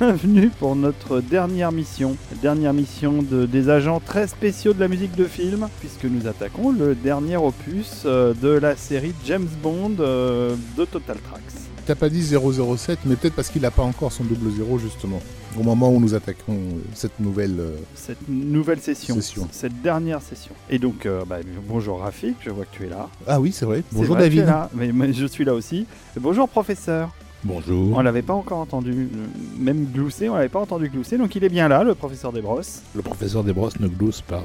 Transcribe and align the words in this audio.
Bienvenue 0.00 0.50
pour 0.60 0.76
notre 0.76 1.20
dernière 1.20 1.72
mission, 1.72 2.16
dernière 2.40 2.72
mission 2.72 3.20
de, 3.22 3.46
des 3.46 3.68
agents 3.68 3.98
très 3.98 4.28
spéciaux 4.28 4.72
de 4.72 4.78
la 4.78 4.86
musique 4.86 5.16
de 5.16 5.24
film, 5.24 5.68
puisque 5.80 6.04
nous 6.04 6.28
attaquons 6.28 6.70
le 6.70 6.94
dernier 6.94 7.36
opus 7.36 8.02
euh, 8.06 8.32
de 8.40 8.48
la 8.48 8.76
série 8.76 9.12
James 9.26 9.48
Bond 9.60 9.96
euh, 9.98 10.54
de 10.76 10.84
Total 10.84 11.16
Tracks. 11.16 11.42
T'as 11.84 11.96
pas 11.96 12.08
dit 12.10 12.22
007, 12.22 13.00
mais 13.06 13.16
peut-être 13.16 13.34
parce 13.34 13.48
qu'il 13.48 13.62
n'a 13.62 13.72
pas 13.72 13.82
encore 13.82 14.12
son 14.12 14.22
double 14.22 14.50
zéro 14.56 14.78
justement. 14.78 15.20
Au 15.58 15.64
moment 15.64 15.90
où 15.90 15.98
nous 15.98 16.14
attaquons 16.14 16.52
euh, 16.52 16.78
cette 16.94 17.18
nouvelle. 17.18 17.56
euh, 17.58 17.74
Cette 17.96 18.28
nouvelle 18.28 18.78
session, 18.80 19.16
Session. 19.16 19.48
cette 19.50 19.82
dernière 19.82 20.22
session. 20.22 20.52
Et 20.70 20.78
donc, 20.78 21.06
euh, 21.06 21.24
bah, 21.26 21.38
bonjour 21.66 22.00
Rafik, 22.00 22.36
je 22.44 22.50
vois 22.50 22.66
que 22.66 22.76
tu 22.76 22.84
es 22.84 22.88
là. 22.88 23.08
Ah 23.26 23.40
oui, 23.40 23.50
c'est 23.50 23.64
vrai. 23.64 23.82
Bonjour 23.90 24.14
vrai, 24.14 24.24
David. 24.28 24.44
là, 24.46 24.70
mais, 24.74 24.92
mais 24.92 25.12
je 25.12 25.26
suis 25.26 25.44
là 25.44 25.54
aussi. 25.54 25.86
Et 26.16 26.20
bonjour 26.20 26.48
professeur. 26.48 27.10
Bonjour. 27.44 27.96
On 27.96 28.00
l'avait 28.00 28.22
pas 28.22 28.34
encore 28.34 28.58
entendu, 28.58 29.08
euh, 29.14 29.26
même 29.58 29.84
glousser, 29.86 30.28
on 30.28 30.34
l'avait 30.34 30.48
pas 30.48 30.60
entendu 30.60 30.88
glousser, 30.88 31.18
donc 31.18 31.34
il 31.36 31.44
est 31.44 31.48
bien 31.48 31.68
là, 31.68 31.84
le 31.84 31.94
professeur 31.94 32.32
Desbrosses. 32.32 32.82
Le 32.94 33.02
professeur 33.02 33.44
Desbrosses 33.44 33.78
ne 33.78 33.86
glousse 33.86 34.22
pas. 34.22 34.44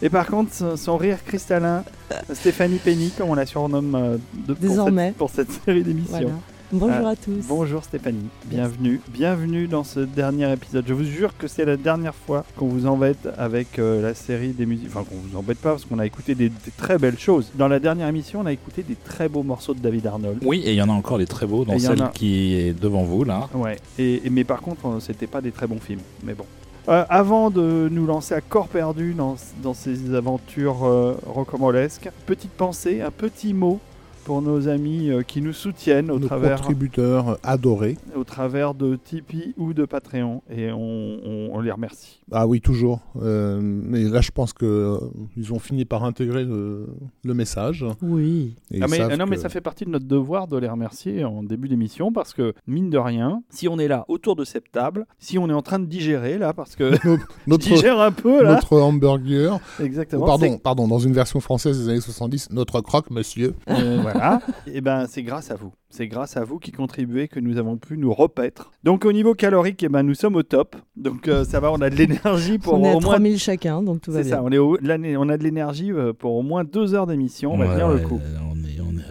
Et 0.00 0.08
par 0.10 0.26
contre, 0.26 0.76
son, 0.78 0.96
rire 0.96 1.18
cristallin, 1.24 1.84
Stéphanie 2.32 2.78
Penny, 2.78 3.10
comme 3.16 3.30
on 3.30 3.34
la 3.34 3.46
surnomme 3.46 3.94
euh, 3.94 4.16
de- 4.46 4.54
pour, 4.54 4.68
Désormais. 4.68 5.08
cette, 5.08 5.16
pour 5.16 5.30
cette 5.30 5.50
série 5.64 5.82
d'émissions. 5.82 6.18
Voilà. 6.18 6.34
Bonjour 6.72 7.06
Ah, 7.06 7.10
à 7.10 7.16
tous. 7.16 7.44
Bonjour 7.48 7.84
Stéphanie, 7.84 8.28
bienvenue, 8.46 8.98
bienvenue 9.08 9.66
dans 9.68 9.84
ce 9.84 10.00
dernier 10.00 10.50
épisode. 10.50 10.84
Je 10.88 10.94
vous 10.94 11.04
jure 11.04 11.36
que 11.36 11.46
c'est 11.46 11.66
la 11.66 11.76
dernière 11.76 12.14
fois 12.14 12.44
qu'on 12.56 12.66
vous 12.68 12.86
embête 12.86 13.28
avec 13.36 13.78
euh, 13.78 14.00
la 14.00 14.14
série 14.14 14.52
des 14.52 14.64
musiques. 14.64 14.88
Enfin, 14.88 15.04
qu'on 15.04 15.16
vous 15.16 15.36
embête 15.36 15.58
pas 15.58 15.70
parce 15.72 15.84
qu'on 15.84 15.98
a 15.98 16.06
écouté 16.06 16.34
des, 16.34 16.48
des 16.48 16.70
très 16.78 16.96
belles 16.96 17.18
choses. 17.18 17.50
Dans 17.56 17.68
la 17.68 17.78
dernière 17.78 18.08
émission, 18.08 18.40
on 18.40 18.46
a 18.46 18.52
écouté 18.52 18.82
des 18.82 18.94
très 18.94 19.28
beaux 19.28 19.42
morceaux 19.42 19.74
de 19.74 19.80
David 19.80 20.06
Arnold. 20.06 20.38
Oui, 20.46 20.62
et 20.64 20.70
il 20.70 20.76
y 20.76 20.82
en 20.82 20.88
a 20.88 20.92
encore 20.92 21.18
des 21.18 21.26
très 21.26 21.46
beaux, 21.46 21.64
Et 21.64 21.72
il 21.76 21.82
y 21.82 21.86
en 21.88 21.90
celle 21.90 22.02
a- 22.04 22.08
qui 22.08 22.54
est 22.54 22.72
devant 22.72 23.02
vous 23.02 23.24
là. 23.24 23.50
Ouais, 23.54 23.76
et, 23.98 24.22
et- 24.26 24.30
mais 24.30 24.44
par 24.44 24.62
contre, 24.62 24.86
euh, 24.86 24.98
c'était 25.00 25.26
pas 25.26 25.42
des 25.42 25.50
très 25.52 25.66
bons 25.66 25.80
films. 25.80 26.00
Mais 26.24 26.32
bon. 26.32 26.46
Euh, 26.88 27.04
avant 27.10 27.50
de 27.50 27.88
nous 27.92 28.06
lancer 28.06 28.34
à 28.34 28.40
corps 28.40 28.66
perdu 28.68 29.12
dans, 29.12 29.36
dans 29.62 29.74
ces 29.74 30.14
aventures 30.14 30.84
euh, 30.84 31.16
rocambolesques, 31.26 32.10
petite 32.24 32.50
pensée, 32.52 33.02
un 33.02 33.10
petit 33.12 33.52
mot 33.52 33.78
pour 34.24 34.42
nos 34.42 34.68
amis 34.68 35.10
euh, 35.10 35.22
qui 35.22 35.40
nous 35.42 35.52
soutiennent 35.52 36.10
au 36.10 36.18
Nos 36.18 36.26
travers, 36.26 36.56
contributeurs 36.60 37.38
adorés. 37.42 37.96
au 38.16 38.24
travers 38.24 38.74
de 38.74 38.96
Tipeee 38.96 39.54
ou 39.58 39.72
de 39.74 39.84
Patreon. 39.84 40.42
Et 40.50 40.70
on, 40.70 40.78
on- 40.78 41.50
on 41.52 41.60
les 41.60 41.70
remercie. 41.72 42.20
Ah 42.30 42.46
oui, 42.46 42.60
toujours. 42.60 43.00
Euh, 43.20 43.58
mais 43.62 44.04
là, 44.04 44.20
je 44.20 44.30
pense 44.30 44.52
que 44.52 44.64
euh, 44.64 44.98
ils 45.36 45.52
ont 45.52 45.58
fini 45.58 45.84
par 45.84 46.04
intégrer 46.04 46.44
le, 46.44 46.86
le 47.24 47.34
message. 47.34 47.84
Oui. 48.00 48.54
Et 48.70 48.80
Ah, 48.82 48.86
mais, 48.88 49.16
non, 49.16 49.26
mais 49.26 49.36
ça 49.36 49.48
fait 49.48 49.60
partie 49.60 49.84
de 49.84 49.90
notre 49.90 50.06
devoir 50.06 50.46
de 50.46 50.56
les 50.56 50.68
remercier 50.68 51.24
en 51.24 51.42
début 51.42 51.68
d'émission 51.68 52.12
parce 52.12 52.32
que, 52.32 52.54
mine 52.66 52.90
de 52.90 52.98
rien, 52.98 53.42
si 53.50 53.68
on 53.68 53.78
est 53.78 53.88
là 53.88 54.04
autour 54.08 54.36
de 54.36 54.44
cette 54.44 54.70
table, 54.72 55.06
si 55.18 55.38
on 55.38 55.48
est 55.50 55.52
en 55.52 55.62
train 55.62 55.78
de 55.78 55.86
digérer 55.86 56.38
là, 56.38 56.52
parce 56.52 56.76
que 56.76 56.92
je 57.04 57.16
notre, 57.46 57.64
digère 57.66 58.00
un 58.00 58.12
peu 58.12 58.42
là, 58.42 58.54
notre 58.54 58.78
hamburger. 58.78 59.58
exactement. 59.82 60.22
Oh, 60.22 60.26
pardon, 60.26 60.58
pardon, 60.58 60.88
dans 60.88 60.98
une 61.00 61.12
version 61.12 61.40
française 61.40 61.78
des 61.78 61.88
années 61.90 62.00
70, 62.00 62.50
notre 62.52 62.80
croque, 62.80 63.10
monsieur. 63.10 63.54
Euh, 63.68 64.02
voilà. 64.12 64.40
Et 64.66 64.80
ben 64.80 65.06
c'est 65.08 65.22
grâce 65.22 65.50
à 65.50 65.54
vous. 65.56 65.72
C'est 65.90 66.08
grâce 66.08 66.36
à 66.36 66.44
vous 66.44 66.58
qui 66.58 66.72
contribuez 66.72 67.28
que 67.28 67.38
nous 67.40 67.58
avons 67.58 67.76
pu 67.76 67.98
nous 67.98 68.12
repaître. 68.14 68.70
Donc 68.82 69.04
au 69.04 69.12
niveau 69.12 69.34
calorique, 69.34 69.82
eh 69.82 69.88
ben 69.88 70.02
nous 70.02 70.14
sommes 70.14 70.36
au 70.36 70.42
top. 70.42 70.76
Donc 70.96 71.28
euh, 71.28 71.44
ça 71.44 71.60
va, 71.60 71.70
on 71.72 71.80
a 71.82 71.90
de 71.90 71.96
l'énergie 71.96 72.58
pour 72.58 72.74
on 72.74 72.84
est 72.84 72.88
à 72.92 72.96
au 72.96 73.00
moins. 73.00 73.12
3000 73.12 73.38
chacun, 73.38 73.82
donc 73.82 74.00
tout 74.00 74.10
va 74.12 74.22
C'est 74.22 74.30
ça, 74.30 74.42
on, 74.42 74.50
est 74.50 74.58
au- 74.58 74.78
l'année- 74.80 75.16
on 75.16 75.28
a 75.28 75.36
de 75.36 75.42
l'énergie 75.44 75.92
euh, 75.92 76.12
pour 76.12 76.34
au 76.34 76.42
moins 76.42 76.64
deux 76.64 76.94
heures 76.94 77.06
d'émission. 77.06 77.52
On 77.52 77.58
va 77.58 77.66
Ouais, 77.66 77.72
tenir 77.72 77.88
le 77.88 77.98
coup. 77.98 78.20
On 78.50 78.51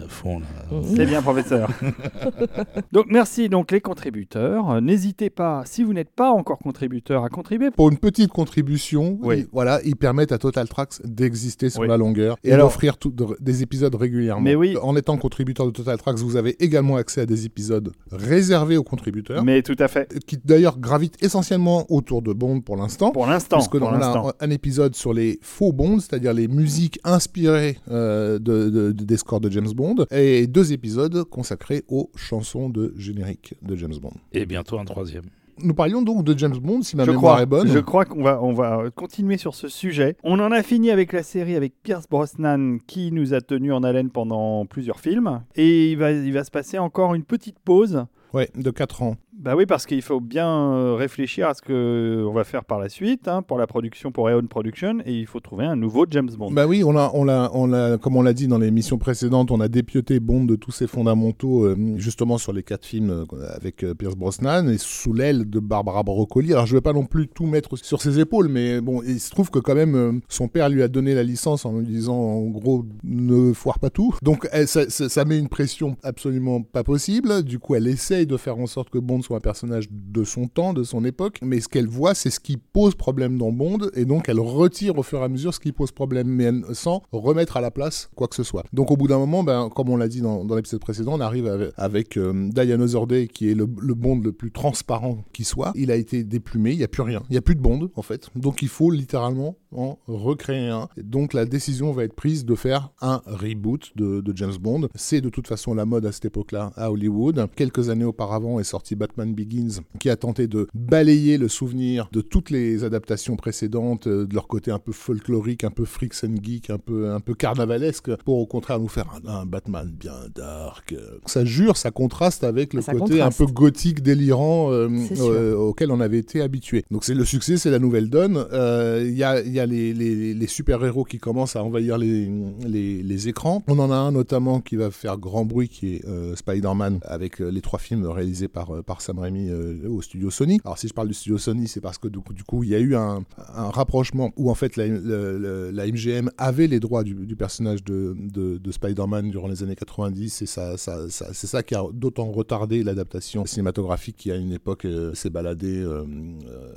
à 0.04 0.08
fond 0.08 0.40
là. 0.40 0.46
C'est 0.94 1.06
bien, 1.06 1.22
professeur. 1.22 1.68
donc 2.92 3.06
merci 3.08 3.48
donc 3.48 3.70
les 3.70 3.80
contributeurs. 3.80 4.80
N'hésitez 4.80 5.30
pas, 5.30 5.62
si 5.66 5.82
vous 5.82 5.92
n'êtes 5.92 6.10
pas 6.10 6.30
encore 6.30 6.58
contributeur, 6.58 7.24
à 7.24 7.28
contribuer. 7.28 7.70
Pour 7.70 7.90
une 7.90 7.98
petite 7.98 8.30
contribution, 8.30 9.18
Oui. 9.22 9.40
ils- 9.40 9.46
voilà, 9.52 9.80
ils 9.84 9.96
permettent 9.96 10.32
à 10.32 10.38
Total 10.38 10.68
Tracks 10.68 11.00
d'exister 11.04 11.70
sur 11.70 11.82
Oui. 11.82 11.88
la 11.88 11.96
longueur 11.96 12.36
et, 12.44 12.48
Et 12.50 12.52
alors- 12.52 12.68
d'offrir 12.68 12.96
tout- 12.96 13.10
de- 13.10 13.36
des 13.40 13.62
épisodes 13.62 13.94
régulièrement. 13.94 14.42
Mais 14.42 14.54
oui. 14.54 14.76
En 14.82 14.96
étant 14.96 15.16
contributeur 15.16 15.66
de 15.66 15.70
Total 15.72 15.96
Tracks, 15.98 16.18
vous 16.18 16.36
avez 16.36 16.56
également 16.62 16.96
accès 16.96 17.22
à 17.22 17.26
des 17.26 17.46
épisodes 17.46 17.92
réservés 18.10 18.76
aux 18.76 18.82
contributeurs, 18.84 19.44
Mais 19.44 19.62
tout 19.62 19.76
à 19.78 19.88
fait. 19.88 20.08
qui 20.26 20.38
d'ailleurs 20.44 20.78
gravitent 20.78 21.22
essentiellement 21.22 21.86
autour 21.90 22.22
de 22.22 22.32
Bond 22.32 22.60
pour 22.60 22.76
l'instant. 22.76 23.10
Pour 23.12 23.26
l'instant. 23.26 23.56
Puisque 23.56 23.78
Pour 23.78 23.88
on 23.88 23.92
l'instant. 23.92 24.28
a 24.28 24.34
un 24.40 24.50
épisode 24.50 24.94
sur 24.94 25.12
les 25.12 25.38
faux 25.42 25.72
Bonds, 25.72 25.98
c'est-à-dire 26.00 26.32
les 26.32 26.48
musiques 26.48 26.98
inspirées 27.04 27.78
euh, 27.90 28.38
de, 28.38 28.70
de- 28.70 28.92
de- 28.92 29.04
des 29.04 29.16
scores 29.16 29.40
de 29.40 29.50
James 29.50 29.68
Bond, 29.74 29.81
et 30.10 30.46
deux 30.46 30.72
épisodes 30.72 31.24
consacrés 31.24 31.84
aux 31.88 32.10
chansons 32.14 32.68
de 32.68 32.94
générique 32.96 33.54
de 33.62 33.76
James 33.76 33.94
Bond. 34.00 34.12
Et 34.32 34.46
bientôt 34.46 34.78
un 34.78 34.84
troisième. 34.84 35.24
Nous 35.58 35.74
parlions 35.74 36.02
donc 36.02 36.24
de 36.24 36.36
James 36.36 36.56
Bond, 36.56 36.82
si 36.82 36.96
ma 36.96 37.04
je 37.04 37.10
mémoire 37.10 37.34
crois, 37.34 37.42
est 37.42 37.46
bonne. 37.46 37.68
je 37.68 37.78
crois 37.78 38.04
qu'on 38.04 38.22
va, 38.22 38.42
on 38.42 38.52
va 38.52 38.90
continuer 38.94 39.36
sur 39.36 39.54
ce 39.54 39.68
sujet. 39.68 40.16
On 40.24 40.40
en 40.40 40.50
a 40.50 40.62
fini 40.62 40.90
avec 40.90 41.12
la 41.12 41.22
série 41.22 41.54
avec 41.54 41.74
Pierce 41.82 42.08
Brosnan 42.08 42.78
qui 42.86 43.12
nous 43.12 43.34
a 43.34 43.40
tenus 43.40 43.72
en 43.72 43.82
haleine 43.82 44.10
pendant 44.10 44.64
plusieurs 44.66 44.98
films. 44.98 45.42
Et 45.54 45.92
il 45.92 45.98
va, 45.98 46.10
il 46.10 46.32
va 46.32 46.44
se 46.44 46.50
passer 46.50 46.78
encore 46.78 47.14
une 47.14 47.24
petite 47.24 47.58
pause. 47.60 48.06
Ouais, 48.32 48.48
de 48.56 48.70
4 48.70 49.02
ans. 49.02 49.16
Bah 49.42 49.54
oui, 49.56 49.66
parce 49.66 49.86
qu'il 49.86 50.02
faut 50.02 50.20
bien 50.20 50.48
euh, 50.48 50.94
réfléchir 50.94 51.48
à 51.48 51.54
ce 51.54 51.62
qu'on 51.62 52.32
va 52.32 52.44
faire 52.44 52.64
par 52.64 52.78
la 52.78 52.88
suite 52.88 53.26
hein, 53.26 53.42
pour 53.42 53.58
la 53.58 53.66
production, 53.66 54.12
pour 54.12 54.30
Eon 54.30 54.46
Production, 54.46 54.98
et 55.04 55.12
il 55.18 55.26
faut 55.26 55.40
trouver 55.40 55.64
un 55.64 55.74
nouveau 55.74 56.06
James 56.08 56.30
Bond. 56.38 56.52
Bah 56.52 56.68
oui, 56.68 56.84
on 56.84 56.96
a, 56.96 57.10
on 57.12 57.24
l'a, 57.24 57.50
on 57.52 57.66
l'a, 57.66 57.98
comme 57.98 58.14
on 58.16 58.22
l'a 58.22 58.34
dit 58.34 58.46
dans 58.46 58.58
l'émission 58.58 58.98
précédente, 58.98 59.50
on 59.50 59.58
a 59.58 59.66
dépioté 59.66 60.20
Bond 60.20 60.44
de 60.44 60.54
tous 60.54 60.70
ses 60.70 60.86
fondamentaux, 60.86 61.64
euh, 61.64 61.76
justement 61.96 62.38
sur 62.38 62.52
les 62.52 62.62
quatre 62.62 62.84
films 62.86 63.10
euh, 63.32 63.56
avec 63.56 63.82
euh, 63.82 63.94
Pierce 63.94 64.14
Brosnan 64.14 64.68
et 64.68 64.78
sous 64.78 65.12
l'aile 65.12 65.50
de 65.50 65.58
Barbara 65.58 66.04
Broccoli. 66.04 66.52
Alors 66.52 66.66
je 66.66 66.76
vais 66.76 66.80
pas 66.80 66.92
non 66.92 67.04
plus 67.06 67.26
tout 67.26 67.46
mettre 67.46 67.74
sur 67.76 68.00
ses 68.00 68.20
épaules, 68.20 68.46
mais 68.48 68.80
bon, 68.80 69.02
il 69.02 69.18
se 69.18 69.30
trouve 69.30 69.50
que 69.50 69.58
quand 69.58 69.74
même 69.74 69.96
euh, 69.96 70.12
son 70.28 70.46
père 70.46 70.68
lui 70.68 70.84
a 70.84 70.88
donné 70.88 71.14
la 71.16 71.24
licence 71.24 71.66
en 71.66 71.78
lui 71.80 71.86
disant 71.88 72.14
en 72.14 72.42
gros 72.46 72.84
ne 73.02 73.52
foire 73.52 73.80
pas 73.80 73.90
tout. 73.90 74.14
Donc 74.22 74.46
ça- 74.66 74.88
ça 74.88 75.24
met 75.24 75.36
une 75.36 75.48
pression 75.48 75.96
absolument 76.04 76.62
pas 76.62 76.84
possible. 76.84 77.42
Du 77.42 77.58
coup, 77.58 77.74
elle 77.74 77.88
essaye 77.88 78.24
de 78.24 78.36
faire 78.36 78.56
en 78.58 78.66
sorte 78.68 78.88
que 78.88 78.98
Bond 78.98 79.20
soit 79.22 79.31
un 79.34 79.40
personnage 79.40 79.88
de 79.90 80.24
son 80.24 80.46
temps, 80.46 80.72
de 80.72 80.82
son 80.82 81.04
époque, 81.04 81.38
mais 81.42 81.60
ce 81.60 81.68
qu'elle 81.68 81.86
voit, 81.86 82.14
c'est 82.14 82.30
ce 82.30 82.40
qui 82.40 82.56
pose 82.56 82.94
problème 82.94 83.38
dans 83.38 83.52
Bond, 83.52 83.78
et 83.94 84.04
donc 84.04 84.28
elle 84.28 84.40
retire 84.40 84.98
au 84.98 85.02
fur 85.02 85.20
et 85.20 85.24
à 85.24 85.28
mesure 85.28 85.54
ce 85.54 85.60
qui 85.60 85.72
pose 85.72 85.92
problème, 85.92 86.28
mais 86.28 86.50
sans 86.72 87.02
remettre 87.12 87.56
à 87.56 87.60
la 87.60 87.70
place 87.70 88.10
quoi 88.14 88.28
que 88.28 88.36
ce 88.36 88.42
soit. 88.42 88.64
Donc 88.72 88.90
au 88.90 88.96
bout 88.96 89.08
d'un 89.08 89.18
moment, 89.18 89.42
ben, 89.42 89.68
comme 89.74 89.88
on 89.88 89.96
l'a 89.96 90.08
dit 90.08 90.20
dans, 90.20 90.44
l'épisode 90.54 90.80
précédent, 90.80 91.14
on 91.14 91.20
arrive 91.20 91.46
avec, 91.46 91.72
avec 91.76 92.16
euh, 92.16 92.48
Die 92.50 92.72
Another 92.72 93.06
Day, 93.06 93.28
qui 93.28 93.50
est 93.50 93.54
le, 93.54 93.66
Bond 93.66 94.20
le 94.20 94.32
plus 94.32 94.50
transparent 94.50 95.24
qui 95.32 95.44
soit. 95.44 95.72
Il 95.74 95.90
a 95.90 95.96
été 95.96 96.24
déplumé, 96.24 96.72
il 96.72 96.78
n'y 96.78 96.84
a 96.84 96.88
plus 96.88 97.02
rien, 97.02 97.22
il 97.28 97.32
n'y 97.32 97.38
a 97.38 97.42
plus 97.42 97.54
de 97.54 97.60
Bond 97.60 97.90
en 97.94 98.02
fait. 98.02 98.28
Donc 98.36 98.62
il 98.62 98.68
faut 98.68 98.90
littéralement 98.90 99.56
en 99.72 99.98
recréer 100.06 100.68
un. 100.68 100.88
Donc 100.96 101.32
la 101.32 101.44
décision 101.44 101.92
va 101.92 102.04
être 102.04 102.14
prise 102.14 102.44
de 102.44 102.54
faire 102.54 102.90
un 103.00 103.22
reboot 103.26 103.92
de 103.96 104.32
James 104.34 104.56
Bond. 104.60 104.88
C'est 104.94 105.20
de 105.20 105.28
toute 105.28 105.46
façon 105.46 105.74
la 105.74 105.84
mode 105.84 106.06
à 106.06 106.12
cette 106.12 106.26
époque-là 106.26 106.72
à 106.76 106.90
Hollywood. 106.90 107.46
Quelques 107.56 107.88
années 107.88 108.04
auparavant 108.04 108.60
est 108.60 108.64
sorti 108.64 108.94
Batman 108.94 109.21
Begins, 109.26 109.80
qui 109.98 110.10
a 110.10 110.16
tenté 110.16 110.46
de 110.46 110.66
balayer 110.74 111.38
le 111.38 111.48
souvenir 111.48 112.08
de 112.12 112.20
toutes 112.20 112.50
les 112.50 112.84
adaptations 112.84 113.36
précédentes, 113.36 114.06
euh, 114.06 114.26
de 114.26 114.34
leur 114.34 114.48
côté 114.48 114.70
un 114.70 114.78
peu 114.78 114.92
folklorique, 114.92 115.64
un 115.64 115.70
peu 115.70 115.84
freaks 115.84 116.24
and 116.24 116.34
geek, 116.42 116.70
un 116.70 116.78
peu, 116.78 117.10
un 117.10 117.20
peu 117.20 117.34
carnavalesque, 117.34 118.14
pour 118.24 118.38
au 118.38 118.46
contraire 118.46 118.78
nous 118.80 118.88
faire 118.88 119.06
un, 119.26 119.28
un 119.42 119.46
Batman 119.46 119.90
bien 119.90 120.14
dark. 120.34 120.94
Ça 121.26 121.44
jure, 121.44 121.76
ça 121.76 121.90
contraste 121.90 122.44
avec 122.44 122.74
le 122.74 122.82
Ça 122.82 122.92
côté 122.92 123.14
contraste. 123.18 123.40
un 123.40 123.46
peu 123.46 123.52
gothique, 123.52 124.02
délirant 124.02 124.70
euh, 124.72 124.88
euh, 125.18 125.54
auquel 125.54 125.90
on 125.90 126.00
avait 126.00 126.18
été 126.18 126.40
habitué. 126.40 126.84
Donc 126.90 127.04
c'est 127.04 127.14
le 127.14 127.24
succès, 127.24 127.56
c'est 127.56 127.70
la 127.70 127.78
nouvelle 127.78 128.08
donne. 128.10 128.44
Euh, 128.52 129.04
Il 129.06 129.16
y 129.16 129.24
a, 129.24 129.40
il 129.42 129.52
y 129.52 129.60
a 129.60 129.66
les, 129.66 129.92
les- 129.94 130.34
les 130.34 130.46
super-héros 130.46 131.04
qui 131.04 131.18
commencent 131.18 131.56
à 131.56 131.62
envahir 131.64 131.98
les, 131.98 132.30
les, 132.66 133.28
écrans. 133.28 133.62
On 133.68 133.78
en 133.78 133.90
a 133.90 133.96
un 133.96 134.12
notamment 134.12 134.60
qui 134.60 134.76
va 134.76 134.90
faire 134.90 135.18
grand 135.18 135.44
bruit, 135.44 135.68
qui 135.68 135.94
est 135.96 136.04
euh, 136.06 136.34
Spider-Man, 136.36 136.98
avec 137.02 137.40
euh, 137.40 137.48
les 137.50 137.60
trois 137.60 137.78
films 137.78 138.06
réalisés 138.06 138.48
par, 138.48 138.74
euh, 138.74 138.82
par 138.82 139.00
Sam 139.00 139.11
Raimi 139.18 139.48
euh, 139.50 139.88
au 139.88 140.02
studio 140.02 140.30
Sony. 140.30 140.60
Alors 140.64 140.78
si 140.78 140.88
je 140.88 140.94
parle 140.94 141.08
du 141.08 141.14
studio 141.14 141.38
Sony, 141.38 141.68
c'est 141.68 141.80
parce 141.80 141.98
que 141.98 142.08
du 142.08 142.44
coup, 142.44 142.62
il 142.62 142.70
y 142.70 142.74
a 142.74 142.78
eu 142.78 142.94
un, 142.94 143.24
rapprochement 143.38 144.32
où 144.36 144.50
en 144.50 144.54
fait 144.54 144.76
la, 144.76 144.86
MGM 144.86 146.30
avait 146.38 146.66
les 146.66 146.80
droits 146.80 147.04
du, 147.04 147.36
personnage 147.36 147.82
de, 147.84 148.14
de, 148.18 148.58
de 148.58 148.72
Spider-Man 148.72 149.30
durant 149.30 149.48
les 149.48 149.62
années 149.62 149.76
90 149.76 150.42
et 150.42 150.46
c'est 150.46 151.46
ça 151.46 151.62
qui 151.62 151.74
a 151.74 151.82
d'autant 151.92 152.30
retardé 152.30 152.82
l'adaptation 152.82 153.44
cinématographique 153.46 154.16
qui 154.16 154.30
à 154.30 154.36
une 154.36 154.52
époque 154.52 154.84
euh, 154.84 155.14
s'est 155.14 155.30
baladée 155.30 155.82
euh, 155.82 156.04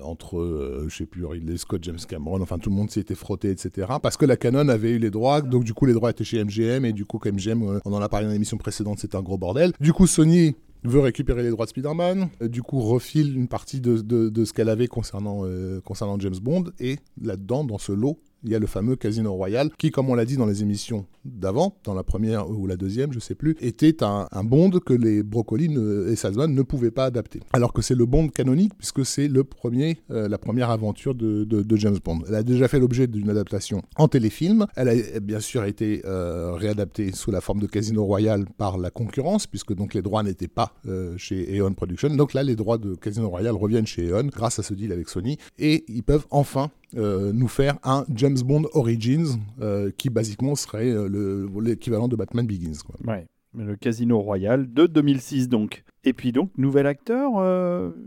entre, 0.01 0.85
je 0.88 0.95
sais 0.95 1.05
plus, 1.05 1.25
Ridley 1.25 1.57
Scott, 1.57 1.83
James 1.83 1.99
Cameron, 2.07 2.41
enfin 2.41 2.57
tout 2.57 2.69
le 2.69 2.75
monde 2.75 2.89
s'y 2.89 2.99
était 2.99 3.15
frotté, 3.15 3.51
etc. 3.51 3.88
Parce 4.01 4.17
que 4.17 4.25
la 4.25 4.38
Canon 4.38 4.69
avait 4.69 4.91
eu 4.91 4.99
les 4.99 5.11
droits, 5.11 5.41
donc 5.41 5.63
du 5.63 5.73
coup 5.73 5.85
les 5.85 5.93
droits 5.93 6.09
étaient 6.09 6.23
chez 6.23 6.43
MGM 6.43 6.85
et 6.85 6.93
du 6.93 7.05
coup 7.05 7.19
comme 7.19 7.35
MGM, 7.35 7.81
on 7.85 7.93
en 7.93 8.01
a 8.01 8.09
parlé 8.09 8.27
dans 8.27 8.33
l'émission 8.33 8.57
précédente, 8.57 8.99
c'était 8.99 9.17
un 9.17 9.21
gros 9.21 9.38
bordel. 9.38 9.71
Du 9.79 9.93
coup 9.93 10.07
Sony 10.07 10.55
veut 10.87 10.99
récupérer 10.99 11.43
les 11.43 11.49
droits 11.49 11.65
de 11.65 11.69
Spider-Man, 11.71 12.29
euh, 12.41 12.47
du 12.47 12.61
coup 12.61 12.79
refile 12.81 13.35
une 13.35 13.47
partie 13.47 13.81
de, 13.81 14.45
ce 14.45 14.53
qu'elle 14.53 14.69
avait 14.69 14.87
concernant, 14.87 15.41
euh, 15.43 15.81
concernant 15.81 16.19
James 16.19 16.37
Bond, 16.41 16.65
et 16.79 16.99
là-dedans, 17.21 17.63
dans 17.63 17.77
ce 17.77 17.91
lot, 17.91 18.19
il 18.45 18.51
y 18.51 18.56
a 18.56 18.59
le 18.59 18.68
fameux 18.68 18.95
Casino 18.95 19.33
Royale, 19.33 19.71
qui, 19.77 19.92
comme 19.92 20.09
on 20.09 20.15
l'a 20.15 20.25
dit 20.25 20.38
dans 20.38 20.45
les 20.45 20.62
émissions 20.62 21.06
d'avant, 21.25 21.77
dans 21.83 21.94
la 21.94 22.03
première 22.03 22.50
ou 22.50 22.68
la 22.68 22.77
deuxième, 22.77 23.12
je 23.12 23.19
sais 23.19 23.36
plus, 23.36 23.56
était 23.59 24.03
un, 24.03 24.27
Bond 24.44 24.69
que 24.86 24.94
les 24.94 25.24
Broccoli 25.24 25.75
et 26.07 26.15
Salzman 26.15 26.53
ne 26.53 26.62
pouvaient 26.62 26.92
pas 26.92 27.06
adapter. 27.06 27.39
Alors 27.53 27.74
que 27.74 27.81
c'est 27.81 27.95
le 27.95 28.06
Bond 28.06 28.27
canonique, 28.27 28.74
puisque 28.77 29.06
c'est 29.06 29.27
le 29.27 29.44
premier, 29.44 29.97
euh, 30.12 30.27
la 30.27 30.38
première 30.38 30.69
aventure 30.69 31.15
de, 31.15 31.65
James 31.75 31.97
Bond. 32.03 32.19
Elle 32.27 32.36
a 32.36 32.44
déjà 32.44 32.68
fait 32.68 32.80
l'objet 32.80 33.07
d'une 33.07 33.30
adaptation 33.30 33.81
en 33.97 34.07
téléfilm. 34.07 34.68
Elle 34.75 34.89
a 34.89 35.19
bien 35.19 35.39
sûr 35.39 35.65
été 35.65 36.03
euh, 36.06 36.53
réadaptée 36.53 37.12
sous 37.12 37.31
la 37.31 37.41
forme 37.41 37.59
de 37.59 37.68
Casino 37.68 38.06
Royale 38.06 38.45
par 38.57 38.77
la 38.77 38.91
concurrence, 38.91 39.48
puisque 39.48 39.74
donc 39.74 39.94
les 39.94 40.01
droits 40.01 40.24
n'étaient 40.24 40.48
pas 40.48 40.74
euh, 40.88 41.18
chez 41.18 41.57
Eon 41.57 41.74
Production. 41.74 42.09
Donc 42.15 42.33
là, 42.33 42.44
les 42.44 42.56
droits 42.56 42.77
de 42.77 42.95
Casino 42.95 43.30
Royale 43.30 43.56
reviennent 43.56 43.88
chez 43.88 44.09
Eon 44.09 44.27
grâce 44.27 44.59
à 44.59 44.63
ce 44.63 44.74
deal 44.74 44.91
avec 44.91 45.09
Sony, 45.09 45.38
et 45.57 45.83
ils 45.88 46.03
peuvent 46.03 46.27
enfin 46.30 46.69
euh, 46.95 47.33
nous 47.33 47.47
faire 47.47 47.77
un 47.83 48.06
James 48.13 48.38
Bond 48.44 48.63
Origins 48.74 49.39
euh, 49.62 49.92
qui 49.97 50.09
basiquement 50.09 50.56
serait 50.56 50.89
euh, 50.89 51.47
l'équivalent 51.62 52.07
de 52.07 52.15
Batman 52.15 52.47
Begins. 52.47 52.80
Quoi. 52.86 52.95
Ouais, 53.06 53.27
le 53.53 53.75
Casino 53.75 54.19
Royal 54.19 54.71
de 54.74 54.86
2006 54.88 55.50
donc. 55.50 55.83
Et 56.03 56.13
puis 56.13 56.31
donc, 56.31 56.51
nouvel 56.57 56.88
acteur, 56.88 57.31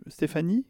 Stéphanie? 0.06 0.64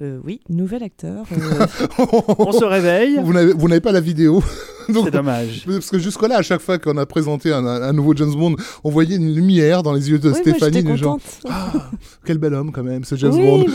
Euh, 0.00 0.20
oui, 0.24 0.40
nouvel 0.48 0.82
acteur. 0.82 1.24
Euh. 1.32 1.66
on 2.38 2.52
se 2.52 2.64
réveille. 2.64 3.18
Vous 3.22 3.68
n'avez 3.68 3.80
pas 3.80 3.92
la 3.92 4.00
vidéo. 4.00 4.42
C'est 4.86 5.10
dommage. 5.10 5.64
Parce 5.66 5.90
que 5.90 5.98
jusque-là, 5.98 6.38
à 6.38 6.42
chaque 6.42 6.60
fois 6.60 6.78
qu'on 6.78 6.96
a 6.96 7.04
présenté 7.04 7.52
un, 7.52 7.92
nouveau 7.92 8.14
James 8.14 8.32
Bond, 8.32 8.56
on 8.84 8.90
voyait 8.90 9.16
une 9.16 9.34
lumière 9.34 9.82
dans 9.82 9.92
les 9.92 10.08
yeux 10.08 10.18
de 10.18 10.32
Stéphanie. 10.32 10.82
Moi, 10.82 10.96
gens, 10.96 11.18
ah, 11.48 11.72
quel 12.24 12.38
bel 12.38 12.54
homme 12.54 12.72
quand 12.72 12.84
même, 12.84 13.04
ce 13.04 13.16
James 13.16 13.32
Bond. 13.32 13.66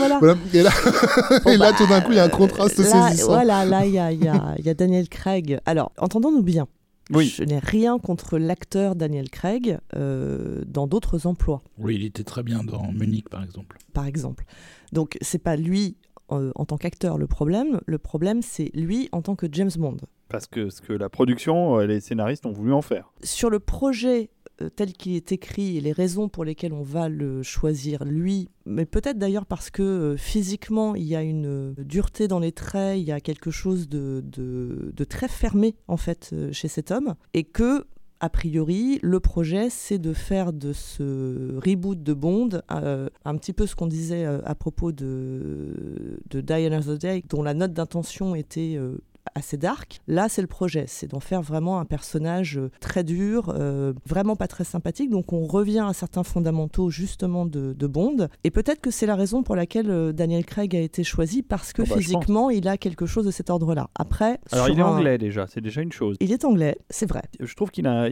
Et 0.52 0.62
là, 0.62 0.70
bah, 1.58 1.72
tout 1.76 1.86
d'un 1.86 2.00
coup, 2.00 2.12
il 2.12 2.16
y 2.16 2.20
a 2.20 2.24
un 2.24 2.28
contraste 2.28 2.76
saisissant. 2.76 3.26
Voilà, 3.26 3.64
là, 3.64 3.84
il 3.84 3.92
y 3.92 3.98
a, 3.98 4.12
y, 4.12 4.24
y 4.64 4.68
a 4.68 4.74
Daniel 4.74 5.08
Craig. 5.08 5.60
Alors, 5.66 5.92
entendons-nous 5.98 6.42
bien. 6.42 6.66
Oui. 7.10 7.32
Je 7.36 7.44
n'ai 7.44 7.58
rien 7.58 7.98
contre 7.98 8.38
l'acteur 8.38 8.96
Daniel 8.96 9.28
Craig 9.28 9.78
euh, 9.94 10.62
dans 10.66 10.86
d'autres 10.86 11.26
emplois. 11.26 11.62
Oui, 11.78 11.96
il 11.96 12.04
était 12.04 12.24
très 12.24 12.42
bien 12.42 12.64
dans 12.64 12.90
Munich, 12.92 13.28
par 13.28 13.42
exemple. 13.42 13.76
Par 13.92 14.06
exemple. 14.06 14.44
Donc, 14.92 15.18
c'est 15.20 15.38
pas 15.38 15.56
lui 15.56 15.96
euh, 16.38 16.52
en 16.54 16.64
tant 16.64 16.76
qu'acteur 16.76 17.18
le 17.18 17.26
problème. 17.26 17.80
Le 17.86 17.98
problème, 17.98 18.42
c'est 18.42 18.70
lui 18.74 19.08
en 19.12 19.22
tant 19.22 19.36
que 19.36 19.46
James 19.50 19.70
Bond. 19.76 19.98
Parce 20.28 20.46
que 20.46 20.70
ce 20.70 20.80
que 20.80 20.92
la 20.92 21.08
production, 21.08 21.80
et 21.80 21.84
euh, 21.84 21.86
les 21.86 22.00
scénaristes 22.00 22.46
ont 22.46 22.52
voulu 22.52 22.72
en 22.72 22.82
faire. 22.82 23.12
Sur 23.22 23.50
le 23.50 23.60
projet 23.60 24.30
euh, 24.62 24.68
tel 24.68 24.92
qu'il 24.92 25.14
est 25.14 25.32
écrit 25.32 25.76
et 25.76 25.80
les 25.80 25.92
raisons 25.92 26.28
pour 26.28 26.44
lesquelles 26.44 26.72
on 26.72 26.82
va 26.82 27.08
le 27.08 27.42
choisir 27.42 28.04
lui, 28.04 28.48
mais 28.66 28.86
peut-être 28.86 29.18
d'ailleurs 29.18 29.46
parce 29.46 29.70
que 29.70 30.14
physiquement 30.16 30.94
il 30.94 31.04
y 31.04 31.16
a 31.16 31.22
une 31.22 31.74
dureté 31.74 32.28
dans 32.28 32.38
les 32.38 32.52
traits, 32.52 32.98
il 32.98 33.04
y 33.04 33.12
a 33.12 33.20
quelque 33.20 33.50
chose 33.50 33.88
de, 33.88 34.22
de 34.24 35.04
très 35.04 35.28
fermé 35.28 35.74
en 35.88 35.96
fait 35.96 36.34
chez 36.52 36.68
cet 36.68 36.92
homme, 36.92 37.14
et 37.32 37.42
que 37.42 37.84
a 38.20 38.28
priori, 38.30 38.98
le 39.02 39.20
projet, 39.20 39.68
c'est 39.70 39.98
de 39.98 40.12
faire 40.12 40.52
de 40.52 40.72
ce 40.72 41.58
reboot 41.58 42.02
de 42.02 42.12
Bond 42.12 42.48
euh, 42.70 43.08
un 43.24 43.36
petit 43.36 43.52
peu 43.52 43.66
ce 43.66 43.74
qu'on 43.74 43.86
disait 43.86 44.24
euh, 44.24 44.40
à 44.44 44.54
propos 44.54 44.92
de, 44.92 46.20
de 46.30 46.40
Die 46.40 46.52
Another 46.52 46.96
Day, 46.98 47.22
dont 47.28 47.42
la 47.42 47.54
note 47.54 47.72
d'intention 47.72 48.34
était 48.34 48.76
euh, 48.76 48.98
assez 49.34 49.56
dark. 49.56 50.00
Là, 50.06 50.28
c'est 50.28 50.42
le 50.42 50.46
projet, 50.46 50.84
c'est 50.86 51.10
d'en 51.10 51.20
faire 51.20 51.42
vraiment 51.42 51.80
un 51.80 51.84
personnage 51.84 52.58
euh, 52.58 52.70
très 52.80 53.04
dur, 53.04 53.52
euh, 53.54 53.92
vraiment 54.06 54.36
pas 54.36 54.48
très 54.48 54.64
sympathique. 54.64 55.10
Donc 55.10 55.32
on 55.32 55.46
revient 55.46 55.84
à 55.88 55.92
certains 55.92 56.22
fondamentaux 56.22 56.90
justement 56.90 57.46
de, 57.46 57.74
Bond. 57.84 58.28
Et 58.44 58.50
peut-être 58.50 58.80
que 58.80 58.90
c'est 58.90 59.04
la 59.04 59.14
raison 59.14 59.42
pour 59.42 59.56
laquelle 59.56 59.90
euh, 59.90 60.12
Daniel 60.12 60.44
Craig 60.46 60.74
a 60.74 60.80
été 60.80 61.04
choisi 61.04 61.42
parce 61.42 61.72
que 61.72 61.82
oh, 61.82 61.86
bah, 61.88 61.96
physiquement, 61.96 62.48
il 62.48 62.66
a 62.66 62.78
quelque 62.78 63.04
chose 63.04 63.26
de 63.26 63.30
cet 63.30 63.50
ordre-là. 63.50 63.90
Après, 63.94 64.38
alors 64.52 64.70
il 64.70 64.78
est 64.78 64.82
anglais 64.82 65.18
déjà, 65.18 65.46
c'est 65.46 65.60
déjà 65.60 65.82
une 65.82 65.92
chose. 65.92 66.16
Il 66.20 66.32
est 66.32 66.44
anglais, 66.44 66.78
c'est 66.88 67.06
vrai. 67.06 67.22
Je 67.40 67.54
trouve 67.54 67.70
qu'il 67.70 67.86
a, 67.86 68.08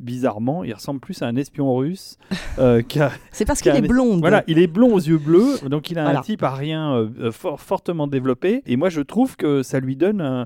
bizarrement, 0.00 0.64
il 0.64 0.74
ressemble 0.74 1.00
plus 1.00 1.22
à 1.22 1.26
un 1.26 1.36
espion 1.36 1.74
russe. 1.74 2.18
c'est 3.32 3.44
parce 3.46 3.62
qu'il 3.62 3.74
est 3.74 3.80
blond. 3.80 4.18
Voilà, 4.18 4.44
il 4.46 4.58
est 4.58 4.66
blond 4.66 4.92
aux 4.94 5.00
yeux 5.00 5.18
bleus, 5.18 5.60
donc 5.68 5.90
il 5.90 5.98
a 5.98 6.08
un 6.08 6.20
type 6.20 6.42
à 6.42 6.54
rien 6.54 7.08
fortement 7.30 8.06
développé. 8.06 8.62
Et 8.66 8.76
moi, 8.76 8.90
je 8.90 9.00
trouve 9.00 9.36
que 9.36 9.62
ça 9.62 9.80
lui 9.80 9.96
donne 9.96 10.20
un, 10.20 10.45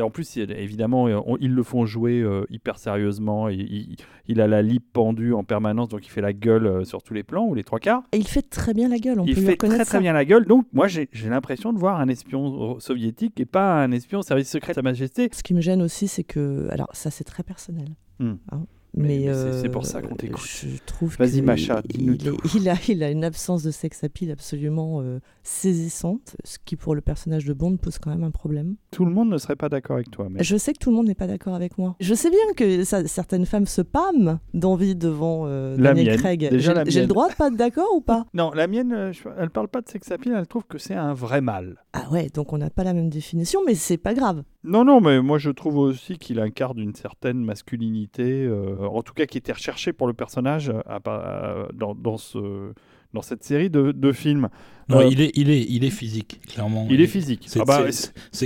en 0.00 0.10
plus, 0.10 0.36
évidemment, 0.36 1.08
ils 1.38 1.52
le 1.52 1.62
font 1.62 1.86
jouer 1.86 2.20
euh, 2.20 2.44
hyper 2.50 2.78
sérieusement. 2.78 3.48
Il, 3.48 3.96
il, 4.26 4.40
a 4.40 4.46
la 4.46 4.62
lip 4.62 4.84
pendue 4.92 5.32
en 5.32 5.44
permanence, 5.44 5.88
donc 5.88 6.06
il 6.06 6.10
fait 6.10 6.20
la 6.20 6.32
gueule 6.32 6.66
euh, 6.66 6.84
sur 6.84 7.02
tous 7.02 7.14
les 7.14 7.22
plans 7.22 7.46
ou 7.46 7.54
les 7.54 7.64
trois 7.64 7.78
quarts. 7.78 8.02
Et 8.12 8.18
il 8.18 8.26
fait 8.26 8.42
très 8.42 8.74
bien 8.74 8.88
la 8.88 8.98
gueule. 8.98 9.20
On 9.20 9.24
il 9.24 9.34
peut 9.34 9.40
fait 9.40 9.56
très 9.56 9.84
très 9.84 10.00
bien 10.00 10.12
la 10.12 10.24
gueule. 10.24 10.46
Donc 10.46 10.66
moi, 10.72 10.86
j'ai 10.88 11.08
l'impression 11.28 11.72
de 11.72 11.78
voir 11.78 12.00
un 12.00 12.08
espion 12.08 12.78
soviétique 12.80 13.40
et 13.40 13.46
pas 13.46 13.82
un 13.82 13.92
espion 13.92 14.22
service 14.22 14.50
secret 14.50 14.72
de 14.72 14.76
Sa 14.76 14.82
Majesté. 14.82 15.28
Ce 15.32 15.42
qui 15.42 15.54
me 15.54 15.60
gêne 15.60 15.82
aussi, 15.82 16.08
c'est 16.08 16.24
que, 16.24 16.68
alors 16.70 16.88
ça, 16.92 17.10
c'est 17.10 17.24
très 17.24 17.42
personnel. 17.42 17.88
Hmm. 18.18 18.34
Hein. 18.52 18.66
Mais, 18.96 19.26
c'est 19.60 19.68
pour 19.68 19.86
ça 19.86 20.00
qu'on 20.02 20.14
euh, 20.14 20.16
t'écoute. 20.16 20.44
Je 20.44 20.78
trouve 20.86 21.16
Vas-y, 21.18 21.42
Macha, 21.42 21.82
il, 21.90 22.16
il, 22.54 22.68
a, 22.68 22.76
il 22.88 23.02
a 23.02 23.10
une 23.10 23.24
absence 23.24 23.62
de 23.62 23.70
sex 23.70 24.04
appeal 24.04 24.30
absolument 24.30 25.00
euh, 25.00 25.18
saisissante, 25.42 26.36
ce 26.44 26.58
qui 26.64 26.76
pour 26.76 26.94
le 26.94 27.00
personnage 27.00 27.44
de 27.44 27.52
Bond 27.52 27.76
pose 27.76 27.98
quand 27.98 28.10
même 28.10 28.22
un 28.22 28.30
problème. 28.30 28.76
Tout 28.92 29.04
le 29.04 29.10
monde 29.10 29.30
ne 29.30 29.38
serait 29.38 29.56
pas 29.56 29.68
d'accord 29.68 29.96
avec 29.96 30.10
toi. 30.10 30.28
Mais... 30.30 30.42
Je 30.44 30.56
sais 30.56 30.72
que 30.72 30.78
tout 30.78 30.90
le 30.90 30.96
monde 30.96 31.08
n'est 31.08 31.14
pas 31.14 31.26
d'accord 31.26 31.54
avec 31.54 31.76
moi. 31.76 31.96
Je 31.98 32.14
sais 32.14 32.30
bien 32.30 32.38
que 32.56 32.84
certaines 32.84 33.46
femmes 33.46 33.66
se 33.66 33.82
pâment 33.82 34.38
d'envie 34.52 34.94
devant 34.94 35.44
euh, 35.46 35.76
Daniel 35.76 36.16
Craig. 36.18 36.48
J'ai 36.86 37.00
le 37.00 37.06
droit 37.06 37.28
de 37.28 37.34
pas 37.34 37.48
être 37.48 37.56
d'accord 37.56 37.88
ou 37.96 38.00
pas? 38.00 38.26
Non, 38.32 38.52
la 38.52 38.66
mienne, 38.66 39.12
elle 39.38 39.50
parle 39.50 39.68
pas 39.68 39.80
de 39.80 39.88
sex 39.88 40.10
appeal, 40.12 40.34
elle 40.36 40.46
trouve 40.46 40.64
que 40.66 40.78
c'est 40.78 40.94
un 40.94 41.14
vrai 41.14 41.40
mal. 41.40 41.82
Ah 41.92 42.08
ouais, 42.12 42.28
donc 42.32 42.52
on 42.52 42.58
n'a 42.58 42.70
pas 42.70 42.84
la 42.84 42.92
même 42.92 43.10
définition, 43.10 43.60
mais 43.66 43.74
c'est 43.74 43.96
pas 43.96 44.14
grave. 44.14 44.44
Non, 44.64 44.82
non, 44.84 45.02
mais 45.02 45.20
moi 45.20 45.36
je 45.36 45.50
trouve 45.50 45.76
aussi 45.76 46.16
qu'il 46.16 46.40
incarne 46.40 46.78
une 46.78 46.94
certaine 46.94 47.44
masculinité, 47.44 48.46
euh, 48.46 48.78
en 48.86 49.02
tout 49.02 49.12
cas 49.12 49.26
qui 49.26 49.36
était 49.36 49.52
recherchée 49.52 49.92
pour 49.92 50.06
le 50.06 50.14
personnage 50.14 50.72
euh, 51.06 51.66
dans, 51.74 51.94
dans, 51.94 52.16
ce, 52.16 52.72
dans 53.12 53.20
cette 53.20 53.44
série 53.44 53.68
de 53.68 54.12
films. 54.12 54.48
Non, 54.88 55.00
euh, 55.00 55.08
il, 55.10 55.20
est, 55.20 55.32
il, 55.34 55.50
est, 55.50 55.62
il 55.68 55.84
est 55.84 55.90
physique, 55.90 56.40
clairement. 56.46 56.86
Il, 56.90 57.00
est 57.00 57.06
physique. 57.06 57.44
C'est 57.46 57.60
ah 57.60 57.64
bah, 57.64 57.84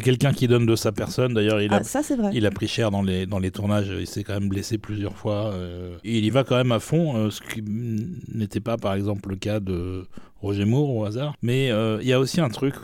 quelqu'un 0.03 0.33
qui 0.33 0.47
donne 0.47 0.67
de 0.67 0.77
sa 0.77 0.93
personne. 0.93 1.35
D'ailleurs, 1.35 1.61
il, 1.61 1.73
a, 1.73 1.79
ah, 1.79 1.83
ça, 1.83 2.01
vrai. 2.01 2.31
il 2.33 2.47
a 2.47 2.51
pris 2.51 2.69
cher 2.69 2.91
dans 2.91 3.03
les, 3.03 3.27
dans 3.27 3.39
les 3.39 3.51
tournages. 3.51 3.93
Il 3.99 4.07
s'est 4.07 4.25
quand 4.25 4.35
même 4.35 4.49
blessé 4.49 4.79
plusieurs 4.79 5.17
fois. 5.17 5.55
et 6.05 6.19
il 6.19 6.25
y 6.25 6.31
va 6.31 6.45
quand 6.45 6.57
même 6.57 6.73
à 6.73 6.81
fond, 6.81 7.31
ce 7.31 7.41
qui 7.41 7.63
n'était 7.63 8.61
pas, 8.61 8.77
par 8.77 8.95
exemple, 8.95 9.31
le 9.31 9.37
cas 9.37 9.61
de 9.61 10.07
Roger 10.41 10.65
Moore 10.65 10.95
au 10.95 11.05
hasard. 11.05 11.35
Mais 11.43 11.71
euh, 11.71 11.99
il 12.01 12.09
y 12.09 12.13
a 12.13 12.21
aussi 12.21 12.41
un 12.41 12.49
truc 12.49 12.75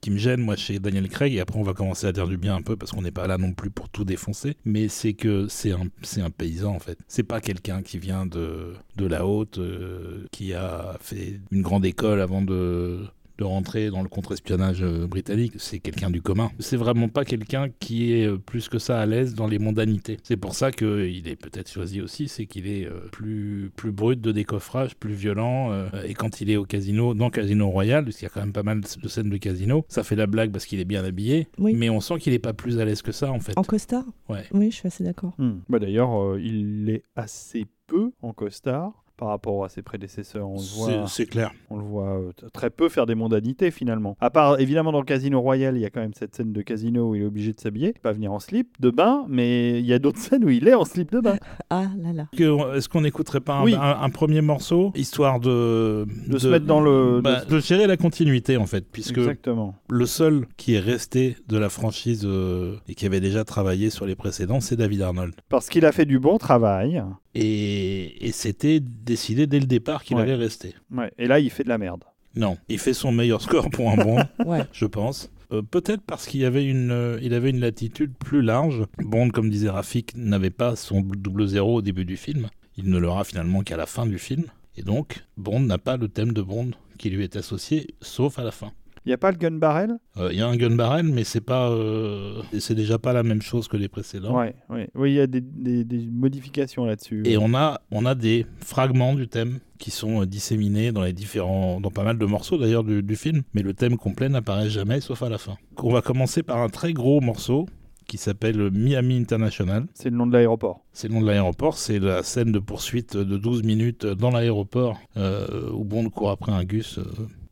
qui 0.00 0.10
me 0.10 0.18
gêne, 0.18 0.40
moi, 0.40 0.56
chez 0.56 0.78
Daniel 0.78 1.08
Craig, 1.08 1.34
et 1.34 1.40
après 1.40 1.58
on 1.58 1.62
va 1.62 1.72
commencer 1.72 2.06
à 2.06 2.12
dire 2.12 2.26
du 2.26 2.36
bien 2.36 2.56
un 2.56 2.62
peu 2.62 2.76
parce 2.76 2.92
qu'on 2.92 3.02
n'est 3.02 3.10
pas 3.10 3.26
là 3.26 3.38
non 3.38 3.52
plus 3.52 3.70
pour 3.70 3.88
tout 3.88 4.04
défoncer, 4.04 4.56
mais 4.64 4.88
c'est 4.88 5.14
que 5.14 5.46
c'est 5.48 5.72
un, 5.72 5.86
un 6.18 6.30
paysan 6.30 6.74
en 6.74 6.80
fait. 6.80 6.98
C'est 7.08 7.22
pas 7.22 7.40
quelqu'un 7.40 7.82
qui 7.82 7.98
vient 7.98 8.26
de, 8.26 8.74
de 8.96 9.06
la 9.06 9.26
haute, 9.26 9.58
euh, 9.58 10.26
qui 10.32 10.54
a 10.54 10.96
fait 11.00 11.40
une 11.50 11.62
grande 11.62 11.84
école 11.84 12.20
avant 12.20 12.42
de 12.42 13.03
de 13.38 13.44
rentrer 13.44 13.90
dans 13.90 14.02
le 14.02 14.08
contre-espionnage 14.08 14.82
euh, 14.82 15.06
britannique. 15.06 15.54
C'est 15.58 15.80
quelqu'un 15.80 16.10
du 16.10 16.22
commun. 16.22 16.50
C'est 16.58 16.76
vraiment 16.76 17.08
pas 17.08 17.24
quelqu'un 17.24 17.68
qui 17.80 18.12
est 18.12 18.26
euh, 18.26 18.38
plus 18.38 18.68
que 18.68 18.78
ça 18.78 19.00
à 19.00 19.06
l'aise 19.06 19.34
dans 19.34 19.46
les 19.46 19.58
mondanités. 19.58 20.18
C'est 20.22 20.36
pour 20.36 20.54
ça 20.54 20.70
qu'il 20.70 21.26
est 21.28 21.36
peut-être 21.36 21.70
choisi 21.70 22.00
aussi, 22.00 22.28
c'est 22.28 22.46
qu'il 22.46 22.68
est 22.68 22.86
euh, 22.86 23.08
plus, 23.10 23.72
plus 23.74 23.92
brut 23.92 24.20
de 24.20 24.32
décoffrage, 24.32 24.94
plus 24.94 25.14
violent. 25.14 25.72
et 26.04 26.14
quand 26.14 26.40
il 26.40 26.50
est 26.50 26.56
au 26.56 26.64
casino, 26.64 27.14
dans 27.14 27.30
Casino 27.30 27.68
Royal, 27.68 28.04
parce 28.04 28.16
qu'il 28.16 28.24
y 28.24 28.26
a 28.26 28.30
quand 28.30 28.40
même 28.40 28.52
pas 28.52 28.62
mal 28.62 28.80
de 28.80 29.08
scènes 29.08 29.30
de 29.30 29.36
casino, 29.36 29.84
ça 29.88 30.02
fait 30.02 30.16
la 30.16 30.26
blague 30.26 30.50
parce 30.52 30.66
qu'il 30.66 30.80
est 30.80 30.84
bien 30.84 31.04
habillé, 31.04 31.48
mais 31.58 31.90
on 31.90 32.00
sent 32.00 32.18
qu'il 32.18 32.32
est 32.32 32.38
pas 32.38 32.52
plus 32.52 32.78
à 32.78 32.84
l'aise 32.84 33.02
que 33.02 33.12
ça 33.12 33.30
en 33.30 33.40
fait. 33.40 33.56
En 33.56 33.62
costard? 33.62 34.04
Ouais. 34.28 34.44
Oui, 34.52 34.70
je 34.70 34.76
suis 34.76 34.86
assez 34.86 35.04
d'accord. 35.04 35.32
Hmm. 35.38 35.60
Bah, 35.68 35.78
D'ailleurs, 35.78 36.38
il 36.38 36.88
est 36.90 37.02
assez 37.16 37.66
peu 37.86 38.12
en 38.22 38.32
costard 38.32 39.03
par 39.16 39.28
rapport 39.28 39.64
à 39.64 39.68
ses 39.68 39.82
prédécesseurs. 39.82 40.48
On 40.48 40.56
le 40.56 40.60
voit, 40.60 41.06
c'est 41.06 41.26
clair. 41.26 41.52
On 41.70 41.76
le 41.76 41.84
voit 41.84 42.18
euh, 42.18 42.32
très 42.52 42.70
peu 42.70 42.88
faire 42.88 43.06
des 43.06 43.14
mondanités 43.14 43.70
finalement. 43.70 44.16
À 44.20 44.30
part 44.30 44.58
évidemment 44.60 44.92
dans 44.92 44.98
le 44.98 45.04
Casino 45.04 45.40
Royal, 45.40 45.76
il 45.76 45.80
y 45.80 45.84
a 45.84 45.90
quand 45.90 46.00
même 46.00 46.14
cette 46.14 46.34
scène 46.34 46.52
de 46.52 46.62
casino 46.62 47.10
où 47.10 47.14
il 47.14 47.22
est 47.22 47.26
obligé 47.26 47.52
de 47.52 47.60
s'habiller, 47.60 47.94
pas 48.02 48.12
venir 48.12 48.32
en 48.32 48.40
slip 48.40 48.68
de 48.80 48.90
bain, 48.90 49.24
mais 49.28 49.78
il 49.78 49.86
y 49.86 49.92
a 49.92 49.98
d'autres 49.98 50.18
scènes 50.20 50.44
où 50.44 50.50
il 50.50 50.66
est 50.66 50.74
en 50.74 50.84
slip 50.84 51.12
de 51.12 51.20
bain. 51.20 51.36
ah 51.70 51.86
là 51.98 52.12
là. 52.12 52.26
Est-ce 52.74 52.88
qu'on 52.88 53.02
n'écouterait 53.02 53.40
pas 53.40 53.62
un, 53.64 54.10
premier 54.10 54.40
morceau 54.40 54.92
histoire 54.94 55.40
de 55.40 56.06
de, 56.28 56.38
se 56.38 56.46
mettre 56.48 56.66
dans 56.66 56.80
le 56.80 57.20
bah, 57.20 57.44
de... 57.44 57.58
gérer 57.58 57.86
la 57.86 57.96
continuité 57.96 58.56
en 58.56 58.66
fait, 58.66 58.84
puisque 58.90 59.18
Exactement. 59.18 59.74
le 59.88 60.06
seul 60.06 60.46
qui 60.56 60.74
est 60.74 60.80
resté 60.80 61.36
de 61.48 61.58
la 61.58 61.68
franchise 61.68 62.22
euh, 62.24 62.76
et 62.88 62.94
qui 62.94 63.06
avait 63.06 63.20
déjà 63.20 63.44
travaillé 63.44 63.90
sur 63.90 64.06
les 64.06 64.14
précédents, 64.14 64.60
c'est 64.60 64.76
David 64.76 65.02
Arnold. 65.02 65.34
Parce 65.48 65.68
qu'il 65.68 65.84
a 65.84 65.92
fait 65.92 66.06
du 66.06 66.18
bon 66.18 66.38
travail. 66.38 67.02
Et, 67.34 68.30
c'était 68.32 68.80
décidé 68.80 69.46
dès 69.46 69.60
le 69.60 69.66
départ 69.66 70.04
qu'il 70.04 70.18
allait 70.18 70.34
rester. 70.34 70.74
Ouais. 70.90 71.12
Et 71.18 71.26
là, 71.26 71.40
il 71.40 71.50
fait 71.50 71.64
de 71.64 71.68
la 71.68 71.78
merde. 71.78 72.04
Non, 72.36 72.56
il 72.68 72.78
fait 72.78 72.94
son 72.94 73.12
meilleur 73.12 73.40
score 73.40 73.70
pour 73.70 73.90
un 73.90 73.96
bon, 73.96 74.18
je 74.72 74.86
pense. 74.86 75.30
Euh, 75.52 75.62
peut-être 75.62 76.02
parce 76.02 76.26
qu'il 76.26 76.44
avait 76.44 76.64
une, 76.64 76.90
euh, 76.90 77.18
il 77.22 77.32
avait 77.34 77.50
une 77.50 77.60
latitude 77.60 78.12
plus 78.18 78.42
large. 78.42 78.84
Bond, 78.98 79.30
comme 79.30 79.50
disait 79.50 79.70
Rafik, 79.70 80.16
n'avait 80.16 80.50
pas 80.50 80.74
son 80.74 81.00
double 81.00 81.46
zéro 81.46 81.76
au 81.76 81.82
début 81.82 82.04
du 82.04 82.16
film. 82.16 82.48
Il 82.76 82.90
ne 82.90 82.98
l'aura 82.98 83.24
finalement 83.24 83.62
qu'à 83.62 83.76
la 83.76 83.86
fin 83.86 84.06
du 84.06 84.18
film. 84.18 84.44
Et 84.76 84.82
donc, 84.82 85.24
Bond 85.36 85.60
n'a 85.60 85.78
pas 85.78 85.96
le 85.96 86.08
thème 86.08 86.32
de 86.32 86.42
Bond 86.42 86.70
qui 86.98 87.10
lui 87.10 87.22
est 87.22 87.36
associé, 87.36 87.94
sauf 88.00 88.38
à 88.38 88.44
la 88.44 88.50
fin. 88.50 88.72
Il 89.06 89.10
n'y 89.10 89.14
a 89.14 89.18
pas 89.18 89.30
le 89.30 89.36
gun 89.36 89.50
barrel? 89.58 89.98
Euh, 90.16 90.30
Il 90.32 90.38
y 90.38 90.40
a 90.42 90.46
un 90.48 90.56
gun 90.56 90.74
barrel, 90.76 91.04
mais 91.06 91.24
c'est 91.24 91.42
pas, 91.42 91.70
euh, 91.70 92.40
c'est 92.58 92.74
déjà 92.74 92.98
pas 92.98 93.12
la 93.12 93.22
même 93.22 93.42
chose 93.42 93.68
que 93.68 93.76
les 93.76 93.88
précédents. 93.88 94.34
Ouais, 94.38 94.54
ouais. 94.70 94.88
Oui, 94.94 95.12
il 95.12 95.16
y 95.16 95.20
a 95.20 95.26
des, 95.26 95.42
des- 95.42 95.84
des 95.84 96.06
modifications 96.10 96.86
là-dessus. 96.86 97.22
Et 97.26 97.36
on 97.36 97.54
a, 97.54 97.80
on 97.90 98.06
a 98.06 98.14
des 98.14 98.46
fragments 98.60 99.14
du 99.14 99.28
thème 99.28 99.58
qui 99.78 99.90
sont 99.90 100.22
euh, 100.22 100.26
disséminés 100.26 100.90
dans 100.92 101.02
les 101.02 101.12
différents, 101.12 101.80
dans 101.80 101.90
pas 101.90 102.04
mal 102.04 102.16
de 102.16 102.24
morceaux 102.24 102.56
d'ailleurs 102.56 102.84
du, 102.84 103.02
du 103.02 103.16
film, 103.16 103.42
mais 103.52 103.60
le 103.62 103.74
thème 103.74 103.98
complet 103.98 104.28
n'apparaît 104.30 104.70
jamais 104.70 105.00
sauf 105.02 105.22
à 105.22 105.28
la 105.28 105.36
fin. 105.38 105.56
On 105.76 105.92
va 105.92 106.00
commencer 106.00 106.42
par 106.42 106.58
un 106.62 106.68
très 106.70 106.94
gros 106.94 107.20
morceau 107.20 107.66
qui 108.06 108.16
s'appelle 108.18 108.70
Miami 108.70 109.16
International. 109.18 109.86
C'est 109.94 110.10
le 110.10 110.16
nom 110.16 110.26
de 110.26 110.32
l'aéroport. 110.34 110.84
C'est 110.92 111.08
le 111.08 111.14
nom 111.14 111.22
de 111.22 111.26
l'aéroport, 111.26 111.76
c'est 111.78 111.98
la 111.98 112.22
scène 112.22 112.52
de 112.52 112.58
poursuite 112.58 113.16
de 113.16 113.36
12 113.38 113.62
minutes 113.64 114.04
dans 114.06 114.30
l'aéroport 114.30 114.98
euh, 115.16 115.70
où 115.72 115.84
Bond 115.84 116.10
court 116.10 116.30
après 116.30 116.52
un 116.52 116.64
gus 116.64 116.98
euh, 116.98 117.04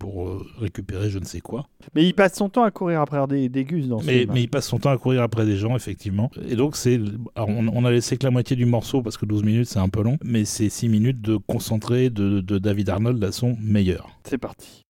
pour 0.02 0.28
euh, 0.28 0.44
récupérer 0.58 1.08
je 1.08 1.18
ne 1.18 1.24
sais 1.24 1.40
quoi. 1.40 1.68
Mais 1.94 2.04
il 2.04 2.12
passe 2.12 2.34
son 2.34 2.48
temps 2.48 2.64
à 2.64 2.70
courir 2.70 3.00
après 3.00 3.24
des, 3.28 3.48
des 3.48 3.64
gus 3.64 3.86
dans 3.88 4.00
ce 4.00 4.06
Mais, 4.06 4.20
film. 4.20 4.32
mais 4.34 4.42
il 4.42 4.48
passe 4.48 4.66
son 4.66 4.78
temps 4.78 4.90
à 4.90 4.98
courir 4.98 5.22
après 5.22 5.46
des 5.46 5.56
gens, 5.56 5.76
effectivement. 5.76 6.30
Et 6.48 6.56
donc, 6.56 6.76
c'est. 6.76 7.00
On, 7.36 7.68
on 7.68 7.84
a 7.84 7.90
laissé 7.90 8.16
que 8.16 8.24
la 8.24 8.30
moitié 8.30 8.56
du 8.56 8.66
morceau 8.66 9.00
parce 9.02 9.16
que 9.16 9.24
12 9.26 9.44
minutes, 9.44 9.66
c'est 9.68 9.78
un 9.78 9.88
peu 9.88 10.02
long. 10.02 10.18
Mais 10.24 10.44
c'est 10.44 10.68
6 10.68 10.88
minutes 10.88 11.20
de 11.22 11.36
concentré 11.36 12.10
de, 12.10 12.40
de 12.40 12.58
David 12.58 12.90
Arnold 12.90 13.22
à 13.22 13.32
son 13.32 13.56
meilleur. 13.60 14.10
C'est 14.24 14.38
parti. 14.38 14.82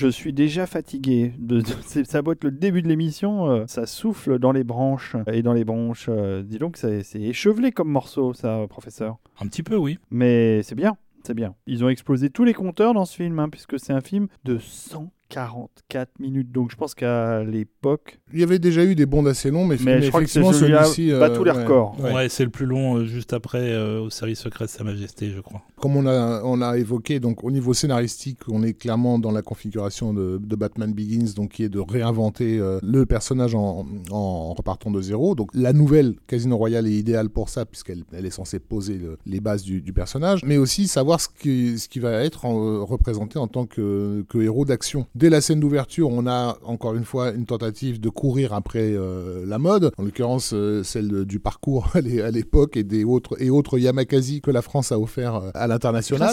Je 0.00 0.08
suis 0.08 0.32
déjà 0.32 0.66
fatigué. 0.66 1.34
De, 1.38 1.60
ça 2.04 2.22
doit 2.22 2.32
être 2.32 2.44
le 2.44 2.50
début 2.50 2.80
de 2.80 2.88
l'émission. 2.88 3.50
euh, 3.50 3.64
ça 3.66 3.84
souffle 3.84 4.38
dans 4.38 4.50
les 4.52 4.64
branches 4.64 5.14
et 5.30 5.42
dans 5.42 5.52
les 5.52 5.64
bronches. 5.66 6.06
euh, 6.08 6.42
dis 6.42 6.56
donc, 6.56 6.78
c'est 6.78 7.02
c'est 7.02 7.20
échevelé 7.20 7.70
comme 7.70 7.90
morceau, 7.90 8.32
ça, 8.32 8.64
professeur. 8.70 9.18
Un 9.42 9.46
petit 9.46 9.62
peu, 9.62 9.76
oui. 9.76 9.98
Mais 10.10 10.62
c'est 10.62 10.74
bien, 10.74 10.96
c'est 11.22 11.34
bien. 11.34 11.54
Ils 11.66 11.84
ont 11.84 11.90
explosé 11.90 12.30
tous 12.30 12.44
les 12.44 12.54
compteurs 12.54 12.94
dans 12.94 13.04
ce 13.04 13.14
film, 13.14 13.38
hein, 13.40 13.50
puisque 13.50 13.78
c'est 13.78 13.92
un 13.92 14.00
film 14.00 14.28
de 14.44 14.56
144 14.58 16.18
minutes. 16.18 16.50
Donc 16.50 16.70
je 16.70 16.76
pense 16.76 16.94
qu'à 16.94 17.44
l'époque, 17.44 18.19
Il 18.32 18.40
y 18.40 18.42
avait 18.42 18.58
déjà 18.58 18.84
eu 18.84 18.94
des 18.94 19.06
bondes 19.06 19.28
assez 19.28 19.50
longs, 19.50 19.64
mais, 19.64 19.76
mais 19.84 20.02
je 20.02 20.08
crois 20.08 20.22
que 20.22 20.28
celui-ci 20.28 21.10
bat 21.10 21.26
euh, 21.28 21.36
tous 21.36 21.44
les 21.44 21.50
ouais. 21.52 21.62
records. 21.62 21.96
Ouais, 22.00 22.12
Ouais. 22.14 22.28
c'est 22.28 22.44
le 22.44 22.50
plus 22.50 22.66
long 22.66 22.96
euh, 22.96 23.04
juste 23.04 23.32
après 23.32 23.72
euh, 23.72 24.00
au 24.00 24.10
service 24.10 24.38
secret 24.40 24.66
de 24.66 24.70
Sa 24.70 24.84
Majesté, 24.84 25.30
je 25.30 25.40
crois. 25.40 25.62
Comme 25.80 25.96
on 25.96 26.06
a, 26.06 26.42
on 26.44 26.60
a 26.62 26.76
évoqué, 26.78 27.20
donc 27.20 27.42
au 27.44 27.50
niveau 27.50 27.74
scénaristique, 27.74 28.38
on 28.48 28.62
est 28.62 28.74
clairement 28.74 29.18
dans 29.18 29.30
la 29.32 29.42
configuration 29.42 30.12
de, 30.12 30.38
de 30.42 30.56
Batman 30.56 30.92
Begins, 30.92 31.32
donc 31.34 31.50
qui 31.52 31.64
est 31.64 31.68
de 31.68 31.80
réinventer 31.80 32.58
euh, 32.58 32.78
le 32.82 33.06
personnage 33.06 33.54
en, 33.54 33.86
en 34.10 34.52
repartant 34.54 34.90
de 34.90 35.00
zéro. 35.00 35.34
Donc 35.34 35.50
la 35.54 35.72
nouvelle 35.72 36.14
Casino 36.26 36.56
Royale 36.56 36.86
est 36.86 36.92
idéale 36.92 37.30
pour 37.30 37.48
ça, 37.48 37.64
puisqu'elle 37.66 38.04
elle 38.12 38.26
est 38.26 38.30
censée 38.30 38.58
poser 38.58 38.94
le- 38.94 39.18
les 39.26 39.40
bases 39.40 39.62
du, 39.62 39.80
du 39.80 39.92
personnage, 39.92 40.40
mais 40.44 40.56
aussi 40.58 40.86
savoir 40.88 41.20
ce 41.20 41.28
qui, 41.28 41.78
ce 41.78 41.88
qui 41.88 41.98
va 41.98 42.12
être 42.24 42.44
en- 42.44 42.84
représenté 42.84 43.38
en 43.38 43.46
tant 43.48 43.66
que, 43.66 44.24
que 44.28 44.38
héros 44.38 44.64
d'action. 44.64 45.06
Dès 45.14 45.30
la 45.30 45.40
scène 45.40 45.60
d'ouverture, 45.60 46.08
on 46.10 46.26
a 46.26 46.58
encore 46.64 46.94
une 46.94 47.04
fois 47.04 47.32
une 47.32 47.46
tentative 47.46 48.00
de 48.00 48.08
courir 48.20 48.52
après 48.52 48.92
euh, 48.92 49.46
la 49.46 49.58
mode, 49.58 49.92
en 49.96 50.02
l'occurrence 50.02 50.50
euh, 50.52 50.82
celle 50.82 51.08
de- 51.08 51.24
du 51.24 51.40
parcours 51.40 51.88
à 51.94 52.02
l'é- 52.02 52.20
à 52.20 52.30
l'époque 52.30 52.76
et 52.76 52.84
des 52.84 53.02
autres 53.02 53.40
et 53.42 53.48
autres 53.48 53.78
Yamakasi 53.78 54.42
que 54.42 54.50
la 54.50 54.60
France 54.60 54.92
a 54.92 54.98
offert 55.00 55.36
euh, 55.36 55.50
à 55.54 55.66
l'international. 55.66 56.28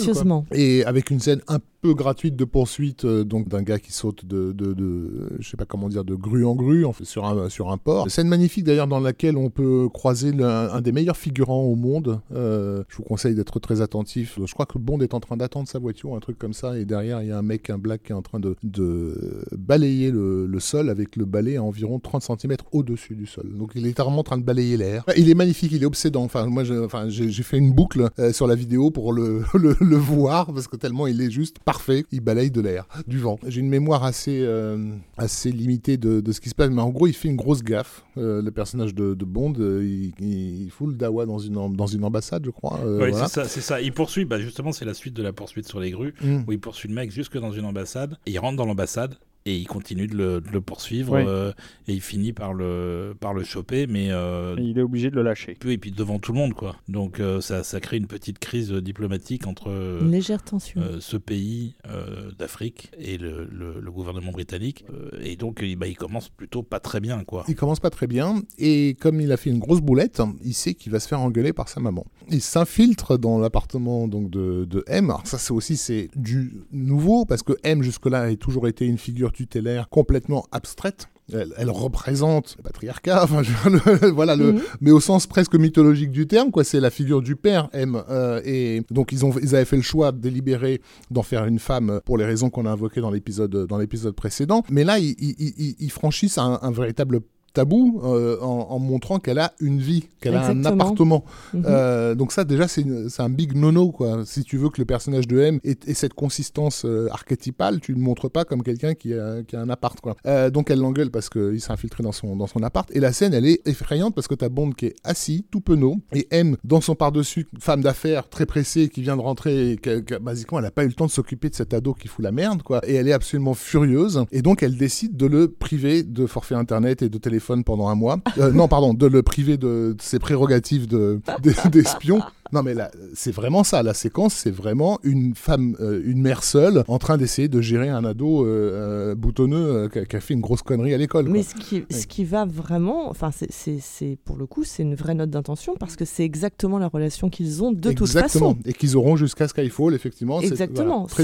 Et 0.51 0.83
avec 0.83 1.09
une 1.11 1.21
scène 1.21 1.39
un 1.47 1.59
peu 1.81 1.93
gratuite 1.93 2.35
de 2.35 2.43
poursuite, 2.43 3.05
donc 3.05 3.47
d'un 3.47 3.61
gars 3.61 3.79
qui 3.79 3.93
saute 3.93 4.25
de, 4.25 4.51
de, 4.51 4.73
de- 4.73 5.29
je 5.39 5.47
sais 5.47 5.55
pas 5.57 5.65
comment 5.65 5.87
dire, 5.89 6.03
de 6.03 6.15
grue 6.15 6.43
en 6.43 6.55
grue, 6.55 6.83
en 6.85 6.91
fait, 6.91 7.05
sur 7.05 7.23
un, 7.23 7.47
sur 7.49 7.71
un 7.71 7.77
port. 7.77 8.09
Scène 8.09 8.27
magnifique 8.27 8.63
d'ailleurs 8.65 8.87
dans 8.87 8.99
laquelle 8.99 9.37
on 9.37 9.49
peut 9.51 9.87
croiser 9.93 10.31
le- 10.33 10.43
un, 10.43 10.81
des 10.81 10.91
meilleurs 10.91 11.15
figurants 11.17 11.61
au 11.63 11.75
monde. 11.75 12.19
Je 12.33 12.97
vous 12.97 13.03
conseille 13.03 13.35
d'être 13.35 13.59
très 13.59 13.79
attentif. 13.81 14.39
Je 14.43 14.53
crois 14.53 14.65
que 14.65 14.77
Bond 14.79 14.99
est 14.99 15.13
en 15.13 15.19
train 15.21 15.37
d'attendre 15.37 15.67
sa 15.69 15.79
voiture, 15.79 16.15
un 16.15 16.19
truc 16.19 16.37
comme 16.37 16.53
ça, 16.53 16.77
et 16.77 16.83
derrière 16.83 17.21
il 17.21 17.29
y 17.29 17.31
a 17.31 17.37
un 17.37 17.41
mec, 17.43 17.69
un 17.69 17.77
black 17.77 18.03
qui 18.03 18.11
est 18.11 18.15
en 18.15 18.21
train 18.23 18.39
de, 18.39 18.55
de 18.63 19.45
balayer 19.55 20.11
le, 20.11 20.45
le 20.47 20.59
sol 20.59 20.89
avec 20.89 21.15
le 21.15 21.25
balai 21.25 21.57
à 21.57 21.63
environ 21.77 21.99
30 21.99 22.39
cm 22.41 22.55
au-dessus 22.71 23.15
du 23.15 23.25
sol. 23.25 23.45
Donc 23.55 23.71
il 23.75 23.83
est 23.85 23.89
littéralement 23.89 24.19
en 24.19 24.23
train 24.23 24.37
de 24.37 24.43
balayer 24.43 24.77
l'air. 24.77 25.03
Il 25.15 25.29
est 25.29 25.33
magnifique, 25.35 25.71
il 25.71 25.83
est 25.83 25.85
obsédant. 25.85 26.23
Enfin, 26.23 26.45
moi, 26.47 26.63
enfin, 26.83 27.07
j'ai 27.09 27.43
fait 27.43 27.57
une 27.57 27.71
boucle 27.71 28.09
euh, 28.19 28.33
sur 28.33 28.47
la 28.47 28.55
vidéo 28.55 28.91
pour 28.91 29.13
le, 29.13 29.43
le, 29.53 29.75
le 29.79 29.95
voir 29.95 30.47
parce 30.53 30.67
que 30.67 30.75
tellement 30.75 31.07
il 31.07 31.21
est 31.21 31.29
juste 31.31 31.59
parfait. 31.59 32.05
Il 32.11 32.21
balaye 32.21 32.51
de 32.51 32.61
l'air, 32.61 32.87
du 33.07 33.19
vent. 33.19 33.39
J'ai 33.47 33.59
une 33.61 33.69
mémoire 33.69 34.03
assez, 34.03 34.39
euh, 34.41 34.91
assez 35.17 35.51
limitée 35.51 35.97
de, 35.97 36.19
de 36.19 36.31
ce 36.31 36.41
qui 36.41 36.49
se 36.49 36.55
passe, 36.55 36.69
mais 36.69 36.81
en 36.81 36.89
gros, 36.89 37.07
il 37.07 37.13
fait 37.13 37.27
une 37.27 37.35
grosse 37.35 37.63
gaffe. 37.63 38.03
Euh, 38.17 38.41
le 38.41 38.51
personnage 38.51 38.95
de, 38.95 39.13
de 39.13 39.25
Bond, 39.25 39.53
il, 39.57 40.13
il, 40.19 40.69
fout 40.71 40.89
le 40.89 40.95
dawa 40.95 41.25
dans 41.25 41.39
une, 41.39 41.75
dans 41.75 41.87
une 41.87 42.03
ambassade, 42.03 42.43
je 42.45 42.51
crois. 42.51 42.79
Oui, 42.83 42.97
voilà. 43.11 43.27
c'est 43.27 43.33
ça, 43.41 43.45
c'est 43.47 43.61
ça. 43.61 43.81
Il 43.81 43.93
poursuit, 43.93 44.25
bah, 44.25 44.39
justement, 44.39 44.71
c'est 44.71 44.85
la 44.85 44.93
suite 44.93 45.13
de 45.13 45.21
la 45.23 45.33
poursuite 45.33 45.67
sur 45.67 45.79
les 45.79 45.91
grues, 45.91 46.13
Mm. 46.21 46.43
où 46.47 46.51
il 46.51 46.59
poursuit 46.59 46.89
le 46.89 46.95
mec 46.95 47.11
jusque 47.11 47.37
dans 47.37 47.51
une 47.51 47.65
ambassade, 47.65 48.17
et 48.25 48.31
il 48.31 48.39
rentre 48.39 48.57
dans 48.57 48.65
l'ambassade, 48.65 49.15
et 49.47 49.55
il 49.57 49.65
continue 49.67 50.07
de 50.07 50.15
le, 50.15 50.41
de 50.41 50.49
le 50.51 50.61
poursuivre, 50.61 51.13
Oui. 51.15 51.23
euh, 51.25 51.51
et 51.87 51.93
il 51.93 52.01
finit 52.01 52.33
par 52.33 52.53
le, 52.53 53.13
par 53.19 53.33
le 53.33 53.43
choper, 53.43 53.87
mais 53.87 54.07
euh, 54.11 54.55
il 54.59 54.77
est 54.77 54.81
obligé 54.81 55.09
de 55.09 55.15
le 55.15 55.23
lâcher. 55.23 55.57
et 55.65 55.77
puis 55.77 55.91
devant 55.91 56.19
tout 56.19 56.33
le 56.33 56.37
monde, 56.37 56.53
quoi. 56.53 56.75
Donc 56.89 57.19
euh, 57.19 57.39
ça, 57.41 57.63
ça 57.63 57.79
crée 57.79 57.97
une 57.97 58.07
petite 58.07 58.39
crise 58.39 58.71
diplomatique 58.73 59.47
entre 59.47 59.69
Une 60.01 60.11
légère 60.11 60.43
tension. 60.43 60.81
euh, 60.81 60.97
ce 60.99 61.17
pays 61.17 61.75
euh, 61.89 62.31
d'Afrique 62.37 62.91
et 62.99 63.17
le, 63.17 63.45
le- 63.51 63.79
le 63.79 63.91
gouvernement 63.91 64.31
britannique, 64.31 64.83
Euh, 64.93 65.09
et 65.23 65.35
donc 65.35 65.59
il- 65.61 65.75
bah, 65.77 65.87
il 65.87 65.95
commence 65.97 66.29
plutôt 66.29 66.61
pas 66.63 66.79
très 66.79 66.99
bien, 66.99 67.23
quoi. 67.23 67.43
Il 67.47 67.55
commence 67.55 67.79
pas 67.79 67.89
très 67.89 68.07
bien, 68.07 68.41
et 68.57 68.95
comme 68.99 69.21
il 69.21 69.31
a 69.31 69.37
fait 69.37 69.49
une 69.49 69.59
grosse 69.59 69.81
boulette, 69.81 70.21
il 70.43 70.53
sait 70.53 70.73
qu'il 70.73 70.91
va 70.91 70.99
se 70.99 71.07
faire 71.07 71.21
engueuler 71.21 71.53
par 71.53 71.69
sa 71.69 71.79
maman. 71.79 72.05
Il 72.29 72.41
s'infiltre 72.41 73.17
dans 73.17 73.39
l'appartement 73.39 74.07
donc 74.07 74.29
de, 74.29 74.65
de 74.65 74.83
M. 74.87 75.05
Alors 75.09 75.25
ça, 75.25 75.37
c'est 75.37 75.53
aussi 75.53 75.77
c'est 75.77 76.09
du 76.15 76.53
nouveau 76.71 77.25
parce 77.25 77.43
que 77.43 77.53
M 77.63 77.81
jusque-là 77.81 78.21
a 78.23 78.35
toujours 78.35 78.67
été 78.67 78.85
une 78.85 78.97
figure 78.97 79.31
tutélaire 79.37 79.87
complètement 79.89 80.45
abstraite. 80.51 81.07
Elle, 81.31 81.53
elle 81.57 81.69
représente 81.69 82.55
le 82.57 82.63
patriarcat, 82.63 83.21
enfin, 83.23 83.43
je- 83.43 83.51
le- 83.69 84.09
voilà, 84.11 84.35
le, 84.35 84.53
Mhm. 84.53 84.61
mais 84.81 84.91
au 84.91 84.99
sens 85.01 85.27
presque 85.27 85.55
mythologique 85.55 86.09
du 86.11 86.25
terme, 86.25 86.51
quoi. 86.51 86.63
C'est 86.63 86.79
la 86.79 86.89
figure 86.89 87.21
du 87.21 87.35
père 87.35 87.67
M. 87.73 88.01
euh, 88.09 88.41
et 88.45 88.81
donc 88.91 89.11
ils 89.11 89.25
ont, 89.25 89.33
ils 89.41 89.53
avaient 89.55 89.65
fait 89.65 89.75
le 89.75 89.81
choix 89.81 90.11
délibéré 90.13 90.81
d'en 91.11 91.23
faire 91.23 91.45
une 91.45 91.59
femme 91.59 91.99
pour 92.05 92.17
les 92.17 92.25
raisons 92.25 92.49
qu'on 92.49 92.65
a 92.65 92.71
invoquées 92.71 93.01
dans 93.01 93.11
l'épisode, 93.11 93.67
dans 93.67 93.77
l'épisode 93.77 94.15
précédent. 94.15 94.63
Mais 94.71 94.83
là, 94.85 94.99
ils, 94.99 95.15
ils- 95.19 95.35
ils- 95.57 95.75
ils 95.79 95.91
franchissent 95.91 96.37
un, 96.37 96.59
un 96.61 96.71
véritable 96.71 97.19
tabou 97.57 98.01
euh, 98.03 98.37
en, 98.41 98.67
en 98.69 98.79
montrant 98.79 99.17
qu'elle 99.19 99.39
a 99.39 99.53
une 99.59 99.79
vie, 99.79 100.03
qu'elle 100.21 100.35
a 100.35 100.47
un 100.47 100.63
appartement. 100.63 101.23
Mhm. 101.53 101.63
Euh, 101.65 102.15
donc 102.15 102.31
ça, 102.31 102.43
déjà, 102.43 102.67
c'est 102.67 102.85
un 103.19 103.29
big 103.29 103.55
no-no, 103.55 103.91
quoi. 103.91 104.25
Si 104.25 104.43
tu 104.43 104.57
veux 104.57 104.69
que 104.69 104.79
le 104.79 104.85
personnage 104.85 105.27
de 105.27 105.39
M 105.39 105.59
ait, 105.63 105.77
ait 105.87 105.93
cette 105.95 106.13
consistance 106.13 106.85
euh, 106.85 107.07
archétypale, 107.11 107.79
tu 107.79 107.93
ne 107.93 107.97
le 107.97 108.03
montres 108.03 108.29
pas 108.29 108.45
comme 108.45 108.61
quelqu'un 108.61 108.93
qui 108.93 109.13
a, 109.13 109.41
qui 109.41 109.55
a 109.55 109.61
un 109.61 109.69
appart, 109.69 109.99
quoi. 109.99 110.15
Donc 110.51 110.69
elle 110.69 110.79
l'engueule 110.79 111.09
parce 111.09 111.29
qu'il 111.29 111.59
s'est 111.59 111.71
infiltré 111.71 112.03
dans 112.03 112.11
son, 112.11 112.35
dans 112.35 112.47
son 112.47 112.61
appart. 112.61 112.89
Et 112.95 112.99
la 112.99 113.11
scène, 113.11 113.33
elle 113.33 113.45
est 113.45 113.67
effrayante 113.67 114.13
parce 114.13 114.27
que 114.27 114.35
t'as 114.35 114.49
Bond 114.49 114.71
qui 114.71 114.87
est 114.87 114.95
assis, 115.03 115.45
tout 115.49 115.61
penaud, 115.61 115.97
et 116.13 116.27
M, 116.31 116.57
dans 116.63 116.81
son 116.81 116.95
par-dessus, 116.95 117.47
femme 117.59 117.81
d'affaires, 117.81 118.29
très 118.29 118.45
pressée, 118.45 118.89
qui 118.89 119.01
vient 119.01 119.17
de 119.17 119.21
rentrer, 119.21 119.71
et 119.71 119.77
que, 119.77 119.99
que, 119.99 120.15
basiquement, 120.15 120.59
elle 120.59 120.65
n'a 120.65 120.71
pas 120.71 120.83
eu 120.83 120.87
le 120.87 120.93
temps 120.93 121.07
de 121.07 121.11
s'occuper 121.11 121.49
de 121.49 121.55
cet 121.55 121.73
ado 121.73 121.93
qui 121.93 122.07
fout 122.07 122.23
la 122.23 122.31
merde, 122.31 122.61
quoi. 122.61 122.81
Et 122.87 122.93
elle 122.93 123.07
est 123.07 123.13
absolument 123.13 123.55
furieuse. 123.55 124.23
Et 124.31 124.41
donc, 124.41 124.61
elle 124.61 124.77
décide 124.77 125.17
de 125.17 125.25
le 125.25 125.47
priver 125.47 126.03
de 126.03 126.25
forfait 126.27 126.55
internet 126.55 127.01
et 127.01 127.09
de 127.09 127.17
téléphone 127.17 127.46
pendant 127.63 127.87
un 127.87 127.95
mois. 127.95 128.17
Euh, 128.37 128.51
non, 128.51 128.67
pardon, 128.67 128.93
de 128.93 129.07
le 129.07 129.23
priver 129.23 129.57
de, 129.57 129.95
de 129.97 130.01
ses 130.01 130.19
prérogatives 130.19 130.87
de- 130.87 131.19
de- 131.41 131.53
d'espion. 131.69 132.21
Non, 132.53 132.63
mais 132.63 132.73
là, 132.73 132.91
c'est 133.13 133.31
vraiment 133.31 133.63
ça. 133.63 133.83
La 133.83 133.93
séquence, 133.93 134.33
c'est 134.33 134.51
vraiment 134.51 134.99
une 135.03 135.35
femme, 135.35 135.75
euh, 135.79 136.01
une 136.05 136.21
mère 136.21 136.43
seule, 136.43 136.83
en 136.87 136.97
train 136.97 137.17
d'essayer 137.17 137.47
de 137.47 137.61
gérer 137.61 137.89
un 137.89 138.03
ado 138.05 138.45
euh, 138.45 139.11
euh, 139.11 139.15
boutonneux 139.15 139.89
qui, 139.91 139.99
a, 139.99 140.05
qui 140.05 140.15
a 140.15 140.19
fait 140.19 140.33
une 140.33 140.41
grosse 140.41 140.61
connerie 140.61 140.93
à 140.93 140.97
l'école. 140.97 141.27
Mais 141.29 141.43
quoi. 141.43 141.49
ce 141.49 141.55
qui, 141.55 141.83
ce 141.89 142.07
qui 142.07 142.23
va 142.25 142.45
vraiment, 142.45 143.09
enfin, 143.09 143.31
c'est- 143.31 144.17
pour 144.25 144.37
le 144.37 144.45
coup, 144.45 144.63
c'est 144.63 144.83
une 144.83 144.95
vraie 144.95 145.13
note 145.15 145.29
d'intention 145.29 145.75
parce 145.79 145.95
que 145.95 146.05
c'est 146.05 146.23
exactement 146.23 146.77
la 146.79 146.87
relation 146.87 147.29
qu'ils 147.29 147.63
ont 147.63 147.71
de 147.71 147.91
toute 147.91 148.01
Exactement. 148.07 148.51
façon. 148.55 148.57
Et 148.65 148.73
qu'ils 148.73 148.95
auront 148.97 149.15
jusqu'à 149.15 149.47
Skyfall, 149.47 149.93
effectivement. 149.93 150.41
Exactement. 150.41 151.07
voilà, 151.07 151.07
très 151.07 151.23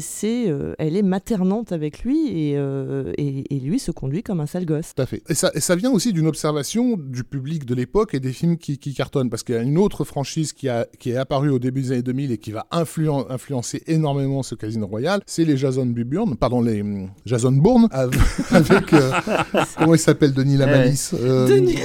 C'est- 0.00 0.48
euh, 0.50 0.74
elle 0.78 0.96
est 0.96 1.02
maternante 1.02 1.72
avec 1.72 2.00
lui 2.04 2.28
et, 2.28 2.52
et, 2.52 3.54
et 3.56 3.60
lui 3.60 3.78
se 3.78 3.90
conduit 3.90 4.22
comme 4.22 4.40
un 4.40 4.46
sale 4.46 4.64
gosse. 4.66 4.94
Tout 4.94 5.02
à 5.02 5.06
fait. 5.06 5.22
Et 5.28 5.34
ça, 5.34 5.50
et 5.54 5.60
ça 5.60 5.76
vient 5.76 5.90
aussi 5.92 6.12
d'une 6.12 6.26
observation 6.26 6.96
du 6.98 7.24
public 7.24 7.64
de 7.64 7.74
l'époque 7.74 8.14
et 8.14 8.20
des 8.20 8.32
films 8.32 8.56
qui, 8.58 8.78
qui 8.78 8.94
cartonnent. 8.94 9.30
Parce 9.30 9.42
qu'il 9.42 9.54
y 9.54 9.58
a 9.58 9.62
une 9.62 9.78
autre 9.78 10.04
franchise 10.18 10.52
qui, 10.52 10.68
a, 10.68 10.84
qui 10.98 11.10
est 11.10 11.16
apparue 11.16 11.50
au 11.50 11.60
début 11.60 11.82
des 11.82 11.92
années 11.92 12.02
2000 12.02 12.32
et 12.32 12.38
qui 12.38 12.50
va 12.50 12.66
influen- 12.72 13.26
influencer 13.30 13.82
énormément 13.86 14.42
ce 14.42 14.56
Casino 14.56 14.86
Royale, 14.88 15.20
c'est 15.26 15.44
les 15.44 15.56
Jason 15.56 15.86
Bourne, 15.86 16.34
pardon, 16.36 16.60
les 16.60 16.80
hum, 16.80 17.08
Jason 17.24 17.52
Bourne, 17.52 17.86
av- 17.92 18.10
avec, 18.50 18.92
euh, 18.94 19.12
comment 19.78 19.94
il 19.94 19.98
s'appelle, 20.00 20.32
Denis 20.32 20.56
Lamalisse 20.56 21.14
euh, 21.14 21.46
Denis. 21.46 21.78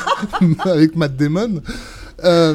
avec 0.64 0.94
Matt 0.94 1.16
Damon. 1.16 1.62
Euh. 2.24 2.54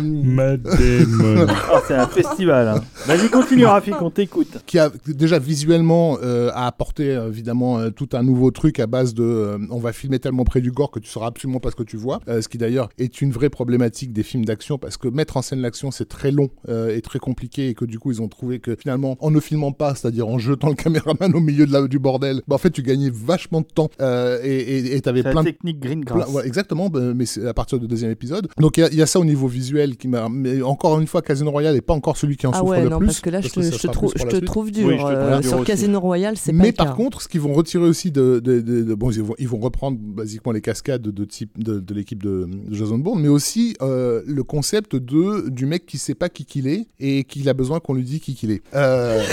Ah, 0.68 1.82
c'est 1.88 1.94
un 1.96 2.08
festival. 2.08 2.68
hein. 2.68 2.82
Vas-y, 3.06 3.30
continue, 3.30 3.66
Rafik, 3.66 4.02
on 4.02 4.10
t'écoute. 4.10 4.58
qui 4.66 4.80
a 4.80 4.92
déjà 5.08 5.40
visuellement 5.40 6.18
euh, 6.24 6.50
a 6.54 6.68
apporté 6.68 7.12
euh, 7.16 7.28
évidemment 7.30 7.80
euh, 7.80 7.90
tout 7.90 8.10
un 8.14 8.24
nouveau 8.24 8.52
truc 8.52 8.80
à 8.80 8.88
base 8.88 9.14
de 9.14 9.24
euh, 9.24 9.58
on 9.70 9.80
va 9.80 9.94
filmer 9.94 10.20
tellement 10.20 10.44
près 10.44 10.62
du 10.62 10.72
gore 10.72 10.92
que 10.92 11.00
tu 11.00 11.10
sauras 11.10 11.28
absolument 11.28 11.60
pas 11.60 11.72
ce 11.72 11.76
que 11.76 11.84
tu 11.84 11.98
vois 11.98 12.20
Euh, 12.28 12.42
ce 12.42 12.48
qui 12.50 12.58
d'ailleurs 12.58 12.90
est 12.98 13.22
une 13.22 13.32
vraie 13.32 13.50
problématique 13.50 14.14
des 14.14 14.24
films 14.24 14.46
d'action 14.46 14.78
parce 14.78 14.98
que 14.98 15.08
mettre 15.08 15.38
en 15.38 15.42
scène 15.42 15.60
l'action 15.62 15.92
c'est 15.92 16.08
très 16.10 16.32
long 16.32 16.50
euh, 16.70 16.96
et 16.96 17.02
très 17.02 17.20
compliqué 17.20 17.70
et 17.70 17.74
que 17.74 17.86
du 17.86 18.00
coup 18.00 18.12
ils 18.12 18.22
ont 18.22 18.28
trouvé 18.28 18.60
que 18.60 18.76
finalement 18.76 19.18
en 19.20 19.32
ne 19.32 19.40
filmant 19.40 19.72
pas 19.72 19.96
c'est-à-dire 19.96 20.28
en 20.28 20.38
jetant 20.40 20.70
le 20.70 20.76
caméraman 20.84 21.34
au 21.36 21.40
milieu 21.40 21.66
de 21.66 21.74
la, 21.74 21.88
du 21.88 22.00
bordel 22.00 22.42
bah, 22.48 22.56
en 22.56 22.60
fait 22.60 22.72
tu 22.72 22.82
gagnais 22.82 23.12
vachement 23.14 23.62
de 23.62 23.68
temps 23.68 23.90
euh, 24.02 24.40
et 24.44 25.00
t'avais 25.02 25.22
C'est 25.22 25.32
plein 25.32 25.42
la 25.42 25.42
de 25.44 25.48
technique 25.50 25.80
Green 25.80 26.04
Plein- 26.06 26.28
ouais, 26.30 26.46
exactement, 26.48 26.90
bah, 26.90 27.00
mais 27.16 27.26
c'est 27.26 27.46
à 27.48 27.54
partir 27.54 27.80
du 27.80 27.88
deuxième 27.88 28.12
épisode. 28.12 28.48
Donc 28.60 28.78
il 28.78 28.88
y 28.94 28.98
y, 28.98 29.02
a 29.02 29.06
ça 29.06 29.20
au 29.20 29.26
niveau 29.26 29.48
visuel 29.56 29.96
qui 29.98 30.08
m'a. 30.08 30.28
Mais 30.30 30.62
encore 30.62 31.00
une 31.00 31.08
fois, 31.08 31.22
Casino 31.22 31.50
Royale 31.52 31.76
n'est 31.76 31.82
pas 31.82 31.94
encore 31.94 32.18
celui 32.18 32.36
qui 32.38 32.46
en 32.48 32.52
Ah 32.52 32.60
souffre 32.60 32.72
ouais, 32.72 32.84
le 32.84 32.90
non, 32.90 32.98
plus. 33.00 33.08
parce 33.08 33.20
que 33.22 33.30
là, 33.30 33.42
je 33.42 33.50
te, 33.50 33.62
je 33.62 33.88
trouve, 33.88 34.14
je 34.16 34.24
te 34.26 34.36
dur. 34.38 34.88
Oui, 34.88 34.98
je 35.00 35.06
euh, 35.06 35.40
dur 35.40 35.50
sur 35.50 35.58
aussi. 35.60 35.68
Casino 35.68 36.00
Royale, 36.00 36.36
c'est 36.38 36.52
pas 36.52 36.64
Mais 36.64 36.72
par 36.72 36.88
cas. 36.88 36.94
contre, 36.94 37.22
ce 37.22 37.28
qu'ils 37.28 37.42
vont 37.42 37.54
retirer 37.54 37.86
aussi 37.86 38.12
de, 38.12 38.40
de- 38.44 38.62
de- 38.62 38.84
de- 38.84 38.96
bon, 38.96 39.12
ils 39.12 39.22
vont, 39.24 39.36
ils 39.40 39.48
vont 39.48 39.60
reprendre 39.60 39.98
basiquement 40.00 40.52
les 40.52 40.62
cascades 40.62 41.02
de 41.02 41.26
type 41.26 41.58
de, 41.64 41.80
de 41.80 41.94
l'équipe 41.94 42.22
de, 42.24 42.48
de 42.68 42.76
Jason 42.76 42.98
Bourne, 42.98 43.22
mais 43.22 43.28
aussi 43.30 43.76
euh, 43.82 44.22
le 44.28 44.44
concept 44.44 44.96
de 44.96 45.50
du 45.50 45.66
mec 45.66 45.86
qui 45.86 45.98
sait 45.98 46.16
pas 46.16 46.30
qui 46.30 46.46
qu'il 46.46 46.68
est 46.68 46.88
et 47.00 47.24
qu'il 47.24 47.48
a 47.50 47.54
besoin 47.54 47.80
qu'on 47.80 47.94
lui 47.94 48.04
dise 48.04 48.20
qui 48.20 48.36
qu'il 48.36 48.52
est. 48.52 48.62
Euh, 48.74 49.22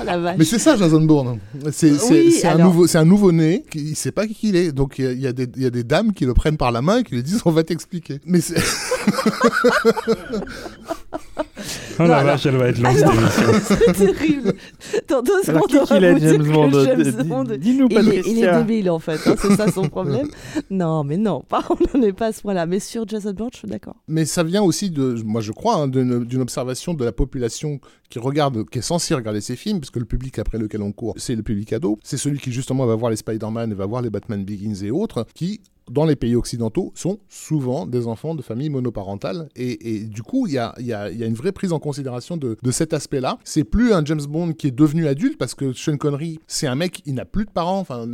Oh 0.00 0.04
mais 0.38 0.44
c'est 0.44 0.58
ça, 0.58 0.76
Jason 0.76 1.00
Bourne. 1.02 1.38
C'est 1.72 1.92
Oui, 2.10 2.40
un 2.44 2.58
nouveau, 2.58 2.86
c'est 2.86 2.98
un 2.98 3.04
nouveau 3.04 3.32
né 3.32 3.64
qui 3.70 3.94
sait 3.94 4.12
pas 4.12 4.26
qui 4.26 4.34
qu'il 4.34 4.56
est. 4.56 4.72
Donc 4.72 4.98
il 4.98 5.12
y 5.18 5.22
y, 5.22 5.26
a 5.26 5.32
des- 5.32 5.48
il 5.56 5.62
y 5.62 5.66
a 5.66 5.70
des 5.70 5.84
dames 5.84 6.12
qui 6.12 6.24
le 6.24 6.34
prennent 6.34 6.56
par 6.56 6.72
la 6.72 6.82
main 6.82 6.98
et 6.98 7.02
qui 7.04 7.14
lui 7.14 7.22
disent 7.22 7.42
on 7.44 7.50
va 7.50 7.62
t'expliquer. 7.62 7.97
Mais 8.26 8.40
c'est 8.40 8.56
Oh 12.00 12.04
la 12.04 12.22
vache, 12.22 12.46
elle 12.46 12.56
va 12.56 12.68
être 12.68 12.78
longue. 12.78 12.94
C'est 13.62 13.92
terrible. 13.92 14.54
Dans 15.08 15.20
deux 15.22 15.42
secondes, 15.42 15.62
on 15.80 15.84
qu'il 15.84 16.00
va 16.00 16.06
est, 16.06 16.12
vous 16.14 16.20
James 16.20 16.52
Bond 16.52 16.70
James 16.84 17.22
Bond- 17.26 17.56
Dis-nous, 17.58 17.88
Il 17.90 18.08
est, 18.12 18.22
il 18.26 18.44
est 18.44 18.52
débile 18.58 18.90
en 18.90 19.00
fait, 19.00 19.18
hein, 19.26 19.34
c'est 19.36 19.56
ça 19.56 19.70
son 19.72 19.88
problème. 19.88 20.28
Non, 20.70 21.02
mais 21.02 21.16
non, 21.16 21.42
on 21.94 21.98
n'est 21.98 22.12
pas 22.12 22.26
à 22.26 22.32
ce 22.32 22.42
point-là. 22.42 22.66
Mais 22.66 22.78
sur 22.78 23.06
Jason 23.08 23.32
Bourne, 23.32 23.50
je 23.52 23.58
suis 23.58 23.68
d'accord. 23.68 23.96
Mais 24.06 24.24
ça 24.26 24.44
vient 24.44 24.62
aussi 24.62 24.90
de, 24.90 25.20
moi 25.24 25.40
je 25.40 25.50
crois, 25.50 25.74
hein, 25.76 25.88
d'une 25.88 26.24
d'une 26.24 26.40
observation 26.40 26.94
de 26.94 27.04
la 27.04 27.12
population 27.12 27.80
qui 28.08 28.20
regarde, 28.20 28.68
qui 28.70 28.78
est 28.78 28.82
censée 28.82 29.14
regarder 29.14 29.40
ces 29.40 29.56
films, 29.56 29.80
parce 29.80 29.90
que 29.90 29.98
le 29.98 30.04
public 30.04 30.38
après 30.38 30.58
lequel 30.58 30.82
on 30.82 30.92
court, 30.92 31.14
c'est 31.16 31.34
le 31.34 31.42
public 31.42 31.72
ado. 31.72 31.98
C'est 32.04 32.16
celui 32.18 32.38
qui 32.38 32.52
justement 32.52 32.86
va 32.86 32.94
voir 32.94 33.10
les 33.10 33.16
Spider-Man, 33.16 33.74
va 33.74 33.86
voir 33.86 34.02
les 34.02 34.10
Batman 34.10 34.44
Begins 34.44 34.84
et 34.84 34.90
autres, 34.92 35.26
qui 35.34 35.60
dans 35.90 36.04
les 36.04 36.16
pays 36.16 36.36
occidentaux, 36.36 36.92
sont 36.94 37.18
souvent 37.28 37.86
des 37.86 38.06
enfants 38.06 38.34
de 38.34 38.42
familles 38.42 38.70
monoparentales. 38.70 39.48
Et, 39.56 40.04
du 40.04 40.22
coup, 40.22 40.46
il 40.46 40.54
y 40.54 40.58
a, 40.58 40.74
une 41.10 41.34
vraie 41.34 41.52
prise 41.52 41.72
en 41.72 41.78
considération 41.78 42.36
de, 42.36 42.56
cet 42.70 42.92
aspect-là. 42.92 43.38
C'est 43.44 43.64
plus 43.64 43.92
un 43.92 44.04
James 44.04 44.24
Bond 44.28 44.52
qui 44.52 44.68
est 44.68 44.76
devenu 44.76 45.06
adulte, 45.06 45.38
parce 45.38 45.54
que 45.54 45.72
Sean 45.72 45.96
Connery, 45.96 46.38
c'est 46.46 46.66
un 46.66 46.74
mec, 46.74 47.02
il 47.06 47.14
n'a 47.14 47.24
plus 47.24 47.44
de 47.44 47.50
parents. 47.50 47.80
Enfin, 47.80 48.06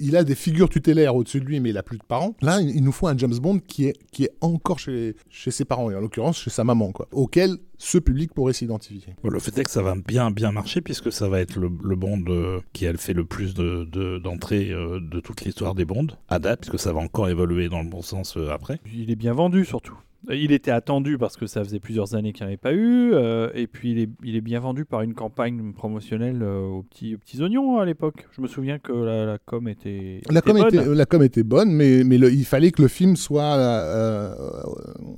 il 0.00 0.16
a 0.16 0.24
des 0.24 0.34
figures 0.34 0.68
tutélaires 0.68 1.14
au-dessus 1.16 1.40
de 1.40 1.46
lui, 1.46 1.60
mais 1.60 1.70
il 1.70 1.74
n'a 1.74 1.82
plus 1.82 1.98
de 1.98 2.04
parents. 2.04 2.34
Là, 2.42 2.60
il, 2.60 2.82
nous 2.82 2.92
faut 2.92 3.06
un 3.06 3.16
James 3.16 3.36
Bond 3.36 3.60
qui 3.66 3.86
est, 3.86 3.94
qui 4.12 4.24
est 4.24 4.32
encore 4.40 4.78
chez, 4.78 5.16
chez 5.30 5.50
ses 5.50 5.64
parents, 5.64 5.90
et 5.90 5.94
en 5.94 6.00
l'occurrence 6.00 6.38
chez 6.38 6.50
sa 6.50 6.64
maman, 6.64 6.92
quoi, 6.92 7.08
auquel 7.12 7.56
ce 7.78 7.98
public 7.98 8.32
pourrait 8.32 8.52
s'identifier. 8.52 9.14
Bon, 9.22 9.30
le 9.30 9.38
fait 9.40 9.56
est 9.58 9.64
que 9.64 9.70
ça 9.70 9.82
va 9.82 9.94
bien 9.94 10.30
bien 10.30 10.52
marcher 10.52 10.80
puisque 10.80 11.12
ça 11.12 11.28
va 11.28 11.40
être 11.40 11.58
le, 11.58 11.70
le 11.82 11.96
Bond 11.96 12.24
euh, 12.28 12.60
qui 12.72 12.86
a 12.86 12.94
fait 12.96 13.12
le 13.12 13.24
plus 13.24 13.54
de- 13.54 13.84
de- 13.90 14.18
d'entrées 14.18 14.70
euh, 14.70 15.00
de, 15.00 15.20
toute 15.20 15.42
l'histoire 15.42 15.74
des 15.74 15.84
Bonds 15.84 16.06
à 16.28 16.38
date, 16.38 16.60
puisque 16.60 16.78
ça 16.78 16.92
va 16.92 17.00
encore 17.00 17.28
évoluer 17.28 17.68
dans 17.68 17.82
le 17.82 17.88
bon 17.88 18.02
sens 18.02 18.36
euh, 18.36 18.50
après. 18.50 18.80
Il 18.92 19.10
est 19.10 19.16
bien 19.16 19.32
vendu 19.32 19.64
surtout. 19.64 19.96
Il 20.32 20.52
était 20.52 20.70
attendu 20.70 21.18
parce 21.18 21.36
que 21.36 21.46
ça 21.46 21.62
faisait 21.62 21.80
plusieurs 21.80 22.14
années 22.14 22.32
qu'il 22.32 22.44
n'y 22.44 22.46
en 22.46 22.48
avait 22.52 22.56
pas 22.56 22.72
eu. 22.72 23.12
euh, 23.12 23.50
et 23.54 23.66
puis 23.66 23.90
il 23.92 23.98
est, 23.98 24.08
il 24.24 24.36
est 24.36 24.40
bien 24.40 24.60
vendu 24.60 24.84
par 24.84 25.02
une 25.02 25.12
campagne 25.14 25.72
promotionnelle 25.74 26.40
euh, 26.42 26.60
aux, 26.66 26.82
petits, 26.82 27.14
aux 27.14 27.18
petits 27.18 27.42
oignons 27.42 27.78
à 27.78 27.84
l'époque. 27.84 28.26
Je 28.34 28.40
me 28.40 28.46
souviens 28.48 28.78
que 28.78 28.92
la, 28.92 29.26
la 29.26 29.38
com 29.38 29.68
était. 29.68 30.20
La 30.30 30.40
com, 30.40 30.56
bonne. 30.56 30.66
était, 30.68 30.84
la 30.94 31.04
com 31.06 31.22
était 31.22 31.42
bonne, 31.42 31.70
mais, 31.72 32.04
mais 32.04 32.16
le- 32.18 32.32
il 32.32 32.44
fallait 32.44 32.70
que 32.70 32.80
le 32.82 32.88
film 32.88 33.16
soit 33.16 33.44
à 33.52 33.56
la, 33.58 33.80
euh, 33.84 34.34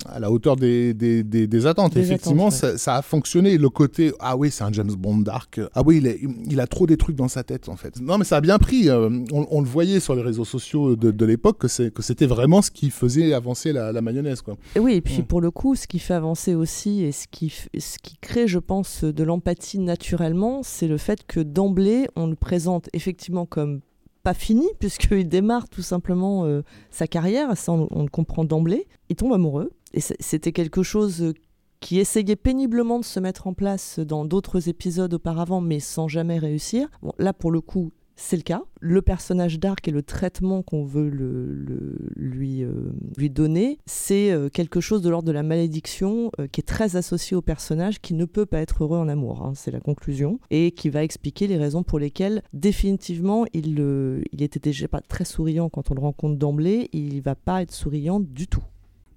à 0.07 0.19
la 0.21 0.31
hauteur 0.31 0.57
des, 0.57 0.95
des, 0.95 1.23
des- 1.23 1.47
des 1.47 1.66
attentes. 1.66 1.95
Des 1.95 2.01
Effectivement, 2.01 2.49
attentes, 2.49 2.62
ouais. 2.64 2.71
ça, 2.73 2.79
ça 2.79 2.95
a 2.97 3.03
fonctionné. 3.03 3.59
Le 3.59 3.69
côté, 3.71 4.12
ah 4.21 4.37
oui, 4.37 4.51
c'est 4.51 4.64
un 4.64 4.73
James 4.73 4.92
Bond 4.97 5.19
dark. 5.19 5.61
Ah 5.75 5.83
oui, 5.85 5.99
il, 5.99 6.07
est- 6.07 6.21
il 6.51 6.61
a 6.61 6.66
trop 6.66 6.87
des 6.87 6.97
trucs 6.97 7.16
dans 7.16 7.29
sa 7.29 7.45
tête, 7.45 7.69
en 7.69 7.77
fait. 7.77 8.01
Non, 8.01 8.19
mais 8.19 8.25
ça 8.25 8.37
a 8.38 8.40
bien 8.40 8.59
pris. 8.59 8.90
On, 8.90 9.47
on 9.51 9.61
le 9.61 9.66
voyait 9.69 10.01
sur 10.01 10.14
les 10.14 10.23
réseaux 10.23 10.45
sociaux 10.45 10.97
de, 10.97 11.11
de 11.11 11.25
l'époque 11.25 11.59
que 11.59 11.69
c'était 11.69 12.27
vraiment 12.27 12.62
ce 12.62 12.71
qui 12.71 12.90
faisait 12.90 13.33
avancer 13.33 13.73
la, 13.73 13.92
la 13.92 14.01
mayonnaise, 14.03 14.42
quoi. 14.42 14.57
Oui, 14.79 14.95
et 14.96 15.00
puis 15.02 15.22
Mm. 15.22 15.26
pour 15.26 15.40
le 15.40 15.50
coup, 15.50 15.74
ce 15.74 15.87
qui 15.87 15.98
fait 15.98 16.14
avancer 16.14 16.54
aussi 16.54 17.02
et 17.02 17.12
ce 17.12 17.26
qui, 17.28 17.50
ce 17.50 17.98
qui 17.98 18.16
crée, 18.20 18.48
je 18.48 18.59
pense, 18.59 19.04
de 19.04 19.24
l'empathie 19.24 19.78
naturellement, 19.78 20.62
c'est 20.62 20.88
le 20.88 20.96
fait 20.96 21.26
que 21.26 21.40
d'emblée, 21.40 22.09
on 22.16 22.26
le 22.26 22.37
présente 22.37 22.88
effectivement 22.92 23.46
comme 23.46 23.80
pas 24.22 24.35
fini, 24.35 24.66
puisqu'il 24.80 25.28
démarre 25.28 25.68
tout 25.68 25.82
simplement 25.82 26.44
euh, 26.46 26.62
sa 26.90 27.06
carrière, 27.06 27.56
ça 27.56 27.72
on, 27.72 27.88
on 27.90 28.02
le 28.02 28.09
comprend 28.09 28.44
d'emblée. 28.44 28.87
Il 29.09 29.16
tombe 29.16 29.32
amoureux, 29.32 29.70
et 29.94 30.00
c'était 30.00 30.52
quelque 30.52 30.82
chose 30.82 31.32
qui 31.80 31.98
essayait 31.98 32.37
péniblement 32.37 32.98
de 32.98 33.04
se 33.04 33.20
mettre 33.20 33.46
en 33.46 33.52
place 33.52 33.98
dans 33.98 34.24
d'autres 34.24 34.68
épisodes 34.68 35.12
auparavant, 35.12 35.61
mais 35.61 35.78
sans 35.78 36.09
jamais 36.09 36.38
réussir. 36.38 36.88
Bon, 37.02 37.12
là, 37.18 37.32
pour 37.32 37.50
le 37.50 37.61
coup, 37.61 37.92
c'est 38.16 38.37
le 38.37 38.42
cas. 38.42 38.62
Le 38.81 39.02
personnage 39.02 39.61
d'Arc 39.61 39.87
et 39.88 39.90
le 39.90 40.02
traitement 40.02 40.62
qu'on 40.62 40.85
veut 40.85 41.09
le, 41.09 41.96
lui, 42.16 42.62
euh, 42.64 42.92
lui 43.16 43.31
donner, 43.31 43.79
c'est 43.87 44.33
euh, 44.33 44.48
quelque 44.48 44.81
chose 44.81 45.02
de 45.02 45.11
l'ordre 45.11 45.29
de 45.29 45.33
la 45.33 45.42
malédiction 45.42 46.31
euh, 46.40 46.46
qui 46.46 46.61
est 46.61 46.64
très 46.64 46.96
associé 46.96 47.37
au 47.37 47.42
personnage 47.42 48.00
qui 48.00 48.14
ne 48.14 48.24
peut 48.24 48.46
pas 48.46 48.61
être 48.61 48.83
heureux 48.85 48.98
en 48.98 49.09
amour. 49.09 49.42
hein, 49.42 49.52
c'est 49.55 49.70
la 49.70 49.81
conclusion. 49.81 50.40
Et 50.50 50.72
qui 50.72 50.88
va 50.88 51.05
expliquer 51.05 51.46
les 51.46 51.59
raisons 51.59 51.83
pour 51.83 51.98
lesquelles, 51.98 52.42
définitivement, 52.52 53.44
il, 53.52 53.76
euh, 53.81 54.22
il 54.33 54.42
était 54.42 54.61
déjà 54.61 54.88
pas 54.88 55.00
très 55.00 55.24
souriant 55.24 55.68
quand 55.68 55.90
on 55.90 55.94
le 55.94 56.00
rencontre 56.00 56.37
d'emblée. 56.37 56.88
Il 56.92 57.20
va 57.20 57.35
pas 57.35 57.62
être 57.62 57.72
souriant 57.72 58.20
du 58.20 58.46
tout. 58.48 58.64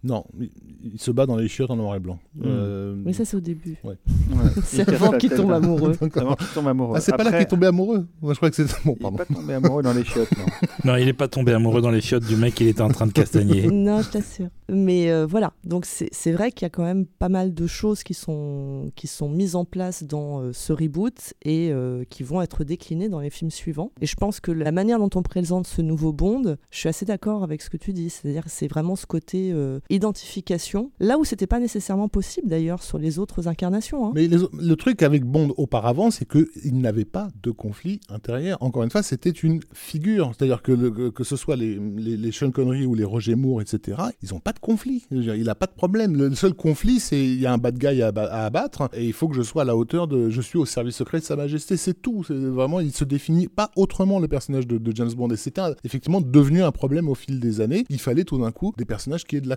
Non, 0.04 0.26
il, 0.40 0.98
se 0.98 1.12
bat 1.12 1.26
dans 1.26 1.36
les 1.36 1.50
chiottes 1.50 1.72
en 1.72 1.76
noir 1.76 1.96
et 1.96 2.00
blanc. 2.00 2.20
Mm. 2.36 2.42
Euh, 2.46 2.96
Mais 3.06 3.14
ça, 3.14 3.26
c'est 3.26 3.36
au 3.36 3.42
début. 3.42 3.78
Ouais. 3.84 3.96
C'est 4.64 4.88
avant 4.88 5.12
qu'il 5.12 5.30
tombe 5.30 5.52
amoureux. 5.52 5.92
Avant 6.16 6.36
qu'il 6.36 6.48
tombe 6.48 6.68
amoureux. 6.68 6.96
Ah, 6.98 7.02
c'est 7.02 7.16
pas 7.16 7.24
là 7.24 7.32
qu'il 7.32 7.42
est 7.42 7.46
tombé 7.46 7.68
amoureux 7.68 8.08
Moi, 8.22 8.34
je 8.34 8.38
crois 8.38 8.50
que 8.50 8.56
c'est... 8.56 8.66
Bon, 8.86 8.92
Il 8.92 8.92
n'est 8.92 8.96
pardon. 8.96 9.18
pas 9.18 9.26
tombé 9.26 9.54
amoureux 9.54 9.84
dans 9.84 9.94
les 9.94 10.04
chiottes, 10.04 10.30
non. 10.38 10.46
Non, 10.86 10.96
il 10.98 11.06
n'est 11.06 11.14
pas 11.14 11.28
tombé 11.28 11.54
amoureux 11.54 11.82
dans 11.82 11.92
les 11.92 12.02
chiottes 12.02 12.26
du 12.26 12.36
mec 12.36 12.56
qu'il 12.56 12.68
était 12.68 12.82
en 12.82 12.90
train 12.90 13.08
de 13.08 13.12
castagner. 13.12 13.68
Non, 13.68 14.02
je 14.02 14.10
t'assure. 14.10 14.48
Mais 14.70 15.12
euh, 15.12 15.26
voilà, 15.26 15.54
donc 15.64 15.86
c'est 15.86 16.32
vrai 16.32 16.52
qu'il 16.52 16.66
y 16.66 16.68
a 16.68 16.70
quand 16.70 16.84
même 16.84 17.06
pas 17.06 17.30
mal 17.30 17.54
de 17.54 17.68
choses 17.68 18.04
qui 18.04 18.14
sont, 18.14 18.92
qui 18.96 19.08
sont 19.08 19.30
mises 19.30 19.56
en 19.56 19.66
place 19.66 20.04
dans 20.04 20.42
euh, 20.42 20.54
ce 20.54 20.72
reboot 20.74 21.34
et 21.44 21.72
euh, 21.72 22.04
qui 22.10 22.24
vont 22.24 22.42
être 22.42 22.64
déclinées 22.64 23.10
dans 23.10 23.20
les 23.20 23.30
films 23.30 23.52
suivants. 23.52 23.92
Et 24.02 24.06
je 24.06 24.16
pense 24.16 24.40
que 24.40 24.52
la 24.52 24.72
manière 24.72 25.00
dont 25.00 25.10
on 25.16 25.24
présente 25.24 25.68
ce 25.68 25.82
nouveau 25.82 26.14
Bond, 26.14 26.58
je 26.70 26.78
suis 26.78 26.90
assez 26.90 27.06
d'accord 27.06 27.44
avec 27.44 27.62
ce 27.62 27.70
que 27.70 27.78
tu 27.78 27.94
dis. 27.94 28.10
C'est-à-dire 28.10 28.44
que 28.44 28.50
c'est 28.50 28.68
vraiment 28.68 28.96
ce 28.96 29.06
côté 29.06 29.52
euh, 29.52 29.80
identification, 29.90 30.92
là 31.00 31.18
où 31.18 31.26
c'était 31.26 31.48
pas 31.48 31.60
nécessairement 31.60 32.10
possible 32.10 32.48
d'ailleurs 32.48 32.84
sur 32.84 32.98
les 32.98 33.20
autres 33.20 33.48
incarnations. 33.48 34.08
hein. 34.08 34.12
Mais 34.16 34.28
le 34.28 34.76
truc 34.76 35.02
avec 35.02 35.26
Bond 35.26 35.54
auparavant, 35.58 36.12
c'est 36.12 36.28
qu'il 36.28 36.80
n'avait 36.80 37.06
pas 37.06 37.30
de 37.42 37.52
conflit 37.52 38.00
intérieur. 38.10 38.58
Encore 38.62 38.84
une 38.84 38.92
fois, 38.92 39.04
c'était 39.04 39.30
une 39.30 39.62
figure. 39.74 40.32
C'est-à-dire 40.38 40.62
que, 40.62 41.10
que, 41.10 41.24
ce 41.24 41.36
soit 41.36 41.56
les, 41.56 41.80
les, 41.80 42.32
Sean 42.32 42.52
Connery 42.52 42.86
ou 42.86 42.96
les 42.96 43.04
Roger 43.04 43.36
Moore, 43.36 43.62
etc., 43.62 43.98
ils 44.22 44.30
n'ont 44.34 44.40
pas 44.40 44.54
de 44.54 44.60
conflit. 44.60 45.06
Il 45.12 45.44
n'a 45.44 45.56
pas 45.56 45.66
de 45.66 45.72
problème. 45.72 46.16
Le 46.16 46.34
seul 46.36 46.54
conflit, 46.54 47.00
c'est 47.00 47.20
il 47.20 47.40
y 47.40 47.46
a 47.46 47.54
un 47.54 47.58
bad 47.58 47.78
guy 47.78 48.02
à, 48.02 48.10
à 48.10 48.46
abattre 48.46 48.90
et 48.94 49.06
il 49.06 49.14
faut 49.14 49.28
que 49.28 49.36
je 49.36 49.42
sois 49.42 49.64
à 49.64 49.66
la 49.66 49.76
hauteur 49.76 50.08
de. 50.08 50.30
Je 50.30 50.42
suis 50.42 50.58
au 50.58 50.66
service 50.66 50.96
secret 50.96 51.20
de 51.20 51.26
Sa 51.26 51.36
Majesté. 51.36 51.78
C'est 51.78 52.00
tout. 52.02 52.24
C'est 52.24 52.34
vraiment, 52.36 52.80
il 52.80 52.92
se 52.92 53.04
définit 53.04 53.48
pas 53.48 53.72
autrement 53.76 54.20
le 54.20 54.28
personnage 54.28 54.68
de, 54.68 54.80
James 54.96 55.14
Bond. 55.14 55.30
Et 55.30 55.38
c'était 55.38 55.62
effectivement 55.84 56.22
devenu 56.22 56.64
un 56.64 56.72
problème 56.72 57.10
au 57.10 57.16
fil 57.16 57.40
des 57.40 57.62
années. 57.62 57.86
Il 57.90 58.00
fallait 58.00 58.24
tout 58.24 58.40
d'un 58.40 58.52
coup 58.52 58.74
des 58.78 58.86
personnages 58.86 59.26
qui 59.26 59.36
aient 59.36 59.42
de 59.42 59.50
la 59.50 59.56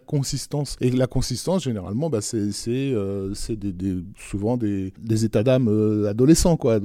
Et 0.80 0.90
la 0.90 1.06
consistance, 1.06 1.64
généralement, 1.64 2.10
bah, 2.10 2.20
c'est 2.20 2.50
euh, 2.68 3.32
souvent 4.16 4.56
des, 4.56 4.92
états 5.24 5.42
d'âme 5.42 5.68
euh, 5.68 6.08
adolescents, 6.08 6.56
quoi, 6.56 6.80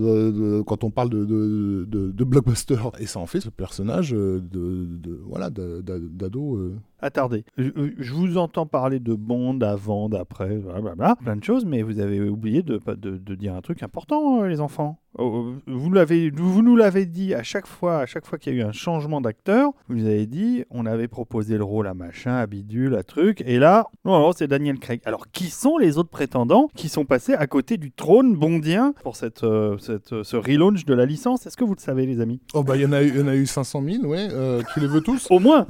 quand 0.65 0.83
on 0.83 0.91
parle 0.91 1.09
de, 1.09 1.85
de, 1.85 2.23
blockbuster. 2.23 2.77
Et 2.99 3.05
ça 3.05 3.19
en 3.19 3.25
fait 3.25 3.39
ce 3.41 3.49
personnage 3.49 4.13
euh, 4.13 4.39
de, 4.41 5.19
voilà, 5.27 5.49
d'ado. 5.49 6.73
Attardez. 6.99 7.43
Je, 7.57 7.69
je 7.97 8.13
vous 8.13 8.37
entends 8.37 8.65
parler 8.65 8.99
de 8.99 9.13
Bond 9.13 9.59
avant, 9.61 10.09
d'après, 10.09 10.55
blablabla, 10.57 11.15
plein 11.23 11.35
de 11.35 11.43
choses, 11.43 11.65
mais 11.65 11.81
vous 11.83 11.99
avez 11.99 12.21
oublié 12.21 12.63
de, 12.63 12.79
de, 12.95 13.17
de 13.17 13.35
dire 13.35 13.53
un 13.55 13.61
truc 13.61 13.83
important, 13.83 14.41
euh, 14.43 14.47
les 14.47 14.61
enfants. 14.61 14.97
Oh, 15.19 15.53
Vous, 15.65 15.91
l'avez, 15.91 16.29
vous 16.29 16.61
nous 16.61 16.75
l'avez 16.75 17.07
dit 17.07 17.33
à 17.33 17.41
chaque 17.41 17.65
fois, 17.65 17.99
à 17.99 18.05
chaque 18.05 18.25
fois 18.27 18.37
qu'il 18.37 18.53
y 18.53 18.57
a 18.57 18.59
eu 18.59 18.63
un 18.63 18.71
changement 18.71 19.19
d'acteur, 19.19 19.71
vous 19.89 19.95
nous 19.95 20.05
avez 20.05 20.27
dit, 20.27 20.63
on 20.69 20.85
avait 20.85 21.07
proposé 21.07 21.57
le 21.57 21.63
rôle 21.63 21.87
à 21.87 21.95
machin, 21.95 22.35
à 22.35 22.45
bidule, 22.45 22.93
à 22.95 23.01
truc, 23.03 23.41
et 23.45 23.57
là, 23.57 23.85
non, 24.05 24.31
c'est 24.33 24.47
Daniel 24.47 24.77
Craig. 24.77 25.01
Alors, 25.05 25.27
qui 25.31 25.45
sont 25.45 25.77
les 25.79 25.97
autres 25.97 26.09
prétendants 26.09 26.69
qui 26.75 26.87
sont 26.87 27.05
passés 27.05 27.33
à 27.33 27.47
côté 27.47 27.77
du 27.77 27.91
trône 27.91 28.35
bondien 28.35 28.93
pour 29.03 29.15
cette, 29.15 29.43
euh, 29.43 29.77
cette, 29.79 30.13
euh, 30.13 30.23
ce 30.23 30.35
relaunch 30.37 30.85
de 30.85 30.93
la 30.93 31.05
licence? 31.05 31.47
Est-ce 31.47 31.57
que 31.57 31.63
vous 31.63 31.73
le 31.73 31.79
savez, 31.79 32.05
les 32.05 32.19
amis? 32.21 32.39
Oh, 32.53 32.61
bah, 32.63 32.75
il 32.75 32.83
y, 32.83 32.85
en 32.85 32.91
a 32.93 33.01
eu- 33.01 33.07
il 33.09 33.17
y 33.19 33.23
en 33.23 33.27
a 33.27 33.35
eu 33.35 33.47
500 33.47 33.81
000, 33.83 34.05
ouais. 34.05 34.27
euh, 34.31 34.61
tu 34.73 34.79
les 34.81 34.87
veux 34.87 35.01
tous? 35.01 35.25
Au 35.31 35.39
moins 35.39 35.65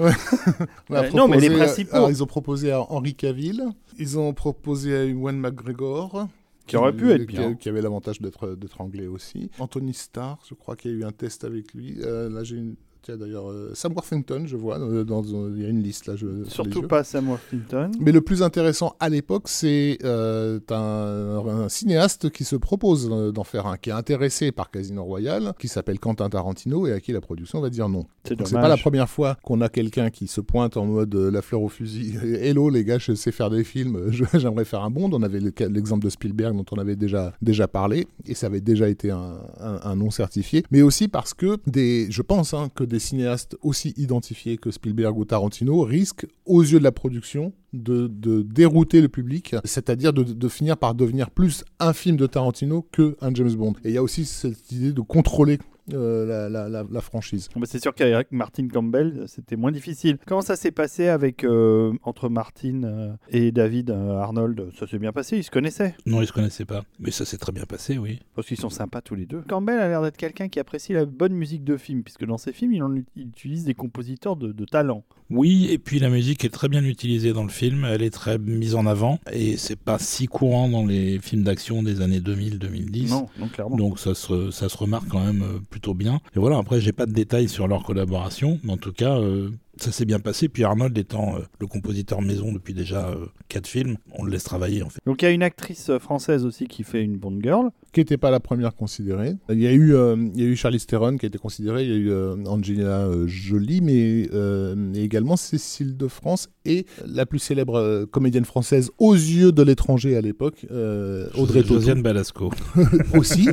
On 0.89 0.95
a 0.95 1.07
Non, 1.17 1.27
mais 1.27 1.39
les 1.39 1.49
principaux. 1.49 1.95
alors, 1.95 2.09
ils 2.09 2.23
ont 2.23 2.27
proposé 2.27 2.71
à 2.71 2.81
Henry 2.81 3.15
Cavill, 3.15 3.63
ils 3.97 4.17
ont 4.17 4.33
proposé 4.33 4.95
à 4.95 5.03
Ewan 5.05 5.37
McGregor. 5.37 6.27
Qui 6.67 6.75
aurait 6.75 6.93
pu 6.93 7.11
être 7.11 7.25
bien. 7.25 7.55
Qui 7.55 7.69
avait 7.69 7.81
l'avantage 7.81 8.21
d'être 8.21 8.55
d'être 8.55 8.81
anglais 8.81 9.07
aussi. 9.07 9.49
Anthony 9.57 9.93
Starr, 9.93 10.37
je 10.47 10.53
crois 10.53 10.75
qu'il 10.75 10.91
y 10.91 10.93
a 10.93 10.97
eu 10.97 11.03
un 11.05 11.13
test 11.13 11.45
avec 11.45 11.73
lui. 11.73 11.95
Euh, 12.01 12.29
là, 12.29 12.43
j'ai 12.43 12.57
une. 12.57 12.75
Tiens, 13.07 13.15
d'ailleurs, 13.15 13.49
euh, 13.49 13.71
Sam 13.73 13.93
Worthington, 13.93 14.43
je 14.47 14.57
vois, 14.57 14.79
euh, 14.81 15.05
dans, 15.05 15.21
dans- 15.21 15.47
il 15.47 15.61
y 15.61 15.65
a 15.65 15.69
une 15.69 15.81
liste 15.81 16.07
là. 16.07 16.17
Je, 16.17 16.43
Surtout 16.49 16.81
pas 16.81 17.05
Sam 17.05 17.29
Worthington. 17.29 17.89
Mais 18.01 18.11
le 18.11 18.19
plus 18.19 18.43
intéressant 18.43 18.97
à 18.99 19.07
l'époque, 19.07 19.43
c'est 19.47 19.97
euh, 20.03 20.59
un, 20.71 21.47
un 21.47 21.69
cinéaste 21.69 22.29
qui 22.31 22.43
se 22.43 22.57
propose 22.57 23.09
d'en 23.33 23.43
faire 23.45 23.65
un, 23.65 23.77
qui 23.77 23.91
est 23.91 23.93
intéressé 23.93 24.51
par 24.51 24.71
Casino 24.71 25.05
Royale, 25.05 25.53
qui 25.57 25.69
s'appelle 25.69 25.99
Quentin 25.99 26.29
Tarantino 26.29 26.85
et 26.85 26.91
à 26.91 26.99
qui 26.99 27.13
la 27.13 27.21
production 27.21 27.61
va 27.61 27.69
dire 27.69 27.87
non. 27.87 28.07
C'est 28.25 28.35
pas 28.51 28.67
la 28.67 28.75
première 28.75 29.07
fois 29.09 29.37
qu'on 29.41 29.61
a 29.61 29.69
quelqu'un 29.69 30.09
qui 30.09 30.27
se 30.27 30.41
pointe 30.41 30.75
en 30.75 30.85
mode 30.85 31.15
euh, 31.15 31.31
la 31.31 31.41
fleur 31.41 31.61
au 31.61 31.69
fusil. 31.69 32.17
Hello 32.41 32.69
les 32.69 32.83
gars, 32.83 32.97
je 32.97 33.13
sais 33.13 33.31
faire 33.31 33.49
des 33.49 33.63
films, 33.63 34.11
j'aimerais 34.33 34.65
faire 34.65 34.81
un 34.83 34.89
Bond. 34.89 35.11
On 35.13 35.23
avait 35.23 35.39
l'exemple 35.39 36.03
de 36.03 36.09
Spielberg 36.09 36.57
dont 36.57 36.65
on 36.73 36.77
avait 36.77 36.97
déjà, 36.97 37.31
déjà 37.41 37.69
parlé 37.69 38.05
et 38.25 38.33
ça 38.33 38.47
avait 38.47 38.59
déjà 38.59 38.89
été 38.89 39.11
un, 39.11 39.37
un- 39.61 39.79
un 39.81 39.95
non 39.95 40.11
certifié. 40.11 40.63
Mais 40.71 40.81
aussi 40.81 41.07
parce 41.07 41.33
que 41.33 41.55
des, 41.67 42.07
je 42.09 42.21
pense 42.21 42.53
hein, 42.53 42.67
que 42.75 42.83
des 42.83 42.96
cinéastes 42.99 43.55
aussi 43.61 43.93
identifiés 43.97 44.57
que 44.57 44.71
Spielberg 44.71 45.17
ou 45.17 45.25
Tarantino 45.25 45.81
risquent 45.81 46.27
aux 46.45 46.61
yeux 46.61 46.79
de 46.79 46.83
la 46.83 46.91
production 46.91 47.53
de, 47.73 48.07
dérouter 48.41 49.01
le 49.01 49.09
public, 49.09 49.55
c'est-à-dire 49.63 50.13
de, 50.13 50.23
de 50.23 50.47
finir 50.47 50.77
par 50.77 50.95
devenir 50.95 51.29
plus 51.29 51.63
un 51.79 51.93
film 51.93 52.17
de 52.17 52.25
Tarantino 52.25 52.87
que 52.91 53.17
un 53.21 53.33
James 53.33 53.53
Bond. 53.53 53.73
Et 53.83 53.89
il 53.89 53.93
y 53.93 53.97
a 53.97 54.03
aussi 54.03 54.25
cette 54.25 54.71
idée 54.71 54.93
de 54.93 55.01
contrôler 55.01 55.59
la, 55.87 56.49
la- 56.49 56.69
la- 56.69 56.85
la 56.89 57.01
franchise. 57.01 57.47
Bon, 57.53 57.59
bah, 57.61 57.67
c'est 57.69 57.81
sûr 57.81 57.93
qu'avec 57.93 58.31
Martin 58.31 58.67
Campbell, 58.67 59.23
c'était 59.27 59.55
moins 59.55 59.71
difficile. 59.71 60.17
Comment 60.25 60.41
ça 60.41 60.55
s'est 60.55 60.71
passé 60.71 61.07
avec 61.07 61.43
euh, 61.43 61.93
entre 62.03 62.29
Martin 62.29 62.83
euh, 62.83 63.13
et 63.29 63.51
David 63.51 63.91
euh, 63.91 64.17
Arnold? 64.17 64.69
Ça 64.77 64.87
s'est 64.87 64.99
bien 64.99 65.11
passé, 65.11 65.37
ils 65.37 65.43
se 65.43 65.51
connaissaient? 65.51 65.95
Non, 66.05 66.21
ils 66.21 66.27
se 66.27 66.33
connaissaient 66.33 66.65
pas. 66.65 66.83
Mais 66.99 67.11
ça 67.11 67.25
s'est 67.25 67.37
très 67.37 67.51
bien 67.51 67.65
passé, 67.65 67.97
oui. 67.97 68.19
parce 68.35 68.47
qu'ils 68.47 68.57
sont 68.59 68.69
sympas 68.69 69.01
tous 69.01 69.15
les 69.15 69.25
deux. 69.25 69.41
Campbell 69.47 69.79
a 69.79 69.87
l'air 69.87 70.01
d'être 70.01 70.17
quelqu'un 70.17 70.49
qui 70.49 70.59
apprécie 70.59 70.93
la 70.93 71.05
bonne 71.05 71.33
musique 71.33 71.63
de 71.63 71.77
film, 71.77 72.03
puisque 72.03 72.25
dans 72.25 72.37
ses 72.37 72.53
films, 72.53 72.73
il, 72.73 72.83
en, 72.83 72.93
il 73.15 73.27
utilise 73.27 73.63
des 73.63 73.73
compositeurs 73.73 74.35
de, 74.35 74.51
de 74.51 74.65
talent. 74.65 75.03
Oui, 75.29 75.67
et 75.69 75.77
puis 75.77 75.99
la 75.99 76.09
musique 76.09 76.45
est 76.45 76.49
très 76.49 76.69
bien 76.69 76.83
utilisée 76.85 77.33
dans 77.33 77.43
le 77.43 77.49
film, 77.49 77.83
elle 77.85 78.01
est 78.01 78.09
très 78.11 78.37
mise 78.37 78.75
en 78.75 78.85
avant, 78.85 79.19
et 79.33 79.57
c'est 79.57 79.75
pas 79.75 79.99
si 79.99 80.25
courant 80.27 80.69
dans 80.69 80.85
les 80.85 81.19
films 81.19 81.43
d'action 81.43 81.83
des 81.83 81.99
années 81.99 82.21
2000-2010. 82.21 83.09
Non, 83.09 83.27
non, 83.37 83.47
clairement. 83.49 83.75
Donc 83.75 83.99
ça 83.99 84.15
se, 84.15 84.51
ça 84.51 84.69
se 84.69 84.77
remarque 84.77 85.07
quand 85.09 85.23
même 85.25 85.41
euh, 85.41 85.59
bien. 85.93 86.19
Et 86.35 86.39
voilà, 86.39 86.57
après 86.57 86.79
j'ai 86.79 86.91
pas 86.91 87.05
de 87.05 87.13
détails 87.13 87.49
sur 87.49 87.67
leur 87.67 87.83
collaboration, 87.83 88.59
mais 88.63 88.73
en 88.73 88.77
tout 88.77 88.93
cas 88.93 89.17
euh, 89.17 89.51
ça 89.79 89.91
s'est 89.91 90.05
bien 90.05 90.19
passé. 90.19 90.49
Puis 90.49 90.63
Arnold 90.63 90.97
étant 90.97 91.35
euh, 91.35 91.39
le 91.59 91.67
compositeur 91.67 92.21
maison 92.21 92.51
depuis 92.51 92.73
déjà 92.73 93.09
euh, 93.09 93.25
quatre 93.49 93.67
films, 93.67 93.97
on 94.13 94.23
le 94.23 94.31
laisse 94.31 94.43
travailler 94.43 94.83
en 94.83 94.89
fait. 94.89 94.99
Donc 95.05 95.21
il 95.21 95.25
y 95.25 95.27
a 95.27 95.31
une 95.31 95.43
actrice 95.43 95.89
euh, 95.89 95.99
française 95.99 96.45
aussi 96.45 96.67
qui 96.67 96.83
fait 96.83 97.03
une 97.03 97.17
Bond 97.17 97.39
Girl. 97.41 97.69
Qui 97.93 98.01
n'était 98.01 98.17
pas 98.17 98.31
la 98.31 98.39
première 98.39 98.75
considérée. 98.75 99.35
Il 99.49 99.59
y 99.59 99.67
a 99.67 99.71
eu, 99.71 99.95
euh, 99.95 100.15
il 100.35 100.41
y 100.41 100.45
a 100.45 100.47
eu 100.47 100.55
Charlize 100.55 100.85
Theron 100.85 101.17
qui 101.17 101.25
a 101.25 101.29
été 101.29 101.37
considérée, 101.37 101.83
il 101.83 101.89
y 101.89 101.93
a 101.93 101.95
eu 101.95 102.11
euh, 102.11 102.35
Angelina 102.45 103.07
Jolie, 103.25 103.81
mais 103.81 104.29
euh, 104.33 104.93
également 104.93 105.37
Cécile 105.37 105.95
de 105.95 106.07
France 106.07 106.49
et 106.65 106.85
la 107.05 107.25
plus 107.25 107.39
célèbre 107.39 107.75
euh, 107.75 108.05
comédienne 108.05 108.45
française 108.45 108.91
aux 108.99 109.13
yeux 109.13 109.51
de 109.51 109.63
l'étranger 109.63 110.17
à 110.17 110.21
l'époque, 110.21 110.65
euh, 110.69 111.29
Audrey 111.35 111.61
Tautou. 111.61 111.75
Josiane 111.75 112.01
Balasco. 112.01 112.51
aussi. 113.13 113.49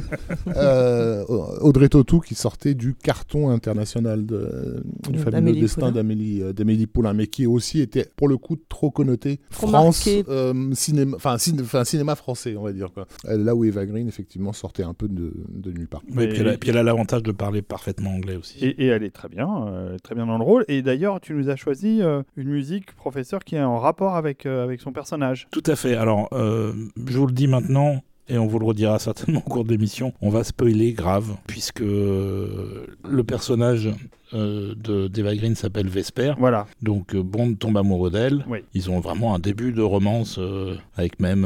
Euh, 0.49 1.25
Audrey 1.61 1.89
Tautou 1.89 2.21
qui 2.21 2.35
sortait 2.35 2.75
du 2.75 2.95
carton 2.95 3.51
international 3.51 4.27
de, 4.27 4.83
du 5.09 5.19
fabuleux 5.19 5.31
D'Amélie 5.33 5.61
destin 5.61 5.81
Poulain. 5.81 5.93
d'Amélie 6.14 6.42
euh, 6.42 6.53
d'Amélie 6.53 6.87
Poulain, 6.87 7.12
mais 7.12 7.27
qui 7.27 7.46
aussi 7.46 7.81
était 7.81 8.07
pour 8.16 8.29
le 8.29 8.37
coup 8.37 8.57
trop 8.68 8.90
connoté 8.90 9.40
Trop 9.50 9.66
France, 9.68 10.09
euh, 10.29 10.70
cinéma, 10.72 11.16
enfin 11.16 11.37
ciné- 11.37 11.62
enfin, 11.62 11.85
cinéma 11.85 12.14
français, 12.14 12.57
on 12.57 12.62
va 12.62 12.72
dire 12.72 12.92
quoi. 12.92 13.07
Euh, 13.27 13.37
Là 13.37 13.55
où 13.55 13.64
Eva 13.64 13.85
Green 13.87 14.09
effectivement 14.09 14.53
sortait 14.53 14.83
un 14.85 14.94
peu 14.94 15.09
de, 15.09 15.33
de 15.48 15.70
nulle 15.72 15.88
part. 15.88 16.03
Oui, 16.14 16.29
puis 16.29 16.38
elle 16.40 16.48
a, 16.48 16.57
puis 16.57 16.70
elle 16.70 16.79
a 16.79 16.83
l'avantage 16.83 17.22
de 17.22 17.33
parler 17.33 17.62
parfaitement 17.62 18.11
anglais 18.11 18.37
aussi. 18.37 18.64
Et, 18.64 18.85
et 18.85 18.87
elle 18.87 19.03
est 19.03 19.11
très 19.11 19.29
bien, 19.29 19.66
euh, 19.68 19.96
très 20.03 20.14
bien 20.14 20.27
dans 20.27 20.38
le 20.38 20.44
rôle. 20.44 20.64
Et 20.68 20.83
d'ailleurs, 20.83 21.20
tu 21.20 21.35
nous 21.35 21.48
as 21.48 21.57
choisi 21.57 22.00
euh, 22.03 22.22
une 22.37 22.48
musique, 22.48 22.92
professeur, 22.94 23.44
qui 23.44 23.57
est 23.57 23.61
en 23.62 23.79
rapport 23.79 24.14
avec, 24.16 24.46
euh, 24.46 24.64
avec 24.64 24.81
son 24.81 24.92
personnage. 24.92 25.48
Tout 25.50 25.62
à 25.66 25.77
fait. 25.77 25.94
Alors, 25.96 26.29
euh, 26.33 26.72
je 27.07 27.18
vous 27.18 27.27
le 27.27 27.33
dis 27.33 27.46
maintenant, 27.48 28.03
et 28.29 28.39
on 28.39 28.47
vous 28.47 28.59
le 28.59 28.67
redira 28.67 28.99
certainement 28.99 29.43
au 29.45 29.49
cours 29.51 29.65
de 29.65 29.71
l'émission, 29.71 30.13
on 30.21 30.31
va 30.31 30.45
spoiler 30.45 30.93
grave, 30.93 31.37
puisque 31.47 31.81
le 31.81 33.23
personnage 33.27 33.91
euh, 34.33 34.75
de 34.77 35.07
d'Eva 35.09 35.35
Green 35.37 35.55
s'appelle 35.55 35.89
Vesper. 35.89 36.35
Voilà. 36.39 36.67
Donc 36.83 37.15
euh, 37.15 37.23
Bond 37.23 37.55
tombe 37.55 37.77
amoureux 37.77 38.11
d'elle. 38.11 38.45
Oui. 38.49 38.61
Ils 38.75 38.91
ont 38.91 38.99
vraiment 39.01 39.35
un 39.35 39.39
début 39.39 39.73
de 39.73 39.83
romance, 39.83 40.39
euh, 40.39 40.77
avec 40.97 41.21
même 41.21 41.45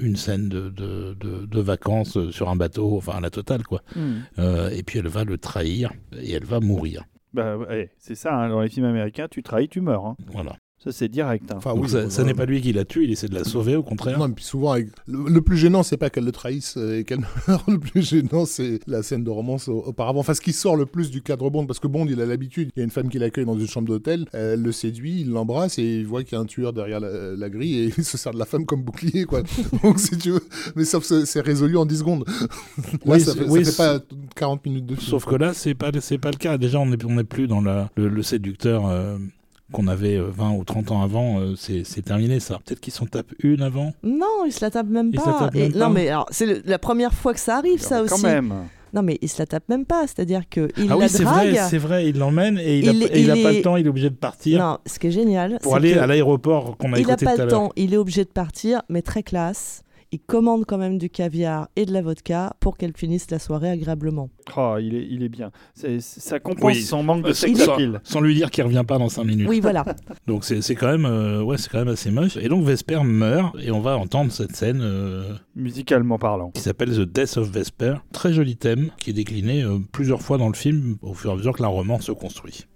une 0.00 0.16
scène 0.16 0.48
de, 0.48 0.68
de, 0.68 1.14
de- 1.18 1.46
de 1.46 1.60
vacances 1.60 2.18
sur 2.30 2.48
un 2.50 2.56
bateau, 2.56 2.96
enfin 2.96 3.20
la 3.20 3.30
totale 3.30 3.62
quoi. 3.62 3.82
Euh, 4.38 4.68
et 4.70 4.82
puis 4.82 4.98
elle 4.98 5.08
va 5.08 5.24
le 5.24 5.38
trahir, 5.38 5.92
et 6.20 6.32
elle 6.32 6.44
va 6.44 6.60
mourir. 6.60 7.04
Bah, 7.32 7.56
ouais, 7.56 7.90
c'est 7.98 8.16
ça, 8.16 8.34
hein, 8.34 8.48
dans 8.48 8.60
les 8.60 8.68
films 8.68 8.86
américains, 8.86 9.28
tu 9.30 9.42
trahis, 9.42 9.68
tu 9.68 9.80
meurs. 9.80 10.04
hein. 10.04 10.16
Voilà. 10.32 10.56
Ça, 10.82 10.92
c'est 10.92 11.08
direct. 11.10 11.44
hein. 11.52 11.56
Enfin, 11.58 11.74
oui, 11.76 11.90
ça, 11.90 12.24
n'est 12.24 12.32
pas 12.32 12.46
lui 12.46 12.62
qui 12.62 12.72
la 12.72 12.86
tue, 12.86 13.04
il 13.04 13.10
essaie 13.12 13.28
de 13.28 13.34
la 13.34 13.44
sauver 13.44 13.76
au 13.76 13.82
contraire. 13.82 14.18
Non, 14.18 14.26
et 14.28 14.32
puis 14.32 14.44
souvent, 14.44 14.72
avec- 14.72 14.88
le, 15.06 15.28
le 15.28 15.40
plus 15.42 15.58
gênant, 15.58 15.82
c'est 15.82 15.98
pas 15.98 16.08
qu'elle 16.08 16.24
le 16.24 16.32
trahisse 16.32 16.74
euh, 16.78 17.00
et 17.00 17.04
qu'elle 17.04 17.20
meurt. 17.48 17.68
Le 17.68 17.78
plus 17.78 18.00
gênant, 18.02 18.46
c'est 18.46 18.80
la 18.86 19.02
scène 19.02 19.22
de 19.22 19.28
romance 19.28 19.68
au- 19.68 19.82
auparavant. 19.84 20.20
Enfin, 20.20 20.32
ce 20.32 20.40
qui 20.40 20.54
sort 20.54 20.76
le 20.76 20.86
plus 20.86 21.10
du 21.10 21.20
cadre 21.20 21.50
Bond, 21.50 21.66
parce 21.66 21.80
que 21.80 21.86
Bond, 21.86 22.06
il 22.08 22.18
a 22.22 22.24
l'habitude. 22.24 22.70
Il 22.74 22.78
y 22.78 22.82
a 22.82 22.84
une 22.84 22.90
femme 22.90 23.10
qui 23.10 23.18
l'accueille 23.18 23.44
dans 23.44 23.58
une 23.58 23.66
chambre 23.68 23.88
d'hôtel, 23.88 24.24
elle 24.32 24.62
le 24.62 24.72
séduit, 24.72 25.20
il 25.20 25.28
l'embrasse 25.30 25.78
et 25.78 25.82
il 25.98 26.06
voit 26.06 26.24
qu'il 26.24 26.32
y 26.32 26.38
a 26.38 26.40
un 26.40 26.46
tueur 26.46 26.72
derrière 26.72 26.98
la, 27.00 27.36
la 27.36 27.50
grille 27.50 27.78
et 27.78 27.92
il 27.98 28.04
se 28.04 28.16
sert 28.16 28.32
de 28.32 28.38
la 28.38 28.46
femme 28.46 28.64
comme 28.64 28.82
bouclier, 28.82 29.26
quoi. 29.26 29.42
Donc, 29.82 29.98
si 30.00 30.16
tu 30.16 30.30
veux, 30.30 30.42
mais 30.76 30.86
sauf 30.86 31.06
que 31.06 31.26
c'est 31.26 31.42
résolu 31.42 31.76
en 31.76 31.84
10 31.84 31.98
secondes. 31.98 32.24
Là, 32.26 32.94
Oui, 33.04 33.20
ça, 33.20 33.32
c'est- 33.32 33.38
fait, 33.40 33.44
ça 33.44 33.50
oui, 33.50 33.64
fait 33.66 33.76
pas 33.76 33.98
40 34.34 34.64
minutes 34.64 34.86
de 34.86 34.94
film. 34.94 35.10
Sauf 35.10 35.26
que 35.26 35.34
là, 35.34 35.52
c'est 35.52 35.74
pas 35.74 35.90
c'est 36.00 36.16
pas 36.16 36.30
le 36.30 36.38
cas. 36.38 36.56
Déjà, 36.56 36.78
on 36.78 36.86
n'est 36.86 37.04
on 37.04 37.22
plus 37.24 37.48
dans 37.48 37.60
la, 37.60 37.90
le, 37.96 38.08
le 38.08 38.22
séducteur 38.22 38.86
euh, 38.86 39.18
qu'on 39.72 39.86
avait 39.88 40.16
euh, 40.16 40.28
20 40.30 40.52
ou 40.52 40.64
30 40.64 40.90
ans 40.92 41.02
avant. 41.02 41.38
euh, 41.40 41.54
c'est 41.56 41.84
c'est 41.84 42.02
terminé 42.02 42.40
ça. 42.40 42.58
Peut-être 42.64 42.80
qu'ils 42.80 42.92
s'en 42.92 43.06
tapent 43.06 43.32
une 43.42 43.62
avant. 43.62 43.92
Non, 44.02 44.44
il 44.46 44.52
se 44.52 44.64
la 44.64 44.70
tape 44.70 44.86
même 44.88 45.10
Il 45.12 45.20
se 45.20 45.24
pas. 45.24 45.32
la 45.32 45.38
tape 45.38 45.54
Et- 45.56 45.60
même 45.68 45.72
non, 45.72 45.78
pas. 45.80 45.88
mais 45.90 46.08
alors, 46.08 46.26
c'est 46.30 46.66
la 46.66 46.78
première 46.78 47.12
fois 47.14 47.34
que 47.34 47.40
ça 47.40 47.56
arrive, 47.56 47.80
ça 47.80 48.02
Quand 48.08 48.14
aussi. 48.16 48.24
même. 48.26 48.54
Non, 48.92 49.02
mais 49.02 49.18
il 49.22 49.28
se 49.28 49.38
la 49.38 49.46
tape 49.46 49.68
même 49.68 49.84
pas. 49.84 50.06
C'est-à-dire 50.08 50.48
qu'il 50.48 50.68
ah 50.90 50.96
oui, 50.96 51.00
la 51.02 51.08
c'est 51.08 51.22
drague. 51.22 51.50
vrai, 51.50 51.60
c'est 51.70 51.78
vrai. 51.78 52.08
Il 52.08 52.18
l'emmène 52.18 52.58
et 52.58 52.80
il, 52.80 52.88
a, 52.88 52.92
Il- 52.92 53.02
il 53.14 53.30
a 53.30 53.36
il 53.36 53.42
pas 53.44 53.52
est- 53.52 53.56
le 53.58 53.62
temps. 53.62 53.76
Il 53.76 53.86
est 53.86 53.88
obligé 53.88 54.10
de 54.10 54.16
partir 54.16 54.58
Non, 54.58 54.78
ce 54.84 54.98
qui 54.98 55.06
est 55.06 55.10
génial, 55.12 55.58
pour 55.62 55.76
aller 55.76 55.92
que 55.94 55.98
à 56.00 56.06
l'aéroport 56.08 56.76
qu'on 56.76 56.92
a 56.92 56.98
il 56.98 57.06
n'a 57.06 57.12
écouté 57.12 57.24
pas 57.24 57.34
tout 57.36 57.42
à 57.42 57.44
le 57.44 57.50
temps. 57.52 57.70
Il 57.76 57.94
est 57.94 57.96
obligé 57.96 58.24
de 58.24 58.30
partir, 58.30 58.82
mais 58.88 59.00
très 59.02 59.22
classe. 59.22 59.82
Il 60.12 60.18
commande 60.18 60.64
quand 60.66 60.76
même 60.78 60.98
du 60.98 61.08
caviar 61.08 61.68
et 61.76 61.86
de 61.86 61.92
la 61.92 62.02
vodka 62.02 62.54
pour 62.58 62.76
qu'elle 62.76 62.96
finisse 62.96 63.30
la 63.30 63.38
soirée 63.38 63.70
agréablement. 63.70 64.28
Oh, 64.56 64.74
il, 64.80 64.96
est, 64.96 65.06
il 65.08 65.22
est 65.22 65.28
bien. 65.28 65.52
C'est- 65.74 66.00
ça 66.00 66.40
compense 66.40 66.64
Oui. 66.74 66.82
son 66.82 67.04
manque 67.04 67.22
de 67.22 67.28
Euh, 67.30 67.32
sex 67.32 67.60
sans, 67.64 67.72
appeal. 67.74 68.00
sans 68.02 68.20
lui 68.20 68.34
dire 68.34 68.50
qu'il 68.50 68.64
revient 68.64 68.82
pas 68.84 68.98
dans 68.98 69.08
5 69.08 69.22
minutes. 69.22 69.46
Oui, 69.48 69.60
voilà. 69.60 69.84
Donc 70.26 70.44
c'est 70.44 70.62
c'est 70.62 70.74
quand 70.74 70.88
même 70.90 71.04
euh, 71.06 71.42
ouais, 71.42 71.58
c'est 71.58 71.68
quand 71.70 71.78
même 71.78 71.86
assez 71.88 72.10
moche. 72.10 72.36
Et 72.38 72.48
donc 72.48 72.64
Vesper 72.64 73.04
meurt 73.04 73.54
et 73.62 73.70
on 73.70 73.80
va 73.80 73.96
entendre 73.96 74.32
cette 74.32 74.56
scène 74.56 74.80
euh, 74.82 75.32
Musicalement 75.54 76.18
parlant. 76.18 76.50
qui 76.50 76.60
s'appelle 76.62 76.90
The 76.90 77.02
Death 77.02 77.36
of 77.36 77.48
Vesper. 77.50 77.94
Très 78.12 78.32
joli 78.32 78.56
thème 78.56 78.90
qui 78.98 79.10
est 79.10 79.12
décliné 79.12 79.62
euh, 79.62 79.78
plusieurs 79.92 80.22
fois 80.22 80.38
dans 80.38 80.48
le 80.48 80.54
film 80.54 80.96
au 81.02 81.14
fur 81.14 81.30
et 81.30 81.34
à 81.34 81.36
mesure 81.36 81.52
que 81.56 81.62
la 81.62 81.68
romance 81.68 82.02
se 82.06 82.12
construit. 82.12 82.66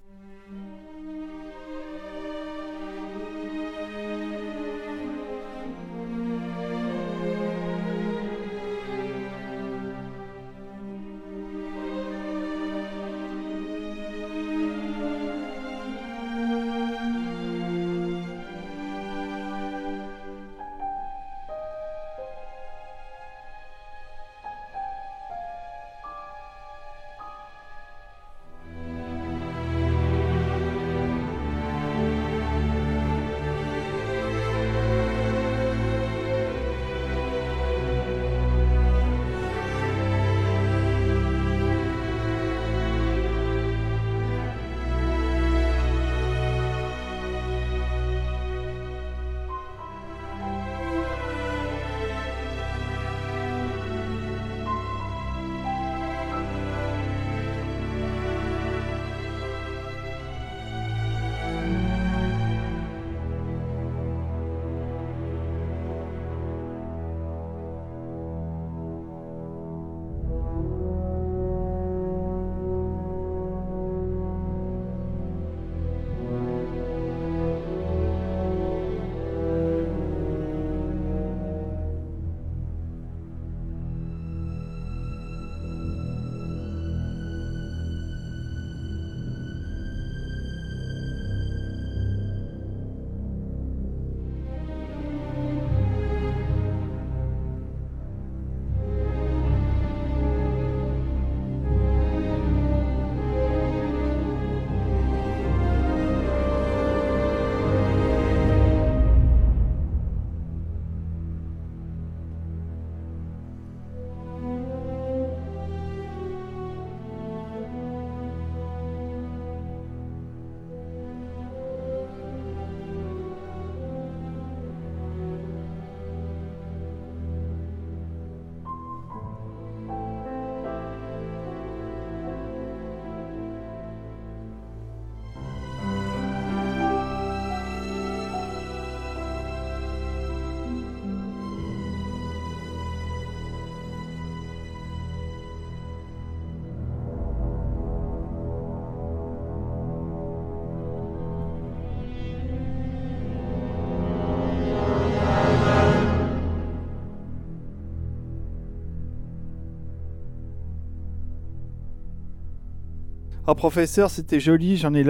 Oh, 163.46 163.54
professeur, 163.54 164.08
c'était 164.08 164.40
joli. 164.40 164.78
J'en 164.78 164.94
ai, 164.94 165.04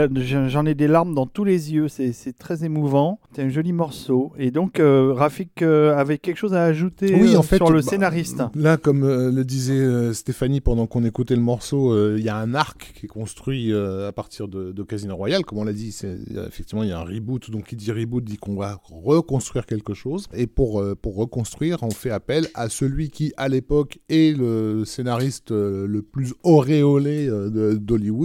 j'en 0.48 0.66
ai 0.66 0.74
des 0.74 0.88
larmes 0.88 1.14
dans 1.14 1.26
tous 1.26 1.44
les 1.44 1.72
yeux. 1.72 1.86
C'est 1.86 2.12
c'est 2.12 2.32
très 2.36 2.64
émouvant. 2.64 3.20
C'est 3.32 3.42
un 3.42 3.48
joli 3.48 3.72
morceau. 3.72 4.32
Et 4.36 4.50
donc, 4.50 4.80
euh, 4.80 5.12
Rafik 5.12 5.62
euh, 5.62 5.96
avait 5.96 6.18
quelque 6.18 6.36
chose 6.38 6.52
à 6.52 6.64
ajouter 6.64 7.14
Oui, 7.14 7.34
euh, 7.34 7.38
en 7.38 7.42
fait, 7.42 7.56
sur 7.58 7.70
le 7.70 7.80
bah, 7.80 7.88
scénariste. 7.88 8.42
Là, 8.56 8.76
comme 8.76 9.02
le 9.06 9.44
disait 9.44 10.12
Stéphanie 10.12 10.60
pendant 10.60 10.88
qu'on 10.88 11.04
écoutait 11.04 11.36
le 11.36 11.42
morceau, 11.42 12.16
il 12.16 12.24
y 12.24 12.28
a 12.28 12.36
un 12.36 12.54
arc 12.54 12.94
qui 12.98 13.06
est 13.06 13.08
construit 13.08 13.72
à 13.72 14.10
partir 14.10 14.48
de, 14.48 14.72
de 14.72 14.82
Casino 14.82 15.14
Royale. 15.14 15.44
Comme 15.44 15.58
on 15.58 15.64
l'a 15.64 15.72
dit, 15.72 15.92
c'est- 15.92 16.18
effectivement, 16.48 16.82
il 16.82 16.88
y 16.88 16.92
a 16.92 16.98
un 16.98 17.04
reboot. 17.04 17.52
Donc, 17.52 17.66
qui 17.66 17.76
dit 17.76 17.92
reboot 17.92 18.24
dit 18.24 18.36
qu'on 18.36 18.56
va 18.56 18.80
reconstruire 18.82 19.64
quelque 19.64 19.94
chose. 19.94 20.26
Et 20.34 20.48
pour, 20.48 20.82
pour 21.00 21.14
reconstruire, 21.14 21.84
on 21.84 21.90
fait 21.90 22.10
appel 22.10 22.48
à 22.54 22.68
celui 22.68 23.10
qui, 23.10 23.32
à 23.36 23.48
l'époque, 23.48 24.00
est 24.08 24.36
le 24.36 24.84
scénariste 24.84 25.52
le 25.52 26.02
plus 26.02 26.34
auréolé 26.42 27.28
euh, 27.28 27.78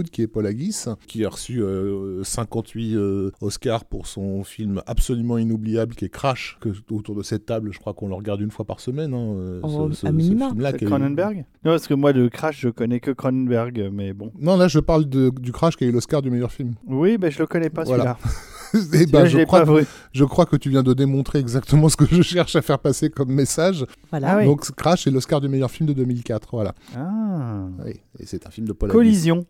qui 0.08 0.22
est 0.22 0.26
Paul 0.26 0.46
Haggis, 0.46 0.84
qui 1.06 1.24
a 1.24 1.28
reçu 1.28 1.62
euh, 1.62 2.24
58 2.24 2.94
euh, 2.94 3.30
Oscars 3.42 3.84
pour 3.84 4.06
son 4.06 4.42
film 4.44 4.80
absolument 4.86 5.36
inoubliable 5.36 5.94
qui 5.94 6.06
est 6.06 6.08
Crash, 6.08 6.56
que 6.60 6.70
autour 6.90 7.14
de 7.14 7.22
cette 7.22 7.44
table, 7.44 7.70
je 7.72 7.78
crois 7.78 7.92
qu'on 7.92 8.08
le 8.08 8.14
regarde 8.14 8.40
une 8.40 8.50
fois 8.50 8.64
par 8.64 8.80
semaine. 8.80 9.12
hein, 9.12 9.34
euh, 9.36 9.60
Oh, 9.62 9.88
ce- 9.92 10.00
ce- 10.00 10.06
à 10.06 10.12
minima. 10.12 10.52
Cronenberg? 10.86 11.44
Non, 11.64 11.72
parce 11.72 11.86
que 11.86 11.94
moi, 11.94 12.12
de 12.12 12.28
Crash, 12.28 12.60
je 12.60 12.68
connais 12.70 13.00
que 13.00 13.10
Cronenberg, 13.10 13.90
mais 13.92 14.12
bon. 14.14 14.32
Non, 14.40 14.56
là, 14.56 14.68
je 14.68 14.78
parle 14.78 15.06
de- 15.08 15.30
du 15.40 15.52
Crash 15.52 15.76
qui 15.76 15.84
a 15.84 15.86
eu 15.88 15.92
l'Oscar 15.92 16.22
du 16.22 16.30
meilleur 16.30 16.52
film. 16.52 16.74
Oui, 16.86 17.18
ben 17.18 17.30
je 17.30 17.38
le 17.38 17.46
connais 17.46 17.70
pas 17.70 17.84
Voilà. 17.84 18.16
celui-là. 18.22 18.36
Ben, 18.72 19.26
je 19.26 19.42
crois, 19.42 19.64
je 20.12 20.24
que 20.48 20.56
tu 20.56 20.70
viens 20.70 20.84
de 20.84 20.94
démontrer 20.94 21.40
exactement 21.40 21.88
ce 21.88 21.96
que 21.96 22.04
je 22.06 22.22
cherche 22.22 22.54
à 22.54 22.62
faire 22.62 22.78
passer 22.78 23.10
comme 23.10 23.32
message. 23.32 23.84
Voilà. 24.10 24.34
Ah 24.34 24.36
oui. 24.38 24.44
Donc, 24.44 24.70
Crash 24.76 25.08
est 25.08 25.10
l'Oscar 25.10 25.40
du 25.40 25.48
meilleur 25.48 25.72
film 25.72 25.88
de 25.88 25.92
2004. 25.92 26.50
Voilà. 26.52 26.72
Ah. 26.96 27.66
Oui, 27.84 27.94
et 28.20 28.26
c'est 28.26 28.46
un 28.46 28.50
film 28.50 28.68
de 28.68 28.72
Paul. 28.72 28.88
Collision. 28.90 29.44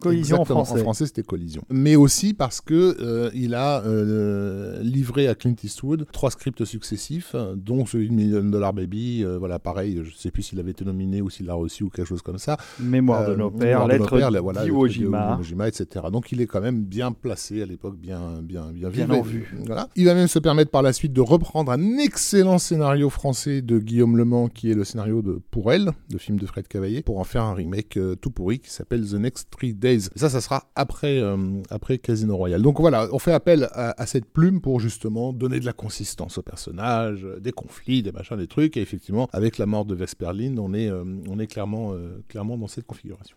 Collision 0.00 0.36
Exactement, 0.36 0.60
en 0.60 0.64
français. 0.64 0.80
En 0.80 0.84
français, 0.84 1.06
c'était 1.06 1.22
Collision. 1.22 1.62
Mais 1.70 1.96
aussi 1.96 2.34
parce 2.34 2.60
que 2.60 2.96
euh, 3.00 3.30
il 3.34 3.54
a 3.54 3.82
euh, 3.84 4.80
livré 4.82 5.28
à 5.28 5.34
Clint 5.34 5.54
Eastwood 5.62 6.06
trois 6.12 6.30
scripts 6.30 6.64
successifs, 6.64 7.34
dont 7.56 7.86
celui 7.86 8.08
de 8.08 8.14
Million 8.14 8.42
Dollar 8.44 8.72
Baby. 8.72 9.24
euh, 9.24 9.38
voilà, 9.38 9.58
pareil, 9.58 10.00
je 10.04 10.14
sais 10.16 10.30
plus 10.30 10.42
s'il 10.42 10.60
avait 10.60 10.70
été 10.72 10.84
nominé 10.84 11.20
ou 11.22 11.30
s'il 11.30 11.46
l'a 11.46 11.54
reçu 11.54 11.84
ou 11.84 11.88
quelque 11.90 12.06
chose 12.06 12.22
comme 12.22 12.38
ça. 12.38 12.56
Mémoire 12.80 13.26
de 13.26 13.32
Euh, 13.32 13.36
nos 13.36 13.50
pères, 13.50 13.86
Mémoire 13.86 13.88
de 13.88 13.92
nos 13.92 13.98
lettre 13.98 14.40
voilà, 14.42 14.64
d'Iwo 14.64 14.84
lettre 14.86 14.96
d'Iwo 14.98 15.42
Jima. 15.42 15.68
Etc. 15.68 15.86
Donc 16.12 16.32
il 16.32 16.40
est 16.40 16.46
quand 16.46 16.60
même 16.60 16.82
bien 16.84 17.12
placé 17.12 17.62
à 17.62 17.66
l'époque, 17.66 17.96
bien, 17.98 18.40
bien, 18.42 18.70
bien, 18.72 18.88
Bien 18.90 19.06
vif. 19.06 19.14
en 19.14 19.22
vue. 19.22 19.54
Voilà. 19.66 19.88
Il 19.96 20.04
va 20.04 20.14
même 20.14 20.28
se 20.28 20.38
permettre 20.38 20.70
par 20.70 20.82
la 20.82 20.92
suite 20.92 21.12
de 21.12 21.20
reprendre 21.20 21.72
un 21.72 21.98
excellent 21.98 22.58
scénario 22.58 23.10
français 23.10 23.62
de 23.62 23.78
Guillaume 23.78 24.16
Le 24.16 24.24
Mans, 24.24 24.48
qui 24.48 24.70
est 24.70 24.74
le 24.74 24.84
scénario 24.84 25.22
de 25.22 25.40
Pour 25.50 25.72
elle, 25.72 25.90
le 26.12 26.18
film 26.18 26.38
de 26.38 26.46
Fred 26.46 26.68
Cavaillé, 26.68 27.02
pour 27.02 27.18
en 27.18 27.24
faire 27.24 27.42
un 27.42 27.54
remake 27.54 27.96
euh, 27.96 28.14
tout 28.14 28.30
pourri 28.30 28.58
qui 28.58 28.70
s'appelle 28.70 29.04
The 29.06 29.14
Next 29.14 29.48
Three 29.50 29.74
Days. 29.74 29.85
Ça, 30.16 30.28
ça 30.28 30.40
sera 30.40 30.64
après, 30.74 31.18
euh, 31.20 31.36
après 31.70 31.98
Casino 31.98 32.36
Royale. 32.36 32.62
Donc 32.62 32.80
voilà, 32.80 33.08
on 33.12 33.18
fait 33.18 33.32
appel 33.32 33.68
à, 33.72 34.00
à 34.00 34.06
cette 34.06 34.26
plume 34.26 34.60
pour 34.60 34.80
justement 34.80 35.32
donner 35.32 35.60
de 35.60 35.66
la 35.66 35.72
consistance 35.72 36.38
au 36.38 36.42
personnage, 36.42 37.24
euh, 37.24 37.40
des 37.40 37.52
conflits, 37.52 38.02
des 38.02 38.12
machins, 38.12 38.36
des 38.36 38.46
trucs. 38.46 38.76
Et 38.76 38.80
effectivement, 38.80 39.28
avec 39.32 39.58
la 39.58 39.66
mort 39.66 39.84
de 39.84 39.94
Vesperline, 39.94 40.58
on 40.58 40.74
est, 40.74 40.88
euh, 40.88 41.04
on 41.28 41.38
est 41.38 41.46
clairement, 41.46 41.92
euh, 41.92 42.22
clairement 42.28 42.58
dans 42.58 42.68
cette 42.68 42.86
configuration. 42.86 43.36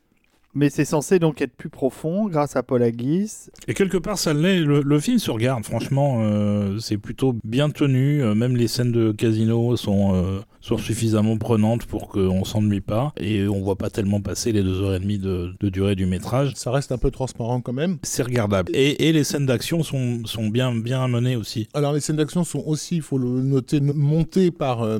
Mais 0.56 0.72
c'est 0.72 0.84
censé 0.86 1.20
donc 1.20 1.44
être 1.44 1.56
plus 1.56 1.70
profond 1.70 2.28
grâce 2.28 2.56
à 2.56 2.64
Paul 2.64 2.82
Haggis. 2.82 3.50
Et 3.68 3.76
quelque 3.76 3.98
part, 3.98 4.18
ça 4.18 4.34
l'est. 4.34 4.60
Le, 4.60 4.82
le 4.82 5.00
film 5.00 5.20
se 5.20 5.30
regarde, 5.30 5.64
franchement, 5.64 6.22
euh, 6.24 6.80
c'est 6.80 6.98
plutôt 6.98 7.36
bien 7.44 7.70
tenu. 7.70 8.24
Même 8.34 8.58
les 8.58 8.68
scènes 8.68 8.92
de 8.92 9.12
casino 9.12 9.78
sont, 9.78 10.16
euh, 10.16 10.40
sont 10.70 10.78
suffisamment 10.78 11.38
prenantes 11.38 11.86
pour 11.86 12.08
qu'on 12.10 12.44
s'ennuie 12.46 12.82
pas. 12.82 13.12
Et 13.20 13.48
on 13.48 13.62
voit 13.62 13.76
pas 13.78 13.90
tellement 13.90 14.22
passer 14.22 14.52
les 14.52 14.62
deux 14.64 14.82
heures 14.82 14.96
et 14.96 15.00
demie 15.00 15.18
de, 15.18 15.52
de 15.60 15.70
durée 15.70 15.96
du 15.96 16.06
métrage. 16.06 16.54
Ça 16.56 16.72
reste 16.72 16.92
un 16.92 16.98
peu 16.98 17.12
transparent 17.12 17.62
quand 17.62 17.74
même. 17.74 17.98
C'est 18.04 18.24
regardable. 18.24 18.72
Et, 18.76 19.08
et 19.10 19.12
les 19.14 19.24
scènes 19.24 19.46
d'action 19.46 19.84
sont, 19.84 20.22
sont 20.26 20.48
bien, 20.48 20.76
bien 20.76 21.04
amenées 21.04 21.36
aussi. 21.36 21.68
Alors 21.74 21.94
les 21.94 22.00
scènes 22.00 22.18
d'action 22.18 22.44
sont 22.44 22.64
aussi, 22.66 22.98
il 22.98 23.02
faut 23.02 23.18
le 23.18 23.42
noter, 23.42 23.80
montées 23.82 24.52
par, 24.52 24.84
euh, 24.84 25.00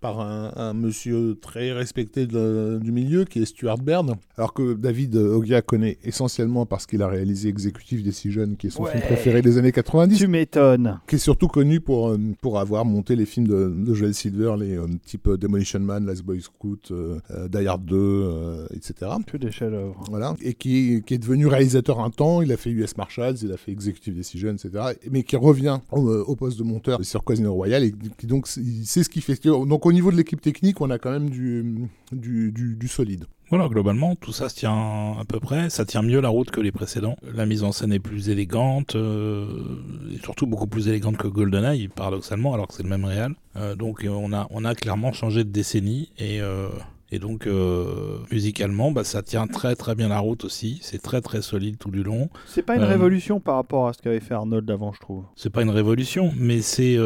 par 0.00 0.20
un, 0.20 0.52
un 0.56 0.72
monsieur 0.74 1.38
très 1.40 1.72
respecté 1.72 2.26
de- 2.26 2.78
du 2.82 2.92
milieu 2.92 3.24
qui 3.24 3.40
est 3.42 3.46
Stuart 3.46 3.78
Baird. 3.78 4.12
Alors 4.36 4.54
que 4.54 4.74
David 4.74 5.16
Ogia 5.16 5.60
connaît 5.62 5.98
essentiellement 6.04 6.64
parce 6.66 6.86
qu'il 6.86 7.02
a 7.02 7.08
réalisé 7.08 7.48
Executive 7.48 8.02
Decision, 8.02 8.54
qui 8.58 8.68
est 8.68 8.70
son 8.70 8.84
Ouais. 8.84 8.92
film 8.92 9.02
préféré 9.02 9.42
des 9.42 9.58
années 9.58 9.72
90. 9.72 10.16
Tu 10.16 10.26
m'étonnes. 10.28 10.98
Qui 11.06 11.16
est 11.16 11.18
surtout 11.18 11.48
connu 11.48 11.80
pour, 11.80 12.08
euh, 12.08 12.18
pour 12.40 12.58
avoir 12.58 12.84
monté 12.86 13.16
les 13.16 13.26
films 13.26 13.46
de, 13.48 13.68
de 13.76 13.94
Joel 13.94 14.14
Silver, 14.14 14.54
les 14.58 14.76
euh, 14.76 14.86
type 15.10 15.28
Demolition 15.28 15.80
Man, 15.80 16.06
Last 16.06 16.22
Boy 16.22 16.40
Scout, 16.40 16.90
euh, 16.90 17.18
euh, 17.32 17.48
Die 17.48 17.66
Hard 17.66 17.84
2, 17.84 17.96
euh, 17.96 18.66
etc. 18.74 19.10
Que 19.26 19.36
des 19.36 19.50
chefs-d'œuvre. 19.50 20.00
Voilà. 20.08 20.36
Et 20.40 20.54
qui, 20.54 21.02
qui 21.04 21.14
est 21.14 21.18
devenu 21.18 21.46
réalisateur 21.46 22.00
un 22.00 22.10
temps. 22.10 22.42
Il 22.42 22.52
a 22.52 22.56
fait 22.56 22.70
US 22.70 22.96
Marshals, 22.96 23.36
il 23.42 23.52
a 23.52 23.56
fait 23.56 23.72
Executive 23.72 24.16
Decision, 24.16 24.52
etc. 24.52 24.70
Mais 25.10 25.22
qui 25.24 25.36
revient 25.36 25.80
au, 25.90 26.08
au 26.08 26.36
poste 26.36 26.58
de 26.58 26.62
monteur 26.62 27.04
sur 27.04 27.24
Casino 27.24 27.52
Royale. 27.52 27.84
Et 27.84 27.94
qui 28.18 28.26
donc, 28.26 28.48
il 28.56 28.86
sait 28.86 29.02
ce 29.02 29.08
qu'il 29.08 29.22
fait. 29.22 29.42
Donc, 29.44 29.84
au 29.84 29.92
niveau 29.92 30.12
de 30.12 30.16
l'équipe 30.16 30.40
technique, 30.40 30.80
on 30.80 30.90
a 30.90 30.98
quand 30.98 31.10
même 31.10 31.30
du, 31.30 31.88
du, 32.12 32.52
du, 32.52 32.76
du 32.76 32.88
solide. 32.88 33.24
Voilà, 33.50 33.68
globalement, 33.68 34.14
tout 34.14 34.30
ça 34.32 34.48
se 34.48 34.54
tient 34.54 35.16
à 35.20 35.24
peu 35.26 35.40
près. 35.40 35.70
Ça 35.70 35.84
tient 35.84 36.02
mieux 36.02 36.20
la 36.20 36.28
route 36.28 36.52
que 36.52 36.60
les 36.60 36.70
précédents. 36.70 37.16
La 37.34 37.46
mise 37.46 37.64
en 37.64 37.72
scène 37.72 37.92
est 37.92 37.98
plus 37.98 38.28
élégante, 38.28 38.94
euh, 38.94 39.46
et 40.14 40.18
surtout 40.18 40.46
beaucoup 40.46 40.68
plus 40.68 40.86
élégante 40.86 41.16
que 41.16 41.26
GoldenEye, 41.26 41.88
paradoxalement, 41.88 42.54
alors 42.54 42.68
que 42.68 42.74
c'est 42.74 42.84
le 42.84 42.88
même 42.88 43.04
réal. 43.04 43.34
Euh, 43.56 43.74
donc 43.74 44.04
euh, 44.04 44.08
on 44.08 44.32
a, 44.32 44.46
on 44.50 44.64
a 44.64 44.76
clairement 44.76 45.12
changé 45.12 45.42
de 45.42 45.50
décennie, 45.50 46.10
et, 46.16 46.40
euh, 46.40 46.68
et 47.10 47.18
donc 47.18 47.48
musicalement, 48.30 48.92
bah, 48.92 49.02
ça 49.02 49.24
tient 49.24 49.48
très 49.48 49.74
très 49.74 49.96
bien 49.96 50.08
la 50.08 50.20
route 50.20 50.44
aussi. 50.44 50.78
C'est 50.80 51.02
très 51.02 51.20
très 51.20 51.42
solide 51.42 51.76
tout 51.76 51.90
du 51.90 52.04
long. 52.04 52.30
C'est 52.46 52.62
pas 52.62 52.76
une 52.76 52.84
révolution 52.84 53.40
par 53.40 53.56
rapport 53.56 53.88
à 53.88 53.92
ce 53.94 54.00
qu'avait 54.00 54.20
fait 54.20 54.34
Arnold 54.34 54.70
avant, 54.70 54.92
je 54.92 55.00
trouve. 55.00 55.24
C'est 55.34 55.50
pas 55.50 55.62
une 55.62 55.70
révolution, 55.70 56.32
mais 56.36 56.62
c'est 56.62 56.96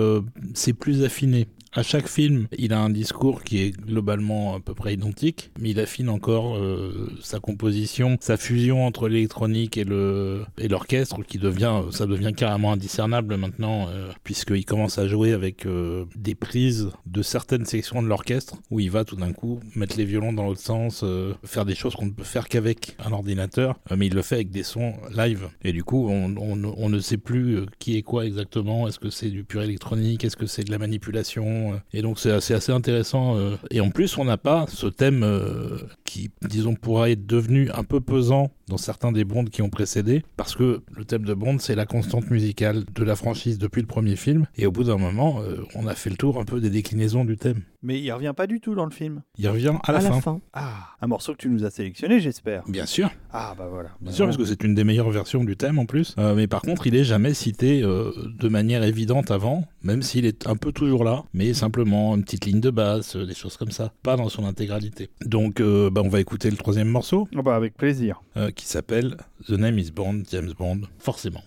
c'est 0.53 0.75
plus 0.75 1.05
affiné. 1.05 1.49
À 1.77 1.83
chaque 1.83 2.07
film, 2.09 2.47
il 2.57 2.73
a 2.73 2.79
un 2.79 2.89
discours 2.89 3.43
qui 3.43 3.59
est 3.61 3.71
globalement 3.73 4.55
à 4.55 4.61
peu 4.61 4.75
près 4.75 4.95
identique, 4.95 5.51
mais 5.59 5.71
il 5.71 5.81
affine 5.81 6.09
encore 6.09 6.57
euh, 6.57 7.11
sa 7.21 7.41
composition, 7.41 8.17
sa 8.21 8.37
fusion 8.37 8.87
entre 8.87 9.09
l'électronique 9.09 9.77
et 9.77 9.83
le 9.83 10.45
et 10.57 10.69
l'orchestre, 10.69 11.25
qui 11.25 11.39
devient 11.39 11.83
ça 11.91 12.07
devient 12.07 12.31
carrément 12.33 12.71
indiscernable 12.71 13.37
maintenant, 13.37 13.89
euh, 13.89 14.09
puisqu'il 14.23 14.65
commence 14.65 14.99
à 14.99 15.09
jouer 15.09 15.33
avec 15.33 15.67
euh, 15.67 16.05
des 16.15 16.37
prises 16.37 16.91
de 17.07 17.23
certaines 17.23 17.65
sections 17.65 18.03
de 18.05 18.07
l'orchestre, 18.07 18.55
où 18.71 18.79
il 18.79 18.93
va 18.93 19.05
tout 19.05 19.17
d'un 19.17 19.33
coup 19.33 19.59
mettre 19.75 19.97
les 19.99 20.05
violons 20.05 20.33
dans 20.33 20.45
l'autre 20.47 20.61
sens, 20.61 21.01
euh, 21.03 21.35
faire 21.43 21.65
des 21.65 21.75
choses 21.75 21.97
qu'on 21.97 22.07
ne 22.07 22.13
peut 22.13 22.23
faire 22.23 22.47
qu'avec 22.47 22.95
un 23.05 23.11
ordinateur, 23.11 23.81
euh, 23.91 23.97
mais 23.99 24.07
il 24.07 24.15
le 24.15 24.23
fait 24.23 24.37
avec 24.37 24.51
des 24.53 24.63
sons 24.63 24.93
live. 25.13 25.49
Et 25.65 25.73
du 25.73 25.83
coup, 25.83 26.07
on, 26.09 26.37
on- 26.37 26.75
on 26.77 26.89
ne 26.89 27.01
sait 27.01 27.19
plus 27.19 27.57
euh, 27.57 27.67
qui 27.81 27.97
est 27.97 28.03
quoi 28.03 28.27
exactement. 28.27 28.87
Est-ce 28.87 29.01
que 29.01 29.11
c'est 29.11 29.31
du 29.31 29.43
pur 29.43 29.61
électronique? 29.63 30.23
Est-ce 30.25 30.37
que 30.37 30.47
c'est 30.47 30.63
de 30.63 30.71
la 30.71 30.79
manipulation? 30.79 31.64
Euh, 31.73 31.77
Et 31.93 32.03
donc, 32.03 32.19
c'est 32.19 32.31
assez, 32.31 32.55
assez 32.55 32.73
intéressant. 32.73 33.37
euh. 33.37 33.57
Et 33.71 33.81
en 33.81 33.91
plus, 33.91 34.19
on 34.19 34.25
n'a 34.25 34.37
pas 34.37 34.67
ce 34.69 34.87
thème 34.87 35.23
euh, 35.23 35.79
qui, 36.05 36.31
disons, 36.43 36.75
pourrait 36.75 37.13
être 37.13 37.27
devenu 37.27 37.71
un 37.73 37.85
peu 37.85 38.01
pesant 38.01 38.51
dans 38.69 38.77
certains 38.77 39.13
des 39.13 39.25
Bonds 39.25 39.45
qui 39.45 39.63
ont 39.63 39.71
précédé, 39.71 40.23
parce 40.37 40.55
que 40.55 40.83
le 40.95 41.05
thème 41.05 41.25
de 41.25 41.35
Bond, 41.35 41.59
c'est 41.59 41.75
la 41.75 41.87
constante 41.87 42.31
musicale 42.31 42.85
de 42.95 43.05
la 43.05 43.17
franchise 43.17 43.59
depuis 43.59 43.81
le 43.81 43.87
premier 43.87 44.17
film. 44.17 44.47
Et 44.57 44.67
au 44.67 44.73
bout 44.73 44.85
d'un 44.85 44.97
moment, 44.99 45.41
euh, 45.41 45.65
on 45.75 45.87
a 45.87 45.95
fait 45.95 46.11
le 46.11 46.17
tour 46.17 46.41
un 46.41 46.45
peu 46.45 46.61
des 46.61 46.71
déclinaisons 46.71 47.25
du 47.25 47.37
thème. 47.37 47.63
Mais 47.83 48.01
il 48.01 48.11
revient 48.13 48.33
pas 48.35 48.47
du 48.47 48.61
tout 48.61 48.75
dans 48.75 48.87
le 48.87 48.91
film. 48.91 49.23
Il 49.37 49.47
revient 49.47 49.75
à 49.85 49.93
la 49.93 50.01
fin. 50.01 50.41
Ah, 50.55 50.89
un 51.03 51.07
morceau 51.07 51.33
que 51.33 51.39
tu 51.39 51.51
nous 51.51 51.65
as 51.67 51.71
sélectionné, 51.71 52.19
j'espère. 52.19 52.63
Bien 52.67 52.87
sûr. 52.87 53.11
Ah, 53.31 53.55
bah 53.59 53.69
voilà. 53.71 53.91
Bien 54.01 54.11
sûr, 54.13 54.25
parce 54.25 54.39
que 54.39 54.45
c'est 54.47 54.65
une 54.65 54.75
des 54.75 54.85
meilleures 54.85 55.11
versions 55.11 55.45
du 55.45 55.55
thème 55.57 55.79
en 55.79 55.85
plus. 55.85 56.15
Euh, 56.19 56.35
mais 56.35 56.47
par 56.47 56.63
contre, 56.63 56.87
il 56.87 56.95
est 56.95 57.05
jamais 57.05 57.35
cité 57.35 57.83
euh, 57.83 58.11
de 58.39 58.49
manière 58.49 58.83
évidente 58.85 59.31
avant, 59.31 59.65
même 59.83 60.01
s'il 60.01 60.25
est 60.25 60.47
un 60.49 60.57
peu 60.57 60.73
toujours 60.73 61.05
là, 61.05 61.25
mais 61.35 61.53
simplement 61.53 62.15
une 62.17 62.25
petite 62.25 62.47
ligne 62.47 62.61
de 62.61 62.71
basse, 62.71 63.17
euh, 63.17 63.27
des 63.27 63.35
choses 63.35 63.59
comme 63.59 63.71
ça, 63.71 63.93
pas 64.03 64.17
dans 64.17 64.31
son 64.31 64.47
intégralité. 64.47 65.11
Donc, 65.27 65.61
euh, 65.61 65.91
bah, 65.91 66.01
on 66.03 66.09
va 66.09 66.21
écouter 66.21 66.51
le 66.51 66.57
troisième 66.57 66.89
morceau, 66.89 67.29
Ah 67.37 67.43
bah, 67.43 67.55
avec 67.55 67.77
plaisir. 67.77 68.23
Qui 68.55 68.67
s'appelle 68.67 69.17
The 69.47 69.53
Name 69.53 69.79
is 69.79 69.91
Bond, 69.91 70.23
James 70.31 70.53
Bond, 70.59 70.83
forcément. 70.99 71.43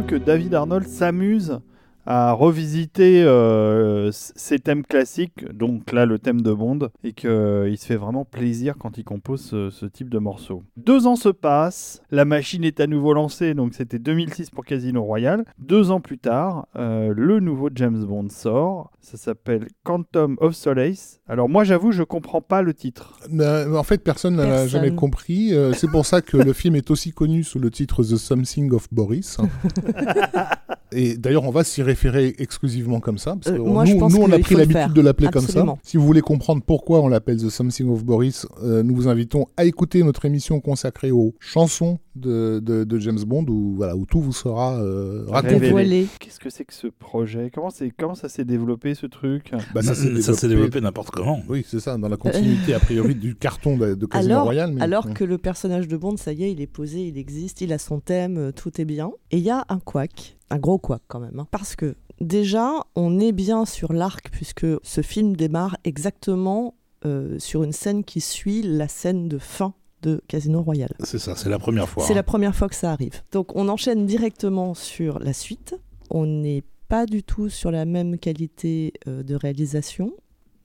Que 0.00 0.14
David 0.14 0.54
Arnold 0.54 0.88
s'amuse 0.88 1.60
à 2.06 2.32
revisiter 2.32 3.22
euh, 3.24 3.61
ses 4.12 4.58
thèmes 4.58 4.84
classiques, 4.84 5.44
donc 5.52 5.92
là 5.92 6.06
le 6.06 6.18
thème 6.18 6.40
de 6.42 6.52
Bond, 6.52 6.88
et 7.04 7.12
qu'il 7.12 7.28
se 7.78 7.84
fait 7.86 7.96
vraiment 7.96 8.24
plaisir 8.24 8.74
quand 8.78 8.98
il 8.98 9.04
compose 9.04 9.40
ce, 9.40 9.70
ce 9.70 9.86
type 9.86 10.08
de 10.10 10.18
morceau. 10.18 10.62
Deux 10.76 11.06
ans 11.06 11.16
se 11.16 11.28
passent, 11.28 12.02
la 12.10 12.24
machine 12.24 12.64
est 12.64 12.80
à 12.80 12.86
nouveau 12.86 13.12
lancée, 13.14 13.54
donc 13.54 13.74
c'était 13.74 13.98
2006 13.98 14.50
pour 14.50 14.64
Casino 14.64 15.02
Royale. 15.02 15.44
Deux 15.58 15.90
ans 15.90 16.00
plus 16.00 16.18
tard, 16.18 16.66
euh, 16.76 17.12
le 17.16 17.40
nouveau 17.40 17.68
James 17.74 18.04
Bond 18.04 18.28
sort, 18.30 18.90
ça 19.00 19.16
s'appelle 19.16 19.68
Quantum 19.84 20.36
of 20.40 20.54
Solace. 20.54 21.20
Alors 21.28 21.48
moi 21.48 21.64
j'avoue, 21.64 21.92
je 21.92 22.02
comprends 22.02 22.40
pas 22.42 22.62
le 22.62 22.74
titre. 22.74 23.18
Euh, 23.32 23.74
En 23.74 23.82
fait, 23.82 23.98
personne 24.02 24.36
n'a 24.36 24.66
jamais 24.66 24.94
compris. 24.94 25.54
Euh, 25.54 25.72
c'est 25.72 25.88
pour 25.90 26.06
ça 26.06 26.20
que 26.22 26.36
le 26.36 26.52
film 26.52 26.76
est 26.76 26.90
aussi 26.90 27.12
connu 27.12 27.42
sous 27.42 27.58
le 27.58 27.70
titre 27.70 28.02
The 28.02 28.16
Something 28.16 28.72
of 28.72 28.86
Boris. 28.92 29.38
Et 30.94 31.16
d'ailleurs, 31.16 31.44
on 31.44 31.50
va 31.50 31.64
s'y 31.64 31.82
référer 31.82 32.34
exclusivement 32.38 33.00
comme 33.00 33.16
ça. 33.16 33.34
Parce 33.34 33.48
Euh, 33.48 33.56
que 33.56 33.62
moi, 33.62 33.84
nous, 33.84 33.92
pense 34.02 34.12
nous, 34.14 34.22
on 34.22 34.32
a 34.32 34.38
pris 34.38 34.54
l'habitude 34.54 34.92
de 34.92 35.00
l'appeler 35.00 35.28
comme 35.28 35.46
ça. 35.46 35.64
Si 35.82 35.96
vous 35.96 36.04
voulez 36.06 36.20
comprendre 36.20 36.62
pourquoi 36.66 37.00
on 37.00 37.08
l'appelle 37.08 37.36
The 37.38 37.48
Something 37.48 37.88
of 37.90 38.04
Boris, 38.04 38.46
euh, 38.62 38.82
nous 38.82 38.94
vous 38.94 39.08
invitons 39.08 39.46
à 39.56 39.64
écouter 39.64 40.02
notre 40.02 40.24
émission 40.24 40.60
consacrée 40.60 41.10
aux 41.10 41.34
chansons 41.40 41.98
de, 42.14 42.60
de- 42.62 42.84
de 42.84 42.98
James 42.98 43.20
Bond, 43.26 43.46
où, 43.48 43.74
voilà, 43.76 43.96
où 43.96 44.04
tout 44.04 44.20
vous 44.20 44.32
sera 44.32 44.74
euh, 44.82 45.24
raconté. 45.28 46.06
Qu'est-ce 46.20 46.38
que 46.38 46.50
c'est 46.50 46.64
que 46.64 46.74
ce 46.74 46.86
projet? 46.88 47.50
Comment, 47.54 47.70
c'est, 47.70 47.90
comment 47.90 48.14
ça 48.14 48.28
s'est 48.28 48.44
développé 48.44 48.94
ce 48.94 49.06
truc? 49.06 49.52
Bah, 49.74 49.82
ça 49.82 49.94
s'est 49.94 50.20
s'est 50.20 50.48
développé 50.48 50.80
n'importe 50.80 51.10
comment. 51.10 51.40
Oui, 51.48 51.64
c'est 51.66 51.80
ça, 51.80 51.96
dans 51.96 52.08
la 52.08 52.16
continuité 52.18 52.74
a 52.74 52.80
priori 52.80 53.14
du 53.14 53.34
carton 53.34 53.76
de, 53.78 53.94
de 53.94 54.06
Casino 54.06 54.34
Alors, 54.34 54.44
Royale. 54.44 54.72
mais- 54.72 54.82
alors 54.82 55.06
Ouais. 55.06 55.14
que 55.14 55.24
le 55.24 55.38
personnage 55.38 55.88
de 55.88 55.96
Bond, 55.96 56.16
ça 56.18 56.32
y 56.32 56.44
est, 56.44 56.52
il 56.52 56.60
est 56.60 56.66
posé, 56.66 57.00
il 57.06 57.16
existe, 57.18 57.60
il 57.62 57.72
a 57.72 57.78
son 57.78 58.00
thème, 58.00 58.36
euh, 58.36 58.52
tout 58.52 58.78
est 58.80 58.84
bien. 58.84 59.10
Et 59.30 59.38
il 59.38 59.42
y 59.42 59.50
a 59.50 59.64
un 59.68 59.78
couac, 59.78 60.36
un 60.50 60.58
gros 60.58 60.78
couac 60.78 61.00
quand 61.08 61.20
même. 61.20 61.38
hein. 61.38 61.46
parce 61.50 61.76
que 61.76 61.94
déjà, 62.22 62.84
on 62.94 63.20
est 63.20 63.32
bien 63.32 63.64
sur 63.64 63.92
l'arc, 63.92 64.30
puisque 64.30 64.66
ce 64.82 65.00
film 65.02 65.36
démarre 65.36 65.76
exactement 65.84 66.74
euh, 67.04 67.38
sur 67.38 67.62
une 67.64 67.72
scène 67.72 68.04
qui 68.04 68.20
suit 68.20 68.62
la 68.62 68.88
scène 68.88 69.28
de 69.28 69.38
fin 69.38 69.74
de 70.02 70.20
Casino 70.28 70.62
Royale. 70.62 70.94
C'est 71.00 71.18
ça, 71.18 71.36
c'est 71.36 71.48
la 71.48 71.58
première 71.58 71.88
fois. 71.88 72.04
C'est 72.04 72.12
hein. 72.12 72.16
la 72.16 72.22
première 72.22 72.54
fois 72.54 72.68
que 72.68 72.74
ça 72.74 72.92
arrive. 72.92 73.22
Donc 73.30 73.54
on 73.56 73.68
enchaîne 73.68 74.06
directement 74.06 74.74
sur 74.74 75.18
la 75.18 75.32
suite. 75.32 75.76
On 76.10 76.26
n'est 76.26 76.64
pas 76.88 77.06
du 77.06 77.22
tout 77.22 77.48
sur 77.48 77.70
la 77.70 77.84
même 77.84 78.18
qualité 78.18 78.92
euh, 79.06 79.22
de 79.22 79.34
réalisation. 79.34 80.12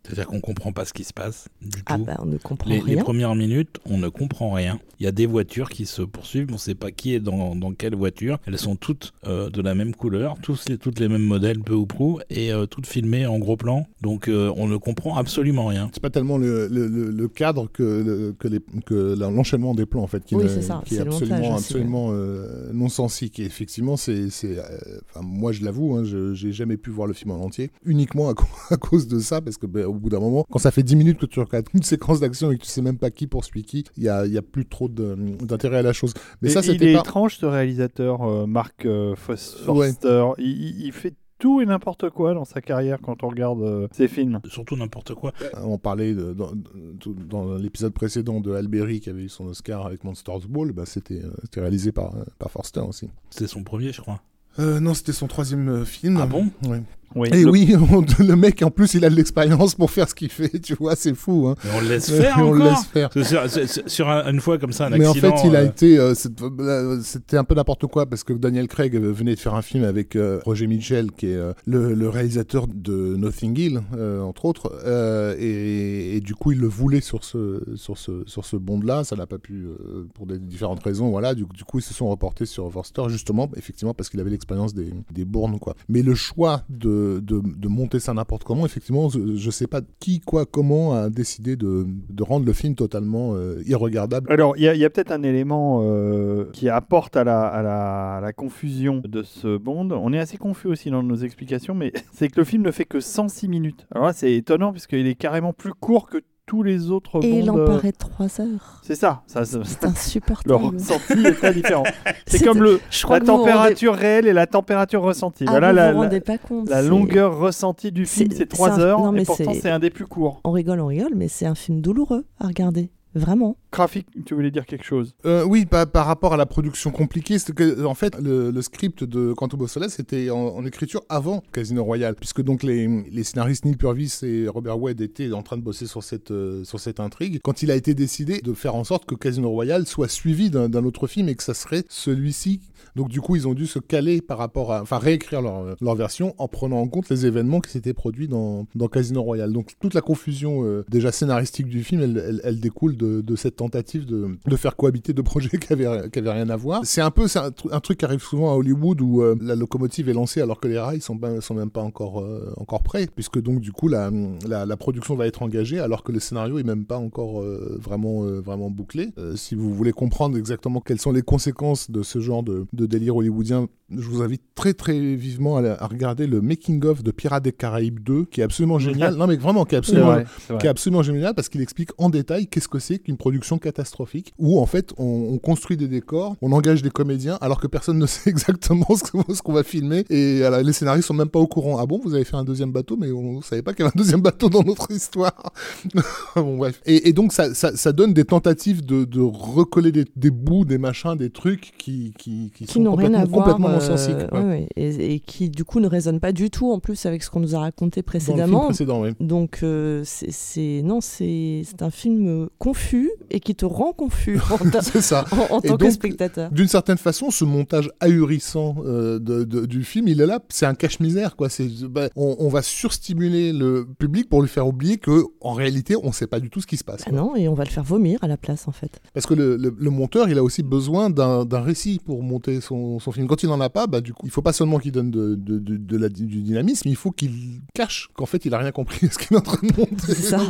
C'est-à-dire 0.07 0.27
qu'on 0.27 0.39
comprend 0.39 0.71
pas 0.71 0.85
ce 0.85 0.93
qui 0.93 1.03
se 1.03 1.13
passe 1.13 1.47
du 1.61 1.79
Ah 1.85 1.97
tout. 1.97 2.05
bah, 2.05 2.15
on 2.19 2.25
ne 2.25 2.37
comprend 2.37 2.69
Les, 2.69 2.77
les 2.77 2.95
rien. 2.95 3.03
premières 3.03 3.35
minutes, 3.35 3.77
on 3.85 3.97
ne 3.97 4.07
comprend 4.09 4.51
rien. 4.51 4.79
Il 4.99 5.03
y 5.03 5.07
a 5.07 5.11
des 5.11 5.25
voitures 5.25 5.69
qui 5.69 5.85
se 5.85 6.01
poursuivent, 6.01 6.47
on 6.49 6.53
ne 6.53 6.57
sait 6.57 6.73
pas 6.75 6.91
qui 6.91 7.13
est 7.13 7.19
dans, 7.19 7.55
dans 7.55 7.73
quelle 7.73 7.93
voiture. 7.95 8.39
Elles 8.47 8.57
sont 8.57 8.75
toutes 8.75 9.13
euh, 9.27 9.49
de 9.49 9.61
la 9.61 9.75
même 9.75 9.93
couleur, 9.93 10.35
tous 10.41 10.65
les, 10.69 10.77
toutes 10.77 10.99
les 10.99 11.07
mêmes 11.07 11.21
modèles, 11.25 11.59
peu 11.59 11.73
ou 11.73 11.85
prou, 11.85 12.19
et 12.29 12.51
euh, 12.53 12.65
toutes 12.65 12.87
filmées 12.87 13.27
en 13.27 13.37
gros 13.37 13.57
plan. 13.57 13.85
Donc 14.01 14.27
euh, 14.27 14.51
on 14.55 14.67
ne 14.67 14.77
comprend 14.77 15.17
absolument 15.17 15.65
rien. 15.67 15.89
C'est 15.93 16.01
pas 16.01 16.09
tellement 16.09 16.37
le, 16.37 16.67
le- 16.67 16.87
le- 16.87 17.11
le 17.11 17.27
cadre 17.27 17.69
que, 17.71 17.83
le- 17.83 18.35
que, 18.39 18.47
les- 18.47 18.61
que 18.85 19.15
l'enchaînement 19.19 19.75
des 19.75 19.85
plans 19.85 20.01
en 20.03 20.07
fait 20.07 20.23
qui, 20.23 20.35
Oui, 20.35 20.43
ne- 20.45 20.49
c'est 20.49 20.61
ça, 20.61 20.81
qui 20.85 20.95
est 20.95 20.99
absolument, 21.01 22.09
euh, 22.11 22.71
non 22.73 22.89
sensique. 22.89 23.39
Et 23.39 23.43
effectivement, 23.45 23.97
c'est, 23.97 24.29
c'est, 24.29 24.57
euh, 24.57 24.63
enfin, 25.09 25.21
moi 25.25 25.51
je 25.51 25.63
l'avoue, 25.63 25.95
hein, 25.95 26.03
je 26.03 26.33
j'ai 26.33 26.51
jamais 26.51 26.77
pu 26.77 26.89
voir 26.89 27.07
le 27.07 27.13
film 27.13 27.31
en 27.31 27.43
entier, 27.43 27.71
uniquement 27.85 28.29
à, 28.29 28.33
co- 28.33 28.45
à 28.69 28.77
cause 28.77 29.07
de 29.07 29.19
ça, 29.19 29.41
parce 29.41 29.57
que 29.57 29.65
au 29.83 29.93
bout 29.97 30.09
d'un 30.09 30.19
moment, 30.19 30.45
quand 30.49 30.59
ça 30.59 30.71
fait 30.71 30.83
10 30.83 30.95
minutes 30.95 31.19
que 31.19 31.25
tu 31.25 31.39
regardes 31.39 31.67
une 31.73 31.83
séquence 31.83 32.19
d'action 32.19 32.51
et 32.51 32.57
que 32.57 32.63
tu 32.63 32.69
sais 32.69 32.81
même 32.81 32.97
pas 32.97 33.09
qui 33.11 33.27
poursuit 33.27 33.63
qui, 33.63 33.83
il 33.97 34.03
y 34.03 34.09
a, 34.09 34.25
il 34.25 34.33
y 34.33 34.37
a 34.37 34.41
plus 34.41 34.65
trop 34.65 34.87
d'intérêt 34.89 35.77
à 35.77 35.81
la 35.81 35.93
chose. 35.93 36.13
Mais 36.41 36.49
Et 36.49 36.51
ça, 36.51 36.61
il 36.61 36.63
c'était 36.63 36.91
est 36.91 36.93
pas. 36.93 36.99
étrange 37.01 37.37
ce 37.37 37.45
réalisateur, 37.45 38.23
euh, 38.23 38.45
Mark 38.45 38.85
euh, 38.85 39.15
Fos- 39.15 39.67
Ouais. 39.71 39.89
Forster. 39.91 40.25
Il, 40.37 40.45
il- 40.47 40.85
il 40.87 40.91
fait 40.91 41.13
tout 41.39 41.61
et 41.61 41.67
n'importe 41.67 42.09
quoi 42.09 42.33
dans 42.33 42.45
sa 42.45 42.61
carrière 42.61 42.97
quand 42.99 43.21
on 43.23 43.27
regarde 43.27 43.61
euh, 43.61 43.87
ses 43.91 44.07
films. 44.07 44.39
Surtout 44.49 44.75
n'importe 44.75 45.13
quoi. 45.13 45.33
On 45.61 45.77
parlait 45.77 46.15
de- 46.15 46.33
dans, 46.33 46.51
de- 46.53 47.23
dans 47.29 47.55
l'épisode 47.57 47.93
précédent 47.93 48.39
de 48.41 48.53
Alberi 48.53 48.99
qui 48.99 49.09
avait 49.11 49.23
eu 49.23 49.29
son 49.29 49.45
Oscar 49.45 49.85
avec 49.85 50.03
Monsters 50.03 50.47
Ball, 50.49 50.71
bah, 50.71 50.85
c'était, 50.87 51.21
euh, 51.23 51.29
c'était 51.43 51.61
réalisé 51.61 51.91
par, 51.91 52.13
par 52.39 52.49
Forster 52.49 52.79
aussi. 52.81 53.09
C'était 53.29 53.45
son 53.47 53.63
premier, 53.63 53.91
je 53.93 54.01
crois. 54.01 54.19
Euh, 54.59 54.79
non, 54.79 54.95
c'était 54.95 55.11
son 55.13 55.27
troisième 55.27 55.69
euh, 55.69 55.85
film. 55.85 56.17
Ah 56.19 56.25
bon? 56.25 56.47
Ouais. 56.67 56.81
Oui. 57.15 57.29
Et 57.33 57.43
Le- 57.43 57.49
oui, 57.49 57.73
on- 57.91 58.03
le 58.23 58.35
mec, 58.35 58.61
en 58.61 58.69
plus, 58.71 58.93
il 58.93 59.03
a 59.05 59.09
de 59.09 59.15
l'expérience 59.15 59.75
pour 59.75 59.89
faire 59.91 60.07
ce 60.09 60.15
qu'il 60.15 60.29
fait, 60.29 60.59
tu 60.61 60.75
vois, 60.75 60.95
c'est 60.95 61.15
fou. 61.15 61.47
Hein. 61.47 61.55
Mais 61.63 61.69
on 61.77 61.81
le 61.81 61.87
laisse 61.89 62.09
faire 62.17 62.37
Et 62.37 62.41
on 62.41 62.45
encore 62.47 62.53
le 62.57 62.63
laisse 62.65 62.85
faire. 62.85 63.09
Sur, 63.13 63.49
sur- 63.49 63.69
sur- 63.69 63.83
sur 63.89 64.09
un- 64.09 64.31
une 64.31 64.39
fois 64.41 64.57
comme 64.57 64.71
ça, 64.73 64.87
un 64.87 64.89
Mais 64.89 65.07
en 65.07 65.13
fait, 65.13 65.33
il 65.45 65.55
a 65.55 65.59
euh, 65.61 65.65
été. 65.67 65.97
euh, 65.97 66.13
euh, 66.59 66.99
C'était 67.01 67.37
un 67.37 67.43
peu 67.43 67.55
n'importe 67.55 67.85
quoi 67.87 68.05
parce 68.05 68.23
que 68.23 68.33
Daniel 68.33 68.67
Craig 68.67 68.95
venait 68.95 69.35
de 69.35 69.39
faire 69.39 69.55
un 69.55 69.61
film 69.61 69.83
avec 69.83 70.15
euh, 70.15 70.39
Roger 70.45 70.67
Mitchell, 70.67 71.11
qui 71.11 71.27
est 71.27 71.35
euh, 71.35 71.53
le, 71.65 71.93
le 71.93 72.09
réalisateur 72.09 72.67
de 72.67 73.15
Nothing 73.15 73.57
Hill, 73.57 73.81
euh, 73.95 74.21
entre 74.21 74.45
autres. 74.45 74.71
euh, 74.85 75.35
et, 75.39 76.17
et 76.17 76.21
du 76.21 76.35
coup, 76.35 76.51
il 76.51 76.59
le 76.59 76.67
voulait 76.67 77.01
sur 77.01 77.23
ce, 77.23 77.63
sur 77.75 77.97
ce, 77.97 78.23
sur 78.25 78.45
ce 78.45 78.55
bond-là. 78.57 79.03
Ça 79.03 79.15
n'a 79.15 79.25
pas 79.25 79.37
pu, 79.39 79.65
euh, 79.65 80.07
pour 80.13 80.25
des 80.27 80.37
différentes 80.39 80.83
raisons. 80.83 81.09
Voilà. 81.09 81.33
Du, 81.35 81.45
du 81.53 81.63
coup, 81.63 81.79
ils 81.79 81.83
se 81.83 81.93
sont 81.93 82.07
reportés 82.09 82.45
sur 82.45 82.71
Forster, 82.71 83.03
justement, 83.09 83.49
effectivement, 83.55 83.93
parce 83.93 84.09
qu'il 84.09 84.19
avait 84.19 84.29
l'expérience 84.31 84.73
des, 84.73 84.93
des 85.11 85.25
bournes, 85.25 85.59
quoi. 85.59 85.75
Mais 85.89 86.01
le 86.01 86.15
choix 86.15 86.63
de, 86.69 86.89
de, 87.21 87.67
monter 87.67 87.99
ça 87.99 88.13
n'importe 88.13 88.43
comment, 88.43 88.65
effectivement, 88.65 89.09
je, 89.09 89.35
je 89.35 89.51
sais 89.51 89.67
pas 89.67 89.81
qui, 89.99 90.19
quoi, 90.19 90.45
comment 90.45 90.93
a 90.93 91.09
décidé 91.09 91.55
de, 91.55 91.85
rendre 92.21 92.45
le 92.45 92.53
film 92.53 92.75
totalement 92.75 93.35
euh, 93.35 93.61
irregardable. 93.65 94.31
Alors, 94.31 94.55
il 94.57 94.63
y 94.63 94.85
a, 94.85 94.89
peut-être 94.89 95.11
un 95.11 95.23
élément 95.23 95.81
euh, 95.83 96.45
qui 96.53 96.69
apporte 96.69 97.15
à 97.15 97.23
la 97.23 98.33
confusion 98.33 99.01
de 99.03 99.23
ce 99.23 99.57
Bond. 99.57 99.91
On 99.91 100.13
est 100.13 100.19
assez 100.19 100.37
confus 100.37 100.67
aussi 100.67 100.89
dans 100.89 101.03
nos 101.03 101.15
explications, 101.15 101.73
mais 101.73 101.91
c'est 102.11 102.29
que 102.29 102.39
le 102.39 102.45
film 102.45 102.63
ne 102.63 102.71
fait 102.71 102.85
que 102.85 102.99
106 102.99 103.47
minutes. 103.47 103.87
Alors 103.91 104.07
là, 104.07 104.13
c'est 104.13 104.33
étonnant 104.33 104.71
puisqu'il 104.71 105.07
est 105.07 105.15
carrément 105.15 105.53
plus 105.53 105.73
court 105.73 106.09
que 106.09 106.17
tous 106.47 106.63
les 106.63 106.89
autres 106.91 107.23
Et 107.23 107.39
il 107.39 107.51
en 107.51 107.57
euh, 107.57 107.65
paraît 107.65 107.91
3 107.91 108.39
heures. 108.41 108.79
C'est 108.81 108.95
ça. 108.95 109.21
ça, 109.27 109.43
ça- 109.45 109.59
C'est 109.65 109.83
le 109.83 109.89
insupportable. 109.89 110.53
ressenti 110.55 111.25
est 111.25 111.33
très 111.33 111.53
différent. 111.53 111.83
C'est 112.25 112.43
comme 112.43 112.63
le, 112.63 112.79
la 112.79 113.07
rendez- 113.09 113.25
température 113.25 113.93
réelle 113.93 114.27
et 114.27 114.33
la 114.33 114.47
température 114.47 115.01
ressentie. 115.01 115.43
Ah, 115.47 115.51
voilà 115.51 115.69
vous 115.71 115.75
la, 115.75 115.91
vous 115.91 115.97
la- 115.99 116.03
rendez 116.05 116.21
pas 116.21 116.37
compte. 116.37 116.69
la 116.69 116.81
longueur 116.81 117.37
ressentie 117.37 117.91
du 117.91 118.05
film, 118.05 118.31
c'est- 118.31 118.37
c'est 118.37 118.45
3 118.47 118.69
c'est 118.75 118.81
un- 118.81 118.85
heures, 118.85 118.99
non, 119.01 119.11
et 119.11 119.17
mais 119.17 119.25
pourtant 119.25 119.53
c'est- 119.53 119.59
c'est 119.59 119.69
un 119.69 119.79
des 119.79 119.89
plus 119.89 120.07
courts. 120.07 120.39
On 120.45 120.51
rigole, 120.51 120.79
on 120.79 120.87
rigole, 120.87 121.13
mais 121.15 121.27
c'est 121.27 121.45
un 121.45 121.55
film 121.55 121.81
douloureux 121.81 122.25
à 122.39 122.47
regarder. 122.47 122.89
Vraiment. 123.17 123.57
Graphique, 123.71 124.07
tu 124.25 124.33
voulais 124.33 124.51
dire 124.51 124.65
quelque 124.65 124.85
chose? 124.85 125.13
Euh, 125.25 125.43
oui, 125.43 125.65
par, 125.65 125.85
par 125.87 126.05
rapport 126.05 126.33
à 126.33 126.37
la 126.37 126.45
production 126.45 126.91
compliquée, 126.91 127.37
c'est 127.39 127.53
que 127.53 127.83
en 127.85 127.93
fait 127.93 128.15
le, 128.21 128.51
le 128.51 128.61
script 128.61 129.03
de 129.03 129.33
Quantum 129.33 129.61
of 129.61 129.71
Solace 129.71 129.99
était 129.99 130.29
en, 130.29 130.37
en 130.37 130.65
écriture 130.65 131.01
avant 131.09 131.43
Casino 131.51 131.83
Royale, 131.83 132.15
puisque 132.15 132.41
donc 132.41 132.63
les, 132.63 132.87
les 133.11 133.23
scénaristes 133.23 133.65
Neil 133.65 133.75
Purvis 133.75 134.19
et 134.23 134.47
Robert 134.47 134.79
Wade 134.81 135.01
étaient 135.01 135.31
en 135.33 135.43
train 135.43 135.57
de 135.57 135.61
bosser 135.63 135.85
sur 135.87 136.03
cette 136.03 136.31
euh, 136.31 136.63
sur 136.63 136.79
cette 136.79 136.99
intrigue. 136.99 137.39
Quand 137.43 137.61
il 137.61 137.71
a 137.71 137.75
été 137.75 137.93
décidé 137.93 138.39
de 138.41 138.53
faire 138.53 138.75
en 138.75 138.83
sorte 138.83 139.05
que 139.05 139.15
Casino 139.15 139.49
Royale 139.49 139.85
soit 139.85 140.07
suivi 140.09 140.49
d'un 140.49 140.69
d'un 140.69 140.85
autre 140.85 141.07
film 141.07 141.29
et 141.29 141.35
que 141.35 141.43
ça 141.43 141.53
serait 141.53 141.83
celui-ci. 141.89 142.61
Donc 142.95 143.09
du 143.09 143.21
coup, 143.21 143.35
ils 143.35 143.47
ont 143.47 143.53
dû 143.53 143.67
se 143.67 143.79
caler 143.79 144.21
par 144.21 144.37
rapport 144.39 144.71
à, 144.73 144.81
enfin 144.81 144.97
réécrire 144.97 145.41
leur, 145.41 145.75
leur 145.81 145.95
version 145.95 146.33
en 146.39 146.47
prenant 146.47 146.77
en 146.79 146.87
compte 146.87 147.09
les 147.09 147.25
événements 147.25 147.59
qui 147.59 147.69
s'étaient 147.71 147.93
produits 147.93 148.27
dans, 148.27 148.65
dans 148.75 148.87
Casino 148.87 149.21
Royale. 149.21 149.51
Donc 149.53 149.73
toute 149.79 149.93
la 149.93 150.01
confusion 150.01 150.63
euh, 150.63 150.83
déjà 150.89 151.11
scénaristique 151.11 151.67
du 151.67 151.83
film, 151.83 152.01
elle, 152.01 152.23
elle- 152.27 152.41
elle 152.43 152.59
découle 152.59 152.97
de, 152.97 153.06
de 153.21 153.35
cette 153.35 153.57
tentative 153.57 154.05
de, 154.05 154.37
de 154.45 154.55
faire 154.55 154.75
cohabiter 154.75 155.13
deux 155.13 155.23
projets 155.23 155.49
qui 155.59 155.73
avaient, 155.73 156.09
qui 156.09 156.19
avaient 156.19 156.31
rien 156.31 156.49
à 156.49 156.55
voir. 156.55 156.81
C'est 156.83 157.01
un 157.01 157.11
peu 157.11 157.25
un, 157.35 157.51
un 157.71 157.79
truc 157.79 157.99
qui 157.99 158.05
arrive 158.05 158.21
souvent 158.21 158.51
à 158.51 158.55
Hollywood 158.55 159.01
où 159.01 159.21
euh, 159.21 159.35
la 159.41 159.55
locomotive 159.55 160.09
est 160.09 160.13
lancée 160.13 160.41
alors 160.41 160.59
que 160.59 160.67
les 160.67 160.79
rails 160.79 161.01
sont, 161.01 161.19
sont 161.41 161.53
même 161.53 161.69
pas 161.69 161.81
encore, 161.81 162.21
euh, 162.21 162.53
encore 162.57 162.83
prêts, 162.83 163.07
puisque 163.13 163.41
donc 163.41 163.59
du 163.59 163.71
coup 163.71 163.87
la, 163.87 164.11
la, 164.47 164.77
production 164.77 165.15
va 165.15 165.27
être 165.27 165.41
engagée 165.41 165.79
alors 165.79 166.03
que 166.03 166.11
le 166.11 166.19
scénario 166.19 166.59
est 166.59 166.63
même 166.63 166.85
pas 166.85 166.97
encore 166.97 167.41
euh, 167.41 167.77
vraiment, 167.81 168.23
vraiment 168.41 168.69
bouclé. 168.69 169.09
Si 169.35 169.55
vous 169.55 169.73
voulez 169.73 169.91
comprendre 169.91 170.37
exactement 170.37 170.81
quelles 170.81 170.99
sont 170.99 171.11
les 171.11 171.21
conséquences 171.21 171.89
de 171.91 172.03
ce 172.03 172.19
genre 172.19 172.43
de 172.43 172.67
délire 172.73 173.15
hollywoodien, 173.15 173.67
je 173.89 174.07
vous 174.07 174.21
invite 174.21 174.41
très 174.53 174.73
très 174.73 175.15
vivement 175.15 175.57
à, 175.57 175.61
la- 175.61 175.81
à 175.81 175.87
regarder 175.87 176.27
le 176.27 176.41
making 176.41 176.83
of 176.85 177.03
de 177.03 177.11
Pirates 177.11 177.43
des 177.43 177.53
Caraïbes 177.53 177.99
2 178.01 178.25
qui 178.25 178.41
est 178.41 178.43
absolument 178.43 178.79
génial. 178.79 179.15
non 179.15 179.27
mais 179.27 179.37
vraiment 179.37 179.63
qui 179.63 179.75
est 179.75 179.77
absolument 179.77 180.07
vrai, 180.13 180.25
qui 180.59 180.65
est 180.65 180.69
absolument 180.69 181.03
génial 181.03 181.33
parce 181.35 181.47
qu'il 181.47 181.61
explique 181.61 181.91
en 181.97 182.09
détail 182.09 182.47
qu'est-ce 182.47 182.67
que 182.67 182.79
c'est 182.79 182.99
qu'une 182.99 183.15
production 183.17 183.59
catastrophique 183.59 184.33
où 184.37 184.59
en 184.59 184.65
fait 184.65 184.93
on, 184.97 185.29
on 185.31 185.37
construit 185.37 185.77
des 185.77 185.87
décors, 185.87 186.35
on 186.41 186.51
engage 186.51 186.81
des 186.81 186.89
comédiens 186.89 187.37
alors 187.39 187.59
que 187.61 187.67
personne 187.67 187.97
ne 187.99 188.05
sait 188.05 188.29
exactement 188.29 188.87
ce 188.95 189.41
qu'on 189.41 189.53
va 189.53 189.63
filmer 189.63 190.03
et 190.09 190.39
voilà, 190.39 190.61
les 190.63 190.73
scénaristes 190.73 191.07
sont 191.07 191.13
même 191.13 191.29
pas 191.29 191.39
au 191.39 191.47
courant. 191.47 191.77
Ah 191.79 191.85
bon, 191.85 191.99
vous 192.03 192.13
avez 192.13 192.25
fait 192.25 192.35
un 192.35 192.43
deuxième 192.43 192.71
bateau 192.73 192.97
mais 192.97 193.11
on 193.11 193.41
savait 193.41 193.61
pas 193.61 193.73
qu'il 193.73 193.85
y 193.85 193.87
avait 193.87 193.95
un 193.95 193.99
deuxième 194.01 194.21
bateau 194.21 194.49
dans 194.49 194.63
notre 194.63 194.91
histoire. 194.91 195.53
bon 196.35 196.57
bref. 196.57 196.81
Et, 196.85 197.09
et 197.09 197.13
donc 197.13 197.31
ça, 197.31 197.53
ça, 197.53 197.75
ça 197.75 197.91
donne 197.93 198.13
des 198.13 198.25
tentatives 198.25 198.85
de, 198.85 199.05
de 199.05 199.21
recoller 199.21 199.91
des, 199.91 200.05
des 200.15 200.31
bouts, 200.31 200.65
des 200.65 200.77
machins, 200.77 201.15
des 201.15 201.29
trucs 201.29 201.73
qui, 201.77 202.13
qui, 202.17 202.51
qui, 202.55 202.65
Qui 202.65 202.73
sont 202.73 202.81
n'ont 202.81 202.95
rien 202.95 203.07
complètement, 203.09 203.21
à 203.21 203.25
voir, 203.25 203.45
complètement 203.55 203.76
euh, 203.77 203.93
en 203.93 203.97
science 203.97 204.07
euh, 204.09 204.27
ouais, 204.31 204.43
ouais, 204.43 204.67
et, 204.75 205.13
et 205.15 205.19
qui 205.19 205.49
du 205.49 205.63
coup 205.63 205.79
ne 205.79 205.87
résonne 205.87 206.19
pas 206.19 206.31
du 206.31 206.49
tout 206.49 206.71
en 206.71 206.79
plus 206.79 207.05
avec 207.05 207.23
ce 207.23 207.29
qu'on 207.29 207.39
nous 207.39 207.55
a 207.55 207.59
raconté 207.59 208.01
précédemment. 208.03 208.65
précédent, 208.65 209.01
oui. 209.01 209.11
Donc 209.19 209.59
euh, 209.63 210.01
c'est- 210.03 210.81
non 210.83 211.01
c'est 211.01 211.61
c'est 211.65 211.81
un 211.81 211.89
film 211.91 212.27
euh, 212.27 212.47
confus 212.59 213.09
et 213.29 213.39
qui 213.39 213.55
te 213.55 213.65
rend 213.65 213.93
confus 213.93 214.39
en, 214.51 214.57
ta- 214.69 214.81
ça. 214.81 215.25
en- 215.31 215.55
en 215.57 215.61
tant 215.61 215.77
que 215.77 215.89
spectateur. 215.91 216.51
D'une 216.51 216.67
certaine 216.67 216.97
façon, 216.97 217.31
ce 217.31 217.45
montage 217.45 217.89
ahurissant 217.99 218.75
euh, 218.85 219.19
de- 219.19 219.43
de- 219.43 219.65
du 219.65 219.83
film, 219.83 220.07
il 220.07 220.21
est 220.21 220.25
là, 220.25 220.39
c'est 220.49 220.65
un 220.65 220.73
cache-misère, 220.75 221.35
quoi. 221.35 221.49
C'est, 221.49 221.67
bah, 221.85 222.09
on, 222.15 222.35
on 222.39 222.49
va 222.49 222.61
surstimuler 222.61 223.53
le 223.53 223.85
public 223.97 224.29
pour 224.29 224.41
lui 224.41 224.47
faire 224.49 224.67
oublier 224.67 224.97
que, 224.97 225.23
en 225.41 225.53
réalité, 225.53 225.95
on 226.01 226.11
sait 226.11 226.27
pas 226.27 226.39
du 226.39 226.49
tout 226.49 226.61
ce 226.61 226.67
qui 226.67 226.77
se 226.77 226.83
passe. 226.83 227.03
Ah 227.07 227.11
non, 227.11 227.35
et 227.35 227.47
on 227.47 227.53
va 227.53 227.63
le 227.63 227.69
faire 227.69 227.83
vomir 227.83 228.19
à 228.21 228.27
la 228.27 228.37
place 228.37 228.67
en 228.67 228.71
fait. 228.71 229.01
Parce 229.13 229.25
que 229.25 229.33
le, 229.33 229.57
le- 229.57 229.75
le 229.77 229.89
monteur, 229.89 230.29
il 230.29 230.37
a 230.37 230.43
aussi 230.43 230.63
besoin 230.63 231.09
d'un, 231.09 231.45
récit 231.61 231.99
pour 232.03 232.23
monter 232.23 232.61
son, 232.61 232.99
son 232.99 233.11
film. 233.11 233.27
Quand 233.27 233.43
il 233.43 233.49
n'en 233.49 233.59
a 233.61 233.66
pas, 233.69 233.87
bah, 233.87 234.01
du 234.01 234.13
coup, 234.13 234.25
il 234.25 234.31
faut 234.31 234.41
pas 234.41 234.53
seulement 234.53 234.79
qu'il 234.79 234.91
donne 234.91 235.11
de, 235.11 235.35
de- 235.35 235.59
de- 235.59 235.77
de 235.77 235.97
la, 235.97 236.09
du 236.09 236.25
dynamisme, 236.41 236.87
il 236.89 236.95
faut 236.95 237.11
qu'il 237.11 237.61
cache 237.73 238.09
qu'en 238.15 238.25
fait, 238.25 238.45
il 238.45 238.53
a 238.53 238.57
rien 238.59 238.71
compris 238.71 239.07
à 239.07 239.11
ce 239.11 239.17
qu'il 239.17 239.35
est 239.35 239.39
en 239.39 239.41
train 239.43 239.65
de 239.67 239.73
monter. 239.77 239.95
C'est 239.99 240.15
ça. 240.15 240.41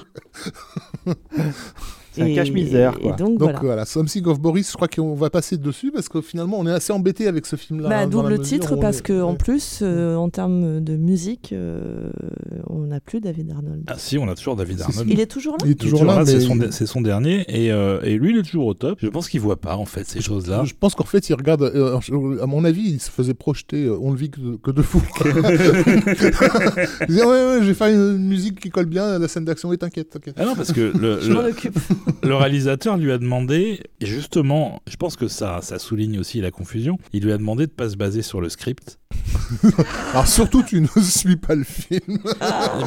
C'est 2.18 2.24
un 2.24 2.26
Et- 2.28 2.36
cache-misère, 2.36 2.97
et 3.01 3.09
donc, 3.09 3.38
Donc 3.38 3.39
voilà. 3.39 3.59
voilà, 3.61 3.86
Something 3.86 4.26
of 4.26 4.39
Boris, 4.39 4.72
je 4.72 4.76
crois 4.76 4.88
qu'on 4.88 5.13
va 5.13 5.30
passer 5.30 5.57
dessus 5.57 5.91
parce 5.91 6.09
que 6.09 6.20
finalement, 6.22 6.57
on 6.59 6.65
est 6.68 6.72
assez 6.72 6.91
embêté 6.91 7.28
avec 7.28 7.45
ce 7.45 7.55
film-là. 7.55 7.89
Bah, 7.89 7.97
hein, 7.99 8.07
double 8.07 8.39
titre 8.39 8.76
parce 8.76 8.97
est- 8.99 9.03
que 9.03 9.22
en 9.22 9.32
ouais. 9.32 9.38
plus 9.38 9.80
euh, 9.84 10.15
en 10.15 10.30
termes 10.30 10.80
de 10.82 10.95
musique 10.97 11.51
euh, 11.53 12.09
on 12.68 12.80
n'a 12.88 12.99
plus 12.99 13.20
David 13.22 13.51
Arnold. 13.51 13.84
Ah 13.88 13.95
si, 13.97 14.18
on 14.18 14.28
a 14.28 14.36
toujours 14.36 14.55
David 14.55 14.82
Arnold. 14.82 15.07
Il 15.09 15.20
est 15.20 15.26
toujours 15.28 15.53
là 15.53 15.57
Il 15.65 15.68
est 15.68 15.70
Il 15.70 15.72
est 15.74 15.76
toujours 15.76 16.05
là, 16.05 16.26
c'est 16.26 16.34
mais 16.36 16.39
son, 16.41 16.72
c'est 16.72 16.86
son 16.88 17.01
dernier 17.01 17.45
et, 17.49 17.72
euh, 17.72 17.99
et 18.03 18.18
lui 18.18 18.32
il 18.32 18.38
est 18.39 18.43
toujours 18.43 18.65
au 18.65 18.74
top. 18.74 18.97
Je 19.01 19.07
pense 19.07 19.30
qu'il 19.30 19.41
voit 19.41 19.59
pas 19.61 19.76
en 19.78 19.86
fait 19.86 20.07
ces 20.07 20.22
choses-là. 20.22 20.63
Je 20.65 20.74
pense 20.80 20.95
qu'en 20.95 21.03
fait, 21.05 21.30
il 21.30 21.34
regarde. 21.36 21.61
euh, 21.63 21.99
à 22.41 22.45
mon 22.47 22.65
avis, 22.65 22.82
il 22.89 22.99
se 22.99 23.11
faisait 23.11 23.34
projeter 23.36 23.86
euh, 23.86 23.97
On 24.01 24.11
ne 24.11 24.18
vit 24.18 24.30
que, 24.32 24.57
que 24.57 24.72
de 24.72 24.82
fou. 24.82 25.01
il 25.26 27.07
disait 27.07 27.24
Ouais, 27.24 27.32
ouais, 27.45 27.59
j'ai 27.63 27.74
fait 27.74 27.93
une 27.93 28.18
musique 28.28 28.59
qui 28.59 28.70
colle 28.70 28.86
bien 28.86 29.05
à 29.05 29.20
la 29.20 29.28
scène 29.28 29.45
d'action. 29.45 29.72
Et 29.74 29.78
t'inquiète, 29.78 30.09
t'inquiète. 30.09 30.36
Ah 30.38 30.45
non 30.45 30.55
parce 30.55 30.72
que 30.72 30.91
le, 30.97 31.20
Je 31.22 31.32
m'en 31.34 31.41
le, 31.41 31.49
occupe. 31.49 31.78
Le 32.24 32.36
réalisateur 32.36 32.97
lui 32.97 33.12
a 33.12 33.18
demandé 33.18 33.82
et 33.99 34.05
justement, 34.05 34.82
je 34.88 34.95
pense 34.95 35.16
que 35.16 35.28
ça 35.28 35.60
ça 35.62 35.80
souligne 35.80 36.20
aussi 36.20 36.41
la 36.41 36.51
confusion. 36.51 36.97
Il 37.14 37.24
lui 37.24 37.32
a 37.32 37.38
demandé 37.38 37.66
de 37.68 37.72
pas 37.72 37.89
se 37.89 37.95
baser 37.97 38.22
sur 38.22 38.41
le 38.41 38.49
script, 38.49 38.99
Alors, 40.12 40.28
surtout, 40.28 40.64
tu 40.64 40.82
ne 40.82 40.88
suis 41.01 41.38
pas 41.38 41.55
le 41.55 41.64
film. 41.64 42.18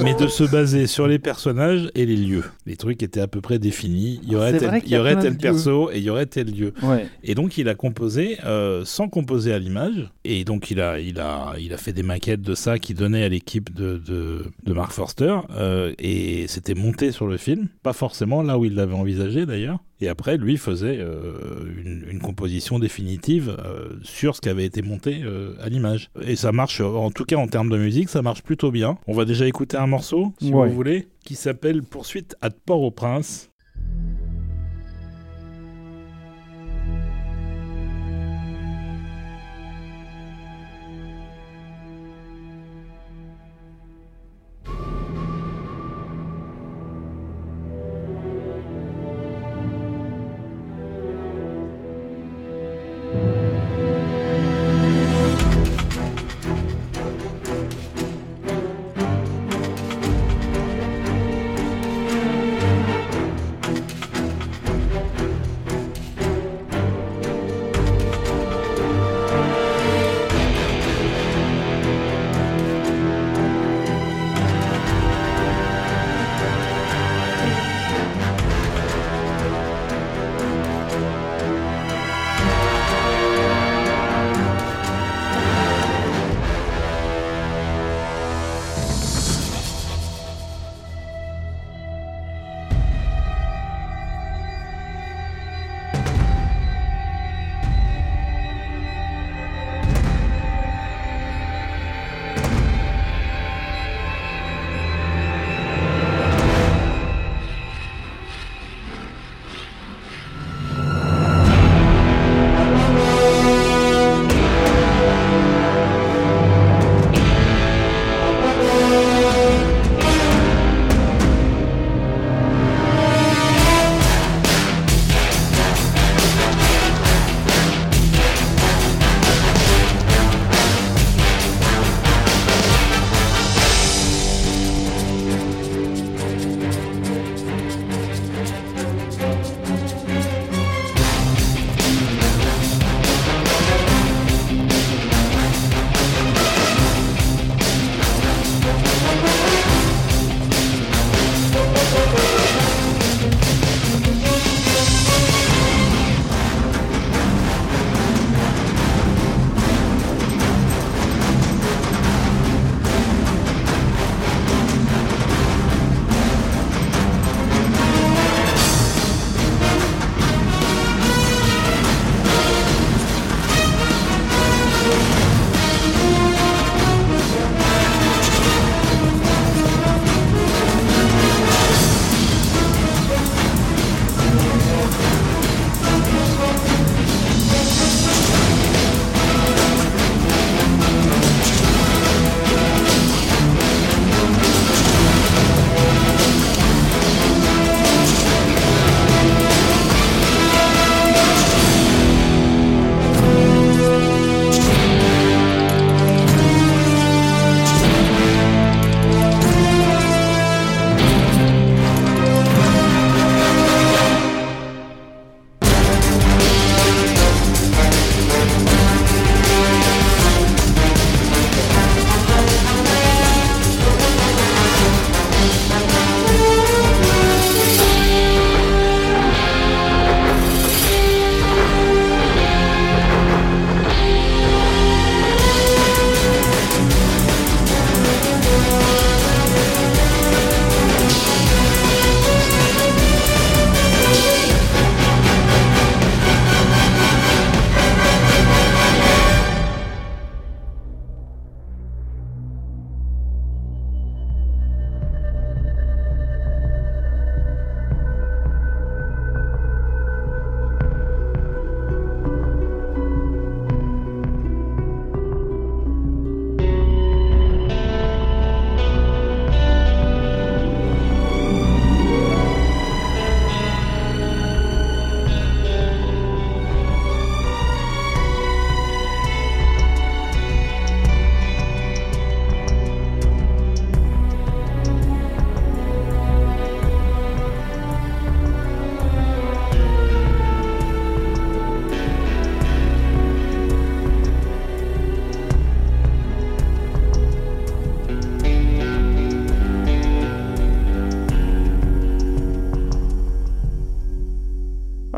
mais 0.03 0.15
de 0.15 0.27
se 0.27 0.45
baser 0.45 0.87
sur 0.87 1.07
les 1.07 1.19
personnages 1.19 1.91
et 1.95 2.05
les 2.07 2.17
lieux. 2.17 2.45
Les 2.67 2.77
trucs 2.77 3.03
étaient 3.03 3.21
à 3.21 3.29
peu 3.29 3.41
près 3.41 3.59
définis. 3.59 4.21
Il 4.23 4.33
y 4.33 4.37
aurait 4.37 4.59
tel, 4.59 4.81
qu'il 4.81 4.91
il 4.91 4.95
y 4.95 4.99
aurait 4.99 5.15
lieux. 5.15 5.37
perso 5.37 5.91
et 5.91 5.99
il 5.99 6.05
y 6.05 6.11
aurait 6.11 6.27
tel 6.27 6.51
lieu. 6.55 6.73
Ouais. 6.83 7.07
Et 7.25 7.35
donc 7.35 7.57
il 7.59 7.69
a 7.69 7.75
composé 7.75 8.39
euh, 8.45 8.85
sans 8.85 9.09
composer 9.09 9.53
à 9.53 9.59
l'image. 9.59 10.11
Et 10.25 10.45
donc 10.45 10.71
il 10.71 10.81
a, 10.81 10.99
il, 11.01 11.19
a, 11.21 11.55
il 11.59 11.73
a 11.73 11.77
fait 11.77 11.93
des 11.93 12.03
maquettes 12.03 12.43
de 12.43 12.55
ça 12.55 12.79
qui 12.79 12.95
donnaient 12.95 13.25
à 13.25 13.29
l'équipe 13.29 13.73
de, 13.75 13.97
de, 13.99 14.45
de 14.65 14.73
Mark 14.73 14.93
Forster. 14.93 15.39
euh, 15.57 15.93
et 15.99 16.47
c'était 16.49 16.75
monté 16.75 17.13
sur 17.13 17.27
le 17.27 17.37
film. 17.37 17.69
Pas 17.83 17.93
forcément 17.93 18.43
là 18.43 18.59
où 18.59 18.65
il 18.65 18.75
l'avait 18.75 18.95
envisagé 19.01 19.47
d'ailleurs. 19.47 19.79
Et 20.01 20.09
après, 20.09 20.37
lui 20.37 20.57
faisait 20.57 20.99
euh, 20.99 21.65
une, 21.85 22.05
une 22.11 22.21
composition 22.21 22.79
définitive 22.79 23.57
euh, 23.65 23.91
sur 24.03 24.35
ce 24.37 24.41
qui 24.41 24.49
avait 24.49 24.65
été 24.65 24.81
monté 24.83 25.21
euh, 25.23 25.55
à 25.61 25.69
l'image. 25.69 26.11
Et 26.23 26.37
ça 26.37 26.53
marche, 26.53 26.81
en 26.81 27.11
tout 27.11 27.25
cas 27.25 27.37
en 27.37 27.47
termes 27.49 27.69
de 27.71 27.77
musique, 27.77 28.09
ça 28.09 28.23
marche 28.23 28.43
plutôt 28.43 28.71
bien. 28.71 28.97
On 29.07 29.13
va 29.15 29.25
déjà 29.25 29.47
écouter 29.47 29.77
un 29.77 29.87
morceau, 29.87 30.33
si 30.41 30.53
Ouais. 30.53 30.69
vous 30.69 30.75
voulez, 30.75 31.09
qui 31.25 31.35
s'appelle 31.35 31.83
Poursuite 31.83 32.37
à 32.41 32.51
Port-au-Prince. 32.51 33.51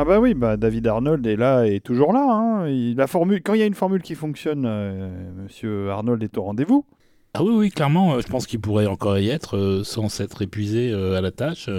Ah 0.02 0.04
bah 0.04 0.18
oui, 0.18 0.34
bah 0.34 0.56
David 0.56 0.88
Arnold 0.88 1.24
est 1.28 1.36
là 1.36 1.64
et 1.64 1.78
toujours 1.78 2.12
là. 2.12 2.26
hein. 2.28 2.66
Il- 2.68 2.96
la 2.96 3.06
formule, 3.06 3.40
quand 3.40 3.54
il 3.54 3.60
y 3.60 3.62
a 3.62 3.66
une 3.66 3.74
formule 3.74 4.02
qui 4.02 4.16
fonctionne, 4.16 4.64
euh, 4.66 5.08
Monsieur 5.44 5.90
Arnold 5.90 6.20
est 6.24 6.36
au 6.38 6.42
rendez-vous. 6.42 6.84
Ah 7.34 7.44
oui, 7.44 7.52
oui, 7.54 7.70
clairement, 7.70 8.14
euh, 8.14 8.20
je 8.20 8.26
pense 8.26 8.46
qu'il 8.48 8.58
pourrait 8.60 8.86
encore 8.86 9.16
y 9.18 9.28
être 9.28 9.56
euh, 9.56 9.84
sans 9.84 10.08
s'être 10.08 10.42
épuisé 10.42 10.90
euh, 10.90 11.16
à 11.16 11.20
la 11.20 11.30
tâche, 11.30 11.70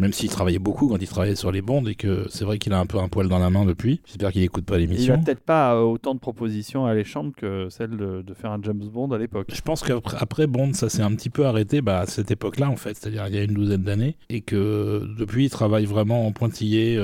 même 0.00 0.12
s'il 0.14 0.30
travaillait 0.30 0.58
beaucoup 0.58 0.88
quand 0.88 0.96
il 1.00 1.06
travaillait 1.06 1.36
sur 1.36 1.52
les 1.52 1.60
bondes 1.60 1.86
et 1.86 1.94
que 1.94 2.24
c'est 2.30 2.44
vrai 2.46 2.56
qu'il 2.58 2.72
a 2.72 2.80
un 2.80 2.86
peu 2.86 2.98
un 2.98 3.08
poil 3.08 3.28
dans 3.28 3.38
la 3.38 3.50
main 3.50 3.66
depuis. 3.66 4.00
J'espère 4.06 4.32
qu'il 4.32 4.42
écoute 4.42 4.64
pas 4.64 4.76
Il 4.76 4.84
a 4.84 4.86
l'émission. 4.86 5.22
peut-être 5.22 5.44
pas 5.44 5.80
autant 5.84 6.14
de 6.14 6.18
propositions 6.18 6.86
alléchantes 6.86 7.36
que 7.36 7.68
celle 7.68 7.90
de, 7.90 8.22
de 8.22 8.34
faire 8.34 8.50
un 8.52 8.58
James 8.62 8.82
Bond 8.90 9.10
à 9.12 9.18
l'époque. 9.18 9.48
Je 9.54 9.60
pense 9.60 9.82
qu'après 9.84 10.16
après 10.18 10.46
Bond, 10.46 10.72
ça 10.72 10.88
s'est 10.88 11.02
un 11.02 11.14
petit 11.14 11.30
peu 11.30 11.44
arrêté 11.44 11.82
bah, 11.82 12.00
à 12.00 12.06
cette 12.06 12.30
époque-là, 12.30 12.70
en 12.70 12.76
fait, 12.76 12.96
c'est-à-dire 12.96 13.26
il 13.28 13.34
y 13.34 13.38
a 13.38 13.42
une 13.44 13.52
douzaine 13.54 13.82
d'années, 13.82 14.16
et 14.30 14.40
que 14.40 15.02
depuis, 15.18 15.44
il 15.44 15.50
travaille 15.50 15.84
vraiment 15.84 16.26
en 16.26 16.32
pointillé, 16.32 16.98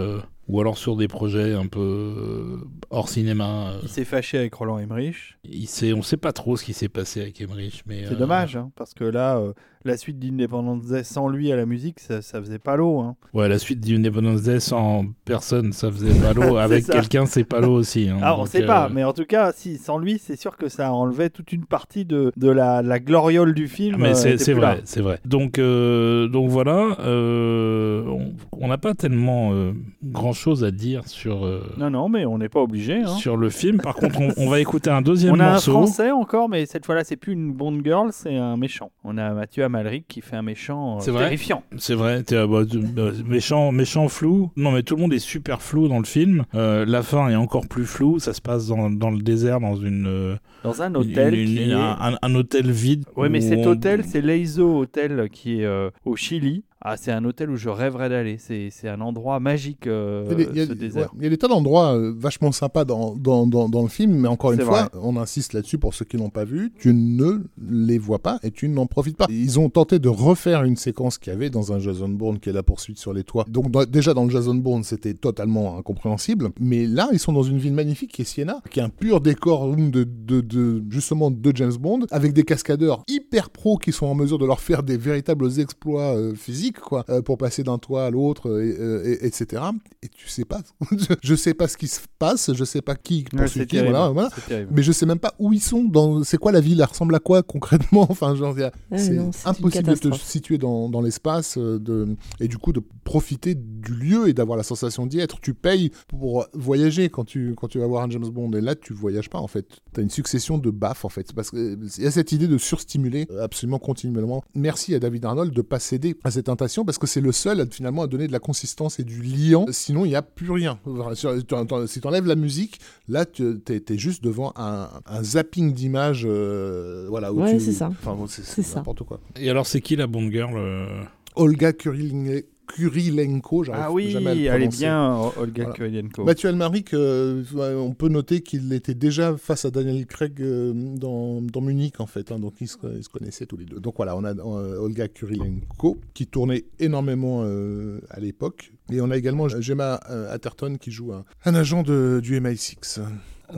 ou 0.49 0.61
alors 0.61 0.77
sur 0.77 0.97
des 0.97 1.09
projets 1.09 1.55
un 1.55 1.67
peu 1.67 1.81
euh, 1.81 2.57
hors 2.91 3.09
cinéma. 3.09 3.73
euh. 3.73 3.81
Il 3.83 3.89
s'est 3.89 4.05
fâché 4.05 4.39
avec 4.39 4.55
Roland 4.55 4.79
Emmerich. 4.79 5.39
Il 5.45 5.67
sait, 5.69 5.93
on 5.93 6.03
sait 6.03 6.17
pas 6.17 6.33
trop 6.33 6.57
ce 6.57 6.65
qui 6.65 6.73
s'est 6.73 6.89
passé 6.89 7.21
avec 7.23 7.41
Emmerich, 7.41 7.83
mais 7.87 8.05
C'est 8.07 8.15
euh, 8.15 8.17
dommage, 8.17 8.57
hein, 8.57 8.71
parce 8.77 8.95
que 8.95 9.05
là, 9.05 9.39
euh, 9.39 9.53
la 9.85 9.97
suite 9.97 10.19
d'Independence 10.19 10.87
Day 10.87 11.03
sans 11.05 11.29
lui 11.29 11.51
à 11.53 11.57
la 11.57 11.67
musique, 11.67 12.01
ça, 12.01 12.23
ça 12.23 12.41
faisait 12.41 12.59
pas 12.59 12.77
l'eau. 12.77 13.01
Hein. 13.01 13.17
Ouais, 13.35 13.49
la 13.49 13.59
suite 13.59 13.81
d'Independence 13.81 14.43
Day 14.43 14.61
sans 14.61 15.05
personne, 15.25 15.73
ça 15.73 15.91
faisait 15.91 16.19
pas 16.21 16.33
l'eau. 16.33 16.57
Avec 16.63 16.87
quelqu'un, 16.87 17.27
c'est 17.27 17.45
pas 17.45 17.61
l'eau 17.61 17.75
aussi. 17.75 18.09
hein. 18.09 18.19
Ah, 18.23 18.35
on 18.35 18.39
Donc, 18.39 18.49
sait 18.49 18.63
euh, 18.63 18.67
pas, 18.67 18.89
mais 18.89 19.05
en 19.05 19.13
tout 19.13 19.25
cas, 19.25 19.53
si 19.53 19.79
sans 19.79 19.99
lui, 19.99 20.19
c'est 20.19 20.37
sûr 20.37 20.57
que 20.57 20.69
ça 20.69 20.93
enlevait 20.93 21.31
toute 21.31 21.53
une 21.53 21.65
partie 21.65 22.05
de, 22.05 22.33
de 22.37 22.49
la, 22.51 22.83
la 22.83 22.99
gloriole 23.01 23.55
du 23.55 23.69
film. 23.69 23.97
Mais 24.01 24.11
euh, 24.11 24.37
c'est 24.39 24.53
vrai, 24.55 24.81
c'est 24.85 25.01
vrai. 25.01 25.19
Donc, 25.25 25.59
euh, 25.59 26.29
donc 26.29 26.49
voilà, 26.51 26.97
euh, 27.01 28.05
on- 28.07 28.33
on 28.61 28.69
n'a 28.69 28.79
pas 28.79 28.95
tellement 28.95 29.51
euh, 29.53 29.73
grand 30.05 30.33
chose 30.33 30.65
à 30.65 30.71
dire 30.71 31.07
sur, 31.09 31.45
euh, 31.45 31.63
Non, 31.79 31.91
non, 31.91 32.09
mais 32.09 32.25
on 32.27 32.39
n'est 32.39 32.49
pas 32.49 32.61
obligé. 32.61 33.03
Hein. 33.03 33.07
sur 33.17 33.37
le 33.37 33.51
film. 33.51 33.79
Par 33.81 33.95
contre, 33.95 34.21
on, 34.21 34.33
on 34.37 34.49
va 34.49 34.61
écouter 34.67 34.91
un 34.91 35.03
deuxième 35.03 35.35
On 35.35 35.41
a 35.41 35.45
un 35.47 35.51
morceau. 35.53 35.73
français 35.73 36.11
encore, 36.11 36.49
mais 36.49 36.67
cette 36.67 36.87
fois-là, 36.87 37.05
c'est 37.05 37.17
plus 37.17 37.33
une 37.33 37.53
Bond 37.53 37.81
girl, 37.85 38.09
c'est 38.13 38.37
un 38.37 38.57
méchant. 38.57 38.91
On 39.05 39.19
a 39.19 39.33
Mathieu 39.33 39.65
Amalric 39.75 40.07
qui 40.09 40.21
fait 40.21 40.37
un 40.37 40.43
méchant 40.43 40.99
euh, 40.99 41.11
vrai 41.13 41.25
terrifiant. 41.25 41.63
C'est 41.79 41.95
vrai, 41.95 42.23
euh, 42.33 42.47
bah, 42.47 42.63
euh, 42.99 43.13
méchant, 43.27 43.73
méchant 43.73 44.09
flou. 44.09 44.51
Non, 44.57 44.73
mais 44.73 44.83
tout 44.83 44.97
le 44.97 45.01
monde 45.03 45.13
est 45.15 45.19
super 45.19 45.63
flou 45.63 45.89
dans 45.89 45.99
le 45.99 46.05
film. 46.05 46.45
Euh, 46.55 46.85
la 46.87 47.03
fin 47.03 47.29
est 47.31 47.37
encore 47.37 47.67
plus 47.67 47.87
floue. 47.87 48.19
Ça 48.19 48.35
se 48.35 48.41
passe 48.43 48.67
dans, 48.69 48.91
dans 48.91 49.11
le 49.11 49.23
désert, 49.23 49.61
dans 49.61 49.77
une, 49.77 50.39
Dans 50.63 50.83
un 50.83 50.95
hôtel. 50.95 51.35
une- 51.35 51.47
qui 51.47 51.65
une- 51.65 51.71
est- 51.71 52.19
un, 52.23 52.35
hôtel 52.35 52.71
vide. 52.71 53.05
Ouais, 53.17 53.29
mais 53.29 53.41
cet 53.41 53.67
on- 53.67 53.71
hôtel, 53.71 54.05
c'est 54.05 54.21
l'Eizo 54.21 54.81
Hotel 54.81 55.29
qui 55.33 55.63
est 55.63 55.69
au 56.05 56.17
Chili. 56.17 56.65
Ah, 56.85 56.97
c'est 56.97 57.13
un 57.13 57.25
hôtel 57.25 57.49
où 57.51 57.57
je 57.57 57.69
rêverais 57.69 58.09
d'aller. 58.09 58.39
C'est 58.39 58.89
un 58.89 59.01
endroit 59.01 59.39
magique, 59.39 59.87
euh, 59.87 60.25
Il 60.27 60.31
y 60.31 60.33
a 60.33 60.35
des- 60.35 60.51
il 60.53 60.57
y 60.59 60.61
a 60.63 60.67
ce 60.67 60.73
désert. 60.73 61.03
ouais, 61.03 61.19
il 61.19 61.23
y 61.25 61.27
a 61.27 61.31
des 61.31 61.39
tas 61.39 61.47
d'endroits 61.47 61.95
euh, 61.97 62.13
vachement 62.17 62.51
sympas 62.51 62.85
dans, 62.85 63.15
dans, 63.15 63.47
dans, 63.47 63.69
dans 63.69 63.83
le 63.83 63.89
film, 63.89 64.13
mais 64.15 64.27
encore 64.29 64.53
une 64.53 64.61
fois, 64.61 64.83
vrai. 64.85 65.01
on 65.01 65.17
insiste 65.17 65.53
là-dessus 65.53 65.79
pour 65.79 65.95
ceux 65.95 66.05
qui 66.05 66.17
l'ont 66.17 66.31
pas 66.31 66.45
vu, 66.45 66.73
tu 66.79 66.93
ne 66.93 67.39
les 67.71 67.99
vois 67.99 68.19
pas 68.19 68.41
et 68.43 68.51
tu 68.51 68.69
n'en 68.69 68.87
profites 68.87 69.17
pas. 69.17 69.27
Ils 69.31 69.61
ont 69.61 69.69
tenté 69.71 70.01
de 70.01 70.09
refaire 70.09 70.65
une 70.65 70.77
séquence 70.77 71.19
qu'il 71.19 71.33
y 71.33 71.37
avait 71.37 71.51
dans 71.51 71.73
un 71.73 71.79
Jason 71.79 72.09
Bourne 72.09 72.41
qui 72.41 72.49
est 72.49 72.53
la 72.53 72.65
poursuite 72.65 72.99
sur 72.99 73.13
les 73.13 73.23
toits. 73.23 73.45
Donc 73.49 73.71
dans- 73.71 73.85
déjà 73.85 74.13
dans 74.13 74.25
le 74.25 74.31
Jason 74.31 74.55
Bourne, 74.57 74.83
c'était 74.83 75.15
totalement 75.15 75.79
incompréhensible, 75.79 76.51
mais 76.61 76.87
là, 76.87 77.09
ils 77.13 77.19
sont 77.21 77.33
dans 77.33 77.43
une 77.45 77.59
ville 77.59 77.75
magnifique 77.75 78.11
qui 78.13 78.23
est 78.23 78.25
Siena, 78.25 78.61
qui 78.71 78.81
est 78.81 78.83
un 78.83 78.89
pur 78.89 79.21
décor 79.21 79.77
de, 79.77 80.03
de, 80.05 80.41
de- 80.41 80.83
justement 80.91 81.31
de 81.31 81.53
James 81.55 81.77
Bond, 81.79 82.01
avec 82.11 82.33
des 82.33 82.43
cascadeurs 82.43 83.05
hyper 83.09 83.51
pros 83.51 83.77
qui 83.79 83.93
sont 83.93 84.07
en 84.07 84.15
mesure 84.17 84.39
de 84.39 84.47
leur 84.47 84.59
faire 84.61 84.83
des 84.83 84.97
véritables 84.97 85.49
exploits 85.61 86.17
euh, 86.17 86.35
physiques, 86.35 86.72
quoi, 86.81 87.05
euh, 87.09 87.23
pour 87.23 87.39
passer 87.39 87.63
d'un 87.63 87.79
toit 87.79 88.07
à 88.07 88.11
l'autre, 88.11 88.49
euh, 88.51 88.63
et, 88.65 88.77
euh, 88.79 89.05
et- 89.23 89.27
etc. 89.27 89.63
Et 90.03 90.09
tu 90.09 90.29
sais 90.29 90.45
pas, 90.45 90.61
je 91.23 91.35
sais 91.35 91.55
pas 91.55 91.69
ce 91.69 91.77
qui 91.77 91.89
se 91.89 92.01
passe, 92.19 92.53
je 92.53 92.65
sais 92.65 92.83
pas 92.83 92.95
qui 92.97 93.25
poursuit 93.25 93.61
qui, 93.63 93.67
terrible. 93.77 93.91
voilà, 93.91 94.09
voilà. 94.11 94.31
c'est 94.35 94.47
terrible. 94.47 94.71
Mais 94.75 94.83
je 94.83 94.93
sais 94.93 95.07
même 95.07 95.19
pas 95.19 95.35
où 95.39 95.53
ils 95.53 95.61
sont. 95.63 95.85
Dans... 95.85 96.23
C'est 96.25 96.39
quoi 96.39 96.53
la 96.53 96.61
ville 96.61 96.81
Elle 96.81 96.87
ressemble 96.87 97.15
à 97.15 97.19
quoi 97.21 97.43
concrètement? 97.43 98.07
Enfin, 98.11 98.35
genre, 98.35 98.59
y 98.59 98.63
a- 98.63 98.73
Ouais, 98.91 98.99
c'est 98.99 99.19
impossible 99.47 99.89
de 99.89 99.95
te 100.11 100.15
situer 100.17 100.59
dans, 100.59 100.89
dans 100.89 101.01
l'espace 101.01 101.57
euh, 101.59 101.79
de... 101.79 102.17
et 102.41 102.49
du 102.49 102.59
coup 102.59 102.73
de 102.73 102.83
profiter 103.05 103.55
du 103.55 103.95
lieu 103.95 104.29
et 104.29 104.33
d'avoir 104.33 104.57
la 104.57 104.63
sensation 104.65 105.07
d'y 105.07 105.19
être. 105.19 105.41
Tu 105.41 105.55
payes 105.55 105.91
pour 106.09 106.47
voyager 106.53 107.09
quand 107.11 107.25
tu, 107.25 107.55
quand 107.57 107.69
tu 107.69 107.79
vas 107.79 107.87
voir 107.87 108.05
un 108.05 108.11
James 108.11 108.29
Bond 108.29 108.53
et 108.53 108.61
là 108.61 108.75
tu 108.75 108.93
voyages 108.93 109.29
pas 109.31 109.39
en 109.39 109.47
fait. 109.49 109.67
Tu 109.95 110.01
as 110.01 110.03
une 110.03 110.11
succession 110.11 110.59
de 110.59 110.71
baffes 110.71 111.05
en 111.05 111.09
fait. 111.09 111.33
Parce 111.33 111.51
qu'il 111.51 111.79
y 111.99 112.07
a 112.07 112.11
cette 112.11 112.33
idée 112.33 112.49
de 112.49 112.59
surstimuler 112.59 113.27
absolument 113.41 113.79
continuellement. 113.79 114.43
Merci 114.55 114.95
à 114.95 114.99
David 115.01 115.25
Arnold 115.25 115.53
de 115.53 115.63
pas 115.63 115.79
céder 115.81 116.17
à 116.25 116.31
cette 116.31 116.49
parce 116.85 116.99
que 116.99 117.07
c'est 117.07 117.21
le 117.21 117.33
seul 117.33 117.61
à, 117.61 117.67
finalement 117.67 118.03
à 118.03 118.07
donner 118.07 118.27
de 118.27 118.33
la 118.33 118.39
consistance 118.39 118.99
et 118.99 119.05
du 119.05 119.23
liant. 119.23 119.67
Sinon 119.71 120.05
il 120.05 120.09
n'y 120.09 120.15
a 120.17 120.23
plus 120.23 120.51
rien. 120.51 120.79
Si 121.15 121.27
tu 121.47 122.07
enlèves 122.07 122.27
la 122.27 122.35
musique, 122.37 122.79
là 123.09 123.25
tu 123.27 123.61
es, 123.69 123.99
juste 123.99 124.23
devant 124.25 124.53
un, 124.57 124.89
un 125.07 125.23
zapping 125.23 125.73
d'images. 125.73 126.25
euh, 126.27 127.07
voilà, 127.09 127.33
Ouais, 127.33 127.55
tu- 127.59 127.61
c'est 127.65 127.73
ça. 127.73 127.89
Enfin, 127.89 128.15
bon, 128.15 128.27
c'est 128.27 128.75
n'importe 128.77 129.03
quoi. 129.05 129.21
Et 129.37 129.49
alors, 129.51 129.67
c'est 129.67 129.81
qui 129.81 129.97
la 129.97 130.07
Bond 130.07 130.31
Girl 130.31 130.55
euh? 130.57 130.87
Olga 131.35 131.73
Kurilen- 131.73 132.43
Kurilenko, 132.75 133.65
j'arrive 133.65 133.83
Ah 133.87 133.93
oui, 133.93 134.11
jamais 134.11 134.31
à 134.31 134.35
le 134.35 134.41
elle 134.43 134.63
est 134.65 134.69
bien, 134.79 135.15
Olga 135.39 135.65
Voilà. 135.65 135.73
Kurylenko. 135.73 136.25
Mathieu 136.25 136.49
Almaric, 136.49 136.95
euh, 136.95 137.43
on 137.55 137.93
peut 137.93 138.09
noter 138.09 138.41
qu'il 138.41 138.73
était 138.73 138.95
déjà 138.95 139.37
face 139.37 139.65
à 139.65 139.71
Daniel 139.71 140.07
Craig 140.07 140.41
euh, 140.41 140.73
dans, 140.75 141.41
dans 141.43 141.61
Munich, 141.61 142.01
en 142.01 142.07
fait. 142.07 142.33
hein, 142.33 142.39
donc, 142.39 142.55
ils 142.61 142.69
se, 142.69 142.77
ils 142.97 143.05
se 143.05 143.09
connaissaient 143.09 143.47
tous 143.47 143.57
les 143.57 143.65
deux. 143.65 143.81
Donc, 143.81 143.95
voilà, 143.97 144.17
on 144.17 144.25
a 144.25 144.33
euh, 144.35 144.79
Olga 144.79 145.09
Kurilenko, 145.09 145.99
qui 146.15 146.27
tournait 146.27 146.65
énormément 146.79 147.43
euh, 147.45 148.01
à 148.11 148.21
l'époque. 148.21 148.73
Et 148.93 149.01
on 149.01 149.11
a 149.11 149.17
également 149.17 149.49
Gemma 149.49 150.01
euh, 150.11 150.33
Atherton, 150.35 150.77
qui 150.81 150.91
joue 150.91 151.13
un, 151.13 151.25
un 151.45 151.55
agent 151.55 151.83
de, 151.83 152.21
du 152.23 152.41
MI6. 152.41 153.01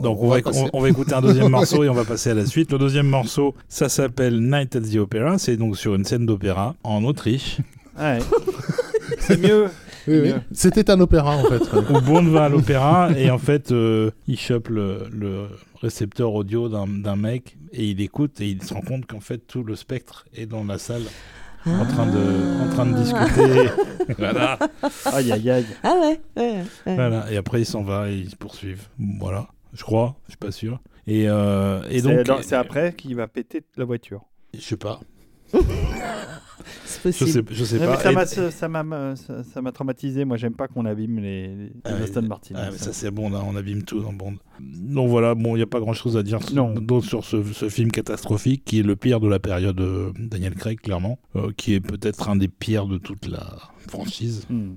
Donc 0.01 0.21
on 0.21 0.27
va, 0.27 0.39
on 0.73 0.81
va 0.81 0.89
écouter 0.89 1.13
un 1.13 1.21
deuxième 1.21 1.47
morceau 1.51 1.83
et 1.85 1.89
on 1.89 1.93
va 1.93 2.03
passer 2.03 2.31
à 2.31 2.33
la 2.33 2.45
suite. 2.45 2.69
Le 2.73 2.77
deuxième 2.77 3.07
morceau, 3.07 3.55
ça 3.69 3.87
s'appelle 3.87 4.41
Night 4.41 4.75
at 4.75 4.81
the 4.81 4.97
Opera. 4.97 5.37
C'est 5.37 5.55
donc 5.55 5.77
sur 5.77 5.95
une 5.95 6.03
scène 6.03 6.25
d'opéra 6.25 6.75
en 6.83 7.03
Autriche 7.05 7.59
Ouais. 7.97 8.19
c'est 9.19 9.37
mieux. 9.39 9.65
Oui, 10.07 10.19
oui. 10.19 10.27
mieux. 10.33 10.41
C'était 10.51 10.89
un 10.91 10.99
opéra, 10.99 11.35
en 11.37 11.43
fait. 11.45 11.61
où 11.91 12.01
Bond 12.01 12.23
va 12.25 12.45
à 12.45 12.49
l'opéra 12.49 13.09
et 13.17 13.29
en 13.31 13.37
fait 13.39 13.71
euh, 13.71 14.11
il 14.27 14.37
chope 14.39 14.67
le, 14.69 15.07
le 15.11 15.47
récepteur 15.81 16.33
audio 16.33 16.69
d'un 16.69 16.87
d'un 16.87 17.15
mec 17.15 17.57
et 17.71 17.85
il 17.85 18.01
écoute 18.01 18.39
et 18.41 18.47
il 18.49 18.61
se 18.63 18.73
rend 18.73 18.81
compte 18.81 19.05
qu'en 19.05 19.19
fait 19.19 19.39
tout 19.39 19.63
le 19.63 19.75
spectre 19.75 20.25
est 20.35 20.45
dans 20.45 20.63
la 20.63 20.77
salle 20.77 21.03
en 21.65 21.85
train 21.85 22.05
de, 22.05 22.63
en 22.63 22.69
train 22.69 22.85
de 22.85 22.93
discuter. 22.95 23.69
voilà, 24.19 24.59
Aïe, 25.05 25.31
aïe, 25.31 25.49
aïe. 25.49 25.65
Ah 25.81 25.95
ouais, 25.99 26.21
ouais, 26.37 26.53
ouais. 26.85 26.95
voilà. 26.95 27.31
Et 27.31 27.37
après 27.37 27.61
il 27.61 27.65
s'en 27.65 27.81
va 27.83 28.09
et 28.11 28.15
ils 28.17 28.29
se 28.29 28.35
poursuivent. 28.35 28.87
Voilà, 29.19 29.47
je 29.73 29.81
crois, 29.83 30.15
je 30.25 30.31
suis 30.33 30.37
pas 30.37 30.51
sûr. 30.51 30.79
Et, 31.07 31.25
euh, 31.27 31.81
et 31.89 32.01
C'est 32.01 32.23
donc, 32.23 32.39
c'est 32.43 32.55
après 32.55 32.93
qu'il 32.93 33.15
va 33.15 33.27
péter 33.27 33.63
la 33.77 33.85
voiture. 33.85 34.21
je 34.53 34.61
sais 34.61 34.77
pas, 34.77 34.99
C'est 36.85 37.11
je 37.11 37.25
sais, 37.25 37.43
je 37.51 37.63
sais 37.63 37.77
pas. 37.77 37.97
ça 37.99 38.11
m'a 38.11 38.25
ça- 38.25 38.49
ça 38.49 38.67
m'a 38.67 39.15
ça- 39.15 39.43
ça 39.43 39.61
m'a 39.61 39.71
traumatisé. 39.71 40.25
Moi, 40.25 40.37
j'aime 40.37 40.55
pas 40.55 40.67
qu'on 40.67 40.85
abîme 40.85 41.19
les, 41.19 41.47
les 41.55 41.71
Ah, 41.83 41.93
Aston 42.03 42.23
Martin. 42.23 42.55
Ah, 42.57 42.69
mais 42.71 42.77
ça 42.79 42.93
c'est 42.93 43.11
bon, 43.11 43.29
là, 43.29 43.41
on 43.47 43.55
abîme 43.55 43.83
tout 43.83 43.99
dans 44.01 44.11
Bond. 44.13 44.35
Donc 44.59 45.09
voilà, 45.09 45.35
bon, 45.35 45.55
il 45.55 45.59
n'y 45.59 45.63
a 45.63 45.67
pas 45.67 45.79
grand 45.79 45.93
chose 45.93 46.17
à 46.17 46.23
dire 46.23 46.39
d'autre 46.81 47.05
sur 47.05 47.23
ce, 47.23 47.43
ce 47.43 47.69
film 47.69 47.91
catastrophique 47.91 48.63
qui 48.65 48.79
est 48.79 48.83
le 48.83 48.95
pire 48.95 49.19
de 49.19 49.27
la 49.27 49.37
période 49.39 49.79
euh, 49.79 50.11
Daniel 50.17 50.55
Craig, 50.55 50.79
clairement, 50.81 51.19
euh, 51.35 51.51
qui 51.55 51.75
est 51.75 51.79
peut-être 51.81 52.29
un 52.29 52.35
des 52.35 52.47
pires 52.47 52.87
de 52.87 52.97
toute 52.97 53.27
la 53.27 53.45
franchise, 53.87 54.47
Hmm. 54.49 54.73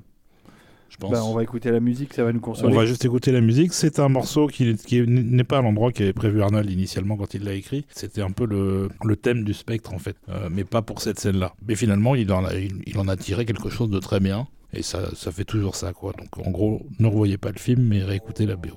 Je 0.89 0.97
pense. 0.97 1.11
Bah, 1.11 1.25
on 1.25 1.35
va 1.35 1.43
écouter 1.43 1.71
la 1.71 1.81
musique, 1.81 2.15
ça 2.15 2.25
va 2.25 2.33
nous 2.33 2.39
On 2.39 2.43
consoler. 2.43 2.75
va 2.75 2.87
juste 2.87 3.05
écouter 3.05 3.33
la 3.33 3.41
musique. 3.41 3.73
C'est 3.73 3.99
un 3.99 4.09
morceau 4.09 4.47
qui, 4.47 4.75
qui 4.77 5.01
n'est 5.07 5.45
pas 5.45 5.59
à 5.59 5.63
l'endroit 5.63 5.93
qu'avait 5.93 6.13
prévu 6.13 6.43
Arnold 6.43 6.71
initialement 6.71 7.17
quand 7.17 7.35
il 7.35 7.45
l'a 7.45 7.55
écrit. 7.55 7.85
C'était 7.91 8.23
un 8.23 8.31
peu 8.31 8.47
le, 8.47 8.89
le 9.05 9.17
thème 9.17 9.45
du 9.45 9.55
spectre 9.55 9.93
en 9.95 9.99
fait, 9.99 10.17
Euh, 10.29 10.49
mais 10.51 10.65
pas 10.65 10.83
pour 10.83 11.01
cette 11.01 11.19
scène-là. 11.21 11.55
Mais 11.67 11.75
finalement, 11.75 12.15
il 12.15 12.33
en, 12.33 12.45
a, 12.45 12.55
il, 12.55 12.83
il 12.87 12.99
en 12.99 13.09
a 13.09 13.17
tiré 13.17 13.45
quelque 13.45 13.69
chose 13.71 13.91
de 13.91 13.99
très 13.99 14.21
bien. 14.21 14.47
Et 14.75 14.83
ça, 14.83 15.11
ça 15.15 15.33
fait 15.33 15.45
toujours 15.45 15.77
ça, 15.77 15.93
quoi. 15.93 16.13
Donc 16.19 16.47
en 16.47 16.51
gros, 16.51 16.87
ne 16.99 17.07
revoyez 17.07 17.39
pas 17.39 17.51
le 17.51 17.59
film, 17.59 17.83
mais 17.83 18.03
réécoutez 18.05 18.45
la 18.45 18.57
BO. 18.57 18.69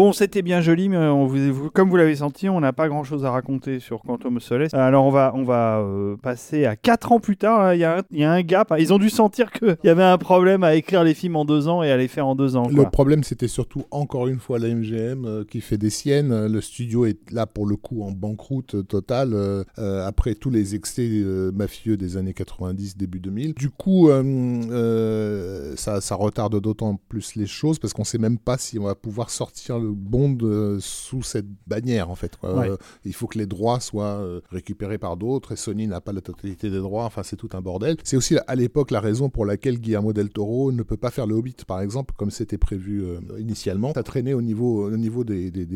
Bon, 0.00 0.14
c'était 0.14 0.40
bien 0.40 0.62
joli, 0.62 0.88
mais 0.88 0.96
comme 1.74 1.90
vous 1.90 1.96
l'avez 1.96 2.16
senti, 2.16 2.48
on 2.48 2.58
n'a 2.60 2.72
pas 2.72 2.88
grand-chose 2.88 3.26
à 3.26 3.30
raconter 3.30 3.80
sur 3.80 4.02
Of 4.24 4.42
Solace. 4.42 4.74
Alors 4.74 5.04
on 5.04 5.10
va, 5.10 5.32
on 5.34 5.44
va 5.44 5.80
euh, 5.80 6.16
passer 6.16 6.66
à 6.66 6.76
4 6.76 7.12
ans 7.12 7.20
plus 7.20 7.36
tard. 7.36 7.74
Il 7.74 7.80
y, 7.80 7.84
a, 7.84 8.02
y, 8.10 8.24
a 8.24 8.32
un 8.32 8.42
gap. 8.42 8.72
Ils 8.78 8.92
ont 8.92 8.98
dû 8.98 9.10
sentir 9.10 9.50
qu'il 9.52 9.76
y 9.84 9.88
avait 9.88 10.04
un 10.04 10.18
problème 10.18 10.64
à 10.64 10.74
écrire 10.74 11.04
les 11.04 11.14
films 11.14 11.36
en 11.36 11.44
deux 11.44 11.68
ans 11.68 11.82
et 11.82 11.90
à 11.90 11.96
les 11.96 12.08
faire 12.08 12.26
en 12.26 12.34
deux 12.34 12.56
ans. 12.56 12.68
Le 12.68 12.84
problème, 12.84 13.24
c'était 13.24 13.48
surtout 13.48 13.84
encore 13.90 14.28
une 14.28 14.38
fois 14.38 14.58
la 14.58 14.68
MGM 14.68 15.24
euh, 15.24 15.44
qui 15.44 15.60
fait 15.60 15.78
des 15.78 15.90
siennes. 15.90 16.46
Le 16.46 16.60
studio 16.60 17.06
est 17.06 17.30
là 17.32 17.46
pour 17.46 17.66
le 17.66 17.76
coup 17.76 18.02
en 18.02 18.12
banqueroute 18.12 18.86
totale 18.86 19.32
euh, 19.34 19.64
après 19.78 20.34
tous 20.34 20.50
les 20.50 20.74
excès 20.74 21.08
mafieux 21.54 21.96
des 21.96 22.16
années 22.16 22.34
90, 22.34 22.96
début 22.96 23.20
2000. 23.20 23.54
Du 23.54 23.70
coup, 23.70 24.10
ça, 25.76 26.00
ça 26.00 26.14
retarde 26.14 26.60
d'autant 26.60 26.98
plus 27.08 27.36
les 27.36 27.46
choses 27.46 27.78
parce 27.78 27.92
qu'on 27.92 28.04
sait 28.04 28.18
même 28.18 28.38
pas 28.38 28.58
si 28.58 28.78
on 28.78 28.84
va 28.84 28.94
pouvoir 28.94 29.30
sortir 29.30 29.78
le 29.78 29.90
Bond 29.92 30.38
euh, 30.42 30.78
sous 30.80 31.22
cette 31.22 31.46
bannière 31.66 32.10
en 32.10 32.14
fait. 32.14 32.36
Euh, 32.44 32.76
il 33.04 33.14
faut 33.14 33.26
que 33.26 33.38
les 33.38 33.46
droits 33.46 33.80
soient 33.80 34.09
euh, 34.18 34.40
récupérés 34.50 34.98
par 34.98 35.16
d'autres 35.16 35.52
et 35.52 35.56
Sony 35.56 35.86
n'a 35.86 36.00
pas 36.00 36.12
la 36.12 36.20
totalité 36.20 36.70
des 36.70 36.78
droits. 36.78 37.04
Enfin, 37.04 37.22
c'est 37.22 37.36
tout 37.36 37.48
un 37.52 37.60
bordel. 37.60 37.96
C'est 38.04 38.16
aussi 38.16 38.36
à 38.46 38.54
l'époque 38.54 38.90
la 38.90 39.00
raison 39.00 39.28
pour 39.28 39.44
laquelle 39.46 39.78
Guillermo 39.78 40.12
del 40.12 40.30
Toro 40.30 40.72
ne 40.72 40.82
peut 40.82 40.96
pas 40.96 41.10
faire 41.10 41.26
le 41.26 41.34
Hobbit 41.34 41.56
par 41.66 41.80
exemple, 41.80 42.14
comme 42.16 42.30
c'était 42.30 42.58
prévu 42.58 43.04
initialement. 43.38 43.92
Ça 43.94 44.02
traînait 44.02 44.34
au 44.34 44.42
niveau, 44.42 44.86
au 44.86 44.96
niveau 44.96 45.24
des, 45.24 45.50
des, 45.50 45.66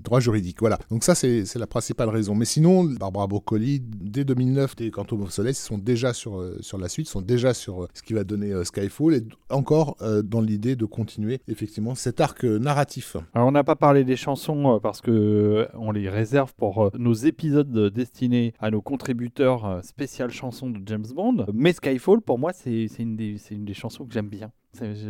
droits 0.00 0.20
juridiques. 0.20 0.60
Voilà. 0.60 0.78
Donc 0.90 1.04
ça, 1.04 1.14
c'est 1.14 1.54
la 1.56 1.66
principale 1.66 2.08
raison. 2.08 2.34
Mais 2.34 2.44
sinon, 2.44 2.84
Barbara 2.84 3.26
Broccoli, 3.26 3.80
dès 3.80 4.24
2009, 4.24 4.76
des 4.76 4.90
Quantum 4.90 5.22
of 5.22 5.30
Solace, 5.30 5.58
sont 5.58 5.78
déjà 5.78 6.12
sur, 6.12 6.44
sur 6.60 6.78
la 6.78 6.88
suite, 6.88 7.08
sont 7.08 7.22
déjà 7.22 7.54
sur 7.54 7.88
ce 7.94 8.02
qui 8.02 8.12
va 8.12 8.24
donner 8.24 8.52
Skyfall 8.64 9.14
et 9.14 9.24
encore 9.50 9.96
dans 10.24 10.40
l'idée 10.40 10.76
de 10.76 10.84
continuer 10.84 11.40
effectivement 11.48 11.94
cet 11.94 12.20
arc 12.20 12.44
narratif. 12.44 13.16
Alors 13.34 13.48
on 13.48 13.52
n'a 13.52 13.64
pas 13.64 13.76
parlé 13.76 14.04
des 14.04 14.16
chansons 14.16 14.76
euh, 14.76 14.78
parce 14.78 15.00
que 15.00 15.10
euh, 15.10 15.66
on 15.74 15.92
les 15.92 16.08
réserve 16.08 16.54
pour 16.54 16.86
euh, 16.86 16.90
nos 16.98 17.12
épisodes 17.28 17.90
destinés 17.92 18.54
à 18.58 18.70
nos 18.70 18.82
contributeurs 18.82 19.84
spécial 19.84 20.30
chansons 20.30 20.70
de 20.70 20.80
James 20.86 21.06
Bond. 21.14 21.46
Mais 21.52 21.72
Skyfall, 21.72 22.20
pour 22.20 22.38
moi, 22.38 22.52
c'est 22.52 22.86
une 22.98 23.16
des 23.16 23.74
chansons 23.74 24.04
que 24.04 24.12
j'aime 24.12 24.28
bien. 24.28 24.50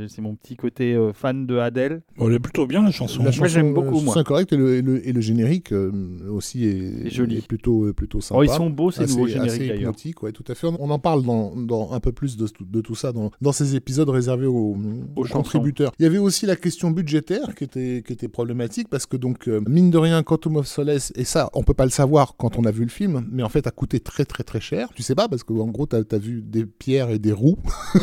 C'est 0.09 0.21
mon 0.23 0.35
petit 0.35 0.57
côté 0.57 0.95
euh, 0.95 1.13
fan 1.13 1.47
de 1.47 1.59
Adele. 1.59 2.03
elle 2.21 2.33
est 2.33 2.39
plutôt 2.39 2.67
bien 2.67 2.83
la 2.83 2.91
chanson. 2.91 3.23
La 3.23 3.31
moi 3.33 3.49
j'aime 3.49 3.75
beaucoup. 3.75 4.01
C'est 4.13 4.25
correct 4.25 4.53
et 4.53 4.57
le, 4.57 5.07
et 5.07 5.13
le, 5.13 5.21
générique 5.21 5.73
euh, 5.73 5.93
aussi 6.31 6.65
est, 6.65 7.11
joli. 7.11 7.41
plutôt, 7.43 7.85
euh, 7.85 7.93
plutôt 7.93 8.21
sympa. 8.21 8.41
Oh, 8.41 8.43
ils 8.43 8.51
sont 8.51 8.71
beaux 8.71 8.91
ces 8.91 9.07
nouveaux 9.07 9.27
génériques 9.27 9.69
d'ailleurs. 9.69 9.95
Ouais, 10.23 10.33
tout 10.33 10.45
à 10.49 10.55
fait. 10.55 10.67
On 10.67 10.91
en 10.91 10.99
parle 10.99 11.23
dans, 11.23 11.55
dans 11.55 11.93
un 11.93 12.01
peu 12.01 12.13
plus 12.13 12.37
de, 12.37 12.47
de, 12.61 12.81
tout 12.81 12.95
ça 12.95 13.13
dans, 13.13 13.31
dans 13.41 13.53
ces 13.53 13.77
épisodes 13.77 14.09
réservés 14.09 14.47
aux, 14.47 14.77
aux, 15.17 15.25
contributeurs. 15.25 15.93
Il 15.99 16.03
y 16.03 16.07
avait 16.07 16.19
aussi 16.19 16.47
la 16.47 16.57
question 16.57 16.91
budgétaire 16.91 17.55
qui 17.55 17.65
était, 17.65 18.03
qui 18.07 18.13
était 18.13 18.29
problématique 18.29 18.89
parce 18.89 19.07
que 19.07 19.17
donc 19.17 19.47
mine 19.47 19.91
de 19.91 19.99
rien 19.99 20.23
Quantum 20.23 20.57
of 20.57 20.67
Solace 20.67 21.13
et 21.17 21.25
ça 21.25 21.51
on 21.55 21.63
peut 21.63 21.75
pas 21.75 21.85
le 21.85 21.91
savoir 21.91 22.37
quand 22.37 22.59
on 22.59 22.65
a 22.65 22.71
vu 22.71 22.85
le 22.85 22.91
film 22.91 23.27
mais 23.31 23.43
en 23.43 23.49
fait 23.49 23.67
a 23.67 23.71
coûté 23.71 24.01
très 24.01 24.25
très 24.25 24.45
très 24.45 24.61
cher. 24.61 24.89
Tu 24.95 25.03
sais 25.03 25.15
pas 25.15 25.29
parce 25.29 25.43
qu'en 25.45 25.67
gros 25.67 25.87
tu 25.87 25.97
as, 25.97 26.03
as 26.11 26.19
vu 26.19 26.43
des 26.43 26.65
pierres 26.67 27.11
et 27.11 27.19
des 27.19 27.33
roues. 27.33 27.59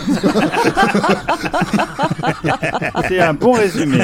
C'est 3.07 3.19
un 3.19 3.33
bon 3.33 3.53
résumé. 3.53 3.99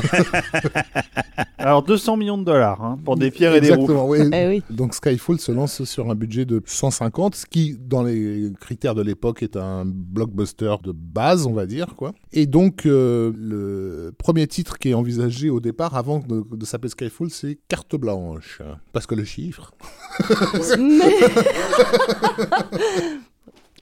Alors 1.58 1.84
200 1.84 2.18
millions 2.18 2.38
de 2.38 2.43
dollars 2.43 2.84
hein, 2.84 2.99
pour 3.04 3.18
des 3.18 3.32
pierres 3.32 3.56
et 3.56 3.62
des 3.62 3.74
roues. 3.74 4.16
Eh 4.16 4.62
Donc 4.70 4.95
Skyfall 4.95 5.39
se 5.39 5.52
lance 5.52 5.84
sur 5.84 6.10
un 6.10 6.16
budget 6.16 6.45
de 6.45 6.62
150, 6.66 7.36
ce 7.36 7.45
qui, 7.45 7.78
dans 7.80 8.04
les 8.04 8.52
critères 8.60 8.95
de 8.95 9.02
l'époque, 9.02 9.43
est 9.43 9.58
un 9.58 9.84
blockbuster 9.86 10.76
de 10.84 10.91
base, 10.91 11.45
on 11.45 11.54
va 11.54 11.66
dire. 11.66 11.95
quoi. 11.95 12.14
Et 12.34 12.45
donc 12.45 12.86
euh, 12.86 13.32
le 13.38 14.14
premier 14.18 14.47
titre 14.47 14.78
qui 14.80 14.89
est 14.89 14.93
envisagé 14.93 15.49
au 15.49 15.60
départ, 15.60 15.95
avant 15.95 16.20
de, 16.20 16.43
de 16.52 16.66
s'appeler 16.66 16.89
Skyfall, 16.89 17.30
c'est 17.30 17.60
Carte 17.68 17.95
Blanche. 17.95 18.62
Parce 18.93 19.06
que 19.06 19.16
le 19.16 19.24
chiffre... 19.24 19.74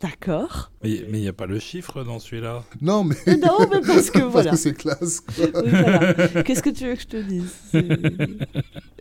D'accord. 0.01 0.71
Mais 0.81 0.91
il 0.91 1.19
n'y 1.19 1.27
a 1.27 1.33
pas 1.33 1.45
le 1.45 1.59
chiffre 1.59 2.03
dans 2.03 2.19
celui-là. 2.19 2.63
Non, 2.81 3.03
mais. 3.03 3.15
Non, 3.35 3.67
mais 3.69 3.81
parce 3.85 4.09
que 4.09 4.19
voilà. 4.23 4.55
c'est 4.55 4.73
classe. 4.73 5.21
Qu'est-ce 6.45 6.63
que 6.63 6.69
tu 6.69 6.85
veux 6.85 6.95
que 6.95 7.01
je 7.01 7.07
te 7.07 7.17
dise? 7.17 7.53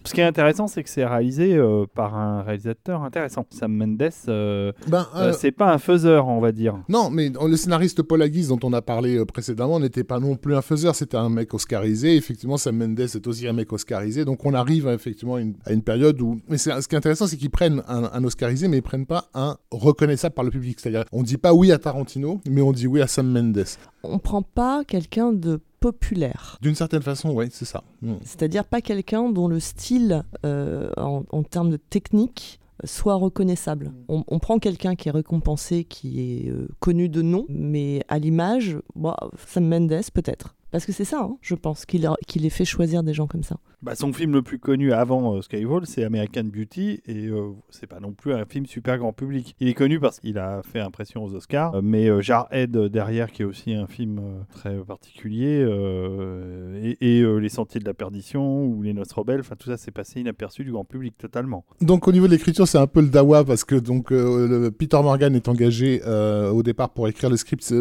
Ce 0.05 0.15
qui 0.15 0.23
est 0.23 0.25
intéressant, 0.25 0.69
c'est 0.69 0.83
que 0.83 0.89
c'est 0.89 1.05
réalisé 1.05 1.55
euh, 1.55 1.85
par 1.95 2.17
un 2.17 2.43
réalisateur 2.43 3.03
intéressant. 3.03 3.45
Sam 3.51 3.75
Mendes, 3.75 4.11
euh, 4.29 4.73
ben, 4.87 5.07
euh, 5.17 5.35
c'est 5.39 5.51
pas 5.51 5.71
un 5.73 5.77
faiseur, 5.77 6.29
on 6.29 6.41
va 6.41 6.51
dire. 6.51 6.79
Non, 6.89 7.11
mais 7.11 7.31
le 7.31 7.57
scénariste 7.57 8.03
Paul 8.03 8.23
Aguise, 8.23 8.49
dont 8.49 8.61
on 8.63 8.73
a 8.73 8.81
parlé 8.81 9.23
précédemment, 9.27 9.79
n'était 9.79 10.05
pas 10.05 10.19
non 10.19 10.37
plus 10.37 10.55
un 10.55 10.63
faiseur. 10.63 10.95
C'était 10.95 11.19
un 11.19 11.29
mec 11.29 11.53
oscarisé. 11.53 12.17
Effectivement, 12.17 12.57
Sam 12.57 12.77
Mendes 12.77 13.01
est 13.01 13.27
aussi 13.27 13.47
un 13.47 13.53
mec 13.53 13.71
oscarisé. 13.73 14.25
Donc 14.25 14.47
on 14.47 14.55
arrive 14.55 14.89
effectivement 14.89 15.35
à 15.35 15.41
une, 15.41 15.55
à 15.67 15.73
une 15.73 15.83
période 15.83 16.21
où. 16.23 16.41
Mais 16.49 16.57
ce 16.57 16.71
qui 16.89 16.95
est 16.95 16.99
intéressant, 16.99 17.27
c'est 17.27 17.37
qu'ils 17.37 17.51
prennent 17.51 17.83
un, 17.87 18.05
un, 18.13 18.25
oscarisé, 18.25 18.67
mais 18.69 18.79
ils 18.79 18.83
prennent 18.83 19.07
pas 19.07 19.29
un 19.35 19.59
reconnaissable 19.71 20.35
par 20.35 20.45
le 20.45 20.51
public. 20.51 20.81
C'est-à-dire, 20.89 21.09
on 21.13 21.23
dit 21.23 21.37
pas 21.37 21.53
oui 21.53 21.71
à 21.73 21.79
Tarantino, 21.79 22.41
mais 22.49 22.63
on 22.63 22.73
dit 22.73 22.87
oui 22.87 23.01
à 23.03 23.07
Sam 23.07 23.31
Mendes. 23.31 23.65
On 24.03 24.19
prend 24.19 24.43
pas 24.43 24.85
quelqu'un 24.85 25.33
de 25.33 25.61
populaire. 25.81 26.59
D'une 26.63 26.75
certaine 26.75 27.03
façon, 27.03 27.31
oui, 27.31 27.49
c'est 27.53 27.65
ça. 27.65 27.85
Hmm. 28.03 28.15
C'est-à-dire 28.25 28.65
pas 28.65 28.81
quelqu'un 28.81 29.31
dont 29.31 29.49
le 29.49 29.61
style, 29.61 30.25
euh, 30.45 30.91
en, 30.97 31.43
termes 31.43 31.71
de 31.71 31.77
technique, 31.77 32.59
soit 32.85 33.15
reconnaissable. 33.15 33.93
Hmm. 34.09 34.23
On, 34.27 34.39
prend 34.39 34.59
quelqu'un 34.59 34.97
qui 34.97 35.09
est 35.09 35.13
récompensé, 35.13 35.85
qui 35.85 36.21
est 36.21 36.51
euh, 36.51 36.69
connu 36.81 37.09
de 37.09 37.23
nom, 37.23 37.45
mais 37.49 38.03
à 38.09 38.19
l'image, 38.19 38.79
bah, 38.97 39.17
Sam 39.47 39.69
Mendes 39.69 40.01
peut-être. 40.15 40.55
Parce 40.71 40.85
que 40.85 40.93
c'est 40.93 41.05
ça, 41.05 41.23
hein, 41.23 41.37
je 41.41 41.55
pense, 41.55 41.87
qu'il 41.87 42.03
les 42.37 42.51
fait 42.51 42.65
choisir 42.65 43.03
des 43.03 43.15
gens 43.15 43.27
comme 43.27 43.43
ça. 43.43 43.57
Bah, 43.81 43.95
son 43.95 44.13
film 44.13 44.33
le 44.33 44.43
plus 44.43 44.59
connu 44.59 44.93
avant 44.93 45.37
euh, 45.37 45.43
Skyfall, 45.43 45.87
c'est 45.87 46.03
American 46.03 46.43
Beauty, 46.43 47.01
et 47.07 47.29
euh, 47.29 47.53
c'est 47.71 47.87
pas 47.87 48.01
non 48.01 48.11
plus 48.11 48.35
un 48.35 48.45
film 48.45 48.67
super 48.67 48.99
grand 48.99 49.13
public. 49.13 49.55
Il 49.61 49.69
est 49.69 49.75
connu 49.75 50.01
parce 50.01 50.19
qu'il 50.19 50.37
a 50.37 50.63
fait 50.65 50.81
impression 50.81 51.23
aux 51.23 51.33
Oscars, 51.33 51.77
euh, 51.77 51.81
mais 51.81 52.09
Jarhead 52.21 52.77
derrière, 52.77 53.31
qui 53.31 53.43
est 53.43 53.45
aussi 53.45 53.75
un 53.75 53.87
film 53.87 54.21
très 54.53 54.79
particulier, 54.79 55.61
et, 57.01 57.23
Les 57.23 57.49
Sentiers 57.49 57.81
de 57.81 57.85
la 57.85 57.95
Perdition 57.95 58.65
ou 58.65 58.83
Les 58.83 58.93
Noces 58.93 59.13
Rebelles, 59.13 59.41
enfin 59.41 59.55
tout 59.57 59.69
ça 59.69 59.77
c'est 59.77 59.93
passé 59.93 60.21
inaperçu 60.21 60.65
du 60.65 60.73
grand 60.73 60.85
public 60.85 61.17
totalement. 61.17 61.65
Donc 61.81 62.09
au 62.09 62.13
niveau 62.13 62.27
de 62.27 62.33
l'écriture, 62.33 62.67
c'est 62.67 62.79
un 62.79 62.87
peu 62.89 63.01
le 63.01 63.09
dawa 63.09 63.45
parce 63.45 63.65
que 63.65 63.77
donc 63.77 64.09
Peter 64.09 65.01
Morgan 65.01 65.35
est 65.37 65.49
engagé 65.49 66.03
au 66.05 66.63
départ 66.65 66.91
pour 66.91 67.07
écrire 67.07 67.31
le 67.31 67.37
script. 67.37 67.73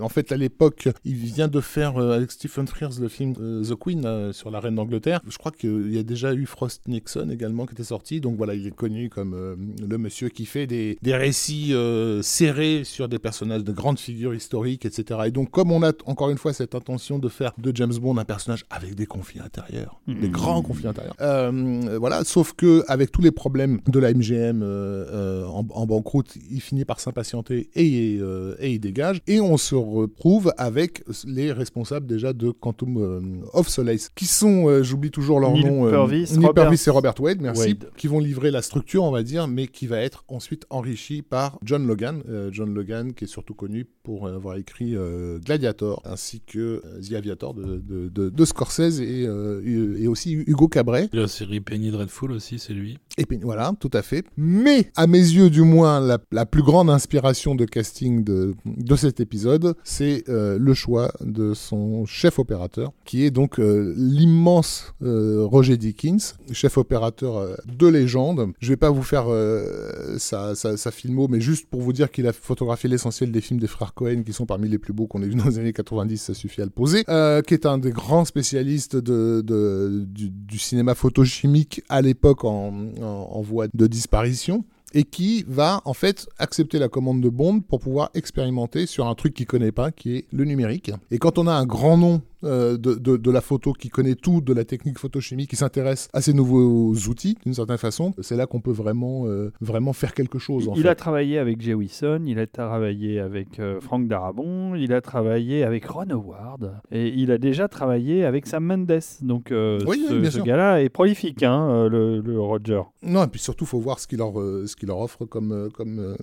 en 0.00 0.08
fait, 0.08 0.30
à 0.30 0.36
l'époque, 0.36 0.88
il 1.04 1.14
vient 1.14 1.48
de 1.48 1.60
faire 1.60 1.98
avec 1.98 2.30
Stephen 2.30 2.68
Frears 2.68 3.00
le 3.00 3.08
film 3.08 3.34
The 3.34 3.74
Queen 3.74 4.32
sur 4.32 4.50
la 4.50 4.60
reine 4.60 4.76
d'Angleterre 4.76 5.20
je 5.32 5.38
crois 5.38 5.50
qu'il 5.50 5.92
y 5.92 5.98
a 5.98 6.02
déjà 6.02 6.34
eu 6.34 6.44
Frost 6.46 6.86
Nixon 6.86 7.30
également 7.30 7.66
qui 7.66 7.72
était 7.72 7.84
sorti. 7.84 8.20
Donc 8.20 8.36
voilà, 8.36 8.54
il 8.54 8.66
est 8.66 8.74
connu 8.74 9.08
comme 9.08 9.34
euh, 9.34 9.56
le 9.88 9.98
monsieur 9.98 10.28
qui 10.28 10.44
fait 10.44 10.66
des, 10.66 10.98
des 11.00 11.16
récits 11.16 11.72
euh, 11.72 12.20
serrés 12.22 12.82
sur 12.84 13.08
des 13.08 13.18
personnages 13.18 13.64
de 13.64 13.72
grandes 13.72 13.98
figures 13.98 14.34
historiques, 14.34 14.84
etc. 14.84 15.20
Et 15.26 15.30
donc, 15.30 15.50
comme 15.50 15.72
on 15.72 15.82
a 15.82 15.92
encore 16.06 16.30
une 16.30 16.38
fois 16.38 16.52
cette 16.52 16.74
intention 16.74 17.18
de 17.18 17.28
faire 17.28 17.52
de 17.58 17.74
James 17.74 17.94
Bond 17.94 18.18
un 18.18 18.24
personnage 18.24 18.64
avec 18.70 18.94
des 18.94 19.06
conflits 19.06 19.40
intérieurs, 19.40 20.00
des 20.06 20.28
mmh. 20.28 20.30
grands 20.30 20.62
conflits 20.62 20.86
intérieurs, 20.86 21.16
euh, 21.20 21.96
voilà, 21.98 22.24
sauf 22.24 22.52
que 22.52 22.84
avec 22.88 23.10
tous 23.10 23.22
les 23.22 23.30
problèmes 23.30 23.80
de 23.88 23.98
la 23.98 24.12
MGM 24.12 24.62
en, 24.62 25.66
en, 25.70 25.86
banqueroute, 25.86 26.36
il 26.50 26.60
finit 26.60 26.84
par 26.84 27.00
s'impatienter 27.00 27.70
et, 27.74 28.16
et 28.16 28.70
il 28.70 28.80
dégage. 28.80 29.22
Et 29.26 29.40
on 29.40 29.56
se 29.56 29.74
retrouve 29.74 30.52
avec 30.58 31.02
les 31.26 31.52
responsables 31.52 32.06
déjà 32.06 32.32
de 32.32 32.50
Quantum 32.50 33.42
of 33.52 33.68
Solace, 33.68 34.10
qui 34.14 34.26
sont, 34.26 34.82
j'oublie 34.82 35.10
toujours 35.10 35.21
toujours 35.22 35.40
leur 35.40 35.56
nom. 35.56 35.86
Euh, 35.86 35.90
Purvis, 35.90 36.34
Robert... 36.40 36.72
et 36.72 36.90
Robert 36.90 37.20
Wade, 37.20 37.40
merci, 37.40 37.78
qui 37.96 38.08
vont 38.08 38.18
livrer 38.18 38.50
la 38.50 38.62
structure, 38.62 39.04
on 39.04 39.10
va 39.10 39.22
dire, 39.22 39.48
mais 39.48 39.66
qui 39.66 39.86
va 39.86 39.98
être 39.98 40.24
ensuite 40.28 40.66
enrichi 40.70 41.22
par 41.22 41.58
John 41.62 41.86
Logan. 41.86 42.22
Euh, 42.28 42.50
John 42.52 42.74
Logan, 42.74 43.14
qui 43.14 43.24
est 43.24 43.28
surtout 43.28 43.54
connu 43.54 43.86
pour 44.02 44.26
avoir 44.28 44.56
écrit 44.56 44.96
euh, 44.96 45.38
Gladiator, 45.38 46.02
ainsi 46.04 46.40
que 46.40 46.82
The 47.08 47.12
Aviator 47.14 47.54
de, 47.54 47.80
de, 47.80 48.28
de, 48.28 48.44
Scorsese 48.44 49.00
et, 49.00 49.22
et, 49.22 50.08
aussi 50.08 50.32
Hugo 50.32 50.68
Cabret. 50.68 51.08
La 51.12 51.28
série 51.28 51.60
Penny 51.60 51.90
Dreadful 51.90 52.32
aussi, 52.32 52.58
c'est 52.58 52.72
lui. 52.72 52.98
Et 53.16 53.24
Penny, 53.24 53.42
voilà, 53.44 53.72
tout 53.78 53.90
à 53.92 54.02
fait. 54.02 54.24
Mais, 54.36 54.90
à 54.96 55.06
mes 55.06 55.18
yeux, 55.18 55.50
du 55.50 55.62
moins, 55.62 56.00
la, 56.00 56.18
la 56.32 56.46
plus 56.46 56.62
grande 56.62 56.90
inspiration 56.90 57.54
de 57.54 57.64
casting 57.64 58.24
de, 58.24 58.54
de 58.64 58.96
cet 58.96 59.20
épisode, 59.20 59.76
c'est 59.84 60.24
le 60.26 60.74
choix 60.74 61.12
de 61.20 61.54
son 61.54 62.04
chef 62.06 62.38
opérateur, 62.38 62.92
qui 63.04 63.24
est 63.24 63.30
donc 63.30 63.58
l'immense 63.58 64.94
euh, 65.12 65.44
Roger 65.44 65.76
Dickens, 65.76 66.36
chef 66.52 66.78
opérateur 66.78 67.36
euh, 67.36 67.54
de 67.66 67.86
légende. 67.86 68.52
Je 68.60 68.68
vais 68.70 68.76
pas 68.76 68.90
vous 68.90 69.02
faire 69.02 69.26
euh, 69.28 70.16
sa, 70.18 70.90
filmo, 70.90 71.28
mais 71.28 71.40
juste 71.40 71.68
pour 71.68 71.80
vous 71.80 71.92
dire 71.92 72.10
qu'il 72.10 72.26
a 72.26 72.32
photographié 72.32 72.88
l'essentiel 72.88 73.30
des 73.30 73.40
films 73.40 73.60
des 73.60 73.66
frères 73.66 73.94
Cohen, 73.94 74.22
qui 74.24 74.32
sont 74.32 74.46
parmi 74.46 74.68
les 74.68 74.78
plus 74.78 74.92
beaux 74.92 75.06
qu'on 75.06 75.22
ait 75.22 75.28
vus 75.28 75.34
dans 75.34 75.48
les 75.48 75.58
années 75.58 75.72
90, 75.72 76.18
ça 76.18 76.34
suffit 76.34 76.62
à 76.62 76.64
le 76.64 76.70
poser, 76.70 77.04
qui 77.04 77.54
est 77.54 77.66
un 77.66 77.78
des 77.78 77.90
grands 77.90 78.24
spécialistes 78.24 78.96
du, 78.96 80.58
cinéma 80.58 80.94
photochimique 80.94 81.82
à 81.88 82.02
l'époque 82.02 82.44
en, 82.44 82.72
en 83.00 83.40
voie 83.42 83.66
de 83.72 83.86
disparition 83.86 84.64
et 84.94 85.04
qui 85.04 85.44
va 85.48 85.80
en 85.84 85.94
fait 85.94 86.28
accepter 86.38 86.78
la 86.78 86.88
commande 86.88 87.20
de 87.20 87.28
Bond 87.28 87.60
pour 87.60 87.80
pouvoir 87.80 88.10
expérimenter 88.14 88.86
sur 88.86 89.06
un 89.06 89.14
truc 89.14 89.34
qu'il 89.34 89.46
connaît 89.46 89.72
pas, 89.72 89.90
qui 89.90 90.16
est 90.16 90.26
le 90.32 90.44
numérique. 90.44 90.90
Et 91.10 91.18
quand 91.18 91.38
on 91.38 91.46
a 91.46 91.52
un 91.52 91.66
grand 91.66 91.96
nom 91.96 92.22
euh, 92.44 92.76
de, 92.76 92.94
de, 92.94 93.16
de 93.16 93.30
la 93.30 93.40
photo, 93.40 93.72
qui 93.72 93.88
connaît 93.88 94.14
tout 94.14 94.40
de 94.40 94.52
la 94.52 94.64
technique 94.64 94.98
photochimique, 94.98 95.50
qui 95.50 95.56
s'intéresse 95.56 96.08
à 96.12 96.20
ces 96.20 96.32
nouveaux 96.32 96.92
outils 97.08 97.36
d'une 97.44 97.54
certaine 97.54 97.78
façon, 97.78 98.14
c'est 98.20 98.36
là 98.36 98.46
qu'on 98.46 98.60
peut 98.60 98.72
vraiment, 98.72 99.26
euh, 99.26 99.52
vraiment 99.60 99.92
faire 99.92 100.14
quelque 100.14 100.38
chose. 100.38 100.68
En 100.68 100.74
il 100.74 100.82
fait. 100.82 100.88
a 100.88 100.94
travaillé 100.94 101.38
avec 101.38 101.60
Jay 101.60 101.74
Wilson, 101.74 102.22
il 102.26 102.38
a 102.38 102.46
travaillé 102.46 103.20
avec 103.20 103.58
euh, 103.58 103.80
Frank 103.80 104.06
Darabont, 104.08 104.74
il 104.74 104.92
a 104.92 105.00
travaillé 105.00 105.64
avec 105.64 105.84
Ron 105.86 106.10
Howard 106.10 106.72
et 106.90 107.08
il 107.08 107.30
a 107.30 107.38
déjà 107.38 107.68
travaillé 107.68 108.24
avec 108.24 108.46
Sam 108.46 108.64
Mendes. 108.64 109.00
Donc 109.22 109.50
euh, 109.52 109.78
Oui, 109.86 110.04
ce, 110.08 110.40
gars-là 110.40 110.82
est 110.82 110.88
prolifique, 110.88 111.42
hein, 111.42 111.88
le, 111.88 112.20
le 112.20 112.40
Roger, 112.40 112.82
Non, 113.02 113.24
et 113.24 113.28
puis 113.28 113.40
surtout, 113.40 113.66
faut 113.66 113.80
voir 113.80 113.98
ce 113.98 114.06
qu'il 114.06 114.18
leur, 114.18 114.38
euh, 114.40 114.66
ce 114.66 114.76
qu'il 114.76 114.88
leur 114.88 114.98
offre 114.98 115.24
comme, 115.24 115.52
euh, 115.52 115.68
comme, 115.70 115.98
euh, 115.98 116.14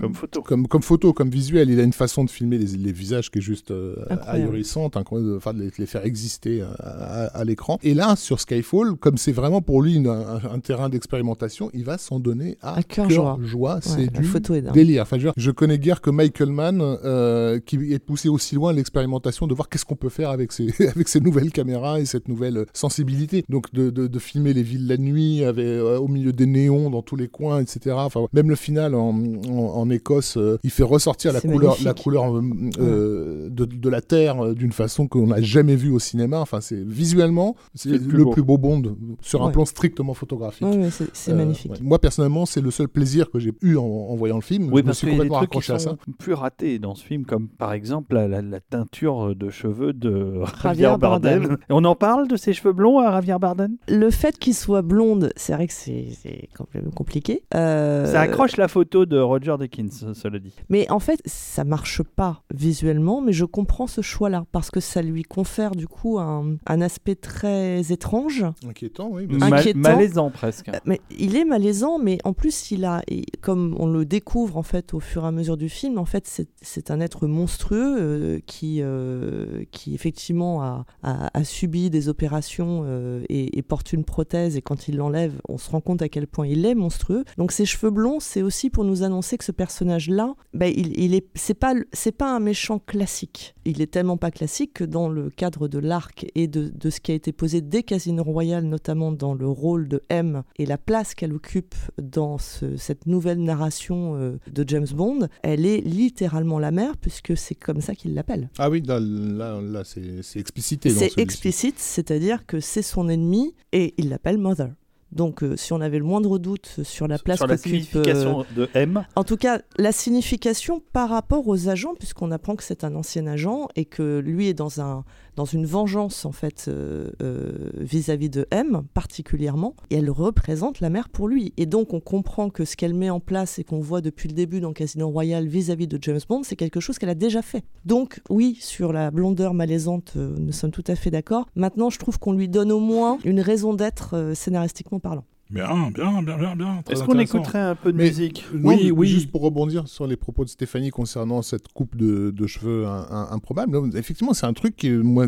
comme 0.00 0.14
photo. 0.14 0.42
comme, 0.42 0.66
comme 0.68 0.82
photo, 0.82 1.12
comme 1.12 1.30
visuel. 1.30 1.70
Il 1.70 1.80
a 1.80 1.82
une 1.82 1.92
façon 1.92 2.24
de 2.24 2.30
filmer 2.30 2.58
les, 2.58 2.76
les 2.76 2.92
visages 2.92 3.30
qui 3.30 3.38
est 3.38 3.42
juste 3.42 3.70
euh, 3.70 3.96
ahurissante, 4.26 4.96
enfin, 4.96 5.49
de 5.52 5.60
les, 5.60 5.66
de 5.66 5.74
les 5.78 5.86
faire 5.86 6.04
exister 6.04 6.62
à, 6.62 6.66
à- 6.80 7.26
à 7.40 7.44
l'écran. 7.44 7.78
Et 7.82 7.94
là, 7.94 8.16
sur 8.16 8.40
Skyfall, 8.40 8.96
comme 8.96 9.16
c'est 9.18 9.32
vraiment 9.32 9.60
pour 9.62 9.82
lui 9.82 9.94
une- 9.96 10.06
un, 10.08 10.40
un 10.52 10.58
terrain 10.60 10.88
d'expérimentation, 10.88 11.70
il 11.74 11.84
va 11.84 11.98
s'en 11.98 12.20
donner 12.20 12.56
à, 12.62 12.78
À 12.78 12.82
cœur 12.82 13.08
joie. 13.10 13.38
joie. 13.42 13.74
Ouais, 13.76 13.80
c'est 13.82 14.12
du 14.12 14.24
photo 14.24 14.54
est 14.54 14.62
délire. 14.62 15.02
Enfin, 15.02 15.18
je, 15.18 15.28
je 15.36 15.50
connais 15.50 15.78
guère 15.78 16.00
que 16.00 16.10
Michael 16.10 16.50
Mann 16.50 16.80
euh, 16.82 17.58
qui 17.60 17.76
est 17.92 17.98
poussé 17.98 18.28
aussi 18.28 18.54
loin 18.54 18.72
l'expérimentation 18.72 19.46
de 19.46 19.54
voir 19.54 19.68
qu'est-ce 19.68 19.84
qu'on 19.84 19.96
peut 19.96 20.08
faire 20.08 20.30
avec 20.30 20.52
ces, 20.52 20.72
avec 20.88 21.08
ces 21.08 21.20
nouvelles 21.20 21.52
caméras 21.52 22.00
et 22.00 22.04
cette 22.06 22.28
nouvelle 22.28 22.66
sensibilité. 22.72 23.44
Donc 23.48 23.72
de, 23.72 23.90
de, 23.90 24.06
de 24.06 24.18
filmer 24.18 24.52
les 24.52 24.62
villes 24.62 24.86
la 24.86 24.96
nuit 24.96 25.44
avec, 25.44 25.64
euh, 25.64 25.98
au 25.98 26.08
milieu 26.08 26.32
des 26.32 26.46
néons 26.46 26.90
dans 26.90 27.02
tous 27.02 27.16
les 27.16 27.28
coins, 27.28 27.60
etc. 27.60 27.96
Enfin, 27.98 28.20
même 28.32 28.48
le 28.48 28.56
final 28.56 28.94
en, 28.94 29.10
en, 29.48 29.52
en 29.52 29.90
Écosse, 29.90 30.36
euh, 30.36 30.58
il 30.62 30.70
fait 30.70 30.82
ressortir 30.82 31.32
la 31.32 31.40
couleur, 31.40 31.60
magnifique. 31.60 31.84
la 31.84 31.94
couleur 31.94 32.36
euh, 32.36 32.42
euh, 32.78 33.48
de, 33.50 33.64
de 33.64 33.88
la 33.88 34.00
terre 34.00 34.44
euh, 34.44 34.54
d'une 34.54 34.72
façon 34.72 35.06
qu'on 35.08 35.30
jamais 35.42 35.76
vue 35.76 35.90
au 35.90 35.98
cinéma. 35.98 36.40
Enfin, 36.40 36.60
c'est 36.60 36.82
visuellement 36.82 37.56
c'est 37.74 37.90
le, 37.90 37.96
le 37.98 38.00
plus 38.24 38.30
plus, 38.30 38.42
beau. 38.42 38.58
beau 38.58 38.58
Bond 38.58 38.96
sur 39.20 39.42
un 39.42 39.46
Ouais. 39.46 39.52
plan 39.52 39.64
strictement 39.64 40.14
photographique. 40.14 40.66
Ouais, 40.66 40.76
ouais, 40.76 40.90
c'est 40.90 41.08
c'est 41.14 41.32
Euh, 41.32 41.36
magnifique. 41.36 41.72
ouais. 41.72 41.78
Moi 41.82 41.98
personnellement, 41.98 42.46
c'est 42.46 42.60
le 42.60 42.70
seul 42.70 42.88
plaisir 42.88 43.30
que 43.30 43.38
j'ai 43.38 43.52
eu 43.62 43.76
en, 43.76 43.84
en 43.84 44.14
voyant 44.16 44.36
le 44.36 44.42
film. 44.42 44.64
Oui, 44.64 44.68
je 44.68 44.76
me 44.76 44.82
parce 44.86 44.98
suis 44.98 45.06
qu'il 45.08 45.16
y 45.16 45.20
a 45.20 45.24
des 45.24 45.28
complètement 45.28 45.38
trucs 45.38 45.50
qui 45.50 45.58
accroché 45.70 45.72
à 45.72 45.78
ça. 45.78 45.90
sont 45.90 46.12
plus 46.18 46.34
ratés 46.34 46.78
dans 46.78 46.94
ce 46.94 47.04
film, 47.04 47.24
comme 47.24 47.48
par 47.48 47.72
exemple 47.72 48.14
la, 48.14 48.28
la- 48.28 48.42
la 48.42 48.60
teinture 48.60 49.34
de 49.34 49.50
cheveux 49.50 49.92
de 49.92 50.40
Javier 50.62 50.94
Bardem. 50.98 51.40
Bardem. 51.42 51.52
Et 51.68 51.72
on 51.72 51.84
en 51.84 51.94
parle 51.94 52.28
de 52.28 52.36
ses 52.36 52.52
cheveux 52.52 52.72
blonds 52.72 52.98
à 52.98 53.10
Javier 53.12 53.36
Bardem? 53.40 53.76
Le 53.88 54.10
fait 54.10 54.38
qu'il 54.38 54.54
soit 54.54 54.82
blonde, 54.82 55.32
c'est 55.36 55.52
vrai 55.54 55.66
que 55.66 55.72
c'est 55.72 56.08
c'est 56.22 56.48
complètement 56.56 56.90
compliqué. 56.90 57.44
Euh, 57.54 58.06
Ça 58.06 58.20
accroche 58.20 58.56
la 58.56 58.68
photo 58.68 59.06
de 59.06 59.18
Roger 59.18 59.56
Deakins, 59.58 60.12
cela 60.14 60.38
dit. 60.38 60.54
Mais 60.68 60.90
en 60.90 60.98
fait, 61.00 61.20
ça 61.24 61.64
marche 61.64 62.02
pas 62.02 62.42
visuellement, 62.54 63.20
mais 63.20 63.32
je 63.32 63.44
comprends 63.44 63.86
ce 63.86 64.00
choix-là 64.02 64.44
parce 64.52 64.70
que 64.70 64.80
ça 64.80 65.02
lui 65.02 65.22
confère 65.30 65.70
du 65.76 65.86
coup 65.86 66.18
un, 66.18 66.56
un 66.66 66.80
aspect 66.80 67.14
très 67.14 67.92
étrange. 67.92 68.44
Inquiétant, 68.68 69.08
oui. 69.12 69.26
Ma- 69.30 69.46
Inquiétant. 69.46 69.78
malaisant 69.78 70.30
presque. 70.30 70.68
Euh, 70.68 70.72
Mais 70.84 71.00
il 71.18 71.36
est 71.36 71.44
malaisant, 71.44 71.98
mais 71.98 72.18
en 72.24 72.32
plus, 72.32 72.70
il 72.72 72.84
a, 72.84 73.02
et 73.08 73.24
comme 73.40 73.76
on 73.78 73.86
le 73.86 74.04
découvre 74.04 74.56
en 74.56 74.62
fait 74.64 74.92
au 74.92 75.00
fur 75.00 75.24
et 75.24 75.28
à 75.28 75.30
mesure 75.32 75.56
du 75.56 75.68
film, 75.68 75.98
en 75.98 76.04
fait, 76.04 76.26
c'est- 76.26 76.48
c'est 76.60 76.90
un 76.90 77.00
être 77.00 77.26
monstrueux 77.28 77.96
euh, 77.98 78.40
qui, 78.46 78.78
euh, 78.82 79.64
qui 79.70 79.94
effectivement 79.94 80.62
a, 80.62 80.84
a- 81.02 81.30
a 81.38 81.44
subi 81.44 81.88
des 81.90 82.08
opérations 82.08 82.82
euh, 82.84 83.22
et, 83.28 83.56
et 83.58 83.62
porte 83.62 83.92
une 83.92 84.04
prothèse. 84.04 84.56
Et 84.56 84.62
quand 84.62 84.88
il 84.88 84.96
l'enlève, 84.96 85.40
on 85.48 85.58
se 85.58 85.70
rend 85.70 85.80
compte 85.80 86.02
à 86.02 86.08
quel 86.08 86.26
point 86.26 86.46
il 86.46 86.66
est 86.66 86.74
monstrueux. 86.74 87.24
Donc 87.38 87.52
ses 87.52 87.66
cheveux 87.66 87.90
blonds, 87.90 88.18
c'est 88.20 88.42
aussi 88.42 88.68
pour 88.68 88.84
nous 88.84 89.02
annoncer 89.04 89.38
que 89.38 89.44
ce 89.44 89.52
personnage-là, 89.52 90.34
ben, 90.54 90.72
il, 90.76 90.98
il 91.00 91.14
est, 91.14 91.26
c'est 91.34 91.54
pas, 91.54 91.74
c'est 91.92 92.12
pas 92.12 92.34
un 92.34 92.40
méchant 92.40 92.78
classique. 92.80 93.54
Il 93.64 93.80
est 93.80 93.90
tellement 93.90 94.16
pas 94.16 94.30
classique 94.32 94.72
que 94.74 94.84
dans 94.84 95.08
le 95.08 95.19
cadre 95.28 95.68
de 95.68 95.78
l'arc 95.78 96.26
et 96.34 96.46
de, 96.48 96.68
de 96.74 96.90
ce 96.90 97.00
qui 97.00 97.12
a 97.12 97.14
été 97.14 97.32
posé 97.32 97.60
dès 97.60 97.82
Casino 97.82 98.22
Royale, 98.22 98.64
notamment 98.64 99.12
dans 99.12 99.34
le 99.34 99.46
rôle 99.48 99.88
de 99.88 100.02
M 100.08 100.42
et 100.56 100.66
la 100.66 100.78
place 100.78 101.14
qu'elle 101.14 101.32
occupe 101.32 101.74
dans 102.00 102.38
ce- 102.38 102.76
cette 102.76 103.06
nouvelle 103.06 103.42
narration 103.42 104.16
euh, 104.16 104.38
de 104.50 104.64
James 104.66 104.86
Bond, 104.94 105.28
elle 105.42 105.66
est 105.66 105.80
littéralement 105.80 106.58
la 106.58 106.70
mère 106.70 106.96
puisque 106.96 107.36
c'est 107.36 107.54
comme 107.54 107.80
ça 107.80 107.94
qu'il 107.94 108.14
l'appelle. 108.14 108.48
Ah 108.58 108.70
oui, 108.70 108.82
là, 108.86 108.98
là, 109.00 109.60
là, 109.60 109.82
c'est 109.84 110.38
explicité. 110.40 110.90
C'est 110.90 111.18
explicite, 111.18 111.78
c'est-à-dire 111.78 112.46
que 112.46 112.60
c'est 112.60 112.82
son 112.82 113.08
ennemi 113.08 113.54
et 113.72 113.94
il 113.98 114.08
l'appelle 114.08 114.38
Mother. 114.38 114.70
Donc, 115.12 115.42
euh, 115.42 115.56
si 115.56 115.72
on 115.72 115.80
avait 115.80 115.98
le 115.98 116.04
moindre 116.04 116.38
doute 116.38 116.80
sur 116.84 117.08
la 117.08 117.18
place 117.18 117.38
Sur 117.38 117.48
la 117.48 117.54
euh, 117.54 118.42
de 118.54 118.68
M, 118.74 119.04
en 119.16 119.24
tout 119.24 119.36
cas, 119.36 119.60
la 119.76 119.92
signification 119.92 120.82
par 120.92 121.10
rapport 121.10 121.48
aux 121.48 121.68
agents, 121.68 121.94
puisqu'on 121.98 122.30
apprend 122.30 122.54
que 122.54 122.62
c'est 122.62 122.84
un 122.84 122.94
ancien 122.94 123.26
agent 123.26 123.68
et 123.74 123.86
que 123.86 124.20
lui 124.20 124.48
est 124.48 124.54
dans, 124.54 124.80
un, 124.80 125.04
dans 125.40 125.46
une 125.46 125.64
vengeance 125.64 126.26
en 126.26 126.32
fait 126.32 126.66
euh, 126.68 127.08
euh, 127.22 127.70
vis-à-vis 127.78 128.28
de 128.28 128.46
M 128.50 128.82
particulièrement, 128.92 129.74
et 129.88 129.96
elle 129.96 130.10
représente 130.10 130.80
la 130.80 130.90
mère 130.90 131.08
pour 131.08 131.28
lui. 131.28 131.54
Et 131.56 131.64
donc 131.64 131.94
on 131.94 132.00
comprend 132.00 132.50
que 132.50 132.66
ce 132.66 132.76
qu'elle 132.76 132.92
met 132.92 133.08
en 133.08 133.20
place 133.20 133.58
et 133.58 133.64
qu'on 133.64 133.80
voit 133.80 134.02
depuis 134.02 134.28
le 134.28 134.34
début 134.34 134.60
dans 134.60 134.74
Casino 134.74 135.08
Royale 135.08 135.48
vis-à-vis 135.48 135.88
de 135.88 135.98
James 136.02 136.20
Bond, 136.28 136.42
c'est 136.42 136.56
quelque 136.56 136.78
chose 136.78 136.98
qu'elle 136.98 137.08
a 137.08 137.14
déjà 137.14 137.40
fait. 137.40 137.64
Donc 137.86 138.20
oui, 138.28 138.58
sur 138.60 138.92
la 138.92 139.10
blondeur 139.10 139.54
malaisante, 139.54 140.12
euh, 140.16 140.34
nous 140.38 140.52
sommes 140.52 140.72
tout 140.72 140.84
à 140.86 140.94
fait 140.94 141.10
d'accord. 141.10 141.46
Maintenant, 141.54 141.88
je 141.88 141.98
trouve 141.98 142.18
qu'on 142.18 142.34
lui 142.34 142.50
donne 142.50 142.70
au 142.70 142.80
moins 142.80 143.16
une 143.24 143.40
raison 143.40 143.72
d'être 143.72 144.32
scénaristiquement 144.34 145.00
parlant. 145.00 145.24
Bien, 145.50 145.90
bien, 145.90 146.22
bien, 146.22 146.38
bien, 146.38 146.54
bien. 146.54 146.82
est-ce 146.88 147.02
qu'on 147.02 147.18
écouterait 147.18 147.58
un 147.58 147.74
peu 147.74 147.92
de 147.92 147.96
Mais- 147.98 148.04
musique? 148.08 148.44
Non, 148.54 148.68
Oui, 148.68 148.92
oui. 148.92 149.08
Juste 149.08 149.32
pour 149.32 149.40
rebondir 149.42 149.88
sur 149.88 150.06
les 150.06 150.16
propos 150.16 150.44
de 150.44 150.48
Stéphanie 150.48 150.90
concernant 150.90 151.42
cette 151.42 151.66
coupe 151.68 151.96
de, 151.96 152.30
de 152.30 152.46
cheveux 152.46 152.86
un- 152.86 153.06
un- 153.10 153.28
improbable, 153.32 153.76
effectivement, 153.96 154.32
c'est 154.32 154.46
un 154.46 154.52
truc 154.52 154.76
que 154.76 155.00
moi, 155.00 155.26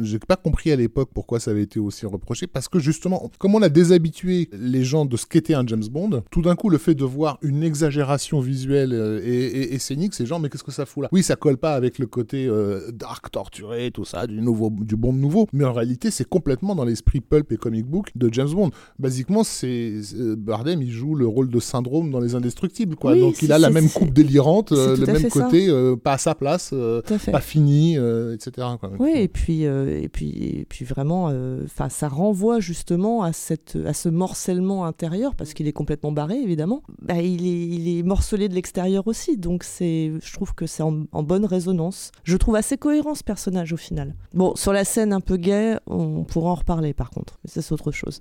j'ai 0.00 0.18
pas 0.18 0.34
compris 0.34 0.72
à 0.72 0.76
l'époque 0.76 1.10
pourquoi 1.14 1.38
ça 1.38 1.52
avait 1.52 1.62
été 1.62 1.78
aussi 1.78 2.04
reproché, 2.04 2.48
parce 2.48 2.66
que 2.66 2.80
justement, 2.80 3.30
comme 3.38 3.54
on 3.54 3.62
a 3.62 3.68
déshabitué 3.68 4.48
les 4.52 4.82
gens 4.82 5.04
de 5.04 5.16
ce 5.16 5.24
qu'était 5.24 5.54
un 5.54 5.64
James 5.66 5.84
Bond, 5.88 6.24
tout 6.32 6.42
d'un 6.42 6.56
coup, 6.56 6.68
le 6.68 6.78
fait 6.78 6.96
de 6.96 7.04
voir 7.04 7.38
une 7.42 7.62
exagération 7.62 8.40
visuelle 8.40 8.92
euh, 8.92 9.20
et, 9.22 9.28
et- 9.28 9.74
et 9.74 9.78
scénique, 9.78 10.14
ces 10.14 10.26
gens, 10.26 10.40
mais 10.40 10.48
qu'est-ce 10.48 10.64
que 10.64 10.72
ça 10.72 10.84
fout 10.84 11.04
là? 11.04 11.08
Oui, 11.12 11.22
ça 11.22 11.36
colle 11.36 11.58
pas 11.58 11.74
avec 11.74 12.00
le 12.00 12.06
côté 12.06 12.46
euh, 12.48 12.90
dark, 12.90 13.30
torturé, 13.30 13.92
tout 13.92 14.04
ça, 14.04 14.26
du 14.26 14.40
nouveau, 14.40 14.70
du 14.80 14.96
Bond 14.96 15.12
nouveau, 15.12 15.46
mais 15.52 15.64
en 15.64 15.72
réalité, 15.72 16.10
c'est 16.10 16.28
complètement 16.28 16.74
dans 16.74 16.84
l'esprit 16.84 17.20
pulp 17.20 17.52
et 17.52 17.56
comic 17.56 17.86
book 17.86 18.10
de 18.16 18.28
James 18.32 18.50
Bond. 18.50 18.70
Basiquement, 18.98 19.44
c'est 19.44 19.59
c'est- 19.60 20.36
Bardem, 20.36 20.82
il 20.82 20.90
joue 20.90 21.14
le 21.14 21.26
rôle 21.26 21.50
de 21.50 21.60
syndrome 21.60 22.10
dans 22.10 22.20
Les 22.20 22.34
Indestructibles, 22.34 22.96
quoi. 22.96 23.12
Oui, 23.12 23.20
Donc 23.20 23.42
il 23.42 23.52
a 23.52 23.58
la 23.58 23.70
même 23.70 23.88
coupe 23.88 24.12
délirante, 24.12 24.72
euh, 24.72 24.96
le 24.96 25.06
même 25.06 25.28
côté, 25.28 25.68
euh, 25.68 25.96
pas 25.96 26.14
à 26.14 26.18
sa 26.18 26.34
place, 26.34 26.70
euh, 26.72 27.02
à 27.26 27.30
pas 27.30 27.40
fini, 27.40 27.96
euh, 27.98 28.34
etc. 28.34 28.66
quoi. 28.80 28.90
Oui, 28.98 29.12
et 29.16 29.28
puis, 29.28 29.66
euh, 29.66 30.00
et 30.00 30.08
puis, 30.08 30.28
et 30.30 30.66
puis 30.68 30.84
vraiment, 30.84 31.28
euh, 31.30 31.64
'fin, 31.66 31.88
ça 31.88 32.08
renvoie 32.08 32.60
justement 32.60 33.22
à, 33.22 33.32
cette, 33.32 33.76
à 33.86 33.92
ce 33.94 34.08
morcellement 34.08 34.84
intérieur, 34.86 35.34
parce 35.34 35.54
qu'il 35.54 35.66
est 35.68 35.72
complètement 35.72 36.12
barré, 36.12 36.36
évidemment. 36.40 36.82
Bah, 37.02 37.20
il, 37.20 37.46
est, 37.46 37.66
il 37.66 37.98
est 37.98 38.02
morcelé 38.02 38.48
de 38.48 38.54
l'extérieur 38.54 39.06
aussi, 39.06 39.36
donc 39.36 39.64
c'est, 39.64 40.12
je 40.22 40.32
trouve 40.32 40.54
que 40.54 40.66
c'est 40.66 40.82
en, 40.82 41.04
en 41.12 41.22
bonne 41.22 41.44
résonance. 41.44 42.12
Je 42.24 42.36
trouve 42.36 42.56
assez 42.56 42.76
cohérent 42.76 43.14
ce 43.14 43.24
personnage 43.24 43.72
au 43.72 43.76
final. 43.76 44.14
Bon, 44.34 44.54
sur 44.56 44.72
la 44.72 44.84
scène 44.84 45.12
un 45.12 45.20
peu 45.20 45.36
gay, 45.36 45.76
on 45.86 46.24
pourra 46.24 46.50
en 46.50 46.54
reparler 46.54 46.92
par 46.94 47.10
contre, 47.10 47.38
mais 47.44 47.50
ça 47.50 47.62
c'est 47.62 47.72
autre 47.72 47.90
chose. 47.92 48.20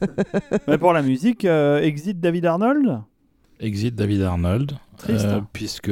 Mais 0.68 0.78
pour 0.78 0.92
la 0.92 1.02
musique, 1.02 1.44
euh, 1.44 1.80
Exit 1.80 2.20
David 2.20 2.44
Arnold? 2.44 3.00
Exit 3.60 3.94
David 3.94 4.22
Arnold, 4.22 4.72
Triste, 4.98 5.24
euh, 5.24 5.38
hein. 5.38 5.46
puisque 5.52 5.90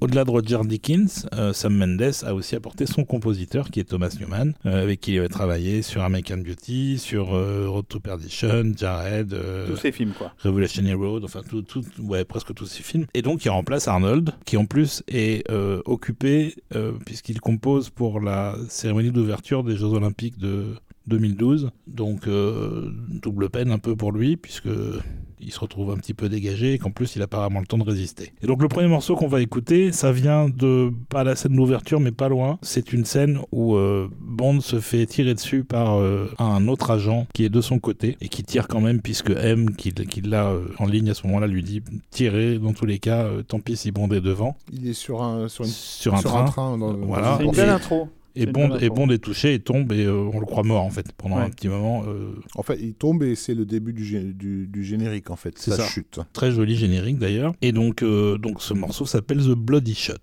au-delà 0.00 0.24
de 0.24 0.30
Roger 0.30 0.58
Dickens, 0.64 1.26
euh, 1.34 1.52
Sam 1.52 1.74
Mendes 1.76 2.12
a 2.24 2.34
aussi 2.34 2.56
apporté 2.56 2.86
son 2.86 3.04
compositeur 3.04 3.70
qui 3.70 3.80
est 3.80 3.84
Thomas 3.84 4.14
Newman, 4.20 4.52
euh, 4.66 4.82
avec 4.82 5.00
qui 5.00 5.14
il 5.14 5.18
avait 5.18 5.28
travaillé 5.28 5.82
sur 5.82 6.02
American 6.02 6.38
Beauty, 6.38 6.98
sur 6.98 7.28
Road 7.28 7.86
to 7.88 8.00
Perdition, 8.00 8.72
Jared, 8.76 9.34
Tous 9.66 9.76
ces 9.76 9.92
films, 9.92 10.12
quoi. 10.16 10.32
Revolutionary 10.42 10.94
Road, 10.94 11.24
enfin 11.24 11.40
tout, 11.48 11.62
tout, 11.62 11.84
ouais, 12.00 12.24
presque 12.24 12.52
tous 12.54 12.66
ces 12.66 12.82
films. 12.82 13.06
Et 13.14 13.22
donc 13.22 13.44
il 13.44 13.50
remplace 13.50 13.88
Arnold, 13.88 14.32
qui 14.44 14.56
en 14.56 14.66
plus 14.66 15.02
est 15.08 15.48
occupé, 15.84 16.54
puisqu'il 17.04 17.40
compose 17.40 17.90
pour 17.90 18.20
la 18.20 18.56
cérémonie 18.68 19.10
d'ouverture 19.10 19.64
des 19.64 19.76
Jeux 19.76 19.92
Olympiques 19.92 20.38
de 20.38 20.74
2012. 21.06 21.70
Donc 21.86 22.26
euh, 22.26 22.90
double 23.22 23.48
peine 23.50 23.70
un 23.70 23.78
peu 23.78 23.96
pour 23.96 24.12
lui, 24.12 24.36
puisque 24.36 24.68
il 25.38 25.52
se 25.52 25.60
retrouve 25.60 25.90
un 25.90 25.96
petit 25.96 26.14
peu 26.14 26.30
dégagé 26.30 26.72
et 26.72 26.78
qu'en 26.78 26.90
plus 26.90 27.14
il 27.14 27.20
a 27.20 27.26
apparemment 27.26 27.60
le 27.60 27.66
temps 27.66 27.76
de 27.76 27.82
résister. 27.84 28.32
Et 28.42 28.46
donc 28.46 28.62
le 28.62 28.68
premier 28.68 28.88
morceau 28.88 29.16
qu'on 29.16 29.28
va 29.28 29.42
écouter, 29.42 29.92
ça 29.92 30.10
vient 30.10 30.48
de 30.48 30.90
pas 31.10 31.24
la 31.24 31.36
scène 31.36 31.54
d'ouverture 31.54 32.00
mais 32.00 32.10
pas 32.10 32.28
loin. 32.28 32.58
C'est 32.62 32.92
une 32.94 33.04
scène 33.04 33.38
où 33.52 33.76
euh, 33.76 34.08
Bond 34.20 34.60
se 34.60 34.80
fait 34.80 35.04
tirer 35.04 35.34
dessus 35.34 35.62
par 35.62 35.98
euh, 36.00 36.30
un 36.38 36.66
autre 36.68 36.90
agent 36.90 37.26
qui 37.34 37.44
est 37.44 37.50
de 37.50 37.60
son 37.60 37.78
côté 37.78 38.16
et 38.22 38.28
qui 38.28 38.44
tire 38.44 38.66
quand 38.66 38.80
même 38.80 39.02
puisque 39.02 39.30
M 39.30 39.76
qui, 39.76 39.92
qui 39.92 40.22
l'a 40.22 40.46
euh, 40.48 40.64
en 40.78 40.86
ligne 40.86 41.10
à 41.10 41.14
ce 41.14 41.26
moment-là 41.26 41.46
lui 41.46 41.62
dit 41.62 41.82
tirer 42.10 42.58
dans 42.58 42.72
tous 42.72 42.86
les 42.86 42.98
cas, 42.98 43.24
euh, 43.24 43.42
tant 43.42 43.60
pis 43.60 43.76
si 43.76 43.92
Bond 43.92 44.08
est 44.08 44.22
devant 44.22 44.56
Il 44.72 44.88
est 44.88 44.94
sur 44.94 45.22
un, 45.22 45.48
sur 45.48 45.64
une- 45.64 45.70
sur 45.70 46.14
un 46.14 46.18
sur 46.20 46.30
train. 46.46 46.78
dans- 46.78 46.94
Voilà. 46.94 47.36
C'est 47.38 47.44
une 47.44 47.52
belle 47.52 47.68
intro. 47.68 48.08
Et 48.36 48.46
Bond, 48.46 48.76
et. 48.78 48.88
Bond 48.90 49.08
est 49.10 49.18
touché 49.18 49.54
et 49.54 49.58
tombe 49.60 49.92
et 49.92 50.04
euh, 50.04 50.28
on 50.32 50.38
le 50.40 50.46
croit 50.46 50.62
mort 50.62 50.82
en 50.84 50.90
fait 50.90 51.12
pendant 51.16 51.36
Ouais. 51.36 51.42
un 51.44 51.50
petit 51.50 51.68
moment. 51.68 52.04
euh, 52.06 52.34
En 52.54 52.62
fait, 52.62 52.78
il 52.80 52.94
tombe 52.94 53.22
et 53.22 53.34
c'est 53.34 53.54
le 53.54 53.64
début 53.64 53.92
du, 53.92 54.04
gé- 54.04 54.32
du, 54.32 54.66
du 54.66 54.84
générique, 54.84 55.30
en 55.30 55.36
fait. 55.36 55.54
C'est 55.58 55.70
ça 55.72 55.78
ça. 55.78 55.88
chute. 55.88 56.20
Très 56.32 56.50
joli 56.52 56.76
générique 56.76 57.18
d'ailleurs. 57.18 57.54
Et 57.62 57.72
donc, 57.72 58.02
euh, 58.02 58.38
donc 58.38 58.60
ce 58.62 58.74
morceau 58.74 59.06
s'appelle 59.06 59.38
The 59.38 59.54
Bloody 59.56 59.94
Shot. 59.94 60.14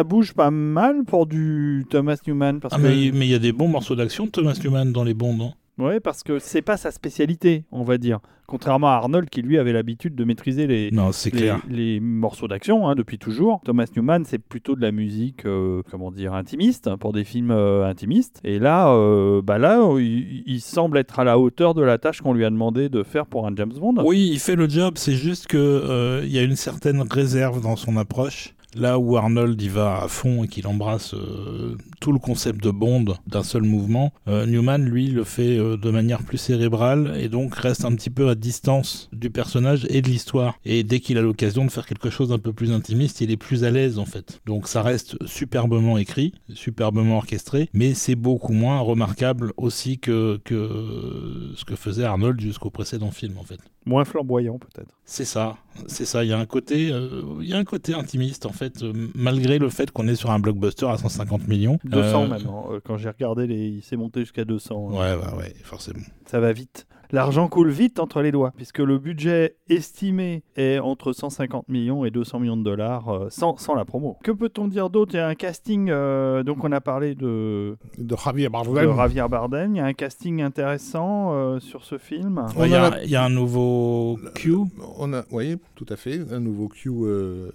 Ça 0.00 0.04
bouge 0.04 0.32
pas 0.32 0.50
mal 0.50 1.04
pour 1.04 1.26
du 1.26 1.84
Thomas 1.90 2.16
Newman. 2.26 2.58
Parce 2.58 2.72
Ah, 2.72 2.78
que... 2.78 2.82
mais 2.82 2.96
il 3.26 3.26
y 3.26 3.34
a 3.34 3.38
des 3.38 3.52
bons 3.52 3.68
morceaux 3.68 3.94
d'action 3.94 4.24
de 4.24 4.30
Thomas 4.30 4.58
Newman 4.64 4.92
dans 4.92 5.04
les 5.04 5.12
bons, 5.12 5.34
non 5.36 5.52
Ouais, 5.76 6.00
parce 6.00 6.22
que 6.22 6.38
c'est 6.38 6.62
pas 6.62 6.78
sa 6.78 6.90
spécialité, 6.90 7.64
on 7.70 7.82
va 7.84 7.98
dire. 7.98 8.20
Contrairement 8.46 8.88
à 8.88 8.92
Arnold 8.92 9.28
qui 9.28 9.42
lui 9.42 9.58
avait 9.58 9.74
l'habitude 9.74 10.14
de 10.14 10.24
maîtriser 10.24 10.66
les, 10.66 10.90
Non, 10.90 11.10
les, 11.26 11.30
clair. 11.30 11.60
les 11.68 12.00
morceaux 12.00 12.48
d'action 12.48 12.88
hein, 12.88 12.94
depuis 12.94 13.18
toujours. 13.18 13.60
Thomas 13.62 13.84
Newman, 13.94 14.24
c'est 14.24 14.38
plutôt 14.38 14.74
de 14.74 14.80
la 14.80 14.90
musique, 14.90 15.44
euh, 15.44 15.82
comment 15.90 16.10
dire, 16.10 16.32
intimiste, 16.32 16.88
hein, 16.88 16.96
pour 16.96 17.12
des 17.12 17.24
films 17.24 17.50
euh, 17.50 17.84
intimistes. 17.86 18.40
Et 18.42 18.58
là, 18.58 18.88
euh, 18.94 19.42
bah 19.42 19.58
là 19.58 19.86
il, 19.98 20.42
il 20.46 20.60
semble 20.62 20.96
être 20.96 21.18
à 21.20 21.24
la 21.24 21.38
hauteur 21.38 21.74
de 21.74 21.82
la 21.82 21.98
tâche 21.98 22.22
qu'on 22.22 22.32
lui 22.32 22.46
a 22.46 22.50
demandé 22.50 22.88
de 22.88 23.02
faire 23.02 23.26
pour 23.26 23.46
un 23.46 23.54
James 23.54 23.74
Bond. 23.78 23.96
Oui, 24.02 24.30
il 24.32 24.38
fait 24.38 24.56
le 24.56 24.66
job, 24.66 24.94
c'est 24.96 25.14
juste 25.14 25.46
que 25.46 25.58
euh, 25.58 26.22
il 26.24 26.32
y 26.32 26.38
a 26.38 26.42
une 26.42 26.56
certaine 26.56 27.02
réserve 27.02 27.60
dans 27.62 27.76
son 27.76 27.98
approche. 27.98 28.54
Là 28.74 28.98
où 28.98 29.16
Arnold 29.16 29.60
y 29.60 29.68
va 29.68 30.02
à 30.02 30.08
fond 30.08 30.44
et 30.44 30.48
qu'il 30.48 30.66
embrasse 30.66 31.14
euh, 31.14 31.76
tout 32.00 32.12
le 32.12 32.18
concept 32.18 32.62
de 32.62 32.70
Bond 32.70 33.16
d'un 33.26 33.42
seul 33.42 33.62
mouvement, 33.62 34.12
euh, 34.28 34.46
Newman, 34.46 34.78
lui, 34.78 35.08
le 35.08 35.24
fait 35.24 35.58
euh, 35.58 35.76
de 35.76 35.90
manière 35.90 36.22
plus 36.22 36.38
cérébrale 36.38 37.16
et 37.18 37.28
donc 37.28 37.54
reste 37.54 37.84
un 37.84 37.94
petit 37.94 38.10
peu 38.10 38.28
à 38.28 38.34
distance 38.34 39.08
du 39.12 39.30
personnage 39.30 39.86
et 39.90 40.02
de 40.02 40.08
l'histoire. 40.08 40.54
Et 40.64 40.84
dès 40.84 41.00
qu'il 41.00 41.18
a 41.18 41.22
l'occasion 41.22 41.64
de 41.64 41.70
faire 41.70 41.86
quelque 41.86 42.10
chose 42.10 42.28
d'un 42.28 42.38
peu 42.38 42.52
plus 42.52 42.72
intimiste, 42.72 43.20
il 43.20 43.30
est 43.30 43.36
plus 43.36 43.64
à 43.64 43.70
l'aise 43.70 43.98
en 43.98 44.06
fait. 44.06 44.40
Donc 44.46 44.68
ça 44.68 44.82
reste 44.82 45.16
superbement 45.26 45.98
écrit, 45.98 46.32
superbement 46.54 47.16
orchestré, 47.16 47.68
mais 47.72 47.94
c'est 47.94 48.14
beaucoup 48.14 48.52
moins 48.52 48.80
remarquable 48.80 49.52
aussi 49.56 49.98
que, 49.98 50.40
que 50.44 51.52
ce 51.56 51.64
que 51.64 51.74
faisait 51.74 52.04
Arnold 52.04 52.40
jusqu'au 52.40 52.70
précédent 52.70 53.10
film 53.10 53.36
en 53.38 53.44
fait. 53.44 53.60
Moins 53.86 54.04
flamboyant 54.04 54.58
peut-être. 54.58 54.94
C'est 55.04 55.24
ça, 55.24 55.56
c'est 55.86 56.04
ça. 56.04 56.22
Il 56.22 56.28
y 56.28 56.32
a 56.34 56.38
un 56.38 56.44
côté, 56.46 56.90
euh, 56.92 57.22
il 57.40 57.48
y 57.48 57.54
a 57.54 57.56
un 57.56 57.64
côté 57.64 57.94
intimiste 57.94 58.44
en 58.44 58.52
fait, 58.52 58.82
euh, 58.82 58.92
malgré 59.14 59.58
le 59.58 59.70
fait 59.70 59.90
qu'on 59.90 60.06
est 60.06 60.14
sur 60.14 60.30
un 60.30 60.38
blockbuster 60.38 60.86
à 60.86 60.98
150 60.98 61.48
millions. 61.48 61.78
200 61.84 62.24
Euh, 62.24 62.26
maintenant. 62.28 62.66
Euh, 62.72 62.80
quand 62.84 62.98
j'ai 62.98 63.08
regardé, 63.08 63.46
les... 63.46 63.68
il 63.68 63.82
s'est 63.82 63.96
monté 63.96 64.20
jusqu'à 64.20 64.44
200. 64.44 64.90
hein. 64.90 64.92
Ouais, 64.92 65.14
ouais, 65.14 65.34
ouais, 65.38 65.54
forcément. 65.64 66.00
Ça 66.26 66.40
va 66.40 66.52
vite. 66.52 66.86
L'argent 67.12 67.48
coule 67.48 67.70
vite 67.70 67.98
entre 67.98 68.22
les 68.22 68.32
doigts, 68.32 68.52
puisque 68.56 68.78
le 68.78 68.98
budget 68.98 69.56
estimé 69.68 70.42
est 70.56 70.78
entre 70.78 71.12
150 71.12 71.68
millions 71.68 72.04
et 72.04 72.10
200 72.10 72.40
millions 72.40 72.56
de 72.56 72.62
dollars 72.62 73.08
euh, 73.08 73.26
sans, 73.30 73.56
sans 73.56 73.74
la 73.74 73.84
promo. 73.84 74.16
Que 74.22 74.30
peut-on 74.30 74.68
dire 74.68 74.90
d'autre? 74.90 75.14
Il 75.14 75.18
y 75.18 75.20
a 75.20 75.26
un 75.28 75.34
casting, 75.34 75.88
euh, 75.90 76.42
donc 76.42 76.62
on 76.64 76.72
a 76.72 76.80
parlé 76.80 77.14
de, 77.14 77.76
De 77.98 78.16
Javier 78.16 78.46
de 78.46 78.52
Bardem. 78.52 78.94
Javier 78.96 79.24
Bardem, 79.28 79.74
il 79.74 79.78
y 79.78 79.80
a 79.80 79.86
un 79.86 79.92
casting 79.92 80.42
intéressant 80.42 81.32
euh, 81.34 81.60
sur 81.60 81.84
ce 81.84 81.98
film. 81.98 82.44
Ouais, 82.56 82.68
Il 82.68 82.72
y, 82.72 82.74
a- 82.76 83.04
y 83.04 83.16
un 83.16 83.28
nouveau 83.30 84.18
Q. 84.34 84.54
On 84.98 85.12
a, 85.12 85.24
oui, 85.32 85.56
tout 85.74 85.86
à 85.88 85.96
fait, 85.96 86.20
un 86.32 86.40
nouveau 86.40 86.68
Q. 86.68 86.90
euh, 87.02 87.50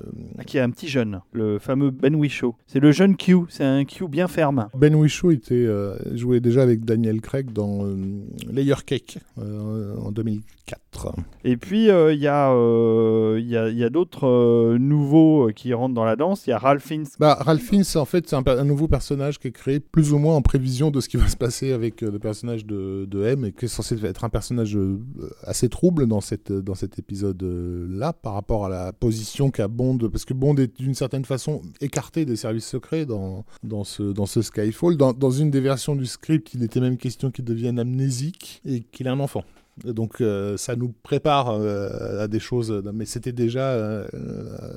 Qui 0.46 0.58
est 0.58 0.62
un 0.62 0.70
petit 0.70 0.88
jeune, 0.88 1.22
le 1.32 1.60
fameux 1.60 1.92
Ben 1.92 2.16
Whishaw. 2.16 2.56
C'est 2.68 2.80
le 2.80 2.92
jeune 2.92 3.16
Q, 3.16 3.38
c'est 3.50 3.64
un 3.64 3.86
Q 3.86 4.08
bien 4.08 4.28
ferme. 4.28 4.68
Ben 4.78 4.94
Whishaw 4.96 5.32
était 5.32 5.54
euh, 5.56 5.96
jouait 6.16 6.40
déjà 6.40 6.62
avec 6.64 6.84
Daniel 6.86 7.22
Craig 7.22 7.52
dans 7.54 7.86
euh, 7.86 7.96
Layer 8.52 8.76
Cake 8.86 9.20
euh, 9.46 9.98
en 10.00 10.12
2004. 10.12 11.16
Et 11.44 11.58
puis 11.58 11.90
euh, 11.90 12.14
il 12.14 12.20
y 12.20 12.28
a, 12.28 12.52
euh, 12.52 13.40
y 13.44 13.56
a, 13.56 13.70
y 13.70 13.84
a 13.84 13.90
d'autres 13.90 14.28
euh, 14.28 14.78
nouveaux 14.80 15.50
euh, 15.50 15.52
qui 15.52 15.74
rentrent 15.74 15.94
dans 15.94 16.06
la 16.06 16.16
danse. 16.16 16.48
Il 16.48 16.52
y 16.52 16.54
a 16.54 16.58
Ralph 16.58 16.84
Fiennes 16.84 17.06
Bah, 17.20 17.38
Ralph 17.40 17.62
Fiennes, 17.62 17.84
en 17.96 18.06
fait, 18.06 18.28
c'est 18.28 18.36
un, 18.36 18.64
nouveau 18.64 18.88
personnage 18.88 19.38
qui 19.38 19.50
est 19.50 19.52
créé 19.52 19.80
plus 19.80 20.14
ou 20.14 20.18
moins 20.18 20.36
en 20.36 20.42
prévision 20.42 20.90
de 20.92 21.02
ce 21.02 21.10
qui 21.10 21.18
va 21.18 21.28
se 21.28 21.38
passer 21.38 21.72
avec 21.72 22.02
le 22.02 22.18
personnage 22.18 22.66
de, 22.66 23.06
de 23.06 23.24
M 23.26 23.46
et 23.46 23.52
qui 23.52 23.66
est 23.66 23.68
censé 23.68 24.04
être 24.06 24.24
un 24.24 24.30
personnage 24.30 24.78
assez 25.44 25.70
trouble 25.70 26.08
dans, 26.08 26.22
cette, 26.22 26.52
dans 26.52 26.76
cet 26.76 26.98
épisode-là 26.98 28.14
par 28.14 28.34
rapport 28.34 28.66
à 28.66 28.70
la 28.70 28.94
position 28.94 29.52
qu'a 29.52 29.68
Bond, 29.68 29.98
parce 30.12 30.26
que 30.26 30.34
Bond 30.34 30.56
est 30.56 30.80
d'une 30.80 30.96
certaine 30.96 31.26
façon 31.26 31.62
écarté 31.82 32.26
des 32.26 32.36
services 32.36 32.68
secrets 32.68 33.06
dans, 33.06 33.46
dans, 33.64 33.84
ce, 33.84 34.04
dans 34.04 34.26
ce 34.26 34.42
Skyfall. 34.42 34.98
Dans, 34.98 35.14
dans 35.14 35.32
une 35.32 35.52
des 35.52 35.62
versions 35.62 35.96
du 35.96 36.06
script, 36.06 36.54
il 36.54 36.64
était 36.64 36.80
même 36.80 36.98
question 36.98 37.30
qu'il 37.30 37.46
devienne 37.46 37.78
amnésique 37.78 38.62
et 38.66 38.82
qu'il 38.82 39.08
ait 39.08 39.12
un 39.12 39.20
enfant. 39.20 39.35
Donc 39.84 40.22
euh, 40.22 40.56
ça 40.56 40.76
nous 40.78 40.94
prépare 41.04 41.50
euh, 41.50 42.24
à 42.24 42.28
des 42.30 42.40
choses, 42.40 42.82
mais 42.94 43.06
c'était 43.06 43.34
déjà 43.34 43.72
euh, 43.72 44.06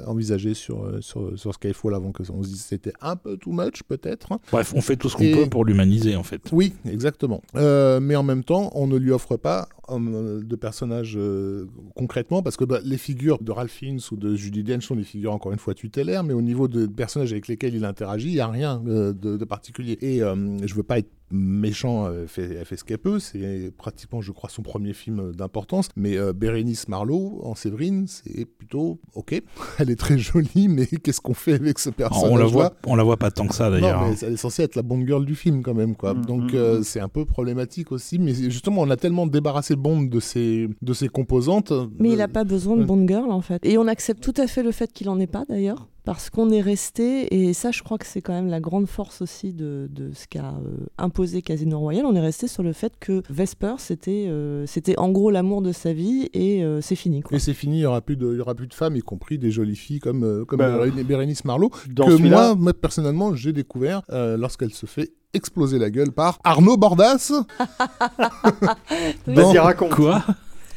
envisagé 0.06 0.54
sur, 0.54 0.90
sur, 1.00 1.38
sur 1.38 1.54
Skyfall 1.54 1.94
avant 1.94 2.10
que 2.10 2.24
on 2.32 2.42
se 2.42 2.48
dise 2.48 2.62
c'était 2.62 2.92
un 3.00 3.14
peu 3.14 3.36
too 3.36 3.52
much 3.52 3.84
peut-être. 3.84 4.28
Bref, 4.50 4.72
on 4.74 4.80
fait 4.80 4.96
tout 4.96 5.08
ce 5.08 5.16
qu'on 5.16 5.22
Et- 5.22 5.32
peut 5.44 5.48
pour 5.48 5.64
l'humaniser 5.64 6.16
en 6.16 6.24
fait. 6.24 6.42
Oui, 6.50 6.74
exactement. 6.84 7.42
Mais 7.54 8.16
en 8.16 8.22
même 8.24 8.42
temps, 8.42 8.70
on 8.74 8.86
ne 8.88 8.96
lui 8.96 9.12
offre 9.12 9.36
pas 9.36 9.68
euh, 9.90 10.42
de 10.42 10.56
personnage 10.56 11.14
euh, 11.16 11.66
concrètement, 11.94 12.42
parce 12.42 12.56
que 12.56 12.64
bah, 12.64 12.80
les 12.84 12.98
figures 12.98 13.38
de 13.40 13.52
Ralph 13.52 13.70
Fiennes 13.70 14.00
ou 14.10 14.16
de 14.16 14.34
Judy 14.34 14.62
Dench 14.62 14.86
sont 14.86 14.96
des 14.96 15.04
figures 15.04 15.32
encore 15.32 15.52
une 15.52 15.58
fois 15.58 15.74
tutélaires, 15.74 16.24
mais 16.24 16.34
au 16.34 16.42
niveau 16.42 16.68
de 16.68 16.86
personnages 16.86 17.32
avec 17.32 17.48
lesquels 17.48 17.74
il 17.74 17.84
interagit, 17.84 18.28
il 18.28 18.34
n'y 18.34 18.40
a 18.40 18.48
rien 18.48 18.82
euh, 18.86 19.12
de, 19.12 19.36
de 19.36 19.44
particulier. 19.44 19.98
Et 20.00 20.22
euh, 20.22 20.34
je 20.66 20.74
veux 20.74 20.82
pas 20.82 20.98
être 20.98 21.10
méchant, 21.30 22.10
elle 22.10 22.28
fait, 22.28 22.54
elle 22.54 22.64
fait 22.64 22.76
ce 22.76 22.84
qu'elle 22.84 22.98
peut, 22.98 23.18
c'est 23.18 23.70
pratiquement, 23.76 24.20
je 24.20 24.32
crois, 24.32 24.48
son 24.48 24.62
premier 24.62 24.92
film 24.92 25.32
d'importance, 25.32 25.88
mais 25.96 26.16
euh, 26.16 26.32
Bérénice 26.32 26.88
Marlowe 26.88 27.40
en 27.44 27.54
Séverine, 27.54 28.06
c'est 28.06 28.46
plutôt 28.46 28.98
ok, 29.14 29.42
elle 29.78 29.90
est 29.90 29.96
très 29.96 30.18
jolie, 30.18 30.68
mais 30.68 30.86
qu'est-ce 31.02 31.20
qu'on 31.20 31.34
fait 31.34 31.54
avec 31.54 31.78
ce 31.78 31.90
personnage 31.90 32.32
on 32.32 32.36
la 32.36 32.46
voit, 32.46 32.72
on 32.86 32.96
la 32.96 33.02
voit 33.02 33.16
pas 33.16 33.30
tant 33.30 33.46
que 33.46 33.54
ça 33.54 33.70
d'ailleurs. 33.70 34.00
non, 34.00 34.06
hein. 34.06 34.10
mais 34.10 34.26
elle 34.26 34.34
est 34.34 34.38
censée 34.38 34.62
être 34.62 34.76
la 34.76 34.82
bonne 34.82 35.06
girl 35.06 35.24
du 35.24 35.34
film 35.34 35.62
quand 35.62 35.74
même, 35.74 35.96
quoi. 35.96 36.14
Mm, 36.14 36.24
Donc 36.24 36.52
mm, 36.52 36.56
euh, 36.56 36.80
mm. 36.80 36.84
c'est 36.84 37.00
un 37.00 37.08
peu 37.08 37.24
problématique 37.24 37.92
aussi. 37.92 38.18
Mais 38.18 38.34
justement, 38.34 38.82
on 38.82 38.90
a 38.90 38.96
tellement 38.96 39.26
débarrassé 39.26 39.76
Bond 39.78 40.02
de 40.02 40.20
ses, 40.20 40.68
de 40.82 40.92
ses 40.92 41.08
composantes. 41.08 41.72
Mais 41.98 42.10
il 42.10 42.18
n'a 42.18 42.28
pas 42.28 42.44
besoin 42.44 42.76
de. 42.76 42.84
Bond 42.84 43.06
Girl 43.06 43.30
en 43.30 43.40
fait. 43.40 43.64
Et 43.64 43.78
on 43.78 43.86
accepte 43.86 44.22
tout 44.22 44.34
à 44.36 44.46
fait 44.46 44.62
le 44.62 44.72
fait 44.72 44.92
qu'il 44.92 45.08
en 45.08 45.18
ait 45.18 45.26
pas 45.26 45.44
d'ailleurs. 45.48 45.88
Parce 46.08 46.30
qu'on 46.30 46.48
est 46.48 46.62
resté, 46.62 47.34
et 47.48 47.52
ça 47.52 47.70
je 47.70 47.82
crois 47.82 47.98
que 47.98 48.06
c'est 48.06 48.22
quand 48.22 48.32
même 48.32 48.46
la 48.48 48.60
grande 48.60 48.86
force 48.86 49.20
aussi 49.20 49.52
de, 49.52 49.88
de 49.90 50.10
ce 50.14 50.26
qu'a 50.26 50.54
euh, 50.54 50.86
imposé 50.96 51.42
Casino 51.42 51.78
Royale, 51.78 52.06
on 52.06 52.14
est 52.16 52.20
resté 52.20 52.48
sur 52.48 52.62
le 52.62 52.72
fait 52.72 52.94
que 52.98 53.22
Vesper 53.28 53.74
c'était 53.76 54.24
euh, 54.26 54.64
c'était 54.64 54.98
en 54.98 55.10
gros 55.10 55.30
l'amour 55.30 55.60
de 55.60 55.70
sa 55.70 55.92
vie 55.92 56.30
et 56.32 56.64
euh, 56.64 56.80
c'est 56.80 56.96
fini. 56.96 57.20
Quoi. 57.20 57.36
Et 57.36 57.40
c'est 57.40 57.52
fini, 57.52 57.76
il 57.76 57.80
n'y 57.80 57.84
aura, 57.84 58.00
plus 58.00 58.16
de- 58.16 58.32
il 58.32 58.38
y 58.38 58.40
aura 58.40 58.54
plus 58.54 58.68
de 58.68 58.72
femmes, 58.72 58.96
y 58.96 59.02
compris 59.02 59.36
des 59.36 59.50
jolies 59.50 59.76
filles 59.76 59.98
comme, 60.00 60.24
euh, 60.24 60.44
comme 60.46 60.60
Bah, 60.60 60.78
Béré- 60.86 61.04
Bérénice 61.04 61.44
Marlowe, 61.44 61.68
que 61.68 62.16
moi, 62.22 62.54
moi, 62.54 62.72
personnellement, 62.72 63.34
j'ai 63.34 63.52
découvert 63.52 64.00
euh, 64.08 64.38
lorsqu'elle 64.38 64.72
se 64.72 64.86
fait 64.86 65.12
exploser 65.34 65.78
la 65.78 65.90
gueule 65.90 66.12
par 66.12 66.38
Arnaud 66.42 66.78
Bordas 66.78 67.32
vas-y 69.26 69.58
raconte. 69.58 69.90
Quoi? 69.90 70.24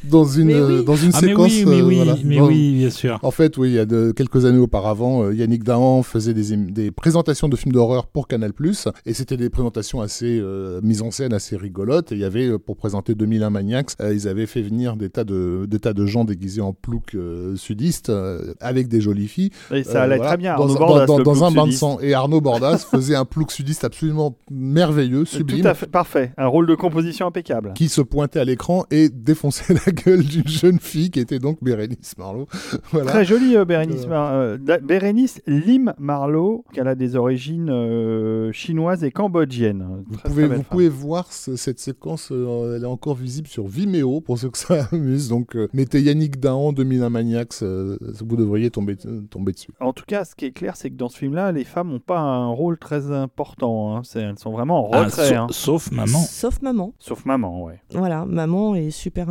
Dans 0.04 0.24
une, 0.24 0.46
Mais 0.46 0.54
oui. 0.54 0.60
euh, 0.60 0.82
dans 0.82 0.96
une 0.96 1.10
Ah 1.14 1.18
mais 1.22 1.28
séquence. 1.28 1.46
oui, 1.52 1.64
mais 1.66 1.80
euh, 1.80 1.84
oui, 1.86 1.96
voilà, 1.96 2.16
mais 2.24 2.36
dans- 2.38 2.46
oui, 2.48 2.74
bien 2.78 2.90
sûr. 2.90 3.18
En 3.22 3.30
fait, 3.30 3.56
oui, 3.58 3.68
il 3.70 3.74
y 3.74 3.78
a 3.78 3.86
de, 3.86 4.12
quelques 4.12 4.44
années 4.44 4.58
auparavant, 4.58 5.24
euh, 5.24 5.34
Yannick 5.34 5.64
Dahan 5.64 6.02
faisait 6.02 6.34
des, 6.34 6.56
des 6.56 6.90
présentations 6.90 7.48
de 7.48 7.56
films 7.56 7.72
d'horreur 7.72 8.06
pour 8.06 8.28
Canal+, 8.28 8.52
et 9.06 9.14
c'était 9.14 9.36
des 9.36 9.50
présentations 9.50 10.00
assez 10.00 10.38
euh, 10.40 10.80
mises 10.82 11.02
en 11.02 11.10
scène, 11.10 11.32
assez 11.32 11.56
rigolotes. 11.56 12.12
Et 12.12 12.16
il 12.16 12.20
y 12.20 12.24
avait, 12.24 12.58
pour 12.58 12.76
présenter 12.76 13.14
2001 13.14 13.50
Maniacs, 13.50 13.90
euh, 14.00 14.12
ils 14.14 14.28
avaient 14.28 14.46
fait 14.46 14.62
venir 14.62 14.96
des 14.96 15.10
tas 15.10 15.24
de, 15.24 15.66
des 15.68 15.78
tas 15.78 15.92
de 15.92 16.06
gens 16.06 16.24
déguisés 16.24 16.60
en 16.60 16.72
ploucs 16.72 17.14
euh, 17.14 17.56
sudistes, 17.56 18.10
euh, 18.10 18.54
avec 18.60 18.88
des 18.88 19.00
jolies 19.00 19.28
filles. 19.28 19.50
Et 19.72 19.84
ça 19.84 20.00
Euh, 20.00 20.04
allait 20.04 20.16
voilà, 20.16 20.30
très 20.30 20.36
bien. 20.38 20.56
Dans, 20.56 20.62
Arnaud 20.62 20.74
dans- 20.74 20.78
Bordas, 20.86 21.06
dans- 21.06 21.18
le 21.18 21.24
dans 21.24 21.32
plouc 21.32 21.42
un 21.44 21.50
bain 21.50 21.62
de 21.62 21.66
sudiste. 21.66 21.80
sang. 21.80 21.98
Et 22.00 22.14
Arnaud 22.14 22.40
Bordas 22.40 22.78
faisait 22.90 23.14
un 23.14 23.24
plouc 23.24 23.50
sudiste 23.52 23.84
absolument 23.84 24.36
merveilleux, 24.50 25.24
sublime. 25.24 25.62
Tout 25.62 25.68
à 25.68 25.74
fait, 25.74 25.86
parfait. 25.86 26.32
Un 26.36 26.46
rôle 26.46 26.66
de 26.66 26.74
composition 26.74 27.26
impeccable. 27.26 27.72
qui 27.74 27.88
se 27.88 28.00
pointait 28.00 28.40
à 28.40 28.44
l'écran 28.44 28.84
et 28.90 29.08
défonçait 29.08 29.74
la 29.74 29.91
gueule 29.92 30.22
d'une 30.24 30.46
jeune 30.48 30.78
fille 30.78 31.10
qui 31.10 31.20
était 31.20 31.38
donc 31.38 31.58
Bérénice 31.62 32.16
Marlowe. 32.18 32.46
voilà. 32.92 33.10
Très 33.10 33.24
jolie 33.24 33.56
euh, 33.56 33.64
Bérénice, 33.64 34.04
Euh. 34.04 34.08
Mar- 34.08 34.32
euh, 34.32 34.58
Bérénice 34.82 35.40
Lim 35.46 35.92
Marlowe, 35.98 36.64
qu'elle 36.72 36.88
a 36.88 36.94
des 36.94 37.16
origines 37.16 37.68
euh, 37.70 38.50
chinoises 38.52 39.04
et 39.04 39.10
cambodgiennes. 39.10 40.04
Vous 40.08 40.16
Très, 40.16 40.28
pouvez, 40.28 40.46
très 40.48 40.56
vous 40.56 40.62
pouvez 40.62 40.88
voir 40.88 41.32
ce- 41.32 41.56
cette 41.56 41.78
séquence, 41.78 42.30
euh, 42.32 42.76
elle 42.76 42.82
est 42.82 42.86
encore 42.86 43.14
visible 43.14 43.48
sur 43.48 43.66
Vimeo 43.66 44.20
pour 44.20 44.38
ceux 44.38 44.50
que 44.50 44.58
ça 44.58 44.88
amuse. 44.92 45.28
Donc 45.28 45.56
euh, 45.56 45.68
mettez 45.72 46.00
Yannick 46.00 46.40
Dahan 46.40 46.72
2001 46.72 47.10
Maniacs, 47.10 47.62
euh, 47.62 47.96
vous 48.20 48.36
devriez 48.36 48.70
tomber, 48.70 48.96
euh, 49.06 49.20
tomber 49.30 49.52
dessus. 49.52 49.72
En 49.80 49.92
tout 49.92 50.04
cas, 50.06 50.24
ce 50.24 50.34
qui 50.34 50.46
est 50.46 50.52
clair, 50.52 50.76
c'est 50.76 50.90
que 50.90 50.96
dans 50.96 51.08
ce 51.08 51.18
film-là, 51.18 51.52
les 51.52 51.64
femmes 51.64 51.90
n'ont 51.90 51.98
pas 52.00 52.18
un 52.20 52.48
rôle 52.48 52.78
très 52.78 53.10
important. 53.10 53.96
hein. 53.96 54.02
Elles 54.14 54.38
sont 54.38 54.52
vraiment 54.52 54.88
en 54.88 54.92
Ah, 54.92 55.04
retrait. 55.04 55.28
sa- 55.28 55.42
hein. 55.42 55.46
Sauf 55.50 55.90
maman. 55.92 56.18
Sauf 56.18 56.60
maman. 56.62 56.94
Sauf 56.98 57.24
maman, 57.24 57.62
ouais. 57.64 57.80
Voilà, 57.92 58.24
maman 58.26 58.74
est 58.74 58.90
super 58.90 59.28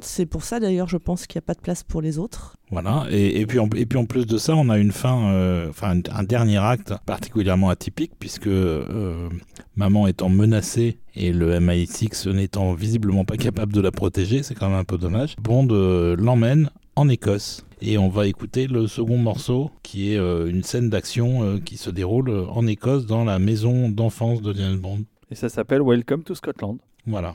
importante. 0.00 0.04
C'est 0.04 0.26
pour 0.26 0.42
ça 0.42 0.60
d'ailleurs, 0.60 0.88
je 0.88 0.96
pense 0.96 1.26
qu'il 1.26 1.38
n'y 1.38 1.44
a 1.44 1.46
pas 1.46 1.54
de 1.54 1.60
place 1.60 1.82
pour 1.82 2.02
les 2.02 2.18
autres. 2.18 2.56
Voilà, 2.70 3.06
et, 3.10 3.40
et, 3.40 3.46
puis 3.46 3.58
en, 3.58 3.68
et 3.76 3.86
puis 3.86 3.98
en 3.98 4.04
plus 4.04 4.26
de 4.26 4.38
ça, 4.38 4.54
on 4.54 4.68
a 4.68 4.78
une 4.78 4.92
fin, 4.92 5.32
euh, 5.32 5.68
enfin 5.70 5.96
un, 5.96 6.00
un 6.14 6.22
dernier 6.22 6.58
acte 6.58 6.94
particulièrement 7.04 7.68
atypique, 7.68 8.12
puisque 8.18 8.46
euh, 8.46 9.28
maman 9.76 10.06
étant 10.06 10.28
menacée 10.28 10.98
et 11.16 11.32
le 11.32 11.58
MI6 11.58 12.30
n'étant 12.30 12.74
visiblement 12.74 13.24
pas 13.24 13.36
capable 13.36 13.72
de 13.72 13.80
la 13.80 13.90
protéger, 13.90 14.42
c'est 14.42 14.54
quand 14.54 14.68
même 14.68 14.78
un 14.78 14.84
peu 14.84 14.98
dommage, 14.98 15.36
Bond 15.40 15.68
euh, 15.70 16.16
l'emmène 16.16 16.70
en 16.96 17.08
Écosse. 17.08 17.64
Et 17.82 17.96
on 17.96 18.10
va 18.10 18.26
écouter 18.26 18.66
le 18.66 18.86
second 18.86 19.16
morceau, 19.16 19.70
qui 19.82 20.12
est 20.12 20.18
euh, 20.18 20.46
une 20.46 20.62
scène 20.62 20.90
d'action 20.90 21.42
euh, 21.42 21.58
qui 21.58 21.78
se 21.78 21.88
déroule 21.88 22.30
en 22.30 22.66
Écosse 22.66 23.06
dans 23.06 23.24
la 23.24 23.38
maison 23.38 23.88
d'enfance 23.88 24.42
de 24.42 24.52
James 24.52 24.76
Bond. 24.76 25.00
Et 25.30 25.34
ça 25.34 25.48
s'appelle 25.48 25.80
Welcome 25.82 26.22
to 26.24 26.34
Scotland. 26.34 26.76
Voilà. 27.06 27.34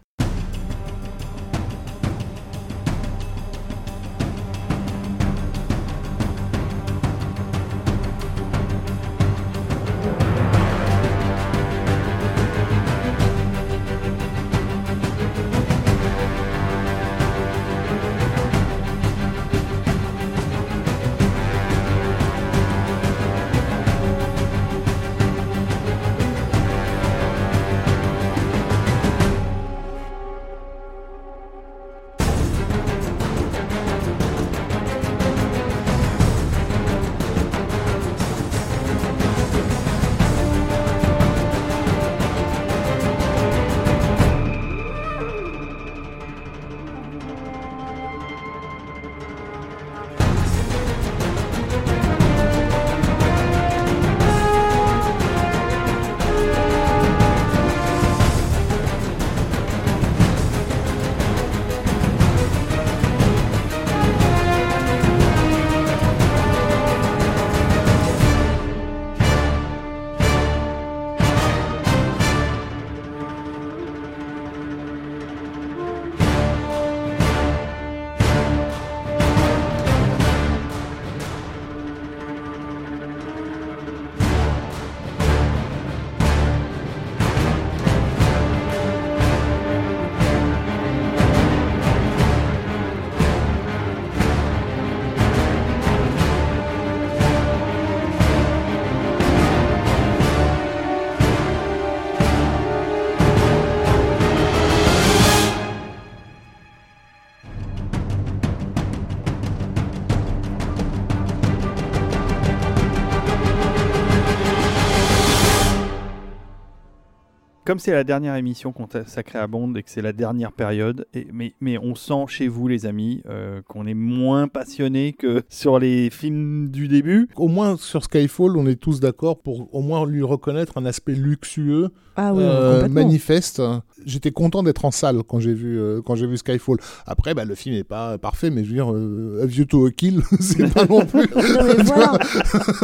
Comme 117.65 117.79
c'est 117.79 117.91
la 117.91 118.03
dernière 118.03 118.35
émission 118.35 118.71
consacrée 118.71 119.39
à 119.39 119.47
Bond 119.47 119.73
et 119.73 119.83
que 119.83 119.89
c'est 119.89 120.03
la 120.03 120.13
dernière 120.13 120.51
période, 120.51 121.07
et, 121.13 121.27
mais, 121.33 121.53
mais 121.59 121.77
on 121.79 121.95
sent 121.95 122.25
chez 122.27 122.47
vous, 122.47 122.67
les 122.67 122.85
amis, 122.85 123.23
euh, 123.27 123.61
qu'on 123.67 123.87
est 123.87 123.95
moins 123.95 124.47
passionné 124.47 125.13
que 125.13 125.41
sur 125.49 125.79
les 125.79 126.09
films 126.11 126.69
du 126.69 126.87
début. 126.87 127.27
Au 127.35 127.47
moins 127.47 127.75
sur 127.75 128.03
Skyfall, 128.03 128.55
on 128.55 128.67
est 128.67 128.79
tous 128.79 128.99
d'accord 128.99 129.39
pour 129.39 129.73
au 129.73 129.81
moins 129.81 130.05
lui 130.05 130.21
reconnaître 130.21 130.77
un 130.77 130.85
aspect 130.85 131.15
luxueux, 131.15 131.89
Ah 132.15 132.33
oui, 132.33 132.43
euh, 132.43 132.87
manifeste. 132.87 133.61
J'étais 134.05 134.31
content 134.31 134.63
d'être 134.63 134.85
en 134.85 134.91
salle 134.91 135.21
quand 135.27 135.39
j'ai 135.39 135.53
vu 135.53 135.79
euh, 135.79 136.01
quand 136.05 136.15
j'ai 136.15 136.27
vu 136.27 136.37
Skyfall. 136.37 136.77
Après, 137.05 137.33
bah, 137.33 137.45
le 137.45 137.55
film 137.55 137.75
est 137.75 137.83
pas 137.83 138.17
parfait, 138.17 138.49
mais 138.49 138.63
je 138.63 138.69
veux 138.69 138.75
dire, 138.75 138.91
euh, 138.93 139.41
A 139.43 139.45
View 139.45 139.65
to 139.65 139.85
a 139.87 139.91
Kill, 139.91 140.21
c'est 140.39 140.71
pas 140.73 140.85
non 140.85 141.05
plus 141.05 141.21
Non, 141.35 141.83
voilà. 141.83 142.17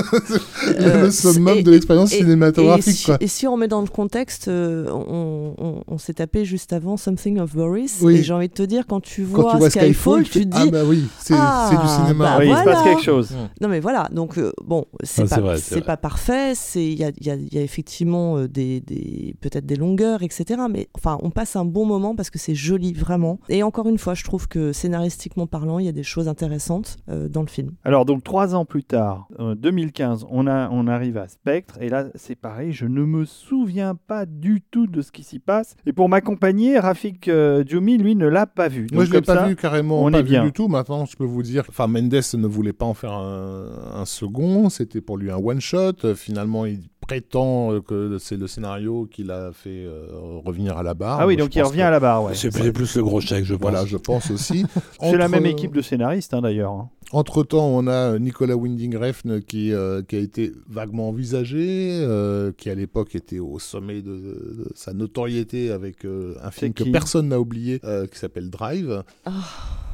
le 0.68 0.82
Euh, 0.82 1.12
summum 1.12 1.58
et- 1.60 1.64
de 1.64 1.72
l'expérience 1.72 2.14
et- 2.14 2.18
cinématographique. 2.18 2.88
Et 2.88 2.92
si, 2.94 3.06
quoi. 3.06 3.18
et 3.20 3.28
si 3.28 3.48
on 3.48 3.58
met 3.58 3.68
dans 3.68 3.82
le 3.82 3.88
contexte, 3.88 4.48
euh, 4.48 4.90
on, 4.92 5.54
on- 5.58 5.84
on 5.88 5.98
s'est 5.98 6.14
tapé 6.16 6.46
juste 6.46 6.74
avant 6.74 6.98
Something 6.98 7.40
of 7.40 7.56
Boris. 7.56 8.00
Oui. 8.02 8.16
Et 8.18 8.24
j'ai 8.24 8.34
envie 8.34 8.48
de 8.50 8.54
te 8.54 8.64
dire, 8.64 8.86
quand 8.88 9.00
tu 9.02 9.26
Quand 9.26 9.42
vois, 9.44 9.52
tu 9.54 9.58
vois 9.58 9.70
Skyfall, 9.70 10.24
tu, 10.24 10.48
te 10.48 10.56
ah 10.56 10.66
dis. 10.66 10.72
bah 10.72 10.82
oui, 10.86 11.06
c'est 11.20 11.34
Ah, 11.38 11.68
c'est 11.70 11.78
du 11.82 11.88
cinéma. 11.88 12.26
bah 12.26 12.38
oui, 12.40 12.46
il 12.50 12.56
se 12.58 12.62
voilà. 12.64 12.72
passe 12.74 12.84
quelque 12.84 13.04
chose. 13.04 13.32
Non 13.62 13.68
mais 13.68 13.80
voilà, 13.80 14.10
donc 14.12 14.38
euh, 14.38 14.52
bon, 14.64 14.86
c'est 15.04 15.32
Ah, 15.32 15.40
pas, 15.42 15.58
c'est 15.58 15.82
parfait, 16.02 16.54
c'est 16.56 16.84
il 16.86 16.98
y 17.00 17.04
a, 17.04 17.12
il 17.20 17.26
y 17.28 17.30
a- 17.30 17.36
il 17.36 17.54
y 17.54 17.58
a 17.58 17.62
effectivement 17.62 18.42
des, 18.46 18.82
des- 18.82 19.36
peut-être 19.42 19.66
des 19.66 19.76
longueurs, 19.76 20.24
etc. 20.24 20.62
Mais 20.70 20.88
enfin, 20.96 21.11
on 21.22 21.30
passe 21.32 21.56
un 21.56 21.66
bon 21.66 21.86
moment 21.86 22.16
parce 22.16 22.30
que 22.30 22.40
c'est 22.40 22.56
joli 22.56 22.94
vraiment. 22.94 23.40
Et 23.50 23.64
encore 23.64 23.88
une 23.88 23.98
fois, 23.98 24.14
je 24.14 24.24
trouve 24.24 24.48
que 24.48 24.72
scénaristiquement 24.74 25.48
parlant, 25.48 25.80
il 25.80 25.86
y 25.86 25.90
a 25.90 25.94
des 25.94 26.04
choses 26.04 26.28
intéressantes 26.28 26.98
euh, 27.10 27.28
dans 27.30 27.42
le 27.42 27.48
film. 27.48 27.72
Alors, 27.84 28.06
donc, 28.06 28.24
trois 28.24 28.56
ans 28.56 28.66
plus 28.66 28.84
tard, 28.84 29.28
euh, 29.40 29.56
2015, 29.56 30.26
on, 30.30 30.48
a, 30.48 30.70
on 30.72 30.88
arrive 30.88 31.18
à 31.18 31.28
Spectre. 31.28 31.76
Et 31.82 31.90
là, 31.90 32.06
c'est 32.16 32.36
pareil, 32.36 32.72
je 32.72 32.86
ne 32.86 33.04
me 33.04 33.26
souviens 33.26 33.96
pas 33.96 34.26
du 34.26 34.62
tout 34.62 34.88
de 34.88 35.02
ce 35.02 35.12
qui 35.12 35.24
s'y 35.24 35.40
passe. 35.40 35.76
Et 35.86 35.94
pour 35.94 36.10
m'accompagner, 36.10 36.80
Rafik 36.80 37.28
euh, 37.28 37.64
Djoumi, 37.66 37.98
lui, 37.98 38.16
ne 38.16 38.28
l'a 38.28 38.46
pas 38.46 38.68
vu. 38.68 38.88
Moi, 38.92 39.06
je 39.06 39.12
l'ai 39.12 39.18
comme 39.18 39.26
pas 39.26 39.42
ça, 39.42 39.48
vu 39.48 39.56
carrément, 39.56 40.04
on 40.04 40.12
pas 40.12 40.20
est 40.20 40.24
vu 40.24 40.30
bien. 40.30 40.44
du 40.46 40.52
tout. 40.52 40.68
Maintenant, 40.68 41.06
je 41.06 41.16
peux 41.16 41.26
vous 41.26 41.44
dire, 41.44 41.64
enfin, 41.70 41.88
Mendes 41.88 42.14
ne 42.34 42.48
voulait 42.48 42.74
pas 42.74 42.86
en 42.86 42.94
faire 42.94 43.14
un, 43.14 43.68
un 43.96 44.06
second. 44.06 44.70
C'était 44.70 45.02
pour 45.02 45.18
lui 45.18 45.32
un 45.32 45.38
one 45.38 45.62
shot. 45.62 45.94
Euh, 46.06 46.16
Finalement, 46.16 46.66
il 46.66 46.82
prétend 47.02 47.74
euh, 47.74 47.82
que 47.82 48.18
c'est 48.20 48.38
le 48.38 48.48
scénario 48.48 49.08
qui 49.12 49.24
l'a 49.24 49.52
fait 49.52 49.84
euh, 49.86 50.06
revenir 50.46 50.78
à 50.78 50.84
la 50.84 50.94
barre. 50.94 51.20
Ah 51.22 51.28
oui, 51.28 51.36
donc 51.36 51.56
il 51.56 51.62
revient 51.64 51.80
que- 51.80 51.84
à 51.84 51.90
la 51.92 52.00
barre, 52.00 52.24
ouais. 52.24 52.36
C'est 52.36 52.72
plus 52.72 52.96
le 52.96 53.04
gros 53.04 53.20
chèque, 53.20 53.44
je 53.46 53.54
pense. 53.56 53.62
Voilà, 53.62 53.86
je 53.86 53.98
pense 53.98 54.32
aussi. 54.32 54.66
C'est 55.02 55.18
la 55.18 55.26
Entre- 55.26 55.32
même 55.32 55.46
équipe 55.46 55.74
de 55.74 55.82
scénaristes, 55.82 56.34
hein, 56.34 56.42
d'ailleurs. 56.42 56.72
hein. 56.72 56.90
Entre 57.14 57.44
temps, 57.44 57.68
on 57.68 57.88
a 57.88 58.18
Nicolas 58.20 58.56
Winding 58.56 58.96
Refn 58.96 59.42
qui, 59.42 59.74
euh, 59.74 60.02
qui 60.02 60.16
a 60.16 60.20
été 60.20 60.54
vaguement 60.70 61.10
envisagé, 61.10 62.00
euh, 62.02 62.54
qui 62.56 62.70
à 62.70 62.76
l'époque 62.76 63.16
était 63.16 63.40
au 63.40 63.60
sommet 63.60 64.02
de, 64.02 64.12
de 64.12 64.72
sa 64.76 64.94
notoriété 64.94 65.72
avec 65.72 66.06
euh, 66.06 66.36
un 66.42 66.52
film 66.52 66.72
que 66.74 66.86
personne 66.86 67.28
n'a 67.28 67.40
oublié, 67.42 67.82
euh, 67.84 68.08
qui 68.08 68.18
s'appelle 68.18 68.50
Drive, 68.50 69.04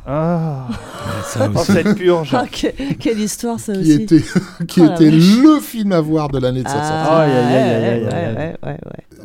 Ah, 0.10 0.70
ça 1.26 1.52
oh, 1.54 1.60
aussi. 1.60 1.72
cette 1.74 1.96
purge. 1.96 2.30
Ah, 2.34 2.46
que- 2.48 2.94
quelle 2.94 3.20
histoire 3.20 3.60
ça 3.60 3.74
qui 3.74 3.80
aussi. 3.80 3.92
était, 3.92 4.22
qui 4.68 4.80
Oh 4.82 4.86
était 4.86 5.12
le 5.12 5.60
film 5.60 5.92
à 5.92 6.00
voir 6.00 6.30
de 6.30 6.40
l'année 6.40 6.64
de 6.64 6.68
sa 6.70 6.76
sortie. 6.76 7.08
Ah. 7.10 8.78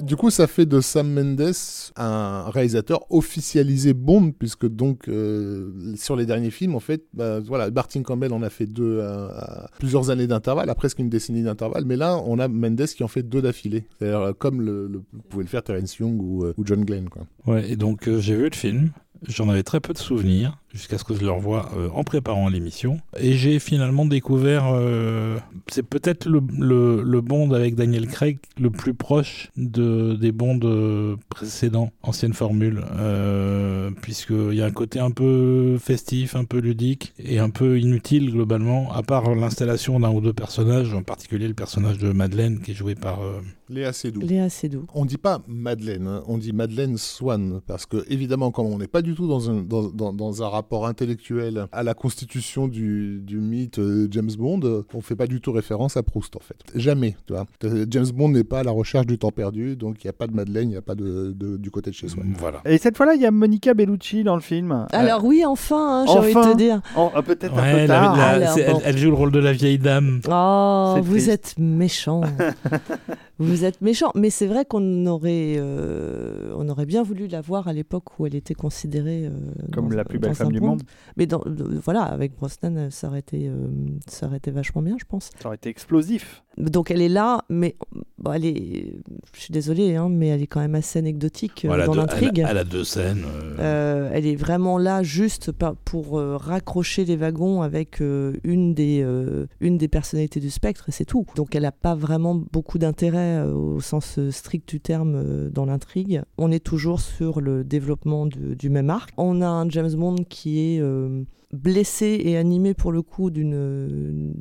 Du 0.02 0.16
coup, 0.16 0.30
ça 0.30 0.46
fait 0.46 0.66
de 0.66 0.80
Sam 0.80 1.12
Mendes 1.12 1.52
un 1.96 2.50
réalisateur 2.50 3.00
officialisé 3.10 3.94
Bond, 3.94 4.32
puisque 4.36 4.66
donc 4.66 5.08
euh, 5.08 5.70
sur 5.96 6.16
les 6.16 6.26
derniers 6.26 6.50
films, 6.50 6.74
en 6.74 6.80
fait, 6.80 7.04
bah, 7.14 7.38
voilà, 7.40 7.70
Martin 7.70 8.02
Campbell 8.02 8.32
en 8.32 8.42
a 8.42 8.50
fait 8.50 8.66
deux 8.66 9.00
à, 9.02 9.64
à 9.64 9.68
plusieurs 9.78 10.10
années 10.10 10.26
d'intervalle, 10.26 10.68
à 10.70 10.74
presque 10.74 10.98
une 10.98 11.08
décennie 11.08 11.42
d'intervalle, 11.42 11.84
mais 11.84 11.96
là, 11.96 12.18
on 12.26 12.38
a 12.38 12.48
Mendes 12.48 12.86
qui 12.86 13.04
en 13.04 13.08
fait 13.08 13.22
deux 13.22 13.42
d'affilée, 13.42 13.84
c'est-à-dire 13.98 14.20
euh, 14.20 14.32
comme 14.32 14.60
le, 14.62 14.88
le- 14.88 15.02
pouvait 15.28 15.44
le 15.44 15.48
faire 15.48 15.62
Terence 15.62 15.96
Young 15.98 16.20
ou, 16.20 16.44
euh, 16.44 16.54
ou 16.58 16.62
John 16.66 16.84
Glenn. 16.84 17.08
Quoi. 17.08 17.22
Ouais, 17.46 17.70
et 17.70 17.76
donc 17.76 18.08
euh, 18.08 18.18
j'ai 18.20 18.34
vu 18.34 18.44
le 18.48 18.56
film, 18.56 18.90
j'en 19.28 19.48
avais 19.48 19.62
très 19.62 19.80
peu 19.80 19.92
de 19.92 19.98
souvenirs, 19.98 20.58
jusqu'à 20.72 20.98
ce 20.98 21.04
que 21.04 21.14
je 21.14 21.20
le 21.22 21.30
revoie 21.30 21.70
euh, 21.76 21.88
en 21.94 22.02
préparant 22.04 22.48
l'émission. 22.48 22.98
Et 23.18 23.34
j'ai 23.34 23.58
finalement 23.58 24.06
découvert, 24.06 24.64
euh, 24.72 25.38
c'est 25.70 25.82
peut-être 25.82 26.26
le, 26.26 26.40
le, 26.58 27.02
le 27.02 27.20
Bond 27.20 27.52
avec 27.52 27.74
Daniel 27.74 28.06
Craig 28.06 28.38
le 28.58 28.70
plus 28.70 28.94
proche 28.94 29.50
de, 29.56 30.14
des 30.14 30.32
Bonds 30.32 30.58
euh, 30.64 31.16
précédents, 31.28 31.92
ancienne 32.02 32.32
formule, 32.32 32.82
euh, 32.98 33.90
puisqu'il 34.00 34.54
y 34.54 34.62
a 34.62 34.66
un 34.66 34.70
côté 34.70 34.98
un 34.98 35.10
peu 35.10 35.76
festif, 35.78 36.34
un 36.36 36.44
peu 36.44 36.58
ludique 36.58 37.12
et 37.18 37.38
un 37.38 37.50
peu 37.50 37.78
inutile 37.78 38.30
globalement, 38.32 38.92
à 38.92 39.02
part 39.02 39.34
l'installation 39.34 40.00
d'un 40.00 40.10
ou 40.10 40.20
deux 40.20 40.32
personnages, 40.32 40.94
en 40.94 41.02
particulier 41.02 41.48
le 41.48 41.54
personnage 41.54 41.98
de 41.98 42.12
Madeleine 42.12 42.60
qui 42.60 42.70
est 42.70 42.74
joué 42.74 42.94
par... 42.94 43.20
euh, 43.22 43.40
Léa 43.68 43.92
Seydoux. 43.92 44.20
Léa 44.20 44.50
Seydoux. 44.50 44.84
On 44.94 45.04
dit 45.06 45.16
pas 45.16 45.40
Madeleine, 45.48 46.06
hein, 46.06 46.22
on 46.26 46.36
dit 46.36 46.52
Madeleine 46.52 46.98
Swan, 46.98 47.60
parce 47.66 47.86
que 47.86 48.04
évidemment, 48.08 48.50
comme 48.50 48.66
on 48.66 48.78
n'est 48.78 48.86
pas 48.86 49.00
du 49.02 49.14
tout 49.14 49.26
dans 49.26 49.50
un, 49.50 49.62
dans, 49.62 49.84
dans- 49.88 50.12
dans 50.12 50.42
un 50.42 50.48
rapport 50.62 50.86
intellectuel 50.86 51.66
à 51.72 51.82
la 51.82 51.94
constitution 51.94 52.68
du, 52.68 53.20
du 53.22 53.38
mythe 53.38 53.78
euh, 53.80 54.06
James 54.10 54.30
Bond, 54.38 54.60
euh, 54.62 54.84
on 54.94 55.00
fait 55.00 55.16
pas 55.16 55.26
du 55.26 55.40
tout 55.40 55.50
référence 55.52 55.96
à 55.96 56.02
Proust 56.02 56.36
en 56.36 56.40
fait. 56.40 56.54
Jamais, 56.74 57.16
tu 57.26 57.32
vois. 57.32 57.46
Euh, 57.64 57.84
James 57.90 58.06
Bond 58.14 58.28
n'est 58.28 58.44
pas 58.44 58.60
à 58.60 58.62
la 58.62 58.70
recherche 58.70 59.06
du 59.06 59.18
temps 59.18 59.30
perdu, 59.32 59.74
donc 59.76 60.02
il 60.02 60.06
n'y 60.06 60.10
a 60.10 60.12
pas 60.12 60.26
de 60.28 60.32
Madeleine, 60.34 60.68
il 60.68 60.72
n'y 60.72 60.76
a 60.76 60.82
pas 60.82 60.94
de, 60.94 61.32
de- 61.36 61.56
du 61.56 61.70
côté 61.70 61.90
de 61.90 61.94
chez 61.96 62.08
soi. 62.08 62.22
voilà. 62.38 62.60
Et 62.64 62.78
cette 62.78 62.96
fois-là, 62.96 63.14
il 63.14 63.20
y 63.20 63.26
a 63.26 63.30
Monica 63.30 63.74
Bellucci 63.74 64.22
dans 64.24 64.36
le 64.36 64.40
film. 64.40 64.86
Alors 64.92 65.24
oui, 65.24 65.42
enfin, 65.44 66.02
hein, 66.02 66.06
j'ai 66.06 66.18
envie 66.18 66.34
de 66.34 66.52
te 66.52 66.56
dire. 66.56 66.80
Oh, 66.96 67.10
ah, 67.14 67.22
peut-être 67.22 67.58
un 67.58 67.72
peu 67.72 67.78
la- 67.78 67.86
tard. 67.86 68.16
la- 68.16 68.26
Alors, 68.28 68.48
c'est- 68.54 68.66
elle, 68.84 68.96
joue 68.98 69.10
le 69.10 69.16
rôle 69.16 69.32
de 69.32 69.40
la 69.40 69.52
vieille 69.52 69.78
dame. 69.78 70.20
Oh, 70.30 70.94
vous 71.02 71.12
triste. 71.12 71.28
êtes 71.28 71.54
méchant. 71.58 72.20
vous 73.42 73.64
êtes 73.64 73.80
méchant. 73.80 74.10
Mais 74.14 74.30
c'est 74.30 74.46
vrai 74.46 74.64
qu'on 74.64 75.06
aurait, 75.06 75.54
euh, 75.56 76.52
on 76.56 76.68
aurait 76.68 76.86
bien 76.86 77.02
voulu 77.02 77.26
la 77.26 77.40
voir 77.40 77.68
à 77.68 77.72
l'époque 77.72 78.18
où 78.18 78.26
elle 78.26 78.34
était 78.34 78.54
considérée 78.54 79.26
euh, 79.26 79.30
Comme 79.72 79.88
dans- 79.88 79.96
la 79.96 80.04
plus 80.04 80.18
belle 80.18 80.34
femme 80.34 80.52
du 80.52 80.60
monde. 80.60 80.82
Mais 81.16 81.26
dans, 81.26 81.42
euh, 81.46 81.80
voilà, 81.84 82.02
avec 82.02 82.34
Brosnan, 82.36 82.76
euh, 82.76 82.90
ça 82.90 83.08
aurait 83.08 83.18
été, 83.20 83.48
euh, 83.48 83.66
ça 84.06 84.26
aurait 84.26 84.36
été 84.38 84.50
vachement 84.50 84.82
bien, 84.82 84.96
je 84.98 85.04
pense. 85.06 85.30
Ça 85.40 85.48
aurait 85.48 85.56
été 85.56 85.68
explosif. 85.68 86.42
Donc 86.58 86.90
elle 86.90 87.00
est 87.00 87.08
là, 87.08 87.44
mais 87.48 87.76
bon, 88.18 88.32
elle 88.32 88.44
est, 88.44 88.94
je 89.34 89.40
suis 89.40 89.52
désolée, 89.52 89.96
hein, 89.96 90.08
mais 90.10 90.28
elle 90.28 90.42
est 90.42 90.46
quand 90.46 90.60
même 90.60 90.74
assez 90.74 90.98
anecdotique 90.98 91.64
euh, 91.64 91.68
dans 91.86 91.94
l'intrigue. 91.94 92.38
Elle, 92.40 92.44
a- 92.46 92.50
elle 92.50 92.58
a 92.58 92.64
deux 92.64 92.84
scènes. 92.84 93.24
euh, 93.26 93.56
Euh, 93.58 94.10
elle 94.12 94.26
est 94.26 94.36
vraiment 94.36 94.76
là 94.76 95.02
juste 95.02 95.50
pour 95.84 96.18
euh, 96.18 96.36
raccrocher 96.36 97.04
les 97.06 97.16
wagons 97.16 97.62
avec 97.62 98.00
euh, 98.02 98.34
une, 98.44 98.74
des, 98.74 99.00
euh, 99.02 99.46
une 99.60 99.78
des 99.78 99.88
personnalités 99.88 100.40
du 100.40 100.50
spectre 100.50 100.88
et 100.88 100.92
c'est 100.92 101.04
tout. 101.06 101.24
Donc 101.36 101.54
elle 101.54 101.62
n'a 101.62 101.72
pas 101.72 101.94
vraiment 101.94 102.34
beaucoup 102.34 102.78
d'intérêt 102.78 103.31
euh, 103.38 103.52
au 103.52 103.80
sens 103.80 104.18
euh, 104.18 104.30
strict 104.30 104.68
du 104.68 104.80
terme 104.80 105.14
euh, 105.16 105.50
dans 105.50 105.64
l'intrigue. 105.64 106.22
On 106.38 106.50
est 106.50 106.64
toujours 106.64 107.00
sur 107.00 107.40
le 107.40 107.64
développement 107.64 108.26
du, 108.26 108.56
du 108.56 108.70
même 108.70 108.90
arc. 108.90 109.10
On 109.16 109.40
a 109.40 109.48
un 109.48 109.68
James 109.68 109.92
Bond 109.94 110.16
qui 110.28 110.60
est... 110.60 110.80
euh, 110.80 111.24
blessé 111.52 112.18
et 112.24 112.38
animé 112.38 112.72
pour 112.72 112.92
le 112.92 113.02
coup 113.02 113.28
d'une 113.28 114.32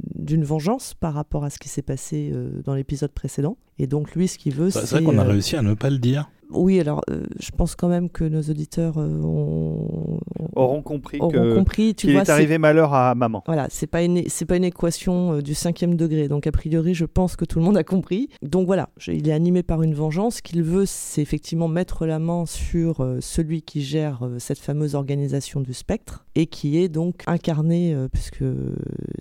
vengeance 0.44 0.94
par 0.94 1.14
rapport 1.14 1.44
à 1.44 1.50
ce 1.50 1.60
qui 1.60 1.68
s'est 1.68 1.82
passé 1.82 2.32
euh, 2.34 2.62
dans 2.64 2.74
l'épisode 2.74 3.12
précédent. 3.12 3.58
Et 3.80 3.86
donc 3.86 4.16
lui, 4.16 4.30
ce 4.30 4.38
qu'il 4.38 4.54
veut, 4.56 4.70
c'est 4.70 4.86
c'est... 4.86 4.96
vrai 4.96 5.04
qu'on 5.04 5.18
a 5.20 5.26
réussi 5.26 5.58
à 5.58 5.62
ne 5.62 5.74
pas 5.74 5.90
le 5.90 5.98
dire. 5.98 6.32
Oui, 6.54 6.80
alors 6.80 7.02
euh, 7.10 7.24
je 7.40 7.52
pense 7.52 7.76
quand 7.76 7.88
même 7.88 8.10
que 8.10 8.24
nos 8.24 8.42
auditeurs 8.42 8.98
euh, 8.98 9.22
ont, 9.22 10.20
Auront 10.56 10.82
compris 10.82 11.18
auront 11.20 11.32
que 11.32 11.56
compris. 11.56 11.96
Tu 11.96 12.08
qu'il 12.08 12.16
vois, 12.16 12.24
est 12.24 12.30
arrivé 12.30 12.58
malheur 12.58 12.94
à 12.94 13.16
maman. 13.16 13.44
voilà, 13.46 13.68
c'est 13.70 13.88
pas 13.88 14.04
une 14.04 14.24
c'est 14.28 14.46
pas 14.46 14.58
une 14.58 14.64
équation 14.64 15.34
euh, 15.34 15.42
du 15.42 15.54
cinquième 15.54 15.96
degré. 15.96 16.28
Donc 16.28 16.48
a 16.48 16.52
priori, 16.52 16.94
je 16.94 17.06
pense 17.06 17.36
que 17.36 17.46
tout 17.46 17.60
le 17.60 17.66
monde 17.66 17.78
a 17.78 17.84
compris. 17.84 18.30
Donc 18.42 18.66
voilà, 18.66 18.90
je- 18.98 19.12
il 19.12 19.28
est 19.30 19.34
animé 19.34 19.64
par 19.64 19.82
une 19.82 19.94
vengeance. 19.94 20.38
Ce 20.38 20.42
qu'il 20.42 20.64
veut, 20.64 20.86
c'est 20.86 21.22
effectivement 21.22 21.68
mettre 21.68 22.06
la 22.06 22.20
main 22.20 22.46
sur 22.46 23.06
celui 23.20 23.62
qui 23.62 23.82
gère 23.82 24.28
cette 24.38 24.60
fameuse 24.60 24.96
organisation 24.96 25.62
du 25.62 25.74
spectre 25.74 26.26
et 26.36 26.48
qui 26.48 26.78
est 26.78 26.90
donc 26.90 27.24
incarné, 27.28 27.96
puisque 28.12 28.44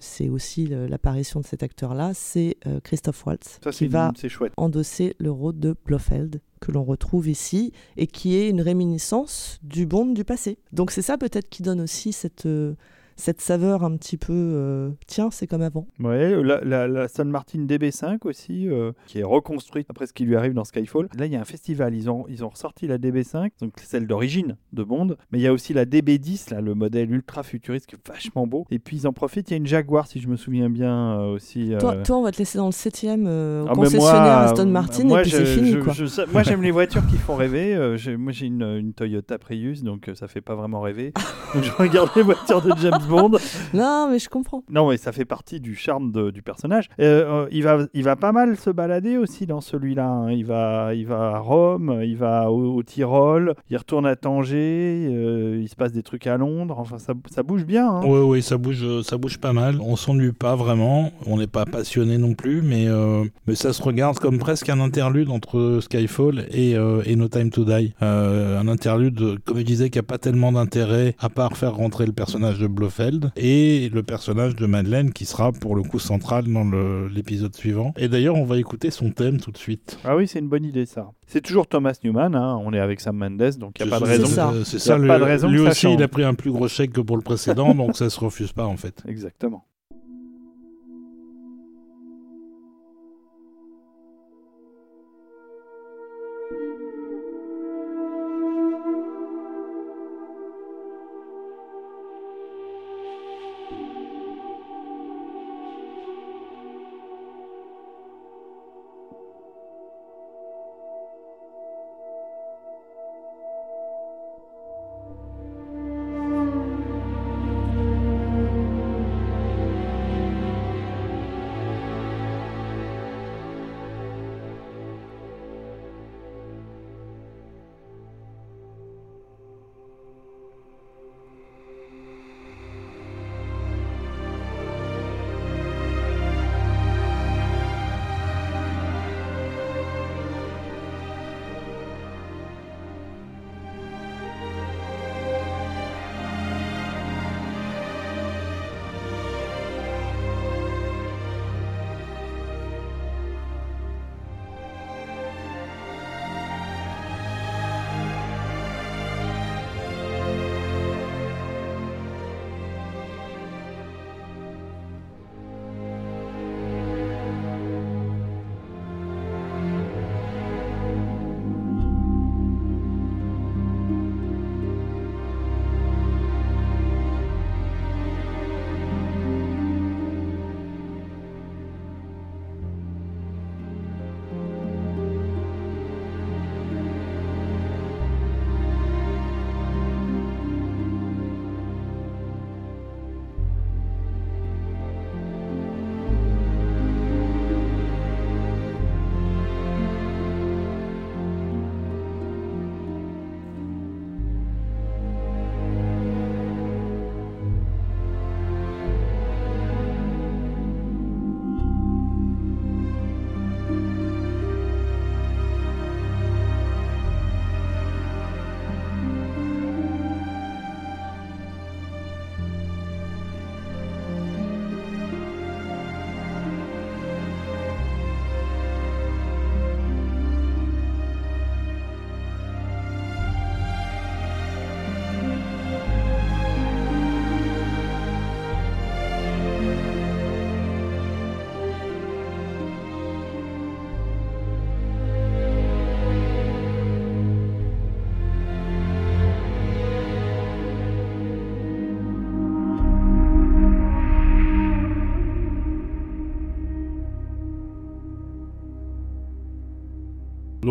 c'est 0.01 0.29
aussi 0.29 0.67
l'apparition 0.89 1.41
de 1.41 1.47
cet 1.47 1.63
acteur-là, 1.63 2.13
c'est 2.15 2.57
Christophe 2.85 3.25
Waltz 3.27 3.59
Ça, 3.63 3.71
qui 3.71 3.77
c'est 3.79 3.87
va 3.89 4.13
c'est 4.17 4.29
chouette. 4.29 4.53
endosser 4.57 5.15
le 5.19 5.31
rôle 5.31 5.59
de 5.59 5.75
Blofeld 5.85 6.41
que 6.61 6.73
l'on 6.73 6.85
retrouve 6.85 7.29
ici 7.29 7.73
et 7.97 8.07
qui 8.07 8.37
est 8.37 8.49
une 8.49 8.61
réminiscence 8.61 9.59
du 9.63 9.87
Bond 9.87 10.07
du 10.07 10.25
passé. 10.25 10.59
Donc 10.73 10.91
c'est 10.91 11.03
ça 11.03 11.19
peut-être 11.19 11.49
qui 11.49 11.63
donne 11.63 11.81
aussi 11.81 12.13
cette, 12.13 12.47
euh, 12.47 12.75
cette 13.21 13.41
saveur 13.41 13.85
un 13.85 13.97
petit 13.97 14.17
peu 14.17 14.33
euh, 14.33 14.91
tiens 15.07 15.31
c'est 15.31 15.47
comme 15.47 15.63
avant. 15.63 15.87
Ouais, 16.01 16.43
la, 16.43 16.61
la, 16.65 16.89
la 16.89 17.03
Aston 17.03 17.27
Martin 17.27 17.61
DB5 17.61 18.19
aussi, 18.25 18.69
euh, 18.69 18.93
qui 19.07 19.21
est 19.21 19.25
reconstruite 19.25 19.87
après 19.91 20.07
ce 20.07 20.13
qui 20.13 20.25
lui 20.25 20.37
arrive 20.37 20.55
dans 20.55 20.65
Skyfall. 20.65 21.09
Là, 21.19 21.27
il 21.27 21.33
y 21.33 21.37
a 21.37 21.41
un 21.41 21.45
festival. 21.45 21.95
Ils 21.95 22.09
ont, 22.11 22.25
ils 22.29 22.45
ont 22.45 22.49
ressorti 22.49 22.87
la 22.87 22.99
DB5, 22.99 23.51
donc 23.61 23.73
celle 23.83 24.07
d'origine 24.07 24.57
de 24.73 24.83
Bond. 24.83 25.17
Mais 25.33 25.39
il 25.39 25.43
y 25.43 25.47
a 25.47 25.53
aussi 25.53 25.73
la 25.75 25.85
DB10, 25.85 26.53
là, 26.55 26.61
le 26.61 26.75
modèle 26.75 27.11
ultra 27.13 27.43
futuriste 27.43 27.87
qui 27.87 27.95
est 27.97 28.09
vachement 28.09 28.47
beau. 28.47 28.67
Et 28.71 28.79
puis 28.79 28.97
ils 28.97 29.07
en 29.07 29.13
profitent. 29.13 29.51
Il 29.51 29.53
y 29.53 29.55
a 29.55 29.57
une 29.59 29.67
Jaguar, 29.67 30.07
si 30.07 30.21
je 30.21 30.29
me 30.29 30.37
souviens 30.37 30.71
bien 30.71 31.19
euh, 31.21 31.35
aussi. 31.35 31.73
Toi, 31.79 31.95
euh, 31.97 32.03
toi 32.03 32.17
on 32.19 32.23
va 32.23 32.33
te 32.33 32.39
laisser 32.39 32.59
dans 32.59 32.67
le 32.67 32.73
7ème 32.73 33.25
euh, 33.27 33.65
Ah, 33.69 33.73
concessionnaire 33.75 34.39
Aston 34.39 34.67
euh, 34.67 34.71
Martin 34.71 35.05
moi, 35.05 35.21
et 35.21 35.23
puis 35.23 35.31
c'est 35.33 35.45
fini 35.45 35.73
je- 35.73 35.79
quoi. 35.79 35.93
je 35.93 36.07
sais- 36.07 36.27
moi 36.33 36.43
j'aime 36.43 36.63
les 36.63 36.71
voitures 36.71 37.07
qui 37.07 37.17
font 37.17 37.35
rêver. 37.37 37.75
Euh, 37.75 37.97
moi 38.19 38.33
j'ai 38.33 38.47
une, 38.47 38.63
une 38.63 38.93
Toyota 38.95 39.39
Prius 39.39 39.83
donc 39.83 40.09
euh, 40.09 40.15
ça 40.15 40.29
fait 40.29 40.41
pas 40.41 40.55
vraiment 40.55 40.81
rêver. 40.81 41.13
Donc 41.55 41.65
je 41.65 41.73
regarde 41.73 42.11
les 42.15 42.23
voitures 42.23 42.63
de 42.63 42.71
James 42.81 43.01
Bond. 43.11 43.33
Non, 43.75 44.09
mais 44.11 44.19
je 44.19 44.29
comprends. 44.29 44.63
Non, 44.71 44.89
mais 44.89 44.97
ça 44.97 45.13
fait 45.13 45.25
partie 45.25 45.61
du 45.61 45.75
charme 45.75 46.11
de- 46.13 46.31
du 46.31 46.43
personnage. 46.43 46.89
Euh, 47.01 47.45
euh, 47.45 47.49
il, 47.53 47.63
va, 47.63 47.79
il 47.95 48.03
va 48.05 48.17
pas 48.17 48.33
mal 48.33 48.57
se 48.57 48.71
balader 48.71 49.17
aussi 49.17 49.47
dans 49.47 49.61
celui-là. 49.61 50.07
hein. 50.09 50.33
Il, 50.33 50.45
va, 50.45 50.95
il 50.95 51.07
va 51.07 51.37
à 51.37 51.39
Rome, 51.39 52.01
il 52.05 52.17
va 52.17 52.51
au, 52.51 52.75
au 52.77 52.83
Tyrol, 52.83 53.55
il 53.71 53.77
retourne 53.77 54.07
à 54.07 54.17
Tanger, 54.17 55.07
euh, 55.11 55.59
il 55.61 55.69
se 55.69 55.77
passe 55.77 55.93
des 55.93 56.03
trucs 56.03 56.27
à 56.27 56.37
Londres. 56.37 56.77
Enfin, 56.79 56.99
ça, 56.99 57.13
ça 57.31 57.43
bouge 57.43 57.65
bien. 57.65 57.89
hein. 57.89 58.01
Oui, 58.05 58.21
oui, 58.21 58.43
ça 58.43 58.57
bouge, 58.57 58.83
euh, 58.83 59.03
ça 59.03 59.17
bouge 59.19 59.39
pas 59.39 59.53
mal. 59.53 59.79
On 59.83 59.97
s'ennuie 59.97 60.33
pas 60.33 60.57
vraiment. 60.57 61.11
On 61.27 61.37
n'est 61.39 61.47
pas 61.47 61.65
passionné 61.67 62.19
non 62.19 62.35
plus, 62.35 62.63
mais, 62.63 62.87
euh, 62.89 63.25
mais 63.47 63.55
ça 63.55 63.73
se 63.73 63.83
regarde 63.83 64.19
comme 64.19 64.39
presque 64.39 64.69
un 64.69 64.81
interlude 64.81 65.31
entre 65.31 65.79
Skyfall 65.83 66.47
et, 66.51 66.77
euh, 66.77 67.03
et 67.07 67.17
No 67.17 67.29
Time 67.29 67.51
to 67.51 67.65
Die. 67.65 67.95
Euh, 68.03 68.59
un 68.61 68.69
interlude, 68.69 69.39
comme 69.45 69.59
je 69.59 69.63
disais, 69.65 69.91
qui 69.91 69.99
a 69.99 70.03
pas 70.03 70.19
tellement 70.19 70.53
d'intérêt 70.53 71.15
à 71.19 71.29
part 71.29 71.57
faire 71.57 71.75
rentrer 71.75 72.07
le 72.07 72.13
personnage 72.13 72.59
de 72.59 72.67
Blofeld 72.91 73.31
et 73.37 73.89
le 73.93 74.03
personnage 74.03 74.57
de 74.57 74.67
Madeleine 74.67 75.13
qui 75.13 75.25
sera 75.25 75.53
pour 75.53 75.77
le 75.77 75.83
coup 75.83 75.99
central 75.99 76.45
dans 76.53 76.69
l'épisode 77.09 77.55
suivant. 77.55 77.95
Et 77.97 78.09
d'ailleurs, 78.09 78.35
on 78.37 78.45
va 78.45 78.59
écouter 78.59 78.91
son 78.91 79.11
thème 79.11 79.39
tout 79.41 79.53
de 79.53 79.57
suite. 79.59 79.99
Ah 80.05 80.17
oui, 80.17 80.27
c'est 80.27 80.41
une 80.41 80.49
bonne 80.49 80.65
idée 80.65 80.87
ça. 80.87 81.09
C'est 81.27 81.41
toujours 81.41 81.67
Thomas 81.69 81.95
Newman. 82.03 82.35
hein. 82.35 82.59
On 82.65 82.73
est 82.73 82.81
avec 82.81 83.01
Sam 83.01 83.17
Mendes, 83.17 83.57
donc 83.59 83.77
il 83.79 83.87
n'y 83.87 83.93
a 83.93 83.99
pas 83.99 84.05
de 84.05 84.11
raison. 84.11 84.63
C'est 84.65 84.79
ça. 84.81 84.95
pas 84.97 84.99
le- 84.99 85.19
de 85.21 85.25
raison 85.25 85.49
lui 85.49 85.61
aussi, 85.61 85.93
il 85.93 86.03
a 86.03 86.09
pris 86.09 86.25
un 86.25 86.35
plus 86.35 86.51
gros 86.51 86.67
chèque 86.69 86.93
que 86.93 87.01
pour 87.01 87.17
le 87.17 87.23
précédent, 87.23 87.75
donc 87.75 87.97
ça 87.97 88.11
se 88.11 88.19
refuse 88.19 88.53
pas 88.53 88.67
en 88.67 88.77
fait. 88.77 89.03
Exactement. 89.09 89.65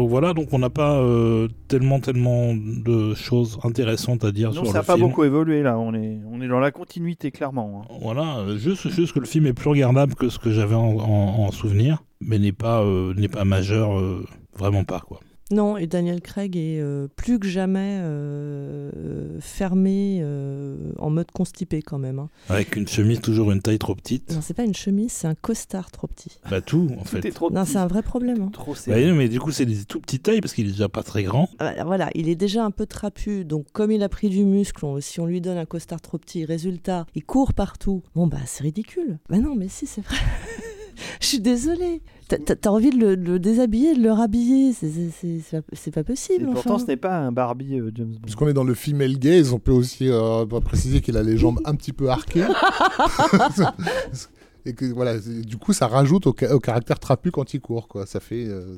Voilà, 0.09 0.33
donc 0.33 0.49
on 0.51 0.59
n'a 0.59 0.69
pas 0.69 0.99
euh, 0.99 1.47
tellement 1.67 1.99
tellement 1.99 2.53
de 2.55 3.13
choses 3.13 3.59
intéressantes 3.63 4.25
à 4.25 4.31
dire 4.31 4.49
Non, 4.49 4.55
sur 4.63 4.65
ça 4.67 4.71
le 4.71 4.77
n'a 4.79 4.83
pas 4.83 4.95
film. 4.95 5.07
beaucoup 5.07 5.23
évolué 5.23 5.63
là. 5.63 5.77
On 5.79 5.93
est, 5.93 6.19
on 6.29 6.41
est 6.41 6.47
dans 6.47 6.59
la 6.59 6.71
continuité 6.71 7.31
clairement. 7.31 7.83
hein. 7.89 7.95
Voilà, 8.01 8.39
euh, 8.39 8.57
juste, 8.57 8.89
juste 8.89 9.13
que 9.13 9.19
le 9.19 9.25
film 9.25 9.45
est 9.47 9.53
plus 9.53 9.69
regardable 9.69 10.15
que 10.15 10.27
ce 10.29 10.39
que 10.39 10.51
j'avais 10.51 10.75
en, 10.75 10.97
en- 10.97 11.45
en 11.45 11.51
souvenir, 11.51 12.03
mais 12.19 12.39
n'est 12.39 12.51
pas, 12.51 12.81
euh, 12.83 13.13
n'est 13.15 13.27
pas 13.29 13.45
majeur, 13.45 13.91
vraiment 14.57 14.83
pas 14.83 14.99
quoi. 14.99 15.19
Non, 15.51 15.77
et 15.77 15.87
Daniel 15.87 16.21
Craig 16.21 16.55
est 16.55 16.79
euh, 16.79 17.07
plus 17.15 17.39
que 17.39 17.47
jamais 17.47 17.97
euh, 18.01 19.39
fermé 19.39 20.19
euh, 20.21 20.75
en 20.99 21.09
mode 21.09 21.31
constipé 21.31 21.81
quand 21.81 21.97
même. 21.97 22.19
hein. 22.19 22.29
Avec 22.49 22.75
une 22.75 22.87
chemise 22.87 23.19
toujours 23.19 23.51
une 23.51 23.61
taille 23.61 23.79
trop 23.79 23.95
petite. 23.95 24.31
Non, 24.33 24.41
c'est 24.41 24.53
pas 24.53 24.63
une 24.63 24.75
chemise, 24.75 25.11
c'est 25.11 25.27
un 25.27 25.35
costard 25.35 25.89
trop 25.91 26.07
petit. 26.07 26.39
Bah 26.51 26.61
tout 26.61 26.87
en 26.97 27.01
Tout 27.01 27.07
fait. 27.07 27.25
est 27.25 27.31
trop 27.31 27.49
Non, 27.49 27.65
c'est 27.65 27.77
un 27.77 27.87
vrai 27.87 28.03
problème. 28.03 28.41
hein. 28.43 28.49
trop 28.53 28.75
Bah, 28.87 28.95
mais 29.13 29.27
du 29.27 29.39
coup 29.39 29.51
c'est 29.51 29.65
des 29.65 29.85
tout 29.85 29.99
petites 29.99 30.23
tailles 30.23 30.41
parce 30.41 30.53
qu'il 30.53 30.67
est 30.67 30.71
déjà 30.71 30.89
pas 30.89 31.01
très 31.03 31.23
grand. 31.23 31.49
Voilà, 31.59 31.83
Voilà, 31.83 32.09
il 32.13 32.29
est 32.29 32.35
déjà 32.35 32.63
un 32.63 32.71
peu 32.71 32.85
trapu, 32.85 33.43
donc 33.45 33.65
comme 33.73 33.91
il 33.91 34.03
a 34.03 34.09
pris 34.09 34.29
du 34.29 34.45
muscle, 34.45 34.85
on- 34.85 35.01
si 35.01 35.19
on 35.19 35.25
lui 35.25 35.41
donne 35.41 35.57
un 35.57 35.65
costard 35.65 36.01
trop 36.01 36.17
petit, 36.19 36.45
résultat, 36.45 37.05
il 37.15 37.23
court 37.23 37.53
partout. 37.53 38.03
Bon 38.15 38.27
bah 38.27 38.37
c'est 38.45 38.63
ridicule. 38.63 39.17
Bah 39.29 39.39
non, 39.39 39.55
mais 39.55 39.67
si 39.67 39.87
c'est 39.87 40.01
vrai. 40.01 40.15
Je 41.19 41.25
suis 41.27 41.39
désolée. 41.39 42.01
T'as- 42.27 42.69
envie 42.69 42.91
de 42.91 42.97
le, 42.97 43.17
de 43.17 43.31
le 43.31 43.39
déshabiller, 43.39 43.95
de 43.95 44.01
le 44.03 44.11
rhabiller, 44.11 44.71
c'est- 44.73 44.87
pas- 45.51 45.61
pas 45.91 46.01
Et 46.01 46.03
possible. 46.03 46.45
pourtant, 46.53 46.75
enfin. 46.75 46.85
ce 46.85 46.91
n'est 46.91 46.97
pas 46.97 47.17
un 47.17 47.31
Barbie 47.31 47.79
euh, 47.79 47.89
James 47.95 48.09
Bond. 48.11 48.19
Puisqu'on 48.21 48.47
est 48.47 48.53
dans 48.53 48.63
le 48.63 48.75
female 48.75 49.17
gaze, 49.17 49.51
on 49.51 49.57
peut 49.59 49.71
aussi 49.71 50.09
euh, 50.09 50.45
préciser 50.45 51.01
qu'il 51.01 51.17
a 51.17 51.23
les 51.23 51.37
jambes 51.37 51.59
un 51.65 51.73
petit 51.75 51.91
peu 51.93 52.09
arquées. 52.09 52.45
Et 54.65 54.73
que 54.73 54.85
voilà, 54.85 55.17
du 55.17 55.57
coup, 55.57 55.73
ça 55.73 55.87
rajoute 55.87 56.27
au, 56.27 56.35
ca- 56.37 56.53
au 56.53 56.59
caractère 56.59 56.99
trapu 56.99 57.31
quand 57.31 57.53
il 57.53 57.61
court, 57.61 57.87
quoi. 57.87 58.05
Ça 58.05 58.19
fait, 58.19 58.45
euh, 58.45 58.77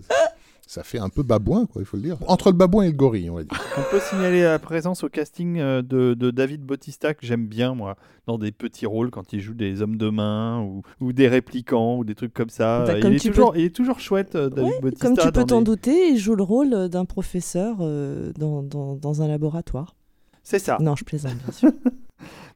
ça 0.71 0.83
fait 0.83 0.99
un 0.99 1.09
peu 1.09 1.21
babouin, 1.21 1.65
quoi, 1.65 1.81
il 1.81 1.85
faut 1.85 1.97
le 1.97 2.03
dire. 2.03 2.17
Entre 2.27 2.49
le 2.49 2.55
babouin 2.55 2.83
et 2.83 2.87
le 2.87 2.93
gorille, 2.95 3.29
on 3.29 3.35
va 3.35 3.43
dire. 3.43 3.61
On 3.77 3.91
peut 3.91 3.99
signaler 3.99 4.43
la 4.43 4.57
présence 4.57 5.03
au 5.03 5.09
casting 5.09 5.59
euh, 5.59 5.81
de, 5.81 6.13
de 6.13 6.31
David 6.31 6.61
Bautista 6.61 7.13
que 7.13 7.25
j'aime 7.25 7.45
bien 7.45 7.75
moi, 7.75 7.97
dans 8.25 8.37
des 8.37 8.53
petits 8.53 8.85
rôles 8.85 9.11
quand 9.11 9.33
il 9.33 9.41
joue 9.41 9.53
des 9.53 9.81
hommes 9.81 9.97
de 9.97 10.09
main 10.09 10.61
ou, 10.61 10.81
ou 11.01 11.11
des 11.11 11.27
répliquants 11.27 11.97
ou 11.97 12.05
des 12.05 12.15
trucs 12.15 12.33
comme 12.33 12.49
ça. 12.49 12.85
Bah, 12.85 12.93
il, 12.95 13.01
comme 13.01 13.11
est 13.11 13.19
tu 13.19 13.31
toujours, 13.31 13.57
il 13.57 13.65
est 13.65 13.75
toujours 13.75 13.99
chouette 13.99 14.35
euh, 14.35 14.49
David 14.49 14.71
Ouais, 14.71 14.79
Bautista. 14.81 15.07
Comme 15.07 15.17
tu 15.17 15.31
peux 15.33 15.43
t'en 15.43 15.61
douter, 15.61 16.07
il 16.11 16.17
joue 16.17 16.35
le 16.35 16.43
rôle 16.43 16.87
d'un 16.87 17.03
professeur 17.03 17.75
euh, 17.81 18.31
dans, 18.37 18.63
dans, 18.63 18.95
dans 18.95 19.21
un 19.21 19.27
laboratoire. 19.27 19.97
C'est 20.41 20.59
ça. 20.59 20.77
Non, 20.79 20.95
je 20.95 21.03
plaisante, 21.03 21.35
bien 21.35 21.51
sûr. 21.51 21.71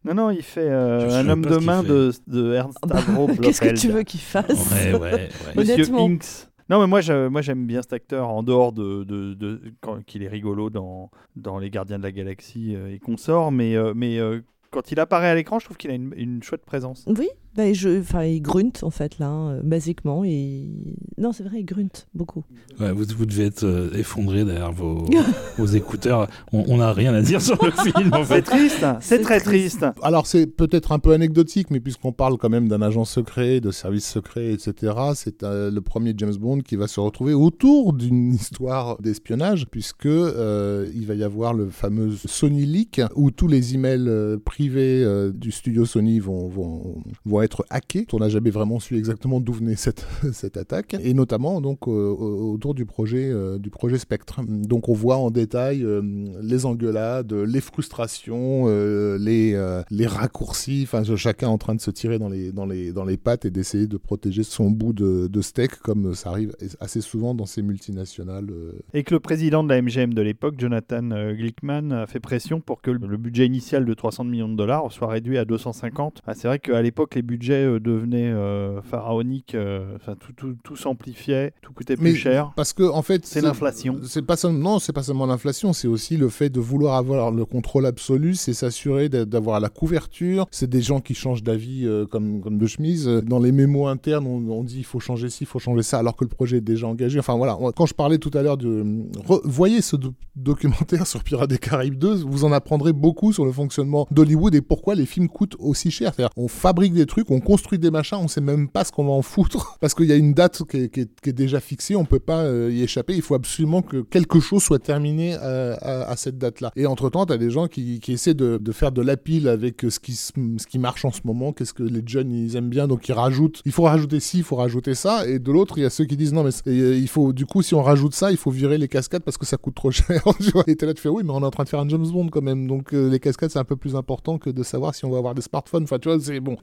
Non, 0.06 0.14
non, 0.14 0.30
il 0.30 0.44
fait 0.44 0.70
euh, 0.70 1.20
un 1.20 1.28
homme 1.28 1.44
de 1.44 1.58
main 1.58 1.82
de, 1.82 2.12
de 2.28 2.54
Ernst 2.54 2.78
Stavro 2.78 3.28
Qu'est-ce 3.42 3.60
que 3.60 3.74
tu 3.74 3.90
veux 3.90 4.04
qu'il 4.04 4.20
fasse 4.20 4.72
Ouais, 4.72 4.94
ouais, 4.94 5.00
ouais. 5.00 5.30
Monsieur 5.56 5.74
Honnêtement. 5.74 6.06
Inks. 6.06 6.48
Non, 6.70 6.80
mais 6.80 6.88
moi, 6.88 7.02
je- 7.02 7.28
moi 7.28 7.42
j'aime 7.42 7.68
bien 7.68 7.82
cet 7.82 7.94
acteur 7.94 8.28
en 8.30 8.42
dehors 8.44 8.72
de, 8.74 9.04
de, 9.04 9.34
de- 9.36 9.62
quand, 9.82 10.04
qu'il 10.04 10.24
est 10.24 10.28
rigolo 10.28 10.70
dans, 10.70 11.12
dans 11.36 11.60
Les 11.60 11.70
Gardiens 11.70 11.98
de 11.98 12.04
la 12.04 12.12
Galaxie 12.12 12.76
euh, 12.76 12.92
et 12.94 13.00
consorts, 13.00 13.52
mais, 13.52 13.76
euh, 13.76 13.94
mais 13.96 14.18
euh, 14.20 14.42
quand 14.72 14.92
il 14.92 15.00
apparaît 15.00 15.30
à 15.30 15.36
l'écran, 15.36 15.60
je 15.60 15.66
trouve 15.66 15.78
qu'il 15.78 15.92
a 15.92 15.94
une, 15.94 16.14
une 16.18 16.42
chouette 16.42 16.66
présence. 16.66 17.06
Oui, 17.08 17.30
bah, 17.56 17.72
je, 17.74 18.00
enfin, 18.00 18.24
il 18.24 18.42
grunt 18.42 18.72
en 18.82 18.90
fait 18.90 19.18
là, 19.20 19.28
hein, 19.28 19.60
basiquement. 19.64 20.24
Et... 20.26 20.70
Non, 21.18 21.32
c'est 21.32 21.44
vrai, 21.44 21.60
il 21.60 21.66
grunt 21.66 21.88
beaucoup. 22.14 22.44
Ouais, 22.80 22.92
vous, 22.92 23.06
vous 23.18 23.26
devez 23.26 23.46
être 23.46 23.64
euh, 23.64 23.90
effondré 23.94 24.44
derrière 24.44 24.72
vos, 24.74 25.06
vos 25.58 25.66
écouteurs. 25.66 26.28
On 26.52 26.78
n'a 26.78 26.92
rien 26.94 27.14
à 27.14 27.22
dire 27.22 27.42
sur 27.42 27.64
le 27.64 27.72
film, 27.92 28.14
en 28.14 28.24
C'est 28.24 28.36
fait. 28.36 28.42
triste, 28.42 28.84
hein. 28.84 28.98
c'est 29.02 29.18
C'est 29.18 29.22
très 29.24 29.40
triste. 29.40 29.80
triste. 29.80 29.86
Alors 30.02 30.28
c'est 30.28 30.48
peut-être 30.48 30.92
un 30.92 31.00
peu 31.00 31.14
anecdotique, 31.14 31.72
mais 31.72 31.80
puisqu'on 31.80 32.12
parle 32.12 32.38
quand 32.38 32.50
même 32.50 32.68
d'un 32.68 32.82
agent 32.82 33.06
secret, 33.06 33.62
de 33.62 33.72
service 33.72 34.06
secret, 34.08 34.52
etc., 34.52 34.94
c'est 35.16 35.44
euh, 35.44 35.72
le 35.72 35.82
premier 35.82 36.14
James 36.18 36.36
Bond 36.36 36.60
qui 36.60 36.76
va 36.76 36.88
se 36.88 37.00
retrouver 37.00 37.34
autour 37.34 37.94
d'une 37.94 38.34
histoire 38.34 39.02
d'espionnage, 39.02 39.68
puisque 39.72 40.06
euh, 40.08 40.88
il 40.94 41.06
va 41.06 41.14
y 41.14 41.24
avoir 41.24 41.54
le 41.54 41.70
fameux 41.70 42.12
Sony 42.26 42.66
Leak, 42.66 43.02
où 43.16 43.32
tous 43.32 43.48
les 43.48 43.76
emails 43.76 44.08
euh, 44.08 44.38
privés 44.44 45.04
euh, 45.04 45.32
du 45.32 45.52
studio 45.52 45.86
Sony 45.86 46.20
vont, 46.20 46.48
vont, 46.48 46.96
vont 47.26 47.42
être 47.46 47.66
hackés. 47.70 48.06
On 48.14 48.20
n'a 48.20 48.30
jamais 48.30 48.50
vraiment 48.50 48.80
su 48.80 48.98
exactement 48.98 49.40
d'où 49.40 49.54
venait 49.54 49.76
cette, 49.76 50.06
cette 50.34 50.58
attaque, 50.58 50.96
et 51.00 51.14
notamment 51.14 51.62
donc 51.62 51.88
autour 51.88 52.74
du 52.74 52.86
projet, 52.86 53.30
euh, 53.30 53.58
du 53.58 53.70
projet 53.70 53.98
Spectre. 53.98 54.42
Donc 54.48 54.90
on 54.90 54.94
voit 54.94 55.18
en 55.18 55.32
détail 55.32 55.84
euh, 55.84 56.02
les 56.42 56.66
engueulades, 56.66 57.34
les 57.34 57.62
frustrations, 57.62 58.66
euh, 58.68 59.18
les, 59.18 59.56
les 59.90 60.08
raccourcis, 60.08 60.82
enfin 60.84 61.04
chacun 61.16 61.48
en 61.48 61.58
train 61.58 61.76
de 61.76 61.82
se 61.82 61.92
tirer 61.92 62.20
dans 62.20 62.30
les, 62.30 62.52
dans 62.52 62.66
les, 62.66 62.92
dans 62.92 63.06
les 63.06 63.18
pattes 63.18 63.46
et 63.46 63.52
d'essayer 63.52 63.88
de 63.88 63.98
protéger 63.98 64.44
son 64.44 64.70
bout 64.70 64.94
de, 64.94 65.42
steak, 65.42 65.78
comme 65.78 66.16
ça 66.16 66.30
arrive 66.30 66.56
assez 66.80 67.02
souvent 67.02 67.36
dans 67.36 67.46
ces 67.46 67.62
multinationales. 67.62 68.50
Et 68.94 69.04
que 69.04 69.14
le 69.14 69.20
président 69.20 69.64
de 69.64 69.70
la 69.70 69.82
MGM 69.82 70.14
de 70.14 70.22
l'époque, 70.22 70.56
Jonathan 70.58 71.34
Glickman, 71.34 71.92
a 71.92 72.08
fait 72.08 72.20
pression 72.20 72.60
pour 72.60 72.82
que 72.82 72.92
le 72.92 73.18
budget 73.18 73.46
initial 73.46 73.86
de 73.86 73.94
300 73.94 74.24
millions 74.24 74.50
de 74.50 74.56
dollars 74.56 74.92
soit 74.92 75.08
réduit 75.08 75.38
à 75.38 75.46
250. 75.46 76.22
Ah, 76.26 76.34
c'est 76.34 76.48
vrai 76.48 76.60
qu'à 76.60 76.82
l'époque, 76.82 77.16
les 77.16 77.22
budgets 77.22 77.35
euh, 77.50 77.80
devenaient 77.80 78.32
euh, 78.32 78.82
pharaoniques, 78.82 79.56
euh, 79.56 79.96
enfin, 79.96 80.16
tout, 80.20 80.34
tout, 80.34 80.56
tout 80.64 80.76
s'amplifiait, 80.76 81.54
tout 81.62 81.74
coûtait 81.74 81.96
plus 81.96 82.12
Mais 82.14 82.16
cher. 82.16 82.52
Parce 82.56 82.74
que 82.74 82.84
en 82.84 83.02
fait, 83.02 83.26
C'est 83.26 83.42
l'inflation. 83.42 83.98
C'est 84.08 84.22
pas 84.26 84.36
seulement, 84.38 84.72
non, 84.74 84.80
c'est 84.80 84.94
pas 84.94 85.04
seulement 85.04 85.26
l'inflation, 85.26 85.74
c'est 85.74 85.88
aussi 85.88 86.18
le 86.18 86.30
fait 86.30 86.50
de 86.50 86.60
vouloir 86.60 86.96
avoir 86.96 87.32
le 87.32 87.46
contrôle 87.46 87.86
absolu, 87.86 88.36
c'est 88.36 88.54
s'assurer 88.54 89.10
d'a- 89.10 89.26
d'avoir 89.26 89.60
la 89.60 89.70
couverture. 89.70 90.46
C'est 90.52 90.70
des 90.70 90.82
gens 90.82 91.00
qui 91.02 91.14
changent 91.14 91.44
d'avis 91.44 91.88
comme 92.12 92.42
comme 92.42 92.58
de 92.58 92.68
chemise. 92.68 93.06
Dans 93.08 93.40
les 93.40 93.52
mémos 93.52 93.88
internes, 93.90 94.26
on, 94.28 94.50
on 94.52 94.64
dit 94.64 94.80
il 94.80 94.84
faut 94.86 95.00
changer 95.00 95.30
ci, 95.30 95.44
il 95.44 95.48
faut 95.48 95.60
changer 95.60 95.84
ça, 95.84 96.00
alors 96.00 96.16
que 96.16 96.24
le 96.24 96.30
projet 96.30 96.58
est 96.58 96.62
déjà 96.62 96.88
engagé. 96.88 97.20
Enfin 97.20 97.36
voilà. 97.36 97.58
Quand 97.76 97.86
je 97.86 97.94
parlais 97.94 98.18
tout 98.18 98.32
à 98.34 98.42
l'heure 98.42 98.58
de, 98.58 98.84
Re- 99.28 99.42
voyez 99.46 99.82
ce 99.82 99.96
do- 99.96 100.14
documentaire 100.36 101.08
sur 101.08 101.24
Pirates 101.24 101.50
des 101.50 101.58
Caraïbes 101.58 101.98
2, 101.98 102.16
vous 102.24 102.44
en 102.46 102.52
apprendrez 102.52 102.94
beaucoup 102.94 103.34
sur 103.34 103.46
le 103.46 103.52
fonctionnement 103.52 104.08
d'Hollywood 104.12 104.54
et 104.56 104.62
pourquoi 104.62 104.96
les 104.96 105.06
films 105.06 105.28
coûtent 105.30 105.56
aussi 105.60 105.92
cher. 105.92 106.12
On 106.38 106.48
fabrique 106.48 106.94
des 106.94 107.06
trucs, 107.06 107.25
on 107.30 107.40
construit 107.40 107.80
des 107.80 107.92
machins, 107.92 108.18
on 108.22 108.28
sait 108.28 108.42
même 108.42 108.68
pas 108.68 108.84
ce 108.84 108.92
qu'on 108.92 109.06
va 109.06 109.12
en 109.12 109.22
foutre 109.22 109.78
parce 109.82 109.94
qu'il 109.94 110.06
y 110.06 110.12
a 110.12 110.16
une 110.16 110.34
date 110.34 110.64
qui 110.70 110.78
est, 110.78 111.30
déjà 111.34 111.60
fixée, 111.60 111.96
on 111.96 112.06
peut 112.06 112.20
pas 112.20 112.44
euh, 112.44 112.72
y 112.72 112.82
échapper. 112.84 113.14
Il 113.14 113.22
faut 113.22 113.36
absolument 113.36 113.82
que 113.82 114.02
quelque 114.02 114.40
chose 114.40 114.64
soit 114.64 114.80
terminé 114.80 115.36
euh, 115.42 115.76
à, 115.82 116.16
cette 116.16 116.38
date-là. 116.38 116.72
Et 116.76 116.86
entre-temps, 116.86 117.26
tu 117.26 117.34
as 117.34 117.38
des 117.38 117.50
gens 117.50 117.68
qui, 117.68 118.00
essaient 118.08 118.34
de, 118.34 118.60
faire 118.72 118.92
de 118.92 119.02
la 119.02 119.18
pile 119.18 119.48
avec 119.48 119.86
euh, 119.86 119.90
ce 119.90 120.00
qui, 120.00 120.80
marche 120.80 121.06
en 121.06 121.12
ce 121.12 121.22
moment, 121.24 121.54
qu'est-ce 121.54 121.74
que 121.74 121.84
les 121.84 122.04
jeunes 122.06 122.32
ils 122.32 122.56
aiment 122.56 122.70
bien, 122.70 122.88
donc 122.88 123.08
ils 123.08 123.14
rajoutent. 123.14 123.62
Il 123.66 123.72
faut 123.72 123.84
rajouter 123.84 124.20
ci, 124.20 124.40
il 124.40 124.44
faut 124.44 124.56
rajouter 124.56 124.94
ça. 124.94 125.28
Et 125.28 125.40
de 125.40 125.52
l'autre, 125.52 125.78
il 125.78 125.82
y 125.82 125.86
a 125.86 125.90
ceux 125.90 126.06
qui 126.06 126.18
disent 126.18 126.34
non, 126.34 126.44
mais 126.44 126.52
il 126.66 127.08
faut, 127.08 127.34
du 127.34 127.46
coup, 127.46 127.62
si 127.62 127.76
on 127.76 127.82
rajoute 127.82 128.14
ça, 128.14 128.32
il 128.32 128.38
faut 128.38 128.52
virer 128.52 128.78
les 128.78 128.88
cascades 128.88 129.24
parce 129.24 129.38
que 129.38 129.46
ça 129.46 129.58
coûte 129.58 129.76
trop 129.76 129.92
cher. 129.92 130.24
tu 130.40 130.52
vois. 130.52 130.64
Et 130.68 130.76
t'es 130.76 130.86
là, 130.86 130.94
tu 130.94 131.02
fais 131.02 131.10
oui, 131.10 131.24
mais 131.26 131.32
on 131.32 131.42
est 131.42 131.46
en 131.46 131.52
train 131.52 131.64
de 131.64 131.70
faire 131.70 131.80
un 131.80 131.90
James 131.90 132.08
Bond 132.08 132.28
quand 132.30 132.42
même. 132.42 132.68
Donc 132.68 132.92
les 132.92 133.20
cascades, 133.20 133.50
c'est 133.50 133.60
un 133.60 133.64
peu 133.66 133.76
plus 133.76 133.96
important 133.96 134.38
que 134.38 134.50
de 134.50 134.64
savoir 134.64 134.96
si 134.96 135.06
on 135.06 135.10
va 135.10 135.18
avoir 135.18 135.36
des 135.36 135.42
smartphones. 135.42 135.84
Enfin, 135.84 136.00
tu 136.00 136.10
vois, 136.10 136.20
c'est 136.20 136.40
bon. 136.40 136.58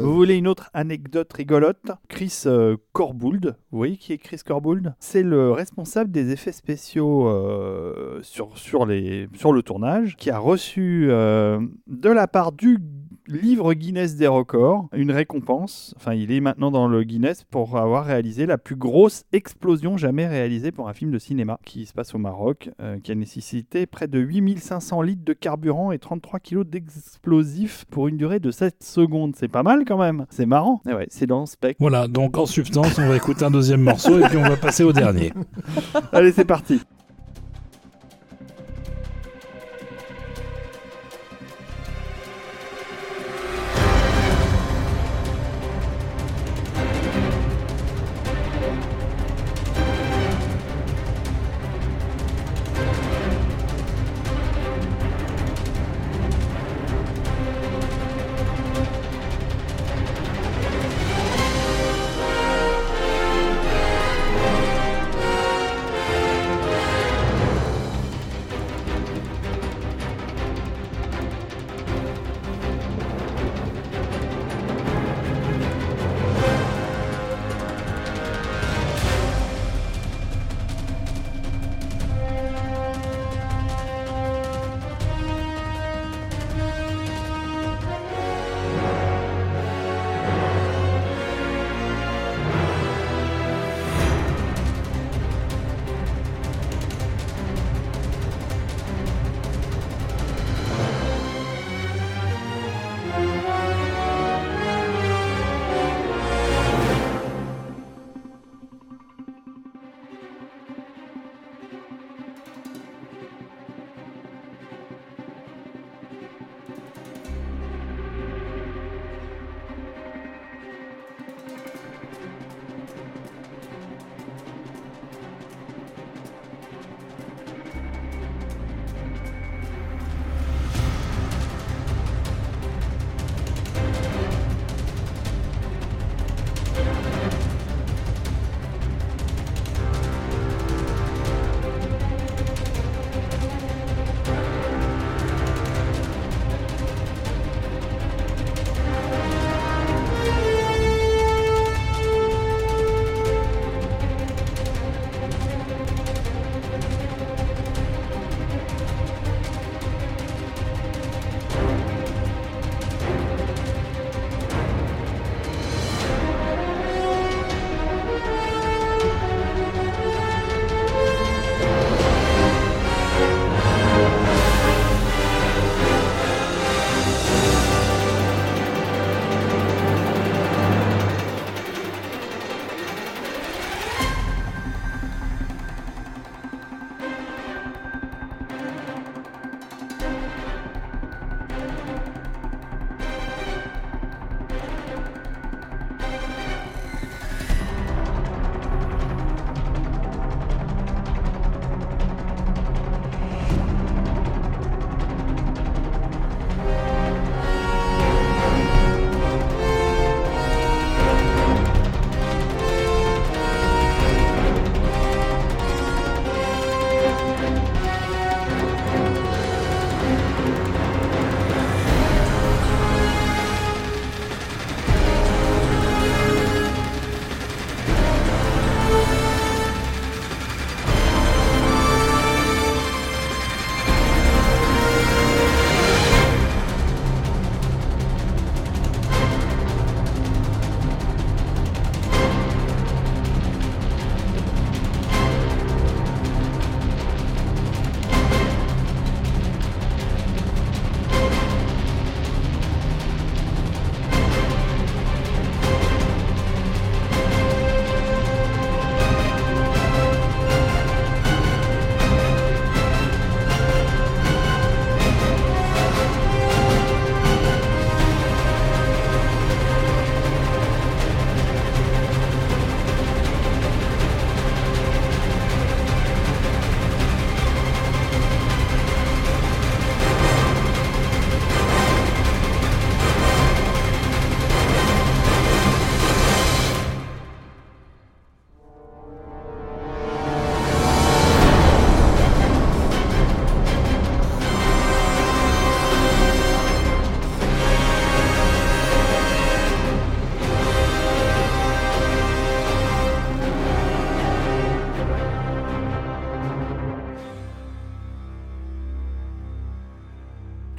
Vous 0.00 0.14
voulez 0.14 0.36
une 0.36 0.48
autre 0.48 0.70
anecdote 0.72 1.30
rigolote? 1.32 1.90
Chris 2.08 2.42
euh, 2.46 2.76
Corbould, 2.92 3.56
vous 3.70 3.78
voyez 3.78 3.96
qui 3.96 4.12
est 4.12 4.18
Chris 4.18 4.40
Corbould? 4.44 4.94
C'est 4.98 5.22
le 5.22 5.52
responsable 5.52 6.10
des 6.10 6.30
effets 6.30 6.52
spéciaux 6.52 7.28
euh, 7.28 8.20
sur, 8.22 8.56
sur, 8.56 8.86
le 8.86 9.62
tournage, 9.62 10.16
qui 10.16 10.30
a 10.30 10.38
reçu 10.38 11.08
euh, 11.10 11.60
de 11.86 12.08
la 12.08 12.26
part 12.26 12.52
du 12.52 12.78
livre 13.30 13.74
Guinness 13.74 14.16
des 14.16 14.26
records 14.26 14.88
une 14.92 15.10
récompense. 15.10 15.94
Enfin, 15.96 16.14
il 16.14 16.32
est 16.32 16.40
maintenant 16.40 16.70
dans 16.70 16.88
le 16.88 17.02
Guinness 17.02 17.44
pour 17.44 17.76
avoir 17.78 18.04
réalisé 18.04 18.46
la 18.46 18.58
plus 18.58 18.76
grosse 18.76 19.24
explosion 19.32 19.96
jamais 19.96 20.26
réalisée 20.26 20.72
pour 20.72 20.88
un 20.88 20.92
film 20.92 21.10
de 21.10 21.18
cinéma 21.18 21.58
qui 21.64 21.86
se 21.86 21.92
passe 21.92 22.14
au 22.14 22.18
Maroc, 22.18 22.70
euh, 22.80 22.98
qui 22.98 23.12
a 23.12 23.14
nécessité 23.14 23.86
près 23.86 24.08
de 24.08 24.18
8500 24.18 25.02
litres 25.02 25.24
de 25.24 25.32
carburant 25.32 25.92
et 25.92 25.98
33 25.98 26.40
kilos 26.40 26.66
d'explosifs 26.66 27.84
pour 27.90 28.08
une 28.08 28.16
durée 28.16 28.40
de 28.40 28.50
7 28.50 28.82
secondes. 28.82 29.34
C'est 29.36 29.48
pas 29.48 29.62
mal 29.62 29.84
quand 29.86 29.98
même. 29.98 30.26
C'est 30.30 30.46
marrant. 30.46 30.82
Eh 30.88 30.94
ouais, 30.94 31.06
c'est 31.10 31.26
dans 31.26 31.46
Spec. 31.46 31.76
Voilà, 31.80 32.08
donc 32.08 32.38
en 32.38 32.46
substance, 32.46 32.98
on 32.98 33.08
va 33.08 33.16
écouter 33.16 33.44
un 33.44 33.50
deuxième 33.50 33.82
morceau 33.82 34.18
et 34.18 34.28
puis 34.28 34.36
on 34.36 34.42
va 34.42 34.56
passer 34.56 34.84
au 34.84 34.92
dernier. 34.92 35.32
Allez, 36.12 36.32
c'est 36.32 36.44
parti. 36.44 36.80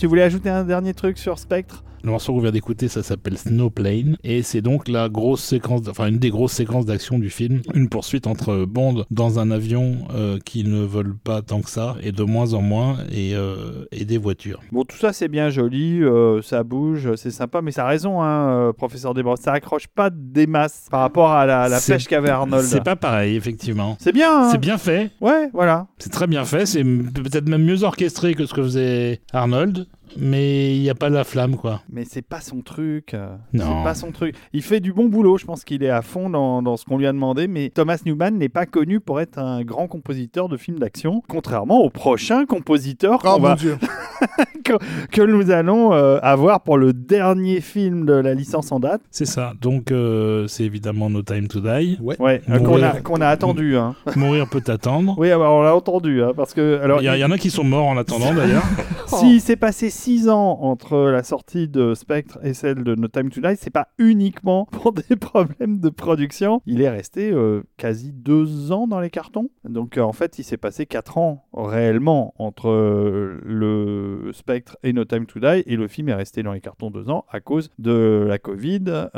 Tu 0.02 0.08
voulais 0.08 0.24
ajouter 0.24 0.50
un 0.50 0.64
dernier 0.64 0.96
truc 0.96 1.20
sur 1.20 1.38
Spectre? 1.38 1.84
Le 2.04 2.10
morceau 2.12 2.34
qu'on 2.34 2.40
vient 2.40 2.52
d'écouter, 2.52 2.88
ça 2.88 3.04
s'appelle 3.04 3.38
Snowplane, 3.38 4.18
et 4.24 4.42
c'est 4.42 4.62
donc 4.62 4.88
la 4.88 5.08
grosse 5.10 5.42
séquence, 5.44 5.82
enfin 5.88 6.08
une 6.08 6.18
des 6.18 6.30
grosses 6.32 6.54
séquences 6.54 6.86
d'action 6.86 7.20
du 7.20 7.30
film, 7.30 7.62
une 7.76 7.90
poursuite 7.90 8.26
entre 8.28 8.66
Bond 8.66 9.06
dans 9.12 9.38
un 9.40 9.52
avion 9.52 10.00
euh, 10.16 10.40
qui 10.44 10.64
ne 10.64 10.82
vole 10.84 11.16
pas 11.16 11.42
tant 11.42 11.62
que 11.62 11.70
ça, 11.70 11.96
et 12.02 12.12
de 12.12 12.24
moins 12.24 12.54
en 12.54 12.62
moins, 12.62 12.98
et, 13.12 13.36
euh, 13.36 13.86
et 13.92 14.06
des 14.06 14.18
voitures. 14.18 14.60
Bon, 14.72 14.84
tout 14.84 14.98
ça 14.98 15.14
c'est 15.14 15.28
bien 15.28 15.50
joli, 15.50 16.02
euh, 16.04 16.42
ça 16.42 16.64
bouge, 16.64 17.14
c'est 17.16 17.32
sympa, 17.32 17.62
mais 17.62 17.72
ça 17.72 17.86
a 17.86 17.90
raison, 17.90 18.22
hein, 18.22 18.74
professeur 18.76 19.14
Desbros, 19.14 19.36
ça 19.38 19.54
accroche 19.54 19.88
pas 19.88 20.10
des 20.12 20.48
masses 20.48 20.88
par 20.90 21.02
rapport 21.02 21.32
à 21.32 21.46
la, 21.46 21.70
la 21.70 21.80
pêche 21.80 22.08
qu'avait 22.08 22.30
Arnold. 22.30 22.66
C'est 22.66 22.84
pas 22.84 22.96
pareil, 22.96 23.36
effectivement. 23.36 23.96
C'est 24.00 24.12
bien, 24.14 24.46
hein 24.46 24.50
C'est 24.52 24.58
bien 24.60 24.78
fait, 24.78 25.12
Ouais, 25.22 25.50
voilà. 25.54 25.88
c'est 26.00 26.12
très 26.12 26.28
bien 26.28 26.46
fait, 26.46 26.66
c'est 26.66 26.84
peut-être 26.84 27.48
même 27.48 27.64
mieux 27.64 27.84
orchestré 27.84 28.34
que 28.34 28.46
ce 28.46 28.54
que 28.54 28.64
faisait 28.64 29.22
Arnold, 29.34 29.86
mais 30.18 30.76
il 30.76 30.82
n'y 30.82 30.90
a 30.90 30.96
pas 30.96 31.10
la 31.10 31.24
flamme, 31.24 31.56
quoi. 31.56 31.82
Mais 31.92 32.04
c'est 32.06 32.22
pas 32.22 32.42
son 32.42 32.62
truc. 32.62 33.14
euh, 33.14 33.36
Non. 33.54 33.66
C'est 33.66 33.84
pas 33.84 33.96
son 33.96 34.12
truc. 34.12 34.36
Il 34.54 34.62
fait 34.62 34.80
du 34.80 34.94
bon 34.94 35.06
boulot. 35.08 35.38
Je 35.38 35.46
pense 35.46 35.64
qu'il 35.64 35.84
est 35.84 35.90
à 35.90 36.02
fond 36.02 36.30
dans, 36.30 36.62
dans 36.62 36.78
ce 36.78 36.86
qu'on 36.86 36.98
lui 36.98 37.08
a 37.08 37.12
demandé. 37.14 37.48
Mais 37.48 37.70
Thomas 37.70 38.00
Newman 38.06 38.38
n'est 38.38 38.50
pas 38.50 38.66
connu 38.66 39.00
pour 39.00 39.20
être 39.22 39.38
un 39.40 39.64
grand 39.64 39.88
compositeur 39.88 40.50
de 40.50 40.58
films 40.58 40.80
d'action, 40.80 41.22
contrairement 41.28 41.80
au 41.82 41.90
prochain 41.90 42.46
compositeur 42.46 43.20
Oh 43.24 43.28
qu'on 43.36 43.40
mon 43.40 43.48
va- 43.50 43.56
dieu. 43.56 43.78
que 45.12 45.22
nous 45.22 45.52
allons 45.52 45.94
euh, 45.94 46.20
avoir 46.22 46.62
pour 46.62 46.78
le 46.78 46.94
dernier 46.94 47.62
film 47.62 48.06
de 48.06 48.14
la 48.14 48.34
licence 48.34 48.72
en 48.72 48.80
date. 48.80 49.02
C'est 49.12 49.26
ça, 49.26 49.54
donc 49.62 49.92
euh, 49.92 50.48
c'est 50.48 50.64
évidemment 50.64 51.10
No 51.10 51.22
Time 51.24 51.48
to 51.48 51.60
Die. 51.60 51.98
Ouais. 52.02 52.42
Euh, 52.50 52.60
qu'on 52.60 52.82
a, 52.82 53.02
qu'on 53.02 53.22
a 53.22 53.28
attendu. 53.28 53.76
Hein. 53.78 53.96
Mourir 54.16 54.48
peut 54.48 54.62
attendre. 54.68 55.16
Oui, 55.18 55.32
alors, 55.32 55.56
on 55.56 55.62
l'a 55.62 55.76
entendu. 55.76 56.22
hein, 56.24 56.32
parce 56.36 56.54
que 56.54 56.80
alors, 56.82 57.02
Il 57.02 57.06
y, 57.06 57.08
a- 57.08 57.18
il 57.18 57.20
y 57.20 57.26
en 57.26 57.32
a 57.32 57.38
qui 57.38 57.50
sont 57.50 57.64
morts 57.64 57.88
en 57.88 57.98
attendant 57.98 58.34
d'ailleurs. 58.34 58.64
S'il 59.08 59.42
s'est 59.42 59.56
passé 59.56 59.90
6 60.02 60.30
ans 60.30 60.58
entre 60.62 60.98
la 61.12 61.22
sortie 61.22 61.68
de 61.68 61.94
Spectre 61.94 62.40
et 62.42 62.56
celle 62.56 62.84
de 62.84 62.96
No 62.96 63.08
Time 63.08 63.30
to 63.30 63.40
Die, 63.40 63.56
c'est 63.56 63.70
pas 63.70 63.90
uniquement 64.00 64.66
pour 64.72 64.94
des 64.94 65.16
problèmes 65.16 65.80
de 65.80 65.90
production. 65.90 66.60
Il 66.66 66.82
est 66.82 66.90
resté 66.90 67.30
euh, 67.30 67.62
quasi 67.78 68.12
2 68.12 68.72
ans 68.72 68.88
dans 68.88 69.00
les 69.00 69.12
cartons. 69.12 69.52
Donc 69.64 70.00
euh, 70.00 70.02
en 70.02 70.12
fait, 70.12 70.40
il 70.40 70.44
s'est 70.44 70.58
passé 70.58 70.88
4 70.88 71.20
ans 71.20 71.46
réellement 71.54 72.34
entre 72.40 72.70
euh, 72.70 73.40
le 73.46 74.32
Spectre 74.34 74.76
et 74.82 74.92
No 74.92 75.06
Time 75.06 75.28
to 75.28 75.40
Die 75.40 75.62
et 75.68 75.76
le 75.76 75.88
film 75.88 76.10
est 76.10 76.16
resté 76.16 76.42
dans 76.42 76.54
les 76.54 76.62
cartons 76.62 76.90
2 76.90 77.12
ans 77.12 77.26
à 77.30 77.40
cause 77.40 77.70
de 77.78 78.26
la 78.28 78.40
Covid, 78.40 79.10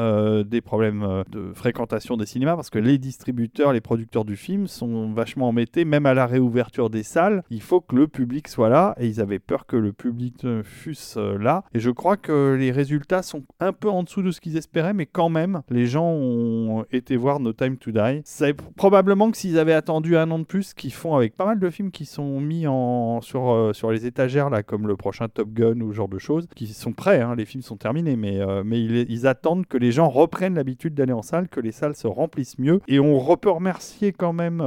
des 0.45 0.61
problèmes 0.61 1.23
de 1.31 1.53
fréquentation 1.53 2.18
des 2.18 2.26
cinémas 2.26 2.57
parce 2.57 2.69
que 2.69 2.80
les 2.80 2.97
distributeurs, 2.97 3.72
les 3.72 3.80
producteurs 3.80 4.26
du 4.26 4.35
film 4.35 4.68
sont 4.68 5.14
vachement 5.14 5.47
embêtés, 5.47 5.85
même 5.85 6.05
à 6.05 6.14
la 6.14 6.26
réouverture 6.26 6.89
des 6.89 7.03
salles. 7.03 7.43
Il 7.49 7.61
faut 7.61 7.80
que 7.80 7.95
le 7.95 8.10
public 8.10 8.49
soit 8.49 8.68
là 8.68 8.95
et 8.99 9.07
ils 9.07 9.22
avaient 9.22 9.39
peur 9.39 9.65
que 9.65 9.77
le 9.77 9.93
public 9.93 10.45
fût 10.74 10.95
euh, 11.18 11.38
là. 11.38 11.64
Et 11.74 11.80
je 11.80 11.90
crois 11.90 12.18
que 12.18 12.56
les 12.60 12.72
résultats 12.72 13.24
sont 13.24 13.44
un 13.60 13.72
peu 13.72 13.90
en 13.90 14.04
dessous 14.04 14.22
de 14.22 14.32
ce 14.32 14.41
qu'ils 14.41 14.58
espéraient, 14.58 14.94
mais 14.94 15.06
quand 15.06 15.30
même, 15.30 15.62
les 15.70 15.86
gens 15.86 16.10
ont 16.10 16.86
été 16.91 17.16
voir 17.16 17.40
No 17.40 17.54
Time 17.54 17.78
to 17.78 17.91
Die. 17.91 18.22
C'est 18.26 18.54
probablement 18.54 19.32
que 19.32 19.38
s'ils 19.38 19.58
avaient 19.58 19.74
attendu 19.74 20.18
un 20.18 20.30
an 20.32 20.40
de 20.40 20.44
plus, 20.44 20.74
qu'ils 20.74 20.94
font 20.94 21.16
avec 21.16 21.36
pas 21.36 21.45
mal 21.45 21.60
de 21.60 21.70
films 21.70 21.91
qui 21.91 22.06
sont 22.06 22.40
mis 22.40 22.68
en, 22.68 23.22
sur, 23.22 23.52
euh, 23.52 23.74
sur 23.74 23.91
les 23.91 24.06
étagères, 24.06 24.50
là, 24.50 24.64
comme 24.64 24.88
le 24.88 24.95
prochain 24.95 25.28
Top 25.30 25.50
Gun 25.54 25.80
ou 25.82 25.91
ce 25.91 25.98
genre 25.98 26.10
de 26.10 26.20
choses, 26.20 26.48
qui 26.56 26.68
sont 26.68 26.94
prêts, 26.94 27.22
hein, 27.22 27.36
les 27.36 27.45
films 27.45 27.64
sont 27.64 27.78
terminés, 27.78 28.16
mais, 28.16 28.41
euh, 28.41 28.64
mais 28.66 28.82
ils, 28.82 29.28
attendent 29.28 29.66
que 29.68 29.78
les 29.78 29.94
gens 29.94 30.10
reprennent 30.10 30.56
l'habitude 30.56 30.95
d'aller 30.95 31.14
en 31.14 31.22
salle, 31.22 31.48
que 31.48 31.62
les 31.62 31.72
salles 31.72 31.95
se 31.95 32.08
remplissent 32.08 32.60
mieux. 32.60 32.82
Et 32.90 33.00
on 33.00 33.38
peut 33.38 33.50
remercier 33.50 34.12
quand 34.12 34.34
même 34.34 34.62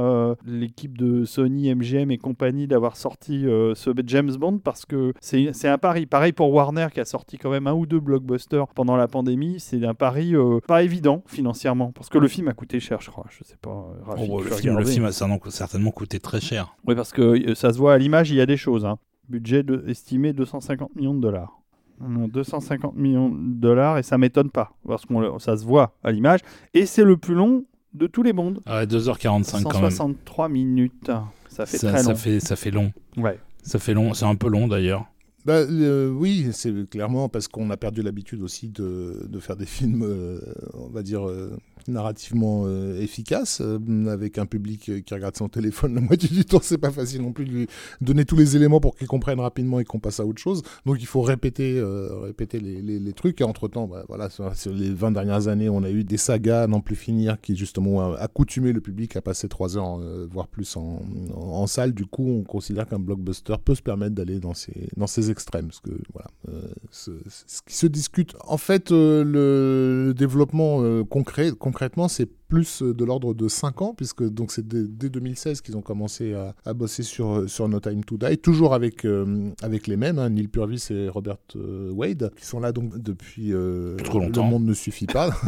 l'équipe 0.45 0.97
de 0.97 1.25
Sony, 1.25 1.73
MGM 1.73 2.11
et 2.11 2.17
compagnie 2.17 2.67
d'avoir 2.67 2.97
sorti 2.97 3.43
ce 3.43 3.91
James 4.05 4.35
Bond 4.35 4.59
parce 4.59 4.85
que 4.85 5.13
c'est 5.21 5.67
un 5.67 5.77
pari. 5.77 5.96
Pareil 6.05 6.31
pour 6.33 6.51
Warner 6.53 6.87
qui 6.93 6.99
a 6.99 7.05
sorti 7.05 7.37
quand 7.37 7.49
même 7.49 7.67
un 7.67 7.73
ou 7.73 7.85
deux 7.85 7.99
blockbusters 7.99 8.67
pendant 8.69 8.95
la 8.95 9.07
pandémie. 9.07 9.59
C'est 9.59 9.83
un 9.85 9.93
pari 9.93 10.35
euh, 10.35 10.59
pas 10.67 10.83
évident 10.83 11.23
financièrement 11.27 11.91
parce 11.91 12.09
que 12.09 12.17
le 12.17 12.27
film 12.27 12.47
a 12.47 12.53
coûté 12.53 12.79
cher, 12.79 13.01
je 13.01 13.09
crois. 13.09 13.25
Je 13.29 13.43
sais 13.43 13.57
pas. 13.61 13.69
euh, 13.69 14.15
Oh, 14.29 14.41
le, 14.41 14.49
film, 14.51 14.77
le 14.77 14.85
film 14.85 15.05
a 15.05 15.11
certainement- 15.11 15.91
coûté 15.91 16.19
très 16.19 16.39
cher. 16.41 16.75
Oui, 16.85 16.95
parce 16.95 17.11
que 17.11 17.21
euh, 17.21 17.55
ça 17.55 17.73
se 17.73 17.77
voit 17.77 17.93
à 17.93 17.97
l'image, 17.97 18.29
il 18.29 18.35
y 18.37 18.41
a 18.41 18.45
des 18.45 18.57
choses. 18.57 18.85
hein. 18.85 18.97
Budget 19.29 19.63
de- 19.63 19.83
estimé 19.87 20.31
250 20.33 20.95
millions 20.95 21.13
de 21.13 21.19
dollars. 21.21 21.59
Non, 21.99 22.27
250 22.27 22.95
millions 22.95 23.29
de 23.29 23.59
dollars 23.59 23.97
et 23.97 24.03
ça 24.03 24.17
m'étonne 24.17 24.51
pas 24.51 24.71
parce 24.87 25.05
que 25.05 25.13
ça 25.39 25.57
se 25.57 25.65
voit 25.65 25.95
à 26.03 26.11
l'image. 26.11 26.41
Et 26.73 26.85
c'est 26.85 27.03
le 27.03 27.17
plus 27.17 27.33
long 27.33 27.65
de 27.93 28.05
tous 28.05 28.21
les 28.23 28.33
mondes. 28.33 28.59
Ah 28.67 28.79
Ouais, 28.79 28.85
2h45 28.85 29.63
quand 29.63 29.81
même. 29.81 29.89
163 29.91 30.47
minutes. 30.49 31.11
Ça 31.49 31.65
fait 31.65 31.77
Ça, 31.77 31.89
très 31.91 32.03
ça 32.03 32.09
long. 32.11 32.15
fait, 32.15 32.39
ça 32.39 32.55
fait 32.55 32.69
long. 32.71 32.91
Ouais. 33.17 33.39
Ça 33.63 33.79
fait 33.79 33.93
long, 33.95 34.13
c'est 34.13 34.25
un 34.25 34.35
peu 34.35 34.47
long 34.47 34.67
d'ailleurs. 34.67 35.05
Bah, 35.47 35.59
euh, 35.59 36.09
oui, 36.09 36.49
c'est 36.51 36.89
clairement 36.89 37.29
parce 37.29 37.47
qu'on 37.47 37.69
a 37.69 37.77
perdu 37.77 38.01
l'habitude 38.01 38.41
aussi 38.41 38.67
de, 38.67 39.25
de 39.29 39.39
faire 39.39 39.55
des 39.55 39.65
films, 39.65 40.03
euh, 40.03 40.41
on 40.73 40.89
va 40.89 41.03
dire, 41.03 41.25
euh, 41.25 41.57
narrativement 41.87 42.63
euh, 42.65 42.99
efficaces, 43.01 43.61
euh, 43.61 43.77
avec 44.07 44.37
un 44.37 44.45
public 44.45 44.89
euh, 44.89 44.99
qui 45.01 45.13
regarde 45.13 45.35
son 45.37 45.49
téléphone 45.49 45.95
la 45.95 46.01
moitié 46.01 46.29
du 46.29 46.45
temps. 46.45 46.59
C'est 46.61 46.77
pas 46.77 46.91
facile 46.91 47.21
non 47.21 47.31
plus 47.31 47.45
de 47.45 47.51
lui 47.51 47.67
donner 48.01 48.25
tous 48.25 48.35
les 48.35 48.55
éléments 48.55 48.79
pour 48.79 48.95
qu'il 48.95 49.07
comprenne 49.07 49.39
rapidement 49.39 49.79
et 49.79 49.85
qu'on 49.85 49.99
passe 49.99 50.19
à 50.19 50.25
autre 50.25 50.41
chose. 50.41 50.61
Donc 50.85 50.97
il 50.99 51.05
faut 51.05 51.21
répéter, 51.21 51.77
euh, 51.77 52.19
répéter 52.21 52.59
les, 52.59 52.81
les- 52.81 52.99
les 52.99 53.13
trucs. 53.13 53.41
Et 53.41 53.43
entre-temps, 53.43 53.87
bah, 53.87 54.03
voilà, 54.07 54.29
sur, 54.29 54.51
les 54.73 54.91
20 54.91 55.11
dernières 55.11 55.47
années, 55.47 55.69
on 55.69 55.83
a 55.83 55.89
eu 55.89 56.03
des 56.03 56.17
sagas 56.17 56.67
n'en 56.67 56.81
plus 56.81 56.95
finir 56.95 57.39
qui 57.41 57.55
justement 57.55 57.97
ont 57.97 58.13
accoutumé 58.13 58.71
le 58.73 58.81
public 58.81 59.15
à 59.15 59.21
passer 59.21 59.47
3 59.47 59.77
heures, 59.77 59.99
euh, 59.99 60.27
voire 60.29 60.47
plus 60.47 60.75
en, 60.77 61.01
en, 61.35 61.67
salle. 61.67 61.93
Du 61.93 62.05
coup, 62.05 62.27
on 62.27 62.43
considère 62.43 62.87
qu'un 62.87 62.99
blockbuster 62.99 63.55
peut 63.63 63.75
se 63.75 63.81
permettre 63.81 64.15
d'aller 64.15 64.39
dans 64.39 64.53
ces, 64.53 64.89
dans 64.97 65.07
ces 65.07 65.31
extrêmes. 65.31 65.67
Parce 65.67 65.79
que 65.79 65.91
voilà, 66.13 66.29
ce, 66.91 67.11
ce 67.47 67.61
qui 67.65 67.75
se 67.75 67.87
discute. 67.87 68.35
En 68.47 68.57
fait, 68.57 68.91
le, 68.91 70.13
développement 70.15 70.81
euh, 70.81 71.03
concret, 71.03 71.51
concrètement, 71.77 72.07
c'est 72.07 72.25
plus 72.47 72.81
euh, 72.81 72.93
de 72.93 73.05
l'ordre 73.05 73.33
de 73.33 73.47
5 73.47 73.81
ans, 73.81 73.93
puisque 73.95 74.23
donc 74.23 74.51
c'est 74.51 74.67
dès, 74.67 74.83
dès 74.87 75.09
2016 75.09 75.61
qu'ils 75.61 75.77
ont 75.77 75.81
commencé 75.81 76.33
à, 76.33 76.55
à 76.65 76.73
bosser 76.73 77.03
sur, 77.03 77.39
euh, 77.39 77.47
sur 77.47 77.67
No 77.67 77.79
Time 77.79 78.03
to 78.03 78.17
Die, 78.17 78.37
toujours 78.37 78.73
avec, 78.73 79.05
euh, 79.05 79.51
avec 79.61 79.87
les 79.87 79.97
mêmes, 79.97 80.19
hein, 80.19 80.29
Neil 80.29 80.47
Purvis 80.47 80.87
et 80.89 81.09
Robert 81.09 81.37
euh, 81.55 81.91
Wade, 81.91 82.31
qui 82.37 82.45
sont 82.45 82.59
là 82.59 82.71
donc 82.71 82.97
depuis 82.97 83.53
euh, 83.53 83.95
Trop 83.97 84.19
longtemps. 84.19 84.45
Le 84.45 84.49
monde 84.49 84.65
ne 84.65 84.73
suffit 84.73 85.07
pas. 85.07 85.29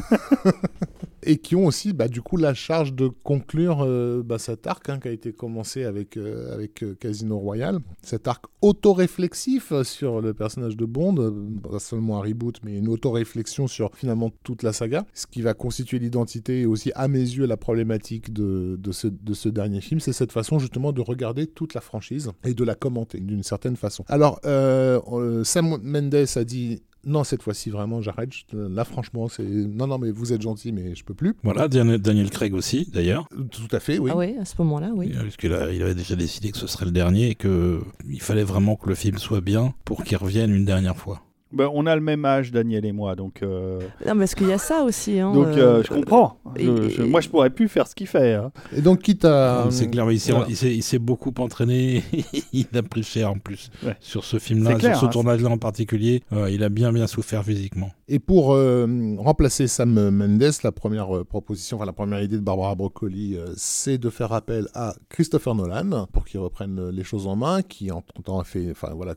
et 1.23 1.37
qui 1.37 1.55
ont 1.55 1.65
aussi 1.65 1.93
bah, 1.93 2.07
du 2.07 2.21
coup 2.21 2.37
la 2.37 2.53
charge 2.53 2.93
de 2.93 3.07
conclure 3.07 3.81
euh, 3.81 4.23
bah, 4.23 4.39
cet 4.39 4.67
arc 4.67 4.89
hein, 4.89 4.99
qui 4.99 5.07
a 5.07 5.11
été 5.11 5.33
commencé 5.33 5.83
avec, 5.83 6.17
euh, 6.17 6.53
avec 6.53 6.83
euh, 6.83 6.95
Casino 6.99 7.37
Royale, 7.37 7.79
cet 8.01 8.27
arc 8.27 8.45
autoréflexif 8.61 9.73
sur 9.83 10.21
le 10.21 10.33
personnage 10.33 10.77
de 10.77 10.85
Bond, 10.85 11.33
pas 11.69 11.79
seulement 11.79 12.17
un 12.17 12.21
reboot 12.21 12.59
mais 12.63 12.77
une 12.77 12.87
autoréflexion 12.87 13.67
sur 13.67 13.91
finalement 13.95 14.31
toute 14.43 14.63
la 14.63 14.73
saga, 14.73 15.05
ce 15.13 15.27
qui 15.27 15.41
va 15.41 15.53
constituer 15.53 15.99
l'identité 15.99 16.61
et 16.61 16.65
aussi 16.65 16.88
à 16.95 17.07
mes 17.07 17.19
yeux 17.19 17.45
la 17.45 17.57
problématique 17.57 18.33
de, 18.33 18.75
de, 18.77 18.91
ce, 18.91 19.07
de 19.07 19.33
ce 19.33 19.49
dernier 19.49 19.81
film, 19.81 19.99
c'est 19.99 20.13
cette 20.13 20.31
façon 20.31 20.59
justement 20.59 20.91
de 20.91 21.01
regarder 21.01 21.47
toute 21.47 21.73
la 21.73 21.81
franchise 21.81 22.31
et 22.43 22.53
de 22.53 22.63
la 22.63 22.75
commenter 22.75 23.19
d'une 23.19 23.43
certaine 23.43 23.75
façon. 23.75 24.03
Alors 24.07 24.39
euh, 24.45 24.99
euh, 25.11 25.43
Sam 25.43 25.77
Mendes 25.81 26.15
a 26.35 26.43
dit 26.43 26.81
non, 27.05 27.23
cette 27.23 27.41
fois-ci, 27.43 27.69
vraiment, 27.69 28.01
j'arrête. 28.01 28.31
Là, 28.51 28.83
franchement, 28.83 29.29
c'est. 29.29 29.43
Non, 29.43 29.87
non, 29.87 29.97
mais 29.97 30.11
vous 30.11 30.33
êtes 30.33 30.41
gentil, 30.41 30.71
mais 30.71 30.95
je 30.95 31.03
peux 31.05 31.13
plus. 31.13 31.33
Voilà, 31.43 31.67
Daniel, 31.67 32.29
Craig 32.29 32.53
aussi 32.53 32.89
d'ailleurs. 32.91 33.27
Tout 33.51 33.73
à 33.73 33.79
fait, 33.79 33.99
oui. 33.99 34.11
Ah 34.13 34.17
oui, 34.17 34.35
à 34.39 34.45
ce 34.45 34.55
moment-là, 34.59 34.91
oui. 34.93 35.13
Parce 35.13 35.37
qu'il 35.37 35.53
avait 35.53 35.95
déjà 35.95 36.15
décidé 36.15 36.51
que 36.51 36.57
ce 36.57 36.67
serait 36.67 36.85
le 36.85 36.91
dernier 36.91 37.29
et 37.29 37.35
qu'il 37.35 38.21
fallait 38.21 38.43
vraiment 38.43 38.75
que 38.75 38.89
le 38.89 38.95
film 38.95 39.17
soit 39.17 39.41
bien 39.41 39.73
pour 39.85 40.03
qu'il 40.03 40.17
revienne 40.17 40.53
une 40.53 40.65
dernière 40.65 40.97
fois. 40.97 41.21
Ben, 41.51 41.67
on 41.73 41.87
a 41.87 41.95
le 41.95 42.01
même 42.01 42.25
âge, 42.25 42.51
Daniel 42.51 42.85
et 42.85 42.91
moi, 42.91 43.15
donc, 43.15 43.41
euh, 43.41 43.79
Non, 44.05 44.15
parce 44.17 44.35
qu'il 44.35 44.47
y 44.47 44.53
a 44.53 44.59
ça 44.59 44.83
aussi. 44.83 45.19
Hein, 45.19 45.33
donc 45.33 45.47
euh, 45.47 45.79
euh, 45.79 45.83
je 45.83 45.89
comprends. 45.89 46.37
et- 46.55 46.65
Je- 46.65 46.89
je- 46.89 47.01
et- 47.01 47.07
moi, 47.09 47.21
je 47.21 47.29
pourrais 47.29 47.49
plus 47.49 47.67
faire 47.67 47.87
ce 47.87 47.95
qu'il 47.95 48.05
fait. 48.05 48.35
hein. 48.35 48.51
Et 48.71 48.81
donc, 48.81 48.99
quitte 49.01 49.25
à. 49.25 49.65
c'est 49.71 49.89
clair, 49.89 50.05
mais 50.05 50.13
il 50.15 50.19
s'est, 50.19 50.31
voilà. 50.31 50.45
il 50.47 50.55
s'est- 50.55 50.75
il 50.75 50.83
s'est 50.83 50.99
beaucoup 50.99 51.33
entraîné. 51.39 52.03
il 52.53 52.67
a 52.75 52.83
pris 52.83 53.01
cher 53.01 53.31
en 53.31 53.39
plus 53.39 53.71
Ouais. 53.83 53.95
sur 53.99 54.25
ce 54.25 54.37
film-là, 54.37 54.79
sur 54.79 54.95
ce 54.95 55.05
hein, 55.05 55.09
tournage-là 55.09 55.49
en 55.49 55.57
particulier. 55.57 56.21
euh, 56.33 56.51
il 56.51 56.63
a 56.63 56.69
bien 56.69 56.93
bien 56.93 57.07
souffert 57.07 57.43
physiquement. 57.43 57.89
Et 58.07 58.19
pour 58.19 58.53
euh, 58.53 58.87
remplacer 59.17 59.67
Sam 59.67 60.09
Mendes, 60.11 60.51
la 60.63 60.71
première 60.71 61.25
proposition, 61.25 61.77
enfin 61.77 61.85
la 61.85 61.93
première 61.93 62.21
idée 62.21 62.35
de 62.37 62.41
Barbara 62.41 62.75
Broccoli, 62.75 63.35
euh, 63.37 63.47
c'est 63.55 63.97
de 63.97 64.09
faire 64.11 64.33
appel 64.33 64.67
à 64.75 64.93
Christopher 65.09 65.55
Nolan 65.55 66.07
pour 66.11 66.25
qu'il 66.25 66.39
reprenne 66.39 66.89
les 66.89 67.03
choses 67.03 67.25
en 67.27 67.35
main, 67.35 67.61
qui 67.63 67.91
en 67.91 68.03
temps 68.23 68.39
a 68.39 68.43
fait, 68.43 68.67
enfin 68.71 68.91
voilà, 68.95 69.15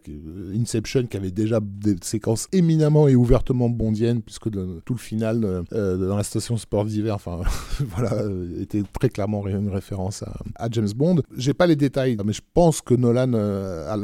Inception 0.58 1.06
qui 1.06 1.16
avait 1.16 1.30
déjà 1.30 1.60
des- 1.62 1.96
éminemment 2.52 3.08
et 3.08 3.14
ouvertement 3.14 3.68
bondiennes, 3.68 4.22
puisque 4.22 4.50
tout 4.50 4.94
le 4.94 4.98
final 4.98 5.44
euh, 5.44 5.62
euh, 5.72 6.08
dans 6.08 6.16
la 6.16 6.22
station 6.22 6.56
sport 6.56 6.84
d'hiver, 6.84 7.14
enfin 7.14 7.40
voilà, 7.80 8.12
euh, 8.14 8.62
était 8.62 8.82
très 8.98 9.08
clairement 9.08 9.46
une 9.46 9.68
référence 9.68 10.22
à, 10.56 10.68
James 10.70 10.88
Bond. 10.94 11.22
J'ai 11.36 11.54
pas 11.54 11.66
les 11.66 11.76
détails, 11.76 12.16
mais 12.24 12.32
je 12.32 12.40
pense 12.54 12.80
que 12.80 12.94
Nolan 12.94 13.26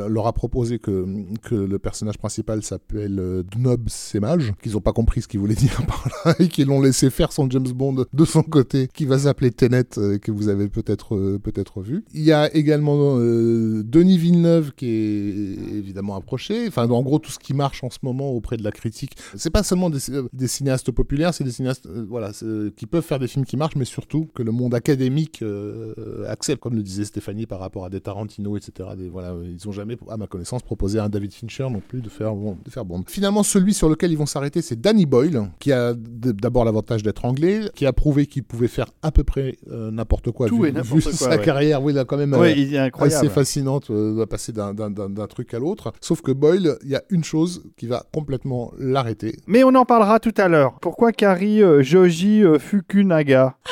leur 0.09 0.27
a 0.27 0.33
proposé 0.33 0.79
que, 0.79 1.07
que 1.43 1.55
le 1.55 1.79
personnage 1.79 2.19
principal 2.19 2.63
s'appelle 2.63 3.45
Dnob 3.51 3.89
Semage, 3.89 4.53
qu'ils 4.63 4.77
ont 4.77 4.81
pas 4.81 4.93
compris 4.93 5.23
ce 5.23 5.29
qu'il 5.29 5.41
voulait 5.41 5.55
dire 5.55 5.81
par 5.87 6.09
là, 6.25 6.35
et 6.39 6.49
qu'ils 6.49 6.67
l'ont 6.67 6.83
laissé 6.83 7.11
faire 7.11 7.33
son 7.33 7.49
James 7.51 7.69
Bond 7.69 8.05
de 8.13 8.25
son 8.25 8.43
côté, 8.43 8.89
qui 8.93 9.07
va 9.07 9.19
s'appeler 9.19 9.51
Tenet, 9.51 9.85
que 10.21 10.31
vous 10.31 10.49
avez 10.49 10.69
peut-être 10.69 11.39
peut-être 11.39 11.81
vu. 11.81 12.05
Il 12.13 12.23
y 12.23 12.33
a 12.33 12.55
également 12.55 13.17
Denis 13.19 14.19
Villeneuve 14.19 14.73
qui 14.73 14.87
est 14.87 15.77
évidemment 15.77 16.17
approché. 16.17 16.67
Enfin, 16.69 16.89
en 16.89 17.03
gros, 17.03 17.19
tout 17.19 17.31
ce 17.31 17.39
qui 17.39 17.55
marche 17.55 17.83
en 17.85 17.91
ce 17.91 17.99
moment 18.03 18.08
auprès 18.09 18.57
de 18.57 18.65
la 18.65 18.73
critique, 18.73 19.13
c'est 19.37 19.51
pas 19.51 19.63
seulement 19.63 19.91
des, 19.91 20.11
euh, 20.11 20.29
des 20.33 20.49
cinéastes 20.49 20.91
populaires, 20.91 21.35
c'est 21.35 21.45
des 21.45 21.51
cinéastes 21.51 21.87
euh, 21.87 22.05
voilà, 22.09 22.33
c'est- 22.33 22.75
qui 22.77 22.87
peuvent 22.87 23.05
faire 23.05 23.19
des 23.19 23.29
films 23.29 23.45
qui 23.45 23.57
marchent, 23.57 23.77
mais 23.77 23.85
surtout 23.85 24.29
que 24.35 24.43
le 24.43 24.53
monde 24.53 24.75
académique 24.75 25.43
euh, 25.43 26.25
accepte, 26.29 26.61
comme 26.63 26.75
le 26.75 26.83
disait 26.83 27.05
Stéphanie 27.05 27.47
par 27.47 27.61
rapport 27.61 27.85
à 27.85 27.91
des 27.91 28.01
Tarantino, 28.01 28.57
etc. 28.57 28.91
Des, 28.97 29.09
voilà, 29.09 29.35
ils 29.45 29.69
ont 29.69 29.73
jamais, 29.73 29.97
à 30.09 30.17
ma 30.17 30.27
connaissance, 30.27 30.63
proposé 30.63 30.99
à 30.99 31.05
un 31.05 31.09
David 31.09 31.33
Fincher 31.33 31.69
non 31.71 31.81
plus 31.87 32.01
de 32.01 32.09
faire, 32.09 32.35
bon, 32.35 32.57
de 32.65 32.71
faire 32.71 32.85
Bond. 32.85 33.05
Finalement, 33.07 33.43
celui 33.43 33.75
sur 33.75 33.89
lequel 33.89 34.13
ils 34.13 34.19
vont 34.19 34.27
s'arrêter, 34.27 34.63
c'est 34.63 34.81
Danny 34.81 35.07
Boyle, 35.07 35.51
qui 35.59 35.73
a 35.73 35.95
d'abord 35.95 36.65
l'avantage 36.65 37.03
d'être 37.03 37.25
anglais, 37.25 37.71
qui 37.75 37.87
a 37.87 37.93
prouvé 37.93 38.27
qu'il 38.27 38.45
pouvait 38.45 38.69
faire 38.69 38.87
à 39.03 39.11
peu 39.13 39.25
près 39.25 39.57
euh, 39.71 39.91
n'importe 39.91 40.31
quoi. 40.31 40.49
Tout 40.49 40.63
vu, 40.63 40.69
et 40.69 40.73
n'importe 40.73 41.03
quoi, 41.03 41.13
sa 41.13 41.31
ouais. 41.31 41.43
carrière, 41.43 41.83
oui, 41.83 41.93
il 41.93 41.99
a 41.99 42.05
quand 42.05 42.17
même 42.17 42.33
Ouais, 42.35 42.53
euh, 42.53 42.57
il 42.57 42.75
est 42.75 42.79
incroyable. 42.79 43.17
assez 43.27 43.29
fascinante 43.33 43.91
euh, 43.91 44.19
de 44.21 44.25
passer 44.25 44.53
d'un 44.53 45.27
truc 45.29 45.53
à 45.55 45.59
l'autre. 45.59 45.93
Sauf 46.01 46.23
que 46.23 46.33
Boyle, 46.33 46.77
il 46.85 46.91
y 46.91 46.95
a 46.97 47.03
une 47.11 47.25
chose 47.25 47.65
qui 47.77 47.87
va 47.87 47.98
complètement 48.13 48.73
l'arrêter. 48.79 49.37
Mais 49.47 49.65
on 49.65 49.75
en 49.75 49.85
parlera 49.85 50.19
tout 50.21 50.35
à 50.37 50.49
l'heure. 50.49 50.75
Pourquoi 50.81 51.13
Kari 51.13 51.63
euh, 51.63 51.83
Joji 51.83 52.43
euh, 52.43 52.59
Fukunaga 52.59 53.55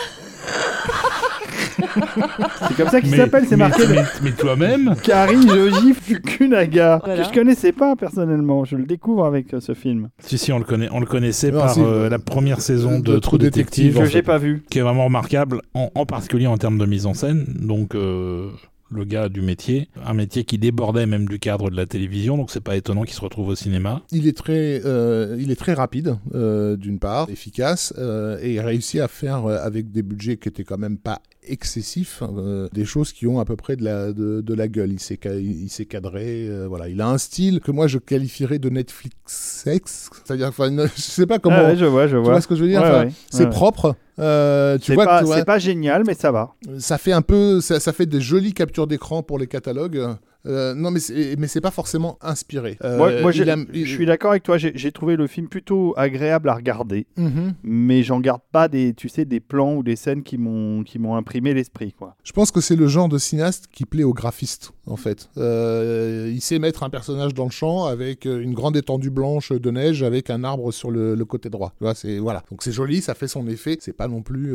C'est 2.69 2.77
comme 2.77 2.89
ça 2.89 3.01
qu'il 3.01 3.11
Mais- 3.11 3.17
s'appelle, 3.17 3.45
c'est 3.47 3.57
mais- 3.57 3.69
marqué. 3.69 3.83
Mais, 3.89 4.03
mais 4.23 4.33
toi-même, 4.33 4.95
Kari 5.03 5.47
Joji 5.49 5.95
Fukunaga, 5.95 7.01
Voilà. 7.05 7.23
que 7.23 7.29
je 7.29 7.35
connaissais 7.35 7.73
pas 7.73 7.97
personnellement, 7.97 8.65
je 8.65 8.77
le 8.77 8.85
découvre 8.85 9.25
avec 9.27 9.53
euh, 9.55 9.61
ce 9.61 9.75
film 9.75 10.09
si 10.19 10.39
si 10.39 10.53
on 10.53 10.59
le 10.59 10.65
connaît, 10.65 10.89
on 10.93 11.01
le 11.01 11.07
connaissait 11.07 11.51
Non, 11.51 11.61
par 11.61 11.71
si, 11.75 11.81
euh, 11.83 12.09
la 12.09 12.19
première 12.19 12.61
saison 12.61 12.99
de, 12.99 13.19
Detective, 13.39 13.97
en 13.99 14.01
que 14.01 14.07
fait, 14.07 14.13
j'ai 14.13 14.23
pas 14.23 14.39
vu. 14.39 14.63
qui 14.71 14.79
est 14.79 14.83
vraiment 14.83 15.05
remarquable, 15.05 15.61
en, 15.75 15.91
en 15.95 16.07
particulier 16.07 16.47
en 16.47 16.57
termes 16.57 16.79
de 16.79 16.87
mise 16.87 17.07
en 17.07 17.15
scène. 17.15 17.45
Donc 17.61 17.95
euh, 17.95 18.49
le 18.91 19.05
gars 19.05 19.29
du 19.29 19.41
métier, 19.41 19.89
un 20.05 20.15
métier 20.15 20.45
qui 20.45 20.59
débordait 20.59 21.07
même 21.07 21.27
du 21.27 21.39
cadre 21.39 21.71
de 21.71 21.77
la 21.77 21.87
télévision, 21.87 22.37
donc 22.37 22.51
c'est 22.51 22.61
pas 22.61 22.77
étonnant 22.77 23.03
qu'il 23.03 23.15
se 23.15 23.21
retrouve 23.21 23.49
au 23.49 23.55
cinéma. 23.55 24.03
Il 24.13 24.27
est 24.29 24.37
très, 24.37 24.81
euh, 24.85 25.37
il 25.41 25.51
est 25.51 25.57
très 25.57 25.75
rapide, 25.75 26.17
euh, 26.35 26.77
d'une 26.77 26.99
part, 26.99 27.29
efficace, 27.31 27.93
euh, 27.99 28.39
et 28.41 28.55
il 28.55 28.61
réussit 28.61 29.01
à 29.01 29.09
faire, 29.09 29.47
euh, 29.47 29.59
avec 29.61 29.91
des 29.91 30.03
budgets 30.03 30.37
qui 30.37 30.49
étaient 30.49 30.65
quand 30.65 30.79
même 30.79 30.99
pas 30.99 31.21
excessifs, 31.47 32.23
euh, 32.23 32.69
des 32.73 32.85
choses 32.85 33.13
qui 33.13 33.27
ont 33.27 33.41
à 33.41 33.45
peu 33.45 33.57
près 33.57 33.77
de 33.77 33.85
la, 33.85 34.13
de, 34.13 34.41
de 34.41 34.55
la 34.55 34.69
gueule. 34.69 34.93
Il 34.93 35.01
s'est, 35.01 35.19
il 35.25 35.69
s'est 35.69 35.87
cadré, 35.87 36.47
euh, 36.49 36.67
voilà. 36.69 36.89
Il 36.89 37.01
a 37.01 37.09
un 37.09 37.19
style 37.19 37.61
que 37.61 37.71
moi 37.71 37.87
je 37.87 37.99
qualifierais 37.99 38.59
de 38.59 38.69
Netflix 38.71 39.15
sex, 39.27 40.11
c'est-à-dire, 40.25 40.49
enfin, 40.49 40.71
je 40.97 41.01
sais 41.01 41.27
pas 41.27 41.39
comment. 41.39 41.57
Ah 41.59 41.65
ouais, 41.69 41.77
je 41.77 41.85
vois, 41.85 42.07
je 42.07 42.17
tu 42.17 42.23
vois. 42.23 42.33
vois 42.33 42.41
ce 42.41 42.47
que 42.49 42.55
je 42.57 42.63
veux 42.63 42.69
dire 42.69 42.81
Ouais, 42.81 42.87
Enfin, 42.89 43.05
ouais. 43.07 43.13
C'est 43.31 43.49
propre. 43.51 43.95
euh, 44.19 44.79
tu 44.79 44.95
vois, 44.95 45.05
pas, 45.05 45.25
c'est 45.27 45.45
pas 45.45 45.59
génial, 45.59 46.05
mais 46.07 46.15
ça 46.15 46.31
va. 46.33 46.55
ça 46.79 46.99
fait 46.99 47.13
un 47.13 47.23
peu, 47.23 47.61
ça, 47.61 47.81
ça 47.81 47.93
fait 47.93 48.07
des 48.07 48.21
jolies 48.21 48.53
captures 48.55 48.87
d'écran 48.87 49.23
pour 49.23 49.39
les 49.39 49.47
catalogues. 49.47 50.01
Euh, 50.47 50.75
non, 50.75 50.91
mais 50.91 51.01
c'est, 51.01 51.37
mais 51.39 51.49
c'est 51.49 51.61
pas 51.61 51.71
forcément 51.71 52.19
inspiré. 52.21 52.79
Euh, 52.85 52.97
moi, 52.99 53.11
moi, 53.23 53.31
j'ai- 53.33 53.43
il 53.43 53.51
a- 53.51 53.57
je 53.73 53.85
suis 53.85 54.07
d'accord 54.07 54.31
avec 54.31 54.43
toi. 54.43 54.57
J'ai 54.59 54.93
trouvé 54.93 55.17
le 55.17 55.27
film 55.27 55.49
plutôt 55.49 55.93
agréable 55.97 56.49
à 56.49 56.55
regarder, 56.55 57.07
Mhm. 57.17 57.55
mais 57.65 58.03
j'en 58.03 58.21
garde 58.21 58.43
pas 58.53 58.69
des, 58.69 58.95
tu 58.95 59.09
sais, 59.09 59.25
des 59.25 59.41
plans 59.41 59.75
ou 59.75 59.83
des 59.83 59.97
scènes 59.97 60.23
qui 60.23 60.39
m'ont, 60.39 60.83
qui 60.85 60.99
m'ont 60.99 61.15
imprimé 61.17 61.53
l'esprit, 61.55 61.93
quoi. 61.93 62.17
Je 62.25 62.33
pense 62.33 62.51
que 62.51 62.61
c'est 62.61 62.77
le 62.77 62.87
genre 62.87 63.09
de 63.09 63.19
cinéaste 63.19 63.67
qui 63.73 63.85
plaît 63.87 64.05
aux 64.05 64.13
graphistes, 64.15 64.73
en 64.87 64.97
fait. 64.97 65.29
Euh, 65.37 66.31
il 66.33 66.41
sait 66.41 66.59
mettre 66.59 66.83
un 66.83 66.91
personnage 66.91 67.35
dans 67.35 67.45
le 67.45 67.51
champ 67.51 67.85
avec 67.87 68.25
une 68.25 68.55
grande 68.55 68.77
étendue 68.77 69.11
blanche 69.11 69.53
de 69.53 69.71
neige 69.71 70.03
avec 70.03 70.31
un 70.31 70.45
arbre 70.45 70.73
sur 70.73 70.91
le, 70.91 71.15
le 71.15 71.25
côté 71.25 71.51
droit. 71.51 71.73
Tu 71.79 71.85
vois, 71.85 71.95
c'est 71.95 72.19
voilà. 72.19 72.43
Donc 72.51 72.63
c'est 72.63 72.73
joli, 72.73 73.01
ça 73.01 73.15
fait 73.15 73.29
son 73.29 73.47
effet. 73.49 73.77
C'est 73.81 73.93
pas 73.97 74.09
non 74.09 74.23
plus 74.23 74.55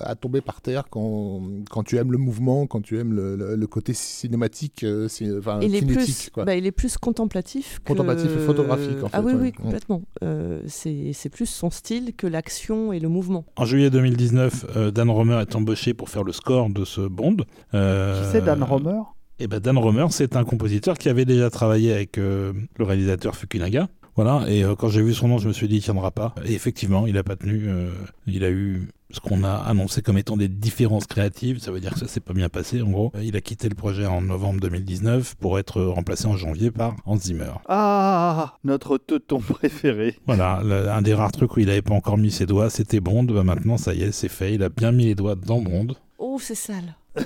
à 0.00 0.14
tomber 0.14 0.40
par 0.40 0.60
terre 0.60 0.84
quand, 0.90 1.42
quand 1.70 1.82
tu 1.82 1.96
aimes 1.96 2.12
le 2.12 2.18
mouvement, 2.18 2.66
quand 2.66 2.80
tu 2.80 2.98
aimes 2.98 3.12
le, 3.12 3.36
le- 3.36 3.56
le 3.56 3.66
côté 3.66 3.92
cinématique, 3.94 4.84
ci- 5.08 5.19
enfin 5.38 5.58
Il 5.62 5.74
est, 5.74 5.80
kinétique. 5.80 5.96
plus, 5.96 6.30
quoi. 6.30 6.44
bah, 6.44 6.54
il 6.56 6.66
est 6.66 6.72
plus 6.72 6.96
contemplatif. 6.98 7.80
que- 7.84 7.88
Contemplatif 7.92 8.30
et 8.34 8.38
photographique, 8.40 9.02
en 9.02 9.08
Ah 9.12 9.18
fait, 9.20 9.26
oui, 9.26 9.32
ouais. 9.34 9.38
oui, 9.42 9.48
Mm. 9.58 9.62
complètement. 9.62 10.02
Euh, 10.22 10.60
c'est 10.66 11.12
c'est 11.14 11.28
plus 11.28 11.46
son 11.46 11.70
style 11.70 12.12
que 12.16 12.26
l'action 12.26 12.92
et 12.92 13.00
le 13.00 13.08
mouvement. 13.08 13.44
En 13.56 13.64
juillet 13.64 13.90
2019, 13.90 14.66
euh, 14.76 14.90
Dan 14.90 15.10
Romer 15.10 15.40
est 15.40 15.54
embauché 15.54 15.94
pour 15.94 16.08
faire 16.08 16.24
le 16.24 16.32
score 16.32 16.70
de 16.70 16.84
ce 16.84 17.00
Bond. 17.02 17.36
Euh, 17.74 18.22
Qui 18.22 18.28
c'est 18.32 18.44
Dan 18.44 18.62
Romer? 18.62 19.00
Et 19.38 19.46
ben 19.46 19.58
Dan 19.58 19.78
Romer, 19.78 20.06
c'est 20.10 20.36
un 20.36 20.44
compositeur 20.44 20.98
qui 20.98 21.08
avait 21.08 21.24
déjà 21.24 21.48
travaillé 21.48 21.92
avec 21.94 22.18
euh, 22.18 22.52
le 22.78 22.84
réalisateur 22.84 23.36
Fukunaga. 23.36 23.88
Voilà, 24.16 24.44
et 24.48 24.64
euh, 24.64 24.74
quand 24.74 24.88
j'ai 24.88 25.02
vu 25.02 25.14
son 25.14 25.28
nom, 25.28 25.38
je 25.38 25.48
me 25.48 25.52
suis 25.52 25.68
dit, 25.68 25.76
il 25.76 25.82
tiendra 25.82 26.10
pas. 26.10 26.34
Et 26.44 26.52
effectivement, 26.54 27.06
il 27.06 27.16
a 27.18 27.22
pas 27.22 27.36
tenu. 27.36 27.64
euh, 27.68 27.90
il 28.26 28.44
a 28.44 28.50
eu 28.50 28.88
ce 29.12 29.18
qu'on 29.18 29.42
a 29.42 29.54
annoncé 29.54 30.02
comme 30.02 30.18
étant 30.18 30.36
des 30.36 30.46
différences 30.48 31.06
créatives. 31.06 31.58
Ça 31.58 31.72
veut 31.72 31.80
dire 31.80 31.92
que 31.94 31.98
ça 31.98 32.06
s'est 32.06 32.20
pas 32.20 32.32
bien 32.32 32.48
passé, 32.48 32.80
en 32.82 32.90
gros. 32.90 33.12
Il 33.22 33.34
a 33.36 33.40
quitté 33.40 33.68
le 33.68 33.74
projet 33.74 34.06
en 34.06 34.20
novembre 34.20 34.60
2019 34.60 35.34
pour 35.36 35.58
être 35.58 35.82
remplacé 35.82 36.26
en 36.26 36.36
janvier 36.36 36.70
par 36.70 36.94
Hans 37.06 37.16
Zimmer. 37.16 37.50
Ah, 37.68 38.56
notre 38.62 38.98
teuton 38.98 39.40
préféré. 39.40 40.16
Voilà, 40.26 40.60
le- 40.64 40.88
un 40.90 41.02
des 41.02 41.14
rares 41.14 41.32
trucs 41.32 41.56
où 41.56 41.60
il 41.60 41.70
avait 41.70 41.82
pas 41.82 41.94
encore 41.94 42.18
mis 42.18 42.30
ses 42.30 42.46
doigts, 42.46 42.70
c'était 42.70 43.00
Bond. 43.00 43.24
Bah, 43.24 43.42
maintenant, 43.42 43.78
ça 43.78 43.94
y 43.94 44.02
est, 44.02 44.12
c'est 44.12 44.28
fait. 44.28 44.54
Il 44.54 44.62
a 44.62 44.68
bien 44.68 44.92
mis 44.92 45.06
les 45.06 45.14
doigts 45.14 45.34
dans 45.34 45.60
Bond. 45.60 45.88
Oh, 46.18 46.38
c'est 46.40 46.54
sale. 46.54 46.94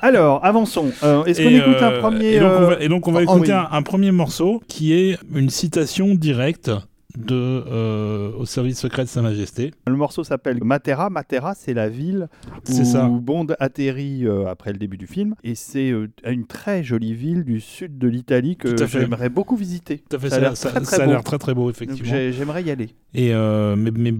Alors, 0.00 0.44
avançons. 0.44 0.90
Euh, 1.02 1.24
Est-ce 1.24 1.42
qu'on 1.42 1.50
écoute 1.50 1.82
un 1.82 1.92
euh, 1.92 2.00
premier 2.00 2.34
et 2.34 2.40
donc, 2.40 2.52
on 2.52 2.62
euh, 2.62 2.66
va, 2.66 2.80
et 2.80 2.88
donc 2.88 3.08
on 3.08 3.12
va 3.12 3.20
oh, 3.20 3.22
écouter 3.22 3.52
oui. 3.52 3.58
un, 3.58 3.68
un 3.70 3.82
premier 3.82 4.10
morceau 4.10 4.62
qui 4.68 4.92
est 4.92 5.18
une 5.34 5.50
citation 5.50 6.14
directe 6.14 6.70
de 7.16 7.34
euh, 7.34 8.32
au 8.36 8.44
service 8.46 8.78
secret 8.78 9.04
de 9.04 9.08
Sa 9.08 9.22
Majesté. 9.22 9.72
Le 9.86 9.96
morceau 9.96 10.24
s'appelle 10.24 10.62
Matera. 10.62 11.10
Matera, 11.10 11.54
c'est 11.54 11.74
la 11.74 11.88
ville 11.88 12.28
où 12.68 12.72
ça. 12.84 13.08
Bond 13.08 13.46
atterrit 13.58 14.26
euh, 14.26 14.46
après 14.46 14.72
le 14.72 14.78
début 14.78 14.96
du 14.96 15.06
film. 15.06 15.34
Et 15.44 15.54
c'est 15.54 15.90
euh, 15.90 16.08
une 16.26 16.46
très 16.46 16.84
jolie 16.84 17.14
ville 17.14 17.44
du 17.44 17.60
sud 17.60 17.98
de 17.98 18.08
l'Italie 18.08 18.56
que 18.56 18.86
j'aimerais 18.86 19.28
beaucoup 19.30 19.56
visiter. 19.56 20.02
Tout 20.08 20.16
à 20.16 20.18
fait, 20.18 20.30
Ça 20.30 20.36
a 20.36 20.40
l'air 20.40 20.52
très, 20.54 20.80
très 20.80 21.04
beau. 21.04 21.10
l'air 21.10 21.24
très 21.24 21.38
très 21.38 21.54
beau 21.54 21.66
Donc 21.66 21.70
effectivement. 21.70 22.08
j'ai- 22.10 22.32
j'aimerais 22.32 22.62
y 22.62 22.70
aller. 22.70 22.90
Et 23.14 23.32
mais, 23.32 23.90
mais 23.90 24.12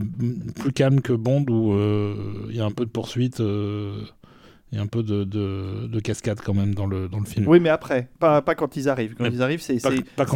plus 0.55 0.73
calme 0.73 1.01
que 1.01 1.13
Bond 1.13 1.45
où 1.51 1.75
il 2.51 2.57
y 2.57 2.61
a 2.61 2.65
un 2.65 2.71
peu 2.71 2.85
de 2.85 2.91
poursuite. 2.91 3.41
Un 4.79 4.87
peu 4.87 5.03
de, 5.03 5.25
de, 5.25 5.87
de 5.87 6.01
cascade 6.01 6.41
quand 6.45 6.55
même 6.55 6.75
dans 6.75 6.87
le, 6.87 7.09
dans 7.09 7.19
le 7.21 7.25
film. 7.27 7.47
Oui, 7.49 7.61
mais 7.61 7.69
après, 7.69 8.09
pas, 8.19 8.43
pas 8.43 8.55
quand 8.55 8.77
ils 8.77 8.89
arrivent. 8.89 9.15
Quand 9.17 9.25
Mais 9.25 9.31
ils 9.31 9.43
arrivent, 9.43 9.61
c'est 9.61 9.79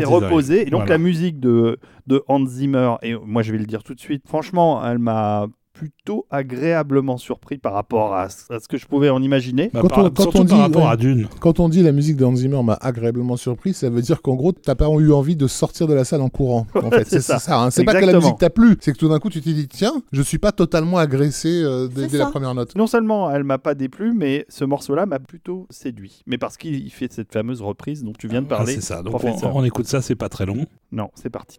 reposé. 0.04 0.54
arrivent. 0.54 0.68
Et 0.68 0.70
donc 0.70 0.80
Voilà. 0.80 0.94
la 0.94 0.98
musique 0.98 1.40
de, 1.40 1.78
de 2.06 2.22
Hans 2.28 2.46
Zimmer, 2.46 2.94
et 3.02 3.14
moi 3.14 3.42
je 3.42 3.52
vais 3.52 3.58
le 3.58 3.66
dire 3.66 3.82
tout 3.82 3.94
de 3.94 4.00
suite, 4.00 4.22
franchement, 4.26 4.84
elle 4.86 4.98
m'a 4.98 5.46
plutôt 5.80 6.26
agréablement 6.30 7.16
surpris 7.16 7.56
par 7.56 7.72
rapport 7.72 8.14
à, 8.14 8.28
ce- 8.28 8.52
à 8.52 8.60
ce 8.60 8.68
que 8.68 8.76
je 8.76 8.86
pouvais 8.86 9.08
en 9.08 9.22
imaginer. 9.22 9.70
Bah, 9.72 9.80
Quand 9.82 9.88
par- 9.88 10.04
on- 10.04 10.10
quand 10.10 10.26
on 10.28 10.32
par 10.32 10.44
dit, 10.44 10.54
rapport 10.54 10.82
ouais. 10.84 10.88
à 10.90 10.96
Dune. 10.96 11.26
Quand 11.40 11.58
on 11.58 11.70
dit 11.70 11.82
la 11.82 11.92
musique 11.92 12.16
de 12.16 12.24
Hans 12.26 12.36
Zimmer 12.36 12.62
m'a 12.62 12.74
agréablement 12.82 13.36
surpris, 13.38 13.72
ça 13.72 13.88
veut 13.88 14.02
dire 14.02 14.20
qu'en 14.20 14.34
gros, 14.34 14.52
t'as 14.52 14.74
pas 14.74 14.88
eu 14.90 15.10
envie 15.12 15.36
de 15.36 15.46
sortir 15.46 15.86
de 15.86 15.94
la 15.94 16.04
salle 16.04 16.20
en 16.20 16.28
courant. 16.28 16.66
En 16.74 16.90
fait, 16.90 17.06
c'est 17.08 17.20
ça. 17.22 17.38
ça. 17.38 17.62
hein. 17.62 17.70
C'est 17.70 17.84
pas 17.84 17.98
que 17.98 18.04
la 18.04 18.12
musique 18.14 18.36
t'a 18.38 18.50
plu, 18.50 18.76
c'est 18.80 18.92
que 18.92 18.98
tout 18.98 19.08
d'un 19.08 19.18
coup, 19.18 19.30
tu 19.30 19.40
t'es 19.40 19.52
dit 19.54 19.68
tiens, 19.68 20.02
je 20.12 20.20
suis 20.22 20.38
pas 20.38 20.52
totalement 20.52 20.98
agressé 20.98 21.48
euh, 21.62 21.88
dès, 21.88 22.08
la 22.18 22.26
première 22.26 22.54
note. 22.54 22.76
Non 22.76 22.86
seulement 22.86 23.30
elle 23.30 23.44
m'a 23.44 23.58
pas 23.58 23.74
déplu, 23.74 24.12
mais 24.12 24.44
ce 24.48 24.64
morceau-là 24.64 25.06
m'a 25.06 25.18
plutôt 25.18 25.66
séduit. 25.70 26.22
Mais 26.26 26.36
parce 26.36 26.56
qu'il 26.58 26.90
fait 26.90 27.10
cette 27.12 27.32
fameuse 27.32 27.62
reprise 27.62 28.04
dont 28.04 28.12
tu 28.18 28.28
viens 28.28 28.42
de 28.42 28.46
Ah, 28.50 28.56
parler. 28.56 28.74
c'est 28.74 28.80
ça. 28.82 29.02
Donc 29.02 29.22
on, 29.24 29.36
on 29.54 29.64
écoute 29.64 29.86
ça, 29.86 30.02
c'est 30.02 30.14
pas 30.16 30.28
très 30.28 30.44
long. 30.44 30.66
Non, 30.92 31.08
c'est 31.14 31.30
parti. 31.30 31.58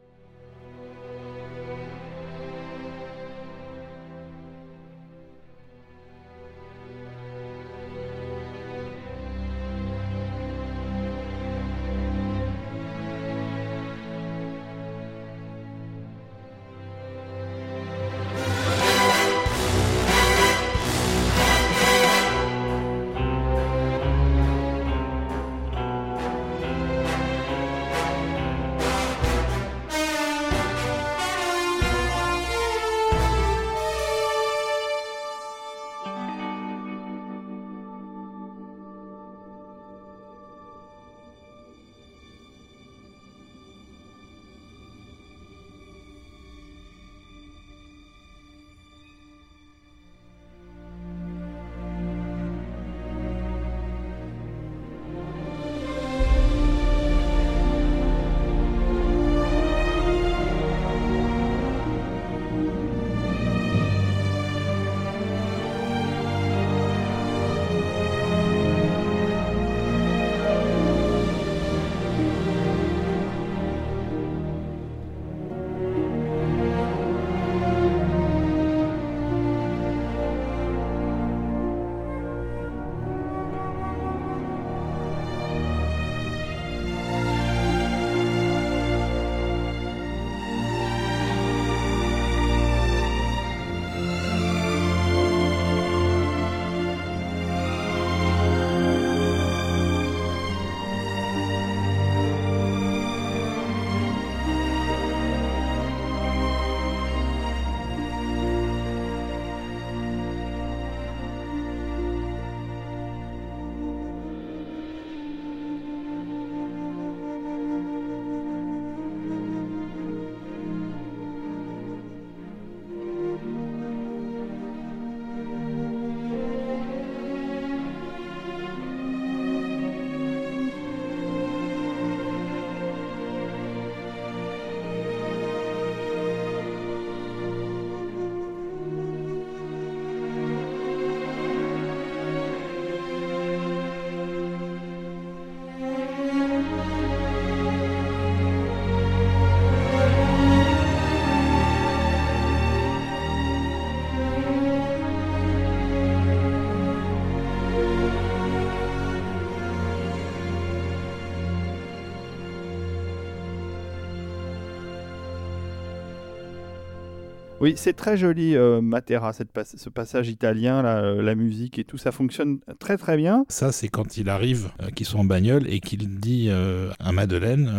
Oui, 167.61 167.75
c'est 167.77 167.93
très 167.93 168.17
joli, 168.17 168.55
euh, 168.55 168.81
Matera, 168.81 169.33
ce 169.33 169.89
passage 169.89 170.29
italien, 170.29 170.83
euh, 170.83 171.21
la 171.21 171.35
musique 171.35 171.77
et 171.77 171.83
tout, 171.83 171.99
ça 171.99 172.11
fonctionne 172.11 172.57
très 172.79 172.97
très 172.97 173.17
bien. 173.17 173.45
Ça, 173.49 173.71
c'est 173.71 173.87
quand 173.87 174.17
il 174.17 174.29
arrive, 174.29 174.71
euh, 174.81 174.89
qu'ils 174.89 175.05
sont 175.05 175.19
en 175.19 175.25
bagnole 175.25 175.71
et 175.71 175.79
qu'il 175.79 176.19
dit 176.19 176.49
à 176.49 177.11
Madeleine 177.11 177.71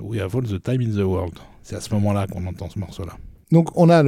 We 0.00 0.22
have 0.22 0.34
all 0.34 0.44
the 0.44 0.62
time 0.62 0.80
in 0.80 0.90
the 0.90 1.04
world. 1.04 1.34
C'est 1.62 1.76
à 1.76 1.82
ce 1.82 1.92
moment-là 1.92 2.26
qu'on 2.26 2.46
entend 2.46 2.70
ce 2.70 2.78
morceau-là. 2.78 3.12
Donc 3.52 3.68
on 3.76 3.88
a 3.90 4.02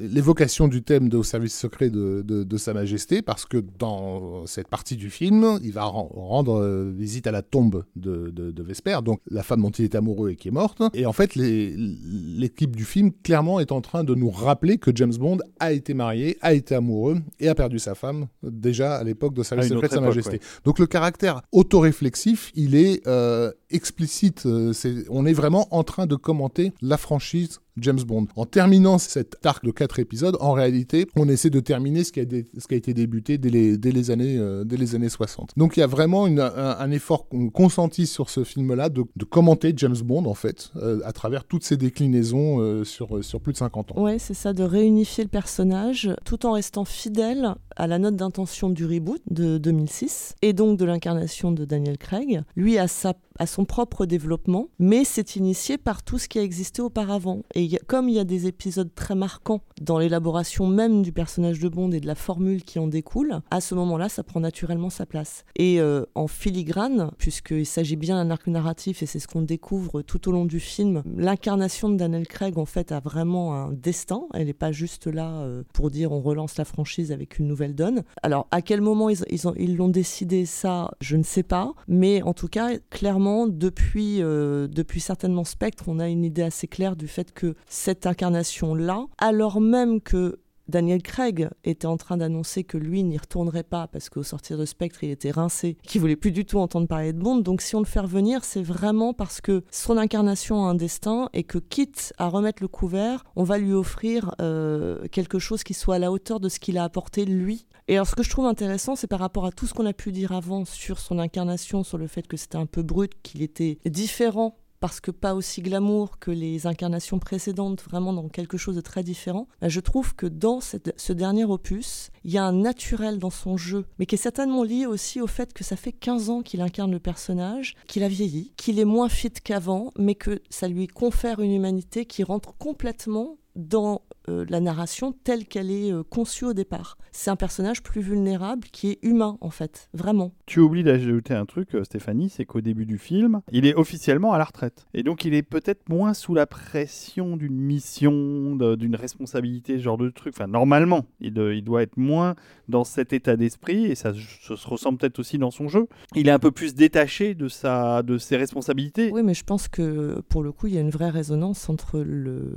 l'évocation 0.00 0.68
du 0.68 0.82
thème 0.82 1.08
de, 1.08 1.16
au 1.16 1.22
service 1.22 1.56
secret 1.58 1.90
de, 1.90 2.22
de- 2.26 2.42
de 2.44 2.56
Sa 2.56 2.74
Majesté, 2.74 3.22
parce 3.22 3.44
que 3.46 3.62
dans 3.78 4.46
cette 4.46 4.68
partie 4.68 4.96
du 4.96 5.10
film, 5.10 5.58
il 5.62 5.72
va 5.72 5.84
ren- 5.84 6.08
rendre 6.12 6.60
euh, 6.60 6.92
visite 6.96 7.26
à 7.26 7.30
la 7.32 7.42
tombe 7.42 7.84
de, 7.96 8.32
Vesper, 8.62 8.98
donc 9.04 9.20
la 9.30 9.42
femme 9.42 9.62
dont 9.62 9.70
il 9.70 9.84
est 9.84 9.94
amoureux 9.94 10.30
et 10.30 10.36
qui 10.36 10.48
est 10.48 10.52
morte. 10.52 10.82
Et 10.94 11.06
en 11.06 11.12
fait, 11.12 11.34
l'équipe 11.36 12.74
du 12.76 12.84
film, 12.84 13.10
clairement, 13.22 13.60
est 13.60 13.72
en 13.72 13.80
train 13.80 14.04
de 14.04 14.14
nous 14.14 14.30
rappeler 14.30 14.78
que 14.78 14.90
James 14.94 15.14
Bond 15.18 15.38
a 15.60 15.72
été 15.72 15.94
marié, 15.94 16.36
a 16.42 16.52
été 16.54 16.74
amoureux 16.74 17.18
et 17.40 17.48
a 17.48 17.54
perdu 17.54 17.78
sa 17.78 17.94
femme, 17.94 18.26
déjà 18.42 18.96
à 18.96 19.04
l'époque 19.04 19.34
de 19.34 19.42
Service 19.42 19.68
secret 19.76 19.88
de 19.88 19.92
Sa 19.94 20.00
Majesté. 20.08 20.40
Donc 20.64 20.78
le 20.78 20.86
caractère 20.86 21.42
autoréflexif, 21.52 22.50
il 22.54 22.74
est 22.74 23.06
euh, 23.06 23.52
explicite. 23.74 24.46
euh, 24.46 24.72
on 25.10 25.26
est 25.26 25.32
vraiment 25.32 25.68
en 25.70 25.82
train 25.84 26.06
de 26.06 26.16
commenter 26.16 26.72
la 26.80 26.96
franchise 26.96 27.60
James 27.78 28.00
Bond. 28.06 28.26
En 28.36 28.44
terminant 28.44 28.98
cet 28.98 29.44
arc 29.44 29.64
de 29.64 29.70
quatre 29.70 29.98
épisodes, 29.98 30.36
en 30.40 30.52
réalité, 30.52 31.06
on 31.16 31.28
essaie 31.28 31.50
de 31.50 31.60
terminer 31.60 32.04
ce 32.04 32.12
qui 32.12 32.20
a, 32.20 32.76
été 32.76 32.94
débuté 32.94 33.38
dès 33.38 33.50
les, 33.50 34.10
années, 34.10 34.36
euh, 34.38 34.64
dès 34.64 34.76
les 34.76 34.94
années 34.94 35.08
60. 35.08 35.52
Donc 35.56 35.76
il 35.76 35.80
y 35.80 35.82
a 35.82 35.86
vraiment 35.86 36.26
un, 36.26 36.90
effort 36.90 37.28
con- 37.28 37.48
consenti 37.48 38.06
sur 38.06 38.30
ce 38.30 38.44
film-là 38.44 38.88
de, 38.88 39.04
de 39.16 39.24
commenter 39.24 39.72
James 39.76 39.96
Bond, 40.04 40.26
en 40.26 40.34
fait, 40.34 40.70
euh, 40.76 41.00
à 41.04 41.12
travers 41.12 41.44
toutes 41.44 41.64
ses 41.64 41.76
déclinaisons 41.76 42.60
euh, 42.60 42.84
sur, 42.84 43.24
sur 43.24 43.40
plus 43.40 43.52
de 43.52 43.58
50 43.58 43.92
ans. 43.92 44.02
Ouais, 44.02 44.18
c'est 44.18 44.34
ça, 44.34 44.52
de 44.52 44.62
réunifier 44.62 45.24
le 45.24 45.30
personnage 45.30 46.10
tout 46.24 46.44
en 46.46 46.52
restant 46.52 46.84
fidèle 46.84 47.54
à 47.76 47.86
la 47.86 47.98
note 47.98 48.16
d'intention 48.16 48.70
du 48.70 48.86
reboot 48.86 49.22
de 49.30 49.58
2006 49.58 50.34
et 50.42 50.52
donc 50.52 50.78
de 50.78 50.84
l'incarnation 50.84 51.52
de 51.52 51.64
Daniel 51.64 51.98
Craig. 51.98 52.42
Lui 52.56 52.78
a, 52.78 52.88
sa, 52.88 53.14
a 53.38 53.46
son 53.46 53.64
propre 53.64 54.06
développement, 54.06 54.68
mais 54.78 55.04
c'est 55.04 55.36
initié 55.36 55.78
par 55.78 56.02
tout 56.02 56.18
ce 56.18 56.28
qui 56.28 56.38
a 56.38 56.42
existé 56.42 56.82
auparavant. 56.82 57.42
Et 57.54 57.78
comme 57.86 58.08
il 58.08 58.14
y 58.14 58.18
a 58.18 58.24
des 58.24 58.46
épisodes 58.46 58.90
très 58.94 59.14
marquants 59.14 59.60
dans 59.80 59.98
l'élaboration 59.98 60.66
même 60.66 61.02
du 61.02 61.12
personnage 61.12 61.60
de 61.60 61.68
Bond 61.68 61.92
et 61.92 62.00
de 62.00 62.06
la 62.06 62.14
formule 62.14 62.62
qui 62.62 62.78
en 62.78 62.86
découle, 62.86 63.40
à 63.50 63.60
ce 63.60 63.74
moment-là, 63.74 64.08
ça 64.08 64.22
prend 64.22 64.40
naturellement 64.40 64.90
sa 64.90 65.06
place. 65.06 65.44
Et 65.56 65.80
euh, 65.80 66.04
en 66.14 66.26
filigrane, 66.26 67.10
puisqu'il 67.18 67.66
s'agit 67.66 67.96
bien 67.96 68.16
d'un 68.16 68.30
arc 68.30 68.46
narratif 68.46 69.02
et 69.02 69.06
c'est 69.06 69.18
ce 69.18 69.28
qu'on 69.28 69.42
découvre 69.42 70.02
tout 70.02 70.28
au 70.28 70.32
long 70.32 70.44
du 70.44 70.60
film, 70.60 71.02
l'incarnation 71.16 71.88
de 71.88 71.96
Daniel 71.96 72.26
Craig 72.26 72.58
en 72.58 72.64
fait 72.64 72.92
a 72.92 73.00
vraiment 73.00 73.54
un 73.54 73.72
destin. 73.72 74.22
Elle 74.34 74.46
n'est 74.46 74.52
pas 74.52 74.72
juste 74.72 75.06
là 75.06 75.40
euh, 75.42 75.62
pour 75.72 75.90
dire 75.90 76.12
on 76.12 76.20
relance 76.20 76.56
la 76.56 76.64
franchise 76.64 77.12
avec 77.12 77.38
une 77.38 77.46
nouvelle 77.46 77.61
donne. 77.68 78.02
Alors 78.22 78.46
à 78.50 78.60
quel 78.62 78.80
moment 78.80 79.08
ils 79.08 79.18
ils 79.30 79.48
ont- 79.48 79.54
ils 79.56 79.76
l'ont 79.76 79.88
décidé 79.88 80.44
ça, 80.46 80.90
je 81.00 81.16
ne 81.16 81.22
sais 81.22 81.42
pas. 81.42 81.72
Mais 81.88 82.22
en 82.22 82.34
tout 82.34 82.48
cas, 82.48 82.70
clairement 82.90 83.46
depuis 83.46 84.22
euh, 84.22 84.66
depuis 84.68 85.00
certainement 85.00 85.44
Spectre, 85.44 85.84
on 85.86 85.98
a 85.98 86.08
une 86.08 86.24
idée 86.24 86.42
assez 86.42 86.66
claire 86.66 86.96
du 86.96 87.08
fait 87.08 87.32
que 87.32 87.54
cette 87.68 88.06
incarnation 88.06 88.74
là, 88.74 89.06
alors 89.18 89.60
même 89.60 90.00
que 90.00 90.38
Daniel 90.72 91.02
Craig 91.02 91.50
était 91.64 91.86
en 91.86 91.98
train 91.98 92.16
d'annoncer 92.16 92.64
que 92.64 92.78
lui 92.78 93.04
n'y 93.04 93.18
retournerait 93.18 93.62
pas 93.62 93.88
parce 93.88 94.08
qu'au 94.08 94.22
sortir 94.22 94.56
de 94.56 94.64
Spectre, 94.64 95.04
il 95.04 95.10
était 95.10 95.30
rincé, 95.30 95.76
qu'il 95.86 96.00
voulait 96.00 96.16
plus 96.16 96.32
du 96.32 96.46
tout 96.46 96.58
entendre 96.58 96.88
parler 96.88 97.12
de 97.12 97.18
Bond. 97.18 97.40
Donc 97.40 97.60
si 97.60 97.76
on 97.76 97.80
le 97.80 97.84
fait 97.84 98.00
revenir, 98.00 98.42
c'est 98.42 98.62
vraiment 98.62 99.12
parce 99.12 99.42
que 99.42 99.64
son 99.70 99.98
incarnation 99.98 100.64
a 100.64 100.70
un 100.70 100.74
destin 100.74 101.28
et 101.34 101.44
que 101.44 101.58
quitte 101.58 102.14
à 102.16 102.28
remettre 102.28 102.62
le 102.62 102.68
couvert, 102.68 103.22
on 103.36 103.44
va 103.44 103.58
lui 103.58 103.74
offrir 103.74 104.34
euh, 104.40 105.06
quelque 105.08 105.38
chose 105.38 105.62
qui 105.62 105.74
soit 105.74 105.96
à 105.96 105.98
la 105.98 106.10
hauteur 106.10 106.40
de 106.40 106.48
ce 106.48 106.58
qu'il 106.58 106.78
a 106.78 106.84
apporté 106.84 107.26
lui. 107.26 107.66
Et 107.88 107.96
alors 107.96 108.06
ce 108.06 108.14
que 108.14 108.22
je 108.22 108.30
trouve 108.30 108.46
intéressant, 108.46 108.96
c'est 108.96 109.06
par 109.06 109.20
rapport 109.20 109.44
à 109.44 109.52
tout 109.52 109.66
ce 109.66 109.74
qu'on 109.74 109.84
a 109.84 109.92
pu 109.92 110.10
dire 110.10 110.32
avant 110.32 110.64
sur 110.64 110.98
son 110.98 111.18
incarnation, 111.18 111.84
sur 111.84 111.98
le 111.98 112.06
fait 112.06 112.26
que 112.26 112.38
c'était 112.38 112.56
un 112.56 112.64
peu 112.64 112.82
brut, 112.82 113.12
qu'il 113.22 113.42
était 113.42 113.78
différent 113.84 114.56
parce 114.82 114.98
que 114.98 115.12
pas 115.12 115.36
aussi 115.36 115.62
glamour 115.62 116.18
que 116.18 116.32
les 116.32 116.66
incarnations 116.66 117.20
précédentes, 117.20 117.84
vraiment 117.84 118.12
dans 118.12 118.28
quelque 118.28 118.56
chose 118.56 118.74
de 118.74 118.80
très 118.80 119.04
différent, 119.04 119.46
bah, 119.60 119.68
je 119.68 119.78
trouve 119.78 120.16
que 120.16 120.26
dans 120.26 120.58
ce 120.60 121.12
dernier 121.12 121.44
opus, 121.44 122.10
il 122.24 122.32
y 122.32 122.38
a 122.38 122.44
un 122.44 122.52
naturel 122.52 123.20
dans 123.20 123.30
son 123.30 123.56
jeu, 123.56 123.84
mais 124.00 124.06
qui 124.06 124.16
est 124.16 124.18
certainement 124.18 124.64
lié 124.64 124.86
aussi 124.86 125.20
au 125.20 125.28
fait 125.28 125.52
que 125.52 125.62
ça 125.62 125.76
fait 125.76 125.92
15 125.92 126.30
ans 126.30 126.42
qu'il 126.42 126.60
incarne 126.60 126.90
le 126.90 126.98
personnage, 126.98 127.76
qu'il 127.86 128.02
a 128.02 128.08
vieilli, 128.08 128.54
qu'il 128.56 128.80
est 128.80 128.84
moins 128.84 129.08
fit 129.08 129.30
qu'avant, 129.30 129.92
mais 129.96 130.16
que 130.16 130.42
ça 130.50 130.66
lui 130.66 130.88
confère 130.88 131.38
une 131.38 131.52
humanité 131.52 132.04
qui 132.04 132.24
rentre 132.24 132.52
complètement 132.58 133.36
dans 133.54 134.02
euh, 134.28 134.46
la 134.48 134.60
narration 134.60 135.12
telle 135.24 135.46
qu'elle 135.46 135.70
est 135.70 135.92
euh, 135.92 136.02
conçue 136.02 136.44
au 136.44 136.52
départ. 136.52 136.96
C'est 137.10 137.30
un 137.30 137.36
personnage 137.36 137.82
plus 137.82 138.00
vulnérable 138.00 138.68
qui 138.72 138.90
est 138.90 138.98
humain 139.02 139.36
en 139.40 139.50
fait, 139.50 139.88
vraiment. 139.92 140.32
Tu 140.46 140.60
oublies 140.60 140.84
d'ajouter 140.84 141.34
un 141.34 141.44
truc, 141.44 141.74
euh, 141.74 141.84
Stéphanie, 141.84 142.30
c'est 142.30 142.44
qu'au 142.44 142.60
début 142.60 142.86
du 142.86 142.98
film, 142.98 143.42
il 143.50 143.66
est 143.66 143.74
officiellement 143.74 144.32
à 144.32 144.38
la 144.38 144.44
retraite. 144.44 144.86
Et 144.94 145.02
donc 145.02 145.24
il 145.24 145.34
est 145.34 145.42
peut-être 145.42 145.88
moins 145.88 146.14
sous 146.14 146.34
la 146.34 146.46
pression 146.46 147.36
d'une 147.36 147.56
mission, 147.56 148.56
d'une 148.76 148.96
responsabilité, 148.96 149.76
ce 149.78 149.82
genre 149.82 149.98
de 149.98 150.08
truc. 150.08 150.34
Enfin, 150.36 150.46
normalement, 150.46 151.04
il, 151.20 151.36
il 151.36 151.64
doit 151.64 151.82
être 151.82 151.96
moins 151.96 152.36
dans 152.68 152.84
cet 152.84 153.12
état 153.12 153.36
d'esprit, 153.36 153.86
et 153.86 153.94
ça, 153.94 154.12
ça 154.14 154.56
se 154.56 154.68
ressent 154.68 154.94
peut-être 154.96 155.18
aussi 155.18 155.36
dans 155.36 155.50
son 155.50 155.68
jeu. 155.68 155.88
Il 156.14 156.28
est 156.28 156.32
un 156.32 156.38
peu 156.38 156.52
plus 156.52 156.74
détaché 156.74 157.34
de, 157.34 157.48
sa, 157.48 158.02
de 158.02 158.18
ses 158.18 158.36
responsabilités. 158.36 159.10
Oui, 159.12 159.22
mais 159.22 159.34
je 159.34 159.44
pense 159.44 159.68
que 159.68 160.20
pour 160.28 160.42
le 160.42 160.52
coup, 160.52 160.68
il 160.68 160.74
y 160.74 160.78
a 160.78 160.80
une 160.80 160.90
vraie 160.90 161.10
résonance 161.10 161.68
entre 161.68 162.00
le- 162.00 162.54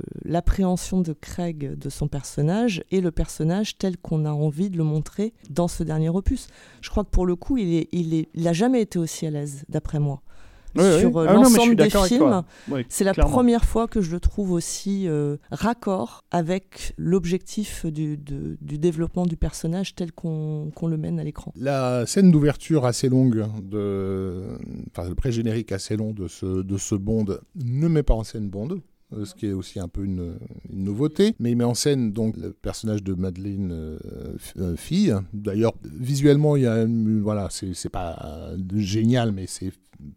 de 0.94 1.12
Craig 1.12 1.76
de 1.76 1.90
son 1.90 2.08
personnage 2.08 2.84
et 2.90 3.00
le 3.00 3.10
personnage 3.10 3.76
tel 3.78 3.96
qu'on 3.96 4.24
a 4.24 4.30
envie 4.30 4.70
de 4.70 4.78
le 4.78 4.84
montrer 4.84 5.34
dans 5.50 5.68
ce 5.68 5.82
dernier 5.82 6.08
opus. 6.08 6.48
Je 6.80 6.90
crois 6.90 7.04
que 7.04 7.10
pour 7.10 7.26
le 7.26 7.34
coup, 7.34 7.56
il 7.58 7.74
est, 7.74 7.88
il 7.92 8.14
est, 8.14 8.28
il 8.34 8.46
a 8.46 8.52
jamais 8.52 8.82
été 8.82 8.98
aussi 8.98 9.26
à 9.26 9.30
l'aise, 9.30 9.64
d'après 9.68 9.98
moi. 9.98 10.22
Oui, 10.74 10.84
oui. 10.84 11.00
Sur 11.00 11.16
euh, 11.16 11.26
Ah 11.26 11.32
l'ensemble 11.32 11.74
des 11.74 11.88
films, 11.88 12.42
c'est 12.90 13.04
la 13.04 13.14
première 13.14 13.64
fois 13.64 13.88
que 13.88 14.02
je 14.02 14.10
le 14.10 14.20
trouve 14.20 14.52
aussi 14.52 15.08
euh, 15.08 15.38
raccord 15.50 16.24
avec 16.30 16.92
l'objectif 16.98 17.86
du, 17.86 18.18
du 18.18 18.78
développement 18.78 19.24
du 19.24 19.38
personnage 19.38 19.94
tel 19.94 20.12
qu'on 20.12 20.70
qu'on 20.74 20.86
le 20.86 20.98
mène 20.98 21.18
à 21.18 21.24
l'écran. 21.24 21.54
La 21.56 22.04
scène 22.04 22.30
d'ouverture 22.30 22.84
assez 22.84 23.08
longue, 23.08 23.46
de... 23.62 24.58
enfin 24.90 25.08
le 25.08 25.14
pré-générique 25.14 25.72
assez 25.72 25.96
long 25.96 26.12
de 26.12 26.28
ce, 26.28 26.62
de 26.62 26.76
ce 26.76 26.94
Bond 26.94 27.38
ne 27.54 27.88
met 27.88 28.02
pas 28.02 28.14
en 28.14 28.24
scène 28.24 28.50
Bond. 28.50 28.80
Euh, 29.12 29.24
Ce 29.24 29.34
qui 29.34 29.46
est 29.46 29.52
aussi 29.52 29.78
un 29.78 29.88
peu 29.88 30.04
une, 30.04 30.38
nouveauté, 30.70 31.34
mais 31.38 31.52
il 31.52 31.56
met 31.56 31.64
en 31.64 31.74
scène 31.74 32.12
donc 32.12 32.36
le 32.36 32.52
personnage 32.52 33.02
de 33.02 33.14
Madeleine 33.14 33.70
euh, 33.72 33.98
euh, 34.58 34.76
fille. 34.76 35.14
D'ailleurs, 35.32 35.74
visuellement, 35.84 36.56
il 36.56 36.62
y 36.62 36.66
a 36.66 36.86
voilà, 37.20 37.48
c'est 37.50 37.88
pas 37.88 38.52
génial, 38.74 39.32
mais 39.32 39.46
c'est 39.46 39.72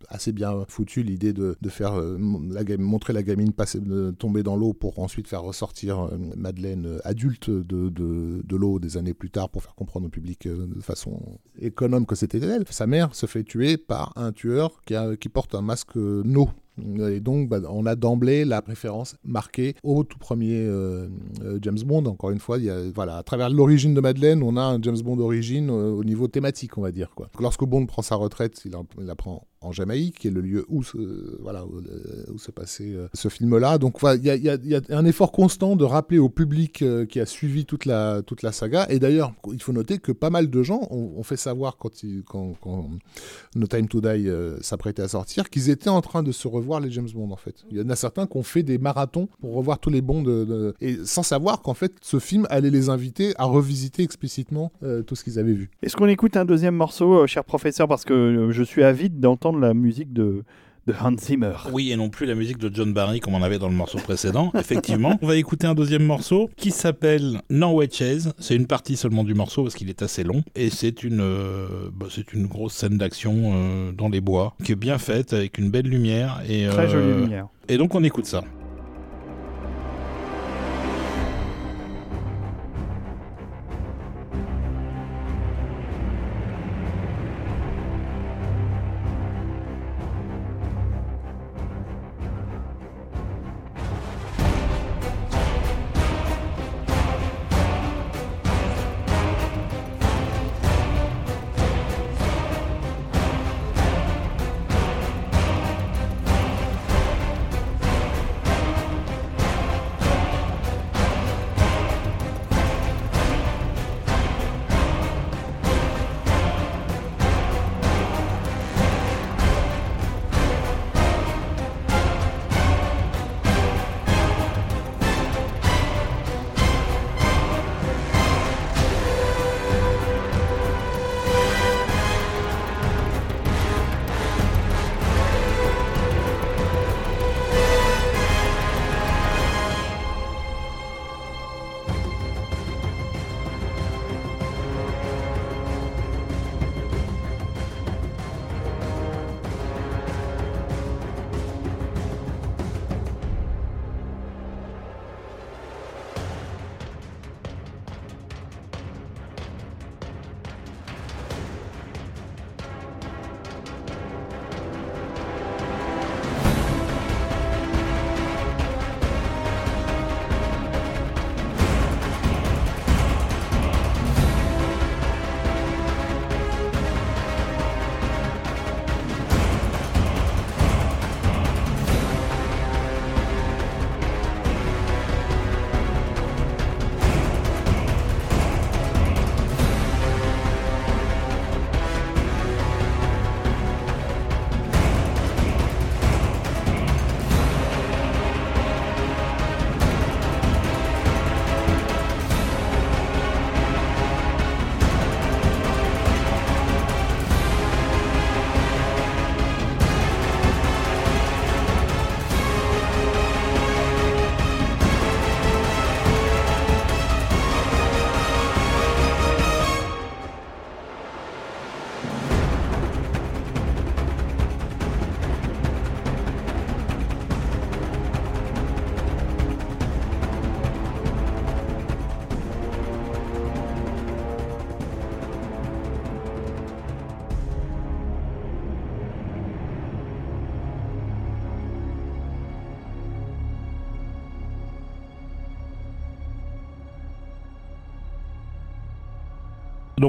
assez 0.09 0.31
bien 0.31 0.65
foutu 0.67 1.03
l'idée 1.03 1.33
de, 1.33 1.55
de 1.61 1.69
faire 1.69 1.93
euh, 1.93 2.17
montrer 2.17 3.13
la 3.13 3.23
gamine 3.23 3.51
passer, 3.53 3.79
de 3.79 4.11
tomber 4.11 4.43
dans 4.43 4.55
l'eau 4.55 4.73
pour 4.73 4.99
ensuite 4.99 5.27
faire 5.27 5.41
ressortir 5.43 5.99
euh, 5.99 6.17
Madeleine 6.35 6.85
euh, 6.85 6.99
adulte 7.03 7.49
de, 7.49 7.89
de, 7.89 8.55
l'eau 8.55 8.79
des 8.79 8.97
années 8.97 9.13
plus 9.13 9.29
tard 9.29 9.49
pour 9.49 9.63
faire 9.63 9.75
comprendre 9.75 10.07
au 10.07 10.09
public 10.09 10.45
euh, 10.47 10.67
de 10.67 10.81
façon 10.81 11.19
économe 11.59 12.05
que 12.05 12.15
c'était 12.15 12.39
elle. 12.39 12.65
Sa 12.69 12.87
mère 12.87 13.15
se 13.15 13.25
fait 13.25 13.43
tuer 13.43 13.77
par 13.77 14.13
un 14.15 14.31
tueur 14.31 14.81
qui, 14.85 14.95
a- 14.95 15.15
qui 15.15 15.29
porte 15.29 15.55
un 15.55 15.61
masque 15.61 15.95
euh, 15.97 16.21
no. 16.25 16.49
Et 17.09 17.19
donc, 17.19 17.49
bah, 17.49 17.59
on 17.69 17.85
a 17.85 17.95
d'emblée 17.97 18.45
la 18.45 18.61
préférence 18.61 19.17
marquée 19.25 19.75
au 19.83 20.05
tout 20.05 20.17
premier 20.17 20.61
euh, 20.65 21.09
euh, 21.43 21.59
James 21.61 21.79
Bond. 21.85 22.05
Encore 22.05 22.31
une 22.31 22.39
fois, 22.39 22.57
il 22.57 22.63
y 22.63 22.69
a, 22.69 22.89
voilà, 22.95 23.17
à 23.17 23.23
travers 23.23 23.49
l'origine 23.49 23.93
de 23.93 23.99
Madeleine, 23.99 24.41
on 24.41 24.55
a 24.55 24.61
un 24.61 24.81
James 24.81 24.99
Bond 25.03 25.17
d'origine 25.17 25.69
euh, 25.69 25.91
au 25.91 26.05
niveau 26.05 26.29
thématique, 26.29 26.77
on 26.77 26.81
va 26.81 26.93
dire. 26.93 27.09
Quoi. 27.15 27.27
Lorsque 27.37 27.65
Bond 27.65 27.85
prend 27.85 28.01
sa 28.01 28.15
retraite, 28.15 28.61
il 28.63 28.71
la 28.99 29.15
prend 29.15 29.45
en 29.61 29.71
Jamaïque, 29.71 30.19
qui 30.19 30.27
est 30.27 30.31
le 30.31 30.41
lieu 30.41 30.65
où 30.69 30.83
se, 30.83 30.97
voilà, 31.41 31.65
où, 31.65 31.77
euh, 31.77 32.51
passait 32.55 32.93
euh, 32.93 33.07
ce 33.13 33.27
film-là. 33.27 33.77
Donc, 33.77 33.99
voilà, 33.99 34.15
il 34.17 34.25
y, 34.25 34.29
a, 34.29 34.35
il 34.35 34.43
y 34.43 34.49
a- 34.75 34.79
y 34.79 34.93
un 34.93 35.05
effort 35.05 35.31
constant 35.31 35.75
de 35.75 35.83
rappeler 35.83 36.17
au 36.17 36.29
public 36.29 36.81
euh, 36.81 37.05
qui 37.05 37.19
a 37.19 37.25
suivi 37.25 37.65
toute 37.65 37.85
la, 37.85 38.21
toute 38.21 38.41
la 38.41 38.51
saga. 38.51 38.85
Et 38.89 38.99
d'ailleurs, 38.99 39.33
il 39.51 39.61
faut 39.61 39.73
noter 39.73 39.97
que 39.99 40.11
pas 40.11 40.29
mal 40.29 40.49
de 40.49 40.63
gens 40.63 40.87
ont, 40.91 41.21
fait 41.23 41.37
savoir 41.37 41.77
quand, 41.77 41.91
quand, 42.27 42.55
No 43.55 43.67
Time 43.67 43.87
to 43.87 44.01
Die 44.01 44.07
euh, 44.27 44.57
s'apprêtait 44.61 45.01
à 45.01 45.07
sortir 45.07 45.49
qu'ils 45.49 45.69
étaient 45.69 45.89
en 45.89 46.01
train 46.01 46.23
de 46.23 46.31
se 46.31 46.47
revoir 46.47 46.79
les 46.79 46.89
James 46.91 47.09
Bond 47.13 47.31
en 47.31 47.35
fait. 47.35 47.55
Il 47.71 47.77
y 47.77 47.81
en 47.81 47.89
a 47.89 47.95
certains 47.95 48.25
qui 48.27 48.37
ont 48.37 48.43
fait 48.43 48.63
des 48.63 48.77
marathons 48.77 49.27
pour 49.41 49.53
revoir 49.55 49.79
tous 49.79 49.89
les 49.89 50.01
Bonds 50.01 50.21
de- 50.23 50.73
et 50.81 50.97
sans 51.05 51.23
savoir 51.23 51.61
qu'en 51.61 51.73
fait 51.73 51.93
ce 52.01 52.19
film 52.19 52.47
allait 52.49 52.69
les 52.69 52.89
inviter 52.89 53.33
à 53.37 53.45
revisiter 53.45 54.03
explicitement 54.03 54.71
euh, 54.83 55.01
tout 55.03 55.15
ce 55.15 55.23
qu'ils 55.23 55.39
avaient 55.39 55.53
vu. 55.53 55.69
Est-ce 55.83 55.95
qu'on 55.95 56.07
écoute 56.07 56.37
un 56.37 56.45
deuxième 56.45 56.75
morceau, 56.75 57.23
euh, 57.23 57.27
cher 57.27 57.43
professeur, 57.43 57.87
parce 57.87 58.05
que 58.05 58.13
euh, 58.13 58.51
je 58.51 58.63
suis 58.63 58.83
avide 58.83 59.19
d'entendre 59.19 59.48
la 59.57 59.73
musique 59.73 60.13
de, 60.13 60.43
de 60.87 60.93
Hans 60.99 61.17
Zimmer. 61.17 61.53
Oui, 61.71 61.91
et 61.91 61.95
non 61.95 62.09
plus 62.09 62.25
la 62.25 62.35
musique 62.35 62.57
de 62.57 62.73
John 62.73 62.93
Barry 62.93 63.19
comme 63.19 63.35
on 63.35 63.43
avait 63.43 63.59
dans 63.59 63.69
le 63.69 63.75
morceau 63.75 63.97
précédent. 63.99 64.51
Effectivement, 64.57 65.17
on 65.21 65.27
va 65.27 65.35
écouter 65.35 65.67
un 65.67 65.75
deuxième 65.75 66.03
morceau 66.03 66.49
qui 66.57 66.71
s'appelle 66.71 67.41
Norway 67.49 67.89
Chase. 67.91 68.33
C'est 68.39 68.55
une 68.55 68.67
partie 68.67 68.95
seulement 68.97 69.23
du 69.23 69.33
morceau 69.33 69.63
parce 69.63 69.75
qu'il 69.75 69.89
est 69.89 70.01
assez 70.01 70.23
long 70.23 70.43
et 70.55 70.69
c'est 70.69 71.03
une 71.03 71.21
euh, 71.21 71.89
bah, 71.93 72.07
c'est 72.09 72.33
une 72.33 72.47
grosse 72.47 72.73
scène 72.73 72.97
d'action 72.97 73.33
euh, 73.53 73.91
dans 73.91 74.09
les 74.09 74.21
bois 74.21 74.55
qui 74.63 74.71
est 74.71 74.75
bien 74.75 74.97
faite 74.97 75.33
avec 75.33 75.57
une 75.57 75.69
belle 75.69 75.87
lumière 75.87 76.41
et 76.47 76.67
Très 76.67 76.85
euh, 76.85 76.89
jolie 76.89 77.21
lumière. 77.21 77.47
Et 77.67 77.77
donc 77.77 77.95
on 77.95 78.03
écoute 78.03 78.25
ça. 78.25 78.43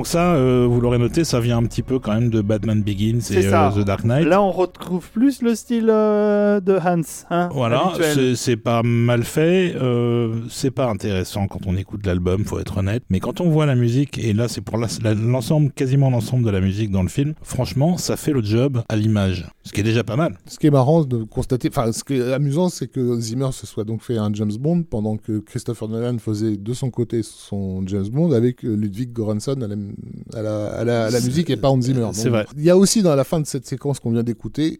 Donc 0.01 0.07
ça, 0.07 0.33
euh, 0.33 0.67
vous 0.67 0.81
l'aurez 0.81 0.97
noté, 0.97 1.25
ça 1.25 1.41
vient 1.41 1.59
un 1.59 1.65
petit 1.65 1.83
peu 1.83 1.99
quand 1.99 2.15
même 2.15 2.31
de 2.31 2.41
Batman 2.41 2.81
Begins 2.83 3.19
et 3.19 3.43
ça. 3.43 3.69
euh, 3.69 3.83
The 3.83 3.85
Dark 3.85 4.03
Knight. 4.05 4.27
Là, 4.27 4.41
on 4.41 4.51
retrouve 4.91 5.11
plus 5.13 5.43
le 5.43 5.55
style 5.55 5.89
euh, 5.89 6.61
de 6.61 6.73
Hans. 6.75 7.01
Hein, 7.31 7.49
Voilà, 7.53 7.93
c'est- 8.35 8.57
pas 8.57 8.83
mal 8.83 9.23
fait, 9.23 9.75
euh, 9.77 10.41
c'est 10.51 10.71
pas 10.73 10.87
intéressant 10.91 11.47
quand 11.47 11.61
on 11.67 11.77
écoute 11.77 12.05
l'album, 12.05 12.45
faut 12.45 12.59
être 12.59 12.79
honnête. 12.79 13.03
Mais 13.09 13.21
quand 13.21 13.41
on 13.41 13.49
voit 13.49 13.65
la 13.67 13.75
musique, 13.77 14.19
et 14.19 14.33
là 14.33 14.49
c'est 14.49 14.61
pour 14.61 14.77
l'ensemble, 14.79 15.71
quasiment 15.73 16.11
l'ensemble 16.11 16.45
de 16.45 16.51
la 16.51 16.61
musique 16.61 16.91
dans 16.91 17.03
le 17.03 17.09
film, 17.09 17.35
franchement, 17.43 17.97
ça 17.97 18.17
fait 18.17 18.33
le 18.33 18.43
job 18.43 18.83
à 18.89 18.97
l'image, 18.97 19.47
ce 19.63 19.73
qui 19.73 19.81
est 19.81 19.85
déjà 19.85 20.03
pas 20.05 20.17
mal. 20.17 20.37
Ce 20.47 20.59
qui 20.59 20.67
est 20.67 20.71
marrant 20.71 21.05
de 21.05 21.23
constater, 21.23 21.69
enfin, 21.71 21.93
ce 21.93 22.03
qui 22.05 22.15
est 22.15 22.33
amusant, 22.33 22.69
c'est 22.69 22.89
que 22.89 23.19
Zimmer 23.21 23.51
se 23.53 23.67
soit 23.67 23.85
donc 23.85 24.03
fait 24.03 24.19
un 24.19 24.33
James 24.35 24.53
Bond 24.59 24.83
pendant 24.83 25.17
que 25.17 25.39
Christopher 25.39 25.89
Nolan 25.89 26.19
faisait 26.19 26.57
de 26.57 26.73
son 26.75 26.91
côté 26.91 27.23
son 27.23 27.87
James 27.87 28.09
Bond 28.09 28.33
avec 28.33 28.63
Ludwig 28.63 29.13
Göransson 29.13 29.57
à 29.63 29.67
la, 29.69 29.77
à 30.39 30.43
la, 30.43 30.67
à 30.67 30.85
la- 30.85 31.05
à 31.07 31.11
la 31.11 31.21
musique 31.21 31.49
et 31.51 31.57
pas 31.57 31.71
Hans 31.71 31.81
Zimmer. 31.81 32.09
c'est 32.13 32.29
vrai. 32.29 32.47
Il 32.57 32.65
y 32.65 32.71
a 32.71 32.77
aussi 32.77 33.03
dans 33.03 33.15
la 33.15 33.25
fin 33.25 33.41
de 33.41 33.47
cette 33.47 33.67
séquence 33.67 34.01
qu'on 34.01 34.11
vient 34.11 34.23
d'écouter 34.23 34.80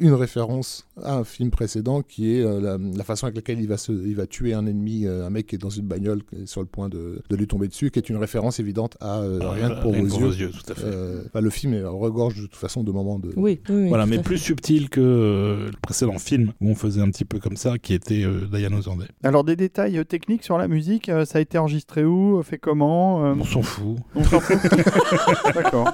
une 0.00 0.14
référence 0.14 0.86
à 1.02 1.16
un 1.18 1.24
film 1.24 1.50
précédent 1.50 2.02
qui 2.02 2.34
est 2.34 2.40
euh, 2.44 2.60
la, 2.60 2.78
la 2.78 3.04
façon 3.04 3.26
avec 3.26 3.36
laquelle 3.36 3.60
il 3.60 3.68
va, 3.68 3.76
se, 3.76 3.92
il 3.92 4.16
va 4.16 4.26
tuer 4.26 4.54
un 4.54 4.66
ennemi, 4.66 5.06
euh, 5.06 5.26
un 5.26 5.30
mec 5.30 5.46
qui 5.46 5.54
est 5.54 5.58
dans 5.58 5.70
une 5.70 5.86
bagnole 5.86 6.22
qui 6.24 6.36
est 6.42 6.46
sur 6.46 6.60
le 6.60 6.66
point 6.66 6.88
de, 6.88 7.22
de 7.28 7.36
lui 7.36 7.46
tomber 7.46 7.68
dessus, 7.68 7.90
qui 7.90 7.98
est 7.98 8.08
une 8.08 8.16
référence 8.16 8.58
évidente 8.60 8.96
à 9.00 9.20
euh, 9.20 9.38
Rien 9.42 9.70
que 9.70 9.82
pour 9.82 9.92
Rien 9.92 10.04
vos 10.04 10.30
yeux. 10.32 10.50
tout 10.50 10.72
à 10.72 10.74
fait. 10.74 10.84
Euh, 10.84 11.22
enfin, 11.26 11.40
le 11.40 11.50
film 11.50 11.74
est- 11.74 11.84
regorge 11.84 12.36
de 12.36 12.42
toute 12.42 12.56
façon 12.56 12.82
de 12.82 12.90
moments 12.92 13.18
de, 13.18 13.28
Oui, 13.36 13.60
oui, 13.68 13.74
oui, 13.82 13.88
Voilà, 13.88 14.06
mais 14.06 14.18
plus 14.20 14.38
subtil 14.38 14.88
que 14.88 15.00
euh, 15.00 15.66
le 15.66 15.76
précédent 15.82 16.18
film 16.18 16.52
où 16.60 16.70
on 16.70 16.74
faisait 16.74 17.00
un 17.00 17.10
petit 17.10 17.24
peu 17.24 17.38
comme 17.38 17.56
ça, 17.56 17.78
qui 17.78 17.94
était 17.94 18.24
euh, 18.24 18.46
Diane 18.52 18.74
Ozandé. 18.74 19.04
Alors, 19.22 19.44
des 19.44 19.56
détails 19.56 19.98
euh, 19.98 20.04
techniques 20.04 20.44
sur 20.44 20.58
la 20.58 20.68
musique, 20.68 21.08
euh, 21.08 21.24
ça 21.24 21.38
a 21.38 21.40
été 21.40 21.58
enregistré 21.58 22.04
où 22.04 22.42
Fait 22.42 22.58
comment 22.58 23.24
euh, 23.24 23.34
On 23.38 23.44
s'en 23.44 23.62
fout. 23.62 23.96
On 24.14 24.24
s'en 24.24 24.40
fout. 24.40 24.56
D'accord. 25.54 25.92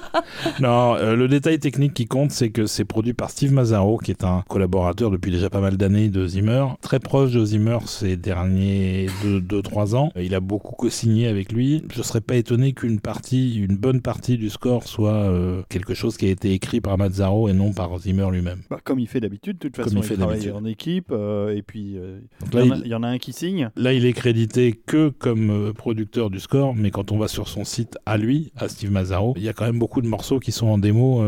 Non, 0.60 0.94
euh, 0.96 1.16
le 1.16 1.28
détail 1.28 1.58
technique 1.58 1.94
qui 1.94 2.06
compte, 2.06 2.30
c'est 2.30 2.50
que 2.50 2.66
c'est 2.66 2.84
produit 2.84 3.12
par 3.14 3.30
Steve 3.30 3.52
Mazzaro, 3.52 3.95
qui 4.02 4.10
est 4.10 4.24
un 4.24 4.42
collaborateur 4.48 5.10
depuis 5.10 5.30
déjà 5.30 5.50
pas 5.50 5.60
mal 5.60 5.76
d'années 5.76 6.08
de 6.08 6.26
Zimmer, 6.26 6.66
très 6.80 6.98
proche 7.00 7.32
de 7.32 7.44
Zimmer 7.44 7.78
ces 7.86 8.16
derniers 8.16 9.06
2-3 9.24 9.94
ans. 9.94 10.10
Il 10.20 10.34
a 10.34 10.40
beaucoup 10.40 10.74
co-signé 10.74 11.26
avec 11.26 11.52
lui. 11.52 11.82
Je 11.94 12.02
serais 12.02 12.20
pas 12.20 12.36
étonné 12.36 12.72
qu'une 12.72 13.00
partie, 13.00 13.56
une 13.58 13.76
bonne 13.76 14.00
partie 14.00 14.36
du 14.38 14.50
score 14.50 14.84
soit 14.86 15.12
euh, 15.12 15.62
quelque 15.68 15.94
chose 15.94 16.16
qui 16.16 16.26
a 16.26 16.30
été 16.30 16.52
écrit 16.52 16.80
par 16.80 16.98
Mazzaro 16.98 17.48
et 17.48 17.52
non 17.52 17.72
par 17.72 17.98
Zimmer 17.98 18.28
lui-même. 18.30 18.60
Bah, 18.70 18.78
comme 18.82 18.98
il 18.98 19.06
fait 19.06 19.20
d'habitude, 19.20 19.58
de 19.58 19.68
toute 19.68 19.76
Comme 19.76 19.84
façon, 19.84 19.96
il 19.96 20.04
il, 20.04 20.06
fait 20.08 20.16
travaille 20.16 20.50
en 20.50 20.64
équipe, 20.64 21.08
euh, 21.10 21.54
et 21.54 21.62
puis 21.62 21.96
euh, 21.96 22.20
il 22.52 22.58
y, 22.58 22.62
en 22.62 22.70
a- 22.70 22.76
il- 22.84 22.86
y 22.88 22.94
en 22.94 23.02
a 23.02 23.08
un 23.08 23.18
qui 23.18 23.32
signe. 23.32 23.70
Là, 23.76 23.92
il 23.92 24.04
est 24.04 24.12
crédité 24.12 24.72
que 24.86 25.08
comme 25.10 25.72
producteur 25.76 26.30
du 26.30 26.40
score, 26.40 26.74
mais 26.74 26.90
quand 26.90 27.12
on 27.12 27.18
va 27.18 27.28
sur 27.28 27.48
son 27.48 27.64
site 27.64 27.96
à 28.06 28.16
lui, 28.16 28.52
à 28.56 28.68
Steve 28.68 28.90
Mazzaro, 28.90 29.34
il 29.36 29.42
y 29.42 29.48
a 29.48 29.52
quand 29.52 29.64
même 29.66 29.78
beaucoup 29.78 30.00
de 30.00 30.08
morceaux 30.08 30.38
qui 30.40 30.52
sont 30.52 30.66
en 30.66 30.78
démo 30.78 31.22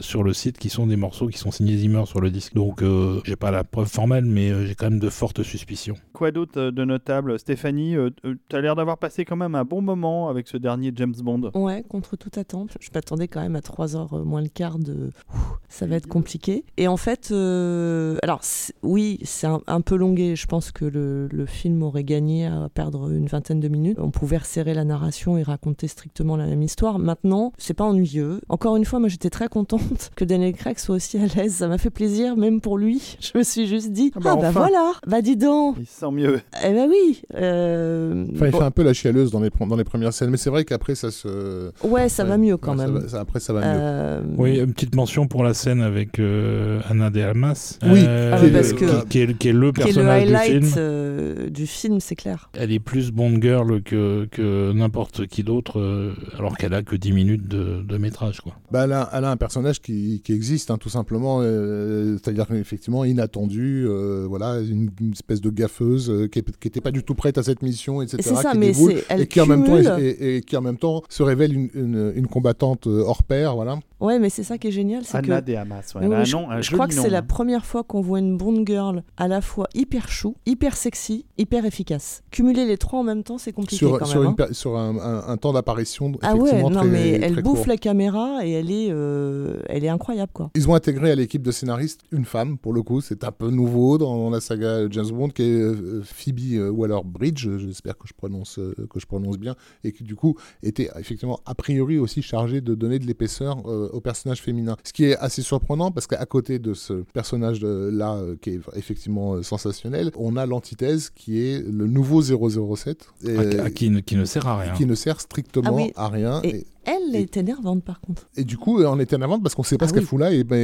sur 0.00 0.22
le 0.22 0.32
site, 0.32 0.58
qui 0.58 0.68
sont 0.68 0.86
des 0.86 0.96
morceaux 0.96 1.28
qui 1.28 1.38
sont 1.38 1.50
signés 1.50 1.76
Zimmer 1.76 1.91
sur 2.06 2.20
le 2.20 2.30
disque. 2.30 2.54
Donc, 2.54 2.82
euh, 2.82 3.20
j'ai 3.24 3.36
pas 3.36 3.50
la 3.50 3.64
preuve 3.64 3.88
formelle, 3.88 4.24
mais 4.24 4.50
euh, 4.50 4.66
j'ai 4.66 4.74
quand 4.74 4.90
même 4.90 4.98
de 4.98 5.10
fortes 5.10 5.42
suspicions. 5.42 5.94
Quoi 6.12 6.30
d'autre 6.30 6.58
euh, 6.58 6.70
de 6.70 6.84
notable 6.84 7.38
Stéphanie, 7.38 7.96
tu 8.22 8.56
as 8.56 8.60
l'air 8.60 8.76
d'avoir 8.76 8.98
passé 8.98 9.24
quand 9.24 9.36
même 9.36 9.54
un 9.54 9.64
bon 9.64 9.82
moment 9.82 10.28
avec 10.28 10.48
ce 10.48 10.56
dernier 10.56 10.92
James 10.94 11.14
Bond. 11.22 11.50
Ouais, 11.54 11.84
contre 11.88 12.16
toute 12.16 12.38
attente. 12.38 12.76
Je 12.80 12.88
m'attendais 12.94 13.28
quand 13.28 13.40
même 13.40 13.56
à 13.56 13.62
3 13.62 13.96
heures 13.96 14.14
euh, 14.14 14.24
moins 14.24 14.42
le 14.42 14.48
quart 14.48 14.78
de. 14.78 15.10
Ouh, 15.34 15.38
ça 15.68 15.86
va 15.86 15.96
être 15.96 16.06
compliqué. 16.06 16.64
Et 16.76 16.88
en 16.88 16.96
fait, 16.96 17.30
euh, 17.30 18.16
alors 18.22 18.40
oui, 18.82 19.18
c'est 19.22 19.46
un, 19.46 19.60
un 19.66 19.80
peu 19.80 19.96
longué. 19.96 20.36
Je 20.36 20.46
pense 20.46 20.70
que 20.70 20.84
le, 20.84 21.28
le 21.28 21.46
film 21.46 21.82
aurait 21.82 22.04
gagné 22.04 22.46
à 22.46 22.68
perdre 22.72 23.10
une 23.10 23.26
vingtaine 23.26 23.60
de 23.60 23.68
minutes. 23.68 23.98
On 24.00 24.10
pouvait 24.10 24.38
resserrer 24.38 24.74
la 24.74 24.84
narration 24.84 25.38
et 25.38 25.42
raconter 25.42 25.88
strictement 25.88 26.36
la 26.36 26.46
même 26.46 26.62
histoire. 26.62 26.98
Maintenant, 26.98 27.52
c'est 27.58 27.74
pas 27.74 27.84
ennuyeux. 27.84 28.40
Encore 28.48 28.76
une 28.76 28.84
fois, 28.84 28.98
moi 28.98 29.08
j'étais 29.08 29.30
très 29.30 29.48
contente 29.48 30.10
que 30.16 30.24
Daniel 30.24 30.54
Craig 30.54 30.78
soit 30.78 30.96
aussi 30.96 31.18
à 31.18 31.26
l'aise. 31.26 31.54
Ça 31.54 31.68
m'a 31.68 31.78
fait 31.82 31.90
plaisir, 31.90 32.36
même 32.36 32.60
pour 32.60 32.78
lui. 32.78 33.16
Je 33.20 33.36
me 33.36 33.42
suis 33.42 33.66
juste 33.66 33.92
dit, 33.92 34.12
Ah 34.14 34.18
ah 34.18 34.24
bah, 34.24 34.36
bah, 34.40 34.48
enfin. 34.48 34.60
voilà, 34.60 34.92
bah 35.06 35.20
dis 35.22 35.36
donc. 35.36 35.76
Il 35.80 35.86
se 35.86 36.00
sent 36.00 36.10
mieux. 36.12 36.40
Eh 36.64 36.70
ben 36.72 36.88
oui. 36.88 37.22
euh, 37.34 38.24
Enfin, 38.34 38.46
il 38.46 38.52
bon, 38.52 38.58
fait 38.58 38.64
un 38.64 38.70
peu 38.70 38.82
la 38.82 38.92
chialeuse 38.92 39.30
dans 39.30 39.40
les, 39.40 39.50
dans 39.68 39.76
les 39.76 39.84
premières 39.84 40.12
scènes, 40.12 40.30
mais 40.30 40.36
c'est 40.36 40.50
vrai 40.50 40.64
qu'après 40.64 40.94
ça 40.94 41.10
se. 41.10 41.70
Ouais, 41.84 42.08
ça 42.08 42.22
Ouais, 42.24 42.28
va 42.30 42.38
mieux 42.38 42.56
quand 42.56 42.72
ouais, 42.72 42.78
ça 42.78 42.86
même. 42.88 42.98
va- 43.02 43.08
ça- 43.08 43.20
après, 43.20 43.40
ça 43.40 43.52
va 43.52 43.60
mieux. 43.60 43.66
Euh, 43.68 44.22
Oui, 44.38 44.58
une 44.58 44.72
petite 44.72 44.94
mention 44.94 45.26
pour 45.26 45.42
la 45.44 45.54
scène 45.54 45.82
avec 45.82 46.18
euh, 46.18 46.80
Anna 46.88 47.10
de 47.10 47.20
Almas, 47.20 47.78
Oui, 47.82 48.02
euh, 48.06 48.32
Ah 48.34 48.40
oui, 48.42 48.50
parce 48.50 48.72
que- 48.72 49.02
qui, 49.02 49.08
qui 49.08 49.18
est, 49.20 49.38
qui 49.38 49.48
est 49.48 49.52
le 49.52 49.72
qui 49.72 49.80
est 49.80 49.84
le 49.86 49.92
personnage 49.94 50.26
du 50.26 50.34
highlight 50.34 50.64
film. 50.64 50.74
euh, 50.76 51.50
du 51.50 51.66
film, 51.66 52.00
c'est 52.00 52.16
clair. 52.16 52.50
Elle 52.54 52.72
est 52.72 52.78
plus 52.78 53.10
Bond 53.12 53.38
Girl 53.40 53.82
que, 53.82 54.26
que 54.30 54.72
n'importe 54.72 55.26
qui 55.26 55.42
d'autre, 55.42 55.78
euh, 55.80 56.12
alors 56.38 56.56
qu'elle 56.56 56.74
a 56.74 56.82
que 56.82 56.96
10 56.96 57.12
minutes 57.12 57.48
de, 57.48 57.82
de 57.82 57.96
métrage. 57.98 58.40
Quoi. 58.40 58.54
Bah, 58.70 58.84
elle, 58.84 58.92
a, 58.92 59.10
elle 59.12 59.24
a 59.24 59.30
un 59.30 59.36
personnage 59.36 59.80
qui, 59.80 60.20
qui 60.24 60.32
existe, 60.32 60.70
hein, 60.70 60.78
tout 60.78 60.88
simplement. 60.88 61.40
Euh, 61.62 62.18
C'est-à-dire 62.22 62.46
effectivement 62.52 63.04
inattendu, 63.04 63.84
euh, 63.86 64.26
voilà, 64.28 64.60
une, 64.60 64.90
une 65.00 65.12
espèce 65.12 65.40
de 65.40 65.50
gaffeuse 65.50 66.10
euh, 66.10 66.26
qui 66.28 66.40
n'était 66.64 66.80
pas 66.80 66.90
du 66.90 67.02
tout 67.02 67.14
prête 67.14 67.38
à 67.38 67.42
cette 67.42 67.62
mission, 67.62 68.02
etc. 68.02 68.16
Et 68.18 68.22
ça, 68.22 68.50
qui 68.52 68.58
déboule, 68.78 68.92
et 69.22 69.26
qui 69.26 69.40
en 69.40 69.46
même 69.46 69.64
temps 69.64 69.76
cumule. 69.76 70.04
est- 70.04 70.10
et, 70.10 70.36
et 70.36 70.40
qui 70.42 70.56
en 70.56 70.60
même 70.62 70.76
temps 70.78 71.02
se 71.08 71.22
révèle 71.22 71.52
une, 71.54 71.68
une, 71.74 72.12
une 72.16 72.26
combattante 72.26 72.86
hors 72.86 73.22
pair, 73.22 73.54
voilà. 73.54 73.78
Ouais, 74.02 74.18
mais 74.18 74.28
c'est 74.30 74.42
ça 74.42 74.58
qui 74.58 74.68
est 74.68 74.72
génial, 74.72 75.04
c'est 75.04 75.16
Anna 75.16 75.40
que. 75.40 75.46
de 75.50 75.54
Hamas. 75.54 75.94
ouais, 75.94 76.00
Mais 76.00 76.06
elle 76.06 76.12
a 76.12 76.16
oui, 76.16 76.20
un 76.22 76.24
je, 76.24 76.36
nom, 76.36 76.50
un 76.50 76.56
je 76.60 76.62
joli 76.62 76.74
crois 76.74 76.88
que 76.88 76.94
c'est 76.94 77.08
la 77.08 77.18
hein. 77.18 77.22
première 77.22 77.64
fois 77.64 77.84
qu'on 77.84 78.00
voit 78.00 78.18
une 78.18 78.36
Bond 78.36 78.64
girl 78.66 79.02
à 79.16 79.28
la 79.28 79.40
fois 79.40 79.68
hyper 79.74 80.08
chou, 80.08 80.34
hyper 80.44 80.76
sexy, 80.76 81.24
hyper 81.38 81.64
efficace. 81.64 82.22
Cumuler 82.30 82.66
les 82.66 82.76
trois 82.78 82.98
en 83.00 83.04
même 83.04 83.22
temps, 83.22 83.38
c'est 83.38 83.52
compliqué 83.52 83.76
Sur, 83.76 83.98
quand 83.98 84.04
sur, 84.04 84.20
même. 84.22 84.34
une 84.38 84.44
hein. 84.44 84.48
sur 84.52 84.76
un, 84.76 84.96
un- 84.98 85.28
un 85.28 85.36
temps 85.36 85.52
d'apparition 85.52 86.12
Ah 86.22 86.34
ouais, 86.36 86.62
non 86.62 86.70
très, 86.70 86.86
mais 86.86 87.10
elle 87.22 87.42
bouffe 87.42 87.58
court. 87.60 87.68
la 87.68 87.76
caméra 87.76 88.44
et 88.44 88.50
elle 88.50 88.70
est, 88.70 88.88
euh, 88.90 89.60
elle 89.68 89.84
est 89.84 89.88
incroyable 89.88 90.32
quoi. 90.34 90.50
Ils 90.56 90.68
ont 90.68 90.74
intégré 90.74 91.12
à 91.12 91.14
l'équipe 91.14 91.42
de 91.42 91.50
scénaristes 91.52 92.00
une 92.10 92.24
femme, 92.24 92.58
pour 92.58 92.72
le 92.72 92.82
coup, 92.82 93.00
c'est 93.00 93.24
un 93.24 93.32
peu 93.32 93.50
nouveau 93.50 93.98
dans 93.98 94.30
la 94.30 94.40
saga 94.40 94.88
James 94.90 95.10
Bond, 95.10 95.28
qui 95.28 95.42
est 95.42 95.60
euh, 95.60 96.02
Phoebe 96.04 96.38
euh, 96.54 96.70
Waller-Bridge, 96.70 97.48
j'espère 97.58 97.96
que 97.96 98.08
je 98.08 98.14
prononce 98.14 98.58
euh, 98.58 98.74
que 98.90 98.98
je 98.98 99.06
prononce 99.06 99.38
bien, 99.38 99.54
et 99.84 99.92
qui 99.92 100.02
du 100.02 100.16
coup 100.16 100.36
était 100.62 100.90
effectivement 100.98 101.38
a 101.46 101.54
priori 101.54 101.98
aussi 101.98 102.20
chargée 102.22 102.60
de 102.60 102.74
donner 102.74 102.98
de 102.98 103.06
l'épaisseur 103.06 103.58
euh, 103.66 103.90
au 103.92 104.00
personnage 104.00 104.40
féminin. 104.42 104.76
Ce 104.84 104.92
qui 104.92 105.04
est 105.04 105.16
assez 105.18 105.42
surprenant 105.42 105.90
parce 105.90 106.06
qu'à 106.06 106.24
côté 106.26 106.58
de 106.58 106.74
ce 106.74 107.04
personnage 107.12 107.60
de- 107.60 107.90
là 107.92 108.14
euh, 108.16 108.36
qui 108.40 108.50
est 108.50 108.60
effectivement 108.74 109.34
euh, 109.34 109.42
sensationnel, 109.42 110.10
on 110.16 110.36
a 110.36 110.46
l'antithèse 110.46 111.10
qui 111.14 111.40
est 111.44 111.62
le 111.66 111.86
nouveau 111.86 112.22
007, 112.22 113.06
et, 113.26 113.36
À- 113.58 113.64
à 113.64 113.70
qui, 113.70 113.90
ne- 113.90 114.00
qui 114.00 114.16
ne 114.16 114.24
sert 114.24 114.46
à 114.46 114.58
rien. 114.58 114.72
qui 114.74 114.86
ne 114.86 114.94
sert 114.94 115.20
strictement 115.20 115.70
Ah 115.70 115.72
oui. 115.74 115.92
à 115.96 116.08
rien. 116.08 116.40
Et- 116.42 116.48
et- 116.48 116.66
Elle 116.84 117.14
Et- 117.16 117.22
est 117.22 117.36
énervante 117.36 117.84
par 117.84 118.00
contre. 118.00 118.26
et 118.36 118.44
du 118.44 118.56
coup, 118.56 118.82
on 118.82 118.98
est 118.98 119.12
énervante 119.12 119.42
parce 119.42 119.54
qu'on 119.54 119.62
sait 119.62 119.78
pas 119.78 119.84
Ah 119.84 119.88
ce 119.88 119.94
qu'elle 119.94 120.04
fout 120.04 120.18
là 120.20 120.32
et, 120.32 120.44
ben, 120.44 120.56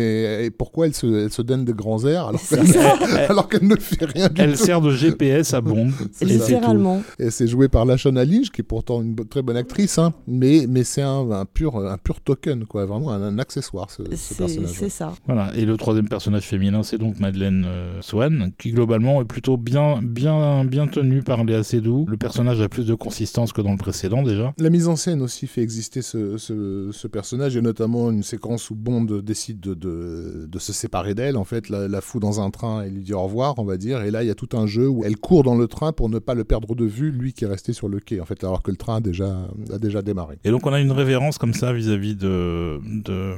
et 0.45 0.51
pourquoi 0.51 0.86
elle 0.86 0.95
se, 0.95 1.07
elle 1.24 1.32
se 1.32 1.43
donne 1.43 1.65
de 1.65 1.73
grands 1.73 2.05
airs 2.05 2.28
alors 2.28 2.40
qu'elle 2.47 2.66
ça. 2.66 2.95
alors 3.28 3.49
qu'elle 3.49 3.66
ne 3.66 3.77
fait 3.77 4.05
rien 4.05 4.28
du 4.28 4.40
Elle 4.40 4.53
tout. 4.57 4.65
sert 4.65 4.81
de 4.81 4.90
GPS 4.90 5.55
à 5.55 5.61
Bond. 5.61 5.90
Et. 6.20 6.24
Littéralement. 6.24 7.03
Et 7.19 7.31
c'est 7.31 7.47
joué 7.47 7.69
par 7.69 7.85
Lashana 7.85 8.24
Lynch, 8.24 8.51
qui 8.51 8.61
est 8.61 8.65
pourtant 8.65 9.03
une 9.03 9.15
très 9.15 9.43
bonne 9.43 9.57
actrice, 9.57 9.99
hein, 9.99 10.12
mais, 10.27 10.66
mais 10.69 10.85
c'est 10.85 11.03
un, 11.03 11.31
un 11.31 11.45
pur, 11.45 11.77
un 11.77 11.99
pur 11.99 12.20
token, 12.20 12.65
quoi, 12.66 12.85
vraiment 12.86 13.11
un, 13.12 13.23
un 13.23 13.39
accessoire, 13.39 13.90
ce, 13.90 14.03
personnage. 14.03 14.70
c'est 14.73 14.89
ça. 14.89 15.12
Voilà. 15.27 15.53
Et 15.57 15.65
le 15.65 15.77
troisième 15.77 16.09
personnage 16.09 16.45
féminin, 16.45 16.82
c'est 16.82 16.99
donc 16.99 17.19
Madeleine 17.20 17.65
euh, 17.66 18.01
Swan, 18.03 18.53
qui 18.59 18.73
globalement 18.73 19.20
est 19.23 19.24
plutôt 19.24 19.57
bien, 19.57 20.01
bien, 20.03 20.65
bien 20.65 20.86
tenu 20.86 21.23
par 21.23 21.45
Léa 21.45 21.62
Seydoux. 21.62 22.07
Le 22.09 22.16
personnage 22.16 22.61
a 22.61 22.69
plus 22.69 22.86
de 22.86 22.95
consistance 22.95 23.53
que 23.53 23.61
dans 23.61 23.73
le 23.73 23.77
précédent 23.78 24.23
déjà. 24.23 24.53
La 24.59 24.70
mise 24.70 24.89
en 24.89 24.97
scène 24.97 25.23
aussi 25.23 25.47
fait 25.47 25.62
exister 25.62 26.03
ce, 26.12 27.06
personnage, 27.06 27.56
et 27.56 27.62
notamment 27.62 28.10
une 28.10 28.22
séquence 28.22 28.70
où 28.70 28.74
Bond 28.74 29.05
décide 29.05 29.60
de, 29.60 30.59
se 30.59 30.72
séparer 30.72 31.14
d'elle, 31.14 31.36
en 31.36 31.44
fait, 31.44 31.68
la, 31.68 32.01
fout 32.01 32.20
dans 32.20 32.40
un 32.40 32.51
train 32.51 32.82
et 32.82 32.90
lui 32.90 33.02
dit 33.02 33.14
au 33.14 33.22
revoir, 33.22 33.59
on 33.59 33.64
va 33.64 33.76
dire, 33.76 34.02
et 34.02 34.10
là 34.10 34.22
il 34.22 34.26
y 34.26 34.30
a 34.30 34.35
tout 34.35 34.56
un 34.56 34.66
jeu 34.66 34.89
où 34.89 35.05
elle 35.05 35.16
court 35.16 35.43
dans 35.43 35.56
le 35.56 35.66
train 35.66 35.93
pour 35.93 36.09
ne 36.09 36.18
pas 36.18 36.35
le 36.35 36.44
perdre 36.44 36.74
de 36.74 36.85
vue, 36.85 37.10
lui 37.10 37.32
qui 37.32 37.44
est 37.44 37.48
resté 37.48 37.72
sur 37.72 37.89
le 37.89 38.01
quai, 38.01 38.20
en 38.20 38.24
fait, 38.24 38.43
alors 38.44 38.62
que 38.62 38.70
le 38.70 38.76
train 38.76 38.97
a 38.97 39.01
déjà, 39.01 39.48
a 39.72 39.78
déjà 39.78 40.02
démarré. 40.02 40.39
Et 40.44 40.51
donc 40.51 40.66
on 40.66 40.72
a 40.72 40.80
une 40.80 40.93
révérence 40.93 41.39
comme 41.39 41.55
ça 41.55 41.72
vis-à-vis 41.72 42.16
de, 42.16 42.80
de- 42.85 43.36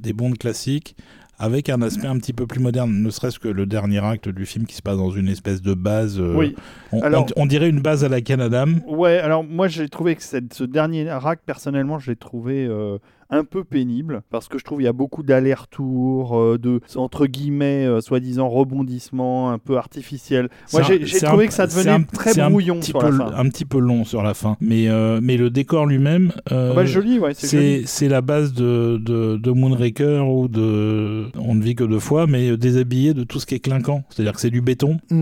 des 0.00 0.12
Bonds 0.12 0.32
classiques, 0.32 0.96
avec 1.38 1.68
un 1.68 1.82
aspect 1.82 2.06
un 2.06 2.18
petit 2.18 2.32
peu 2.32 2.46
plus 2.46 2.60
moderne, 2.60 2.92
ne 3.02 3.10
serait-ce 3.10 3.38
que 3.38 3.48
le 3.48 3.66
dernier 3.66 3.98
acte 4.04 4.28
du 4.28 4.46
film 4.46 4.64
qui 4.66 4.76
se 4.76 4.82
passe 4.82 4.96
dans 4.96 5.10
une 5.10 5.28
espèce 5.28 5.60
de 5.62 5.74
base. 5.74 6.20
euh, 6.20 6.34
Oui. 6.36 6.54
on, 6.92 7.00
Alors- 7.00 7.26
on- 7.36 7.42
on 7.42 7.46
dirait 7.46 7.68
une 7.68 7.80
base 7.80 8.04
à 8.04 8.08
la 8.08 8.20
Canadam. 8.20 8.80
Ouais, 8.86 9.18
alors 9.18 9.42
moi 9.42 9.66
j'ai 9.68 9.88
trouvé 9.88 10.14
que 10.14 10.22
cette- 10.22 10.54
ce 10.54 10.64
dernier 10.64 11.10
rack, 11.10 11.40
personnellement, 11.44 11.98
je 11.98 12.10
l'ai 12.10 12.16
trouvé 12.16 12.66
euh, 12.66 12.98
un 13.32 13.44
peu 13.44 13.64
pénible 13.64 14.22
parce 14.30 14.46
que 14.46 14.58
je 14.58 14.64
trouve 14.64 14.80
il 14.80 14.84
y 14.84 14.88
a 14.88 14.92
beaucoup 14.92 15.22
d'allers-retours, 15.24 16.38
euh, 16.38 16.58
de 16.58 16.80
entre 16.96 17.26
guillemets 17.26 17.86
euh, 17.86 18.00
soi-disant 18.00 18.48
rebondissements 18.48 19.50
un 19.50 19.58
peu 19.58 19.76
artificiels. 19.78 20.48
Moi 20.72 20.82
un- 20.82 20.98
j'ai 21.00 21.20
trouvé 21.20 21.44
un- 21.44 21.48
que 21.48 21.52
ça 21.54 21.66
devenait 21.66 21.90
un- 21.90 22.02
très 22.02 22.38
un 22.38 22.50
brouillon 22.50 22.78
petit 22.80 22.90
sur 22.90 22.98
peu, 23.00 23.06
la 23.10 23.12
fin. 23.16 23.32
Un 23.36 23.48
petit 23.48 23.64
peu 23.64 23.78
long 23.78 24.04
sur 24.04 24.22
la 24.22 24.34
fin. 24.34 24.56
Mais, 24.60 24.88
euh, 24.88 25.18
mais 25.22 25.36
le 25.36 25.50
décor 25.50 25.86
lui-même. 25.86 26.32
euh, 26.52 26.70
Ah 26.72 26.74
bah, 26.76 26.84
joli, 26.84 27.18
ouais, 27.18 27.32
c'est 27.34 27.82
c'est 27.86 28.08
la 28.08 28.20
base 28.20 28.52
de, 28.52 28.98
de, 28.98 29.36
de 29.36 29.50
Moonraker 29.50 30.28
ou 30.28 30.48
de 30.48 31.26
On 31.38 31.54
ne 31.54 31.62
vit 31.62 31.74
que 31.74 31.84
deux 31.84 31.98
fois, 31.98 32.26
mais 32.26 32.56
déshabillé 32.56 33.14
de 33.14 33.24
tout 33.24 33.40
ce 33.40 33.46
qui 33.46 33.54
est 33.54 33.60
clinquant. 33.60 34.04
C'est-à-dire 34.10 34.32
que 34.34 34.40
c'est 34.40 34.50
du 34.50 34.60
béton. 34.60 34.98
Là, 35.10 35.16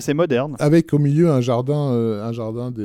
c'est 0.00 0.14
moderne. 0.14 0.56
Avec 0.58 0.92
au 0.94 0.98
milieu 0.98 1.30
un 1.30 1.40
jardin, 1.40 1.92
euh, 1.92 2.24
un 2.24 2.32
jardin 2.32 2.70
de, 2.70 2.78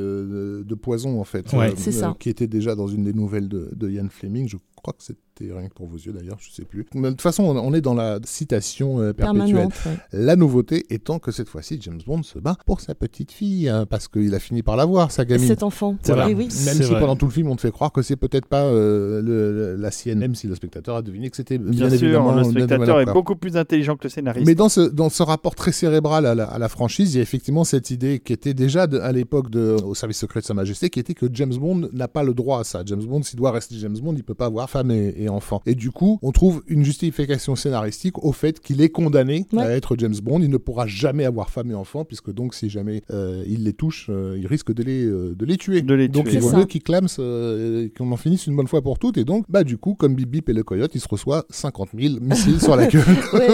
de- 0.61 0.63
de 0.67 0.75
poison 0.75 1.19
en 1.19 1.23
fait, 1.23 1.51
Ouais. 1.53 1.73
C'est 1.77 1.91
ça. 1.91 2.15
qui 2.19 2.29
était 2.29 2.47
déjà 2.47 2.75
dans 2.75 2.87
une 2.87 3.03
des 3.03 3.13
nouvelles 3.13 3.47
de, 3.49 3.69
de 3.75 3.89
Ian 3.89 4.07
Fleming. 4.09 4.47
Je 4.47 4.57
crois 4.87 4.93
que 4.97 5.03
c'était 5.03 5.53
rien 5.53 5.67
que 5.67 5.73
pour 5.73 5.87
vos 5.87 5.97
yeux 5.97 6.13
d'ailleurs, 6.13 6.37
je 6.39 6.49
sais 6.51 6.63
plus. 6.63 6.85
Mais 6.95 7.03
de 7.03 7.09
toute 7.11 7.21
façon, 7.21 7.43
on 7.43 7.73
est 7.73 7.81
dans 7.81 7.93
la 7.93 8.19
citation 8.23 8.99
euh, 9.01 9.13
perpétuelle. 9.13 9.67
Ouais. 9.85 9.97
La 10.13 10.35
nouveauté 10.35 10.85
étant 10.89 11.19
que 11.19 11.31
cette 11.31 11.49
fois-ci, 11.49 11.77
James 11.81 11.99
Bond 12.07 12.23
se 12.23 12.39
bat 12.39 12.55
pour 12.65 12.79
sa 12.81 12.95
petite 12.95 13.31
fille, 13.31 13.67
hein, 13.69 13.85
parce 13.85 14.07
qu'il 14.07 14.33
a 14.33 14.39
fini 14.39 14.63
par 14.63 14.75
l'avoir, 14.77 15.11
sa 15.11 15.25
gamine. 15.25 15.45
Cet 15.47 15.63
enfant. 15.63 15.97
Voilà. 16.05 16.27
Oui, 16.27 16.33
oui. 16.33 16.47
Même 16.65 16.75
si 16.75 16.83
vrai. 16.83 16.99
pendant 16.99 17.15
tout 17.15 17.25
le 17.25 17.31
film, 17.31 17.49
on 17.49 17.55
te 17.55 17.61
fait 17.61 17.71
croire 17.71 17.91
que 17.91 18.01
c'est 18.01 18.15
peut-être 18.15 18.47
pas 18.47 18.63
euh, 18.63 19.21
le- 19.21 19.51
le- 19.53 19.75
la 19.75 19.91
sienne, 19.91 20.19
même 20.19 20.35
si 20.35 20.47
le 20.47 20.55
spectateur 20.55 20.95
a 20.95 21.01
deviné 21.01 21.29
que 21.29 21.35
c'était 21.35 21.57
bien, 21.57 21.71
Bien, 21.71 21.89
sûr, 21.89 22.03
évidemment 22.07 22.33
le 22.35 22.43
spectateur 22.45 23.01
est 23.01 23.05
beaucoup 23.05 23.35
plus 23.35 23.57
intelligent 23.57 23.95
que 23.97 24.03
le 24.05 24.09
scénariste. 24.09 24.47
Mais 24.47 24.55
dans 24.55 24.69
ce, 24.69 24.81
dans 24.81 25.09
ce 25.09 25.21
rapport 25.23 25.55
très 25.55 25.71
cérébral 25.71 26.25
à 26.25 26.33
la, 26.35 26.45
à 26.45 26.57
la 26.57 26.69
franchise, 26.69 27.13
il 27.13 27.17
y 27.17 27.19
a 27.19 27.23
effectivement 27.23 27.63
cette 27.63 27.89
idée 27.91 28.19
qui 28.19 28.33
était 28.33 28.53
déjà 28.53 28.87
de- 28.87 28.99
à 28.99 29.11
l'époque 29.11 29.47
au 29.55 29.93
service 29.95 30.17
secret 30.17 30.39
de 30.39 30.45
Sa 30.45 30.53
Majesté, 30.53 30.89
qui 30.89 30.99
était 30.99 31.13
que 31.13 31.25
James 31.33 31.53
Bond 31.55 31.89
n'a 31.93 32.07
pas 32.07 32.23
le 32.23 32.33
droit 32.33 32.59
à 32.61 32.63
ça. 32.63 32.81
James 32.85 33.03
Bond, 33.03 33.21
s'il 33.23 33.37
doit 33.37 33.51
rester 33.51 33.75
James 33.77 33.97
Bond, 34.01 34.13
il 34.15 34.23
peut 34.23 34.33
pas 34.33 34.45
avoir 34.45 34.69
femme 34.77 34.91
et, 34.91 35.13
et 35.17 35.29
enfant. 35.29 35.61
Et 35.65 35.75
du 35.75 35.91
coup, 35.91 36.19
on 36.21 36.31
trouve 36.31 36.63
une 36.67 36.83
justification 36.83 37.55
scénaristique 37.55 38.23
au 38.23 38.31
fait 38.31 38.59
qu'il 38.59 38.81
est 38.81 38.89
condamné 38.89 39.45
Ouais. 39.53 39.63
à 39.63 39.71
être 39.71 39.95
James 39.97 40.15
Bond. 40.21 40.39
Il 40.41 40.49
ne 40.49 40.57
pourra 40.57 40.85
jamais 40.87 41.25
avoir 41.25 41.49
femme 41.49 41.71
et 41.71 41.73
enfant, 41.73 42.05
puisque 42.05 42.31
donc 42.31 42.53
si 42.53 42.69
jamais 42.69 43.01
euh, 43.11 43.43
il 43.47 43.63
les 43.63 43.73
touche, 43.73 44.07
euh, 44.09 44.35
il 44.39 44.45
risque 44.47 44.71
de 44.73 44.83
les, 44.83 45.03
euh, 45.05 45.35
de 45.35 45.45
les 45.45 45.57
tuer. 45.57 45.81
De 45.81 45.93
les 45.93 46.07
donc 46.07 46.25
tuer. 46.25 46.35
il 46.35 46.41
vaut 46.41 46.51
mieux 46.51 46.61
ça. 46.61 46.65
qu'il 46.67 46.83
clame, 46.83 47.07
euh, 47.19 47.87
qu'on 47.97 48.11
en 48.11 48.17
finisse 48.17 48.45
une 48.47 48.55
bonne 48.55 48.67
fois 48.67 48.81
pour 48.81 48.99
toutes. 48.99 49.17
Et 49.17 49.25
donc, 49.25 49.45
bah 49.49 49.63
du 49.63 49.77
coup, 49.77 49.95
comme 49.95 50.15
Bip 50.15 50.29
Bip 50.29 50.49
et 50.49 50.53
le 50.53 50.63
coyote, 50.63 50.91
il 50.95 51.01
se 51.01 51.07
reçoit 51.07 51.45
50 51.49 51.89
000 51.97 52.15
missiles 52.21 52.61
sur 52.61 52.75
la 52.75 52.85
gueule. 52.91 53.03
Ouais. 53.33 53.47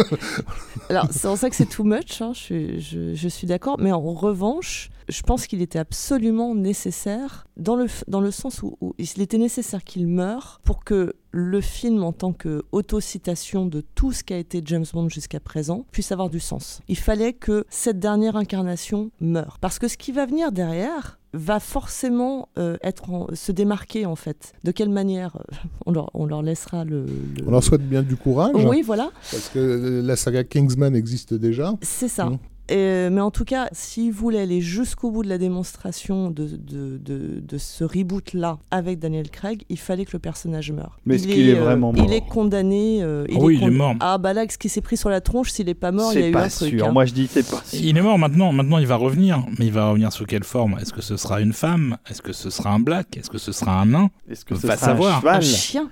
Alors, 0.89 1.07
c'est 1.11 1.27
en 1.27 1.35
ça 1.35 1.49
que 1.49 1.55
c'est 1.55 1.69
too 1.69 1.83
much, 1.83 2.21
hein, 2.21 2.31
je, 2.33 2.39
suis- 2.39 2.79
je- 2.81 3.13
je 3.13 3.27
suis 3.27 3.47
d'accord. 3.47 3.77
Mais 3.79 3.91
en 3.91 4.01
revanche, 4.01 4.89
je 5.09 5.21
pense 5.21 5.47
qu'il 5.47 5.61
était 5.61 5.79
absolument 5.79 6.55
nécessaire, 6.55 7.45
dans 7.57 7.75
le, 7.75 7.87
dans 8.07 8.21
le 8.21 8.31
sens 8.31 8.63
où, 8.63 8.77
où 8.81 8.93
il 8.97 9.21
était 9.21 9.37
nécessaire 9.37 9.83
qu'il 9.83 10.07
meure 10.07 10.59
pour 10.63 10.83
que 10.83 11.13
le 11.31 11.61
film, 11.61 12.03
en 12.03 12.11
tant 12.13 12.31
qu'autocitation 12.33 13.65
de 13.65 13.81
tout 13.95 14.11
ce 14.11 14.23
qu'a 14.23 14.37
été 14.37 14.61
James 14.65 14.85
Bond 14.93 15.09
jusqu'à 15.09 15.39
présent, 15.39 15.85
puisse 15.91 16.11
avoir 16.11 16.29
du 16.29 16.39
sens. 16.39 16.81
Il 16.87 16.97
fallait 16.97 17.33
que 17.33 17.65
cette 17.69 17.99
dernière 17.99 18.35
incarnation 18.35 19.11
meure. 19.19 19.57
Parce 19.61 19.79
que 19.79 19.87
ce 19.87 19.97
qui 19.97 20.11
va 20.11 20.25
venir 20.25 20.51
derrière 20.51 21.19
va 21.35 21.59
forcément 21.59 22.49
euh, 22.59 22.77
être 22.83 23.09
en- 23.09 23.27
se 23.33 23.51
démarquer 23.51 24.05
en 24.05 24.15
fait. 24.15 24.53
De 24.63 24.71
quelle 24.71 24.89
manière 24.89 25.35
euh, 25.37 25.55
on 25.87 25.91
leur, 25.91 26.11
on 26.13 26.25
leur 26.27 26.43
laissera 26.43 26.85
le... 26.85 27.05
le- 27.05 27.47
On 27.47 27.51
leur 27.51 27.63
souhaite 27.63 27.87
bien 27.87 28.03
du 28.03 28.15
courage. 28.15 28.51
Oui, 28.53 28.83
voilà. 28.83 29.09
Parce 29.31 29.49
que 29.49 30.01
la 30.05 30.15
saga 30.15 30.43
Kingsman 30.43 30.95
existe 30.95 31.33
déjà. 31.33 31.73
C'est 31.81 32.07
ça. 32.07 32.25
Mm. 32.25 32.37
Et- 32.69 33.09
mais 33.11 33.19
en 33.21 33.29
tout 33.31 33.43
cas, 33.43 33.67
s'il 33.73 34.11
voulait 34.13 34.39
aller 34.39 34.61
jusqu'au 34.61 35.11
bout 35.11 35.21
de 35.23 35.27
la 35.29 35.37
démonstration 35.37 36.31
de, 36.31 36.45
de, 36.47 36.97
de, 36.97 37.39
de 37.41 37.57
ce 37.57 37.83
reboot-là 37.83 38.57
avec 38.71 38.99
Daniel 38.99 39.29
Craig, 39.29 39.63
il 39.69 39.77
fallait 39.77 40.05
que 40.05 40.11
le 40.13 40.19
personnage 40.19 40.71
meure. 40.71 40.97
Mais 41.05 41.15
est-ce 41.15 41.27
qu'il 41.27 41.49
est 41.49 41.53
vraiment 41.55 41.91
Il 41.95 42.03
mort 42.03 42.11
est 42.13 42.21
condamné. 42.21 42.99
euh, 43.03 43.25
Ah 43.29 43.37
oui, 43.39 43.57
il 43.61 43.67
est 43.67 43.69
mort. 43.69 43.95
Ah 43.99 44.17
bah 44.17 44.33
là, 44.33 44.45
ce 44.49 44.57
qui 44.57 44.69
s'est 44.69 44.81
pris 44.81 44.95
sur 44.97 45.09
la 45.09 45.19
tronche, 45.19 45.51
s'il 45.51 45.67
est 45.67 45.73
pas 45.73 45.91
mort, 45.91 46.13
il 46.13 46.19
y 46.21 46.23
a 46.23 46.27
eu 46.29 46.35
un 46.35 46.47
truc. 46.47 46.69
sûr. 46.69 46.87
hein. 46.87 46.91
Moi, 46.91 47.05
je 47.05 47.13
dis 47.13 47.27
c'est 47.29 47.47
pas 47.49 47.61
sûr. 47.65 47.79
Il 47.83 47.97
est 47.97 48.01
mort 48.01 48.17
maintenant, 48.17 48.53
maintenant 48.53 48.77
il 48.77 48.87
va 48.87 48.95
revenir. 48.95 49.43
Mais 49.59 49.65
il 49.65 49.73
va 49.73 49.89
revenir 49.89 50.13
sous 50.13 50.25
quelle 50.25 50.43
forme? 50.45 50.77
Est-ce 50.81 50.93
que 50.93 51.01
ce 51.01 51.17
sera 51.17 51.41
une 51.41 51.53
femme? 51.53 51.97
Est-ce 52.09 52.21
que 52.21 52.31
ce 52.33 52.49
sera 52.49 52.71
un 52.71 52.79
black? 52.79 53.17
Est-ce 53.17 53.29
que 53.29 53.37
ce 53.37 53.51
sera 53.51 53.81
un 53.81 53.85
nain? 53.87 54.09
Est-ce 54.29 54.45
que 54.45 54.53
Va 54.53 54.59
ce 54.61 54.67
sera 54.67 54.77
savoir. 54.77 55.15
un 55.15 55.17
Un 55.17 55.41
cheval 55.41 55.43
chien. 55.43 55.89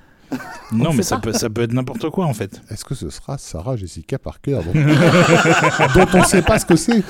Non, 0.71 0.93
mais 0.93 1.03
ça 1.03 1.17
peut, 1.19 1.33
ça 1.33 1.49
peut 1.49 1.61
être 1.63 1.73
n'importe 1.73 2.09
quoi 2.09 2.25
en 2.25 2.33
fait. 2.33 2.61
Est-ce 2.71 2.85
que 2.85 2.95
ce 2.95 3.09
sera 3.09 3.37
Sarah 3.37 3.75
Jessica 3.75 4.17
Parker 4.17 4.59
dont, 4.65 6.01
dont 6.01 6.07
on 6.13 6.19
ne 6.19 6.23
sait 6.23 6.41
pas 6.41 6.59
ce 6.59 6.65
que 6.65 6.75
c'est 6.77 7.03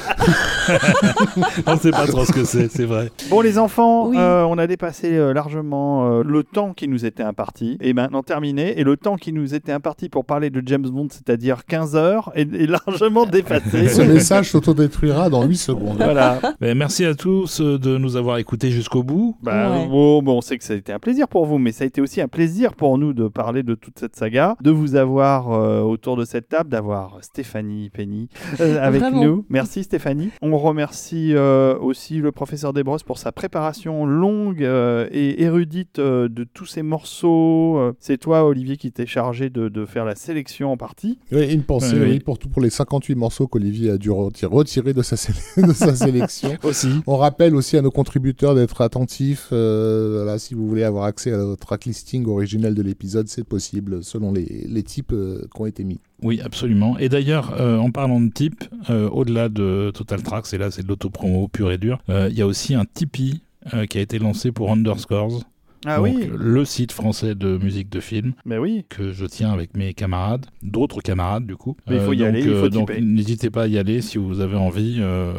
On 1.67 1.77
sait 1.77 1.91
pas 1.91 2.07
trop 2.07 2.25
ce 2.25 2.31
que 2.31 2.43
c'est, 2.43 2.69
c'est 2.71 2.85
vrai. 2.85 3.11
Bon, 3.29 3.41
les 3.41 3.57
enfants, 3.57 4.07
Oui. 4.07 4.17
euh, 4.17 4.43
on 4.43 4.57
a 4.57 4.67
dépassé 4.67 5.13
euh, 5.15 5.33
largement 5.33 6.09
euh, 6.19 6.23
le 6.23 6.43
temps 6.43 6.73
qui 6.73 6.87
nous 6.87 7.05
était 7.05 7.23
imparti. 7.23 7.77
Et 7.81 7.93
maintenant 7.93 8.23
terminé. 8.23 8.79
Et 8.79 8.83
le 8.83 8.97
temps 8.97 9.15
qui 9.15 9.31
nous 9.33 9.53
était 9.53 9.71
imparti 9.71 10.09
pour 10.09 10.25
parler 10.25 10.49
de 10.49 10.61
James 10.65 10.87
Bond, 10.87 11.07
c'est-à-dire 11.11 11.65
15 11.65 11.95
heures, 11.95 12.31
est, 12.35 12.51
est 12.53 12.67
largement 12.67 13.25
Ce 13.25 13.31
dépassé. 13.31 14.05
message 14.07 14.51
s'autodétruira 14.51 15.29
dans 15.29 15.43
8 15.43 15.55
secondes. 15.57 15.97
voilà. 15.97 16.39
Mais 16.61 16.73
merci 16.75 17.05
à 17.05 17.15
tous 17.15 17.61
de 17.61 17.97
nous 17.97 18.15
avoir 18.15 18.37
écoutés 18.37 18.71
jusqu'au 18.71 19.03
bout. 19.03 19.37
Bah, 19.41 19.69
Ouais. 19.71 19.87
bon, 19.87 20.23
bon, 20.23 20.37
on 20.37 20.41
sait 20.41 20.57
que 20.57 20.63
ça 20.63 20.73
a 20.73 20.77
été 20.77 20.91
un 20.91 20.99
plaisir 20.99 21.27
pour 21.27 21.45
vous, 21.45 21.57
mais 21.57 21.71
ça 21.71 21.83
a 21.83 21.87
été 21.87 22.01
aussi 22.01 22.19
un 22.21 22.27
plaisir 22.27 22.73
pour 22.73 22.97
nous 22.97 23.10
de 23.13 23.27
parler 23.27 23.63
de 23.63 23.75
toute 23.75 23.99
cette 23.99 24.15
saga, 24.15 24.55
de 24.61 24.71
vous 24.71 24.95
avoir 24.95 25.51
euh, 25.51 25.81
autour 25.81 26.17
de 26.17 26.25
cette 26.25 26.49
table, 26.49 26.69
d'avoir 26.69 27.17
Stéphanie 27.23 27.89
Penny 27.89 28.29
euh, 28.59 28.77
avec 28.81 29.01
Vraiment. 29.01 29.23
nous. 29.23 29.45
Merci 29.49 29.83
Stéphanie. 29.83 30.29
On 30.41 30.57
remercie 30.57 31.33
euh, 31.33 31.77
aussi 31.79 32.17
le 32.17 32.31
professeur 32.31 32.73
Desbrosses 32.73 33.03
pour 33.03 33.17
sa 33.17 33.31
préparation 33.31 34.05
longue 34.05 34.63
euh, 34.63 35.07
et 35.11 35.43
érudite 35.43 35.99
euh, 35.99 36.27
de 36.29 36.43
tous 36.43 36.65
ces 36.65 36.81
morceaux. 36.81 37.93
C'est 37.99 38.17
toi, 38.17 38.45
Olivier, 38.45 38.77
qui 38.77 38.91
t'es 38.91 39.05
chargé 39.05 39.49
de, 39.49 39.69
de 39.69 39.85
faire 39.85 40.05
la 40.05 40.15
sélection 40.15 40.71
en 40.71 40.77
partie. 40.77 41.19
Oui, 41.31 41.51
une 41.53 41.63
pensée 41.63 41.97
Oui, 41.99 42.19
pour, 42.19 42.37
tout, 42.39 42.49
pour 42.49 42.61
les 42.61 42.69
58 42.69 43.15
morceaux 43.15 43.47
qu'Olivier 43.47 43.91
a 43.91 43.97
dû 43.97 44.09
reti- 44.09 44.45
retirer 44.45 44.93
de 44.93 45.01
sa, 45.01 45.17
sé- 45.17 45.33
de 45.61 45.73
sa 45.73 45.95
sélection. 45.95 46.51
Aussi. 46.63 46.89
On 47.07 47.17
rappelle 47.17 47.55
aussi 47.55 47.77
à 47.77 47.81
nos 47.81 47.91
contributeurs 47.91 48.55
d'être 48.55 48.81
attentifs. 48.81 49.49
euh, 49.51 50.21
voilà, 50.23 50.39
si 50.39 50.53
vous 50.53 50.67
voulez 50.67 50.83
avoir 50.83 51.05
accès 51.05 51.31
à 51.33 51.37
notre 51.37 51.65
tracklisting 51.65 52.25
originel 52.27 52.73
de 52.75 52.81
l'épisode, 52.81 53.00
c'est 53.25 53.43
possible 53.43 54.03
selon 54.03 54.31
les, 54.31 54.83
types 54.83 55.13
euh, 55.13 55.47
qui 55.53 55.61
ont 55.61 55.65
été 55.65 55.83
mis. 55.83 55.99
Oui, 56.21 56.41
absolument. 56.41 56.97
Et 56.97 57.09
d'ailleurs, 57.09 57.53
euh, 57.59 57.77
en 57.77 57.91
parlant 57.91 58.19
de 58.21 58.29
type, 58.29 58.63
euh, 58.89 59.09
au-delà 59.09 59.49
de 59.49 59.91
Total 59.93 60.21
Tracks, 60.21 60.53
et 60.53 60.57
là 60.57 60.71
c'est 60.71 60.83
de 60.83 60.87
l'autopromo 60.87 61.47
pur 61.47 61.71
et 61.71 61.77
dur, 61.77 61.99
il 62.07 62.33
y 62.33 62.41
a 62.41 62.47
aussi 62.47 62.75
un 62.75 62.85
Tipeee 62.85 63.41
qui 63.89 63.97
a 63.99 64.01
été 64.01 64.17
lancé 64.17 64.51
pour 64.51 64.71
Underscores, 64.71 65.43
Ah 65.85 65.97
donc, 65.97 66.05
oui, 66.05 66.29
le 66.37 66.63
site 66.65 66.91
français 66.91 67.33
de 67.35 67.57
musique 67.57 67.89
de 67.89 67.99
film 67.99 68.33
mais 68.45 68.57
oui. 68.57 68.85
que 68.89 69.11
je 69.11 69.25
tiens 69.25 69.51
avec 69.51 69.75
mes 69.75 69.93
camarades, 69.93 70.45
d'autres 70.61 71.01
camarades 71.01 71.45
du 71.45 71.55
coup. 71.55 71.75
Mais 71.87 71.95
il 71.95 72.01
faut 72.01 72.13
y 72.13 72.17
donc, 72.17 72.27
aller, 72.27 72.41
il 72.41 72.55
faut 72.55 72.69
donc 72.69 72.91
n'hésitez 72.99 73.49
pas 73.49 73.63
à 73.63 73.67
y 73.67 73.77
aller 73.77 74.01
si 74.01 74.17
vous 74.17 74.39
avez 74.41 74.57
envie. 74.57 74.97
euh, 74.99 75.33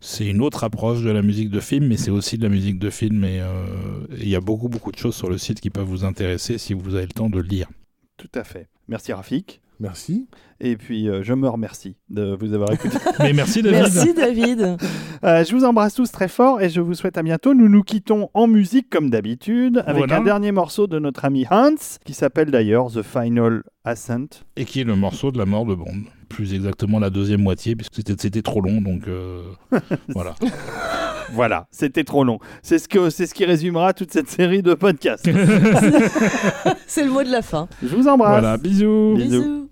c'est 0.00 0.26
une 0.26 0.42
autre 0.42 0.64
approche 0.64 1.02
de 1.02 1.10
la 1.10 1.22
musique 1.22 1.48
de 1.50 1.60
film, 1.60 1.86
mais 1.86 1.96
c'est 1.96 2.10
aussi 2.10 2.36
de 2.36 2.42
la 2.42 2.50
musique 2.50 2.78
de 2.78 2.90
film 2.90 3.24
et 3.24 3.40
euh, 3.40 3.64
il 4.18 4.28
y 4.28 4.36
a 4.36 4.40
beaucoup 4.40 4.68
beaucoup 4.68 4.92
de 4.92 4.98
choses 4.98 5.14
sur 5.14 5.30
le 5.30 5.38
site 5.38 5.60
qui 5.60 5.70
peuvent 5.70 5.86
vous 5.86 6.04
intéresser 6.04 6.58
si 6.58 6.74
vous 6.74 6.94
avez 6.94 7.06
le 7.06 7.12
temps 7.12 7.30
de 7.30 7.40
lire. 7.40 7.68
Tout 8.16 8.28
à 8.34 8.44
fait. 8.44 8.68
Merci 8.86 9.12
Rafik. 9.12 9.60
Merci. 9.80 10.28
Et 10.60 10.76
puis, 10.76 11.08
euh, 11.08 11.22
je 11.24 11.34
me 11.34 11.48
remercie 11.48 11.96
de 12.08 12.36
vous 12.38 12.52
avoir 12.52 12.72
écouté. 12.72 12.96
Mais 13.18 13.32
merci 13.32 13.60
David. 13.62 13.80
Merci 13.80 14.14
David. 14.14 14.76
Euh, 15.24 15.42
je 15.42 15.54
vous 15.56 15.64
embrasse 15.64 15.94
tous 15.94 16.12
très 16.12 16.28
fort 16.28 16.60
et 16.60 16.68
je 16.68 16.80
vous 16.82 16.92
souhaite 16.94 17.16
à 17.16 17.22
bientôt. 17.22 17.54
Nous 17.54 17.68
nous 17.70 17.82
quittons 17.82 18.28
en 18.34 18.46
musique 18.46 18.90
comme 18.90 19.08
d'habitude 19.08 19.78
avec 19.86 19.96
Voilà. 19.98 20.16
un 20.18 20.22
dernier 20.22 20.52
morceau 20.52 20.86
de 20.86 20.98
notre 20.98 21.24
ami 21.24 21.46
Hans 21.50 21.74
qui 22.04 22.12
s'appelle 22.12 22.50
d'ailleurs 22.50 22.90
The 22.92 23.02
Final 23.02 23.62
Ascent. 23.86 24.26
Et 24.56 24.66
qui 24.66 24.80
est 24.80 24.84
le 24.84 24.96
morceau 24.96 25.30
de 25.32 25.38
la 25.38 25.46
mort 25.46 25.64
de 25.64 25.74
Bond. 25.74 26.02
Plus 26.28 26.52
exactement 26.52 26.98
la 26.98 27.08
deuxième 27.10 27.42
moitié, 27.42 27.74
puisque 27.76 27.94
c'était, 27.94 28.16
c'était 28.18 28.42
trop 28.42 28.60
long, 28.60 28.80
donc 28.82 29.08
euh, 29.08 29.42
voilà. 30.08 30.34
Voilà, 31.32 31.68
c'était 31.70 32.04
trop 32.04 32.22
long. 32.24 32.38
C'est 32.62 32.78
ce, 32.78 32.86
que, 32.88 33.08
c'est 33.08 33.26
ce 33.26 33.32
qui 33.34 33.44
résumera 33.46 33.94
toute 33.94 34.12
cette 34.12 34.28
série 34.28 34.62
de 34.62 34.74
podcasts. 34.74 35.24
C'est 36.86 37.04
le 37.04 37.10
mot 37.10 37.22
de 37.22 37.30
la 37.30 37.40
fin. 37.42 37.68
je 37.82 37.94
vous 37.94 38.08
embrasse. 38.08 38.40
voilà, 38.40 38.56
bisous. 38.58 39.14
Bisous. 39.16 39.28
Bisous. 39.42 39.68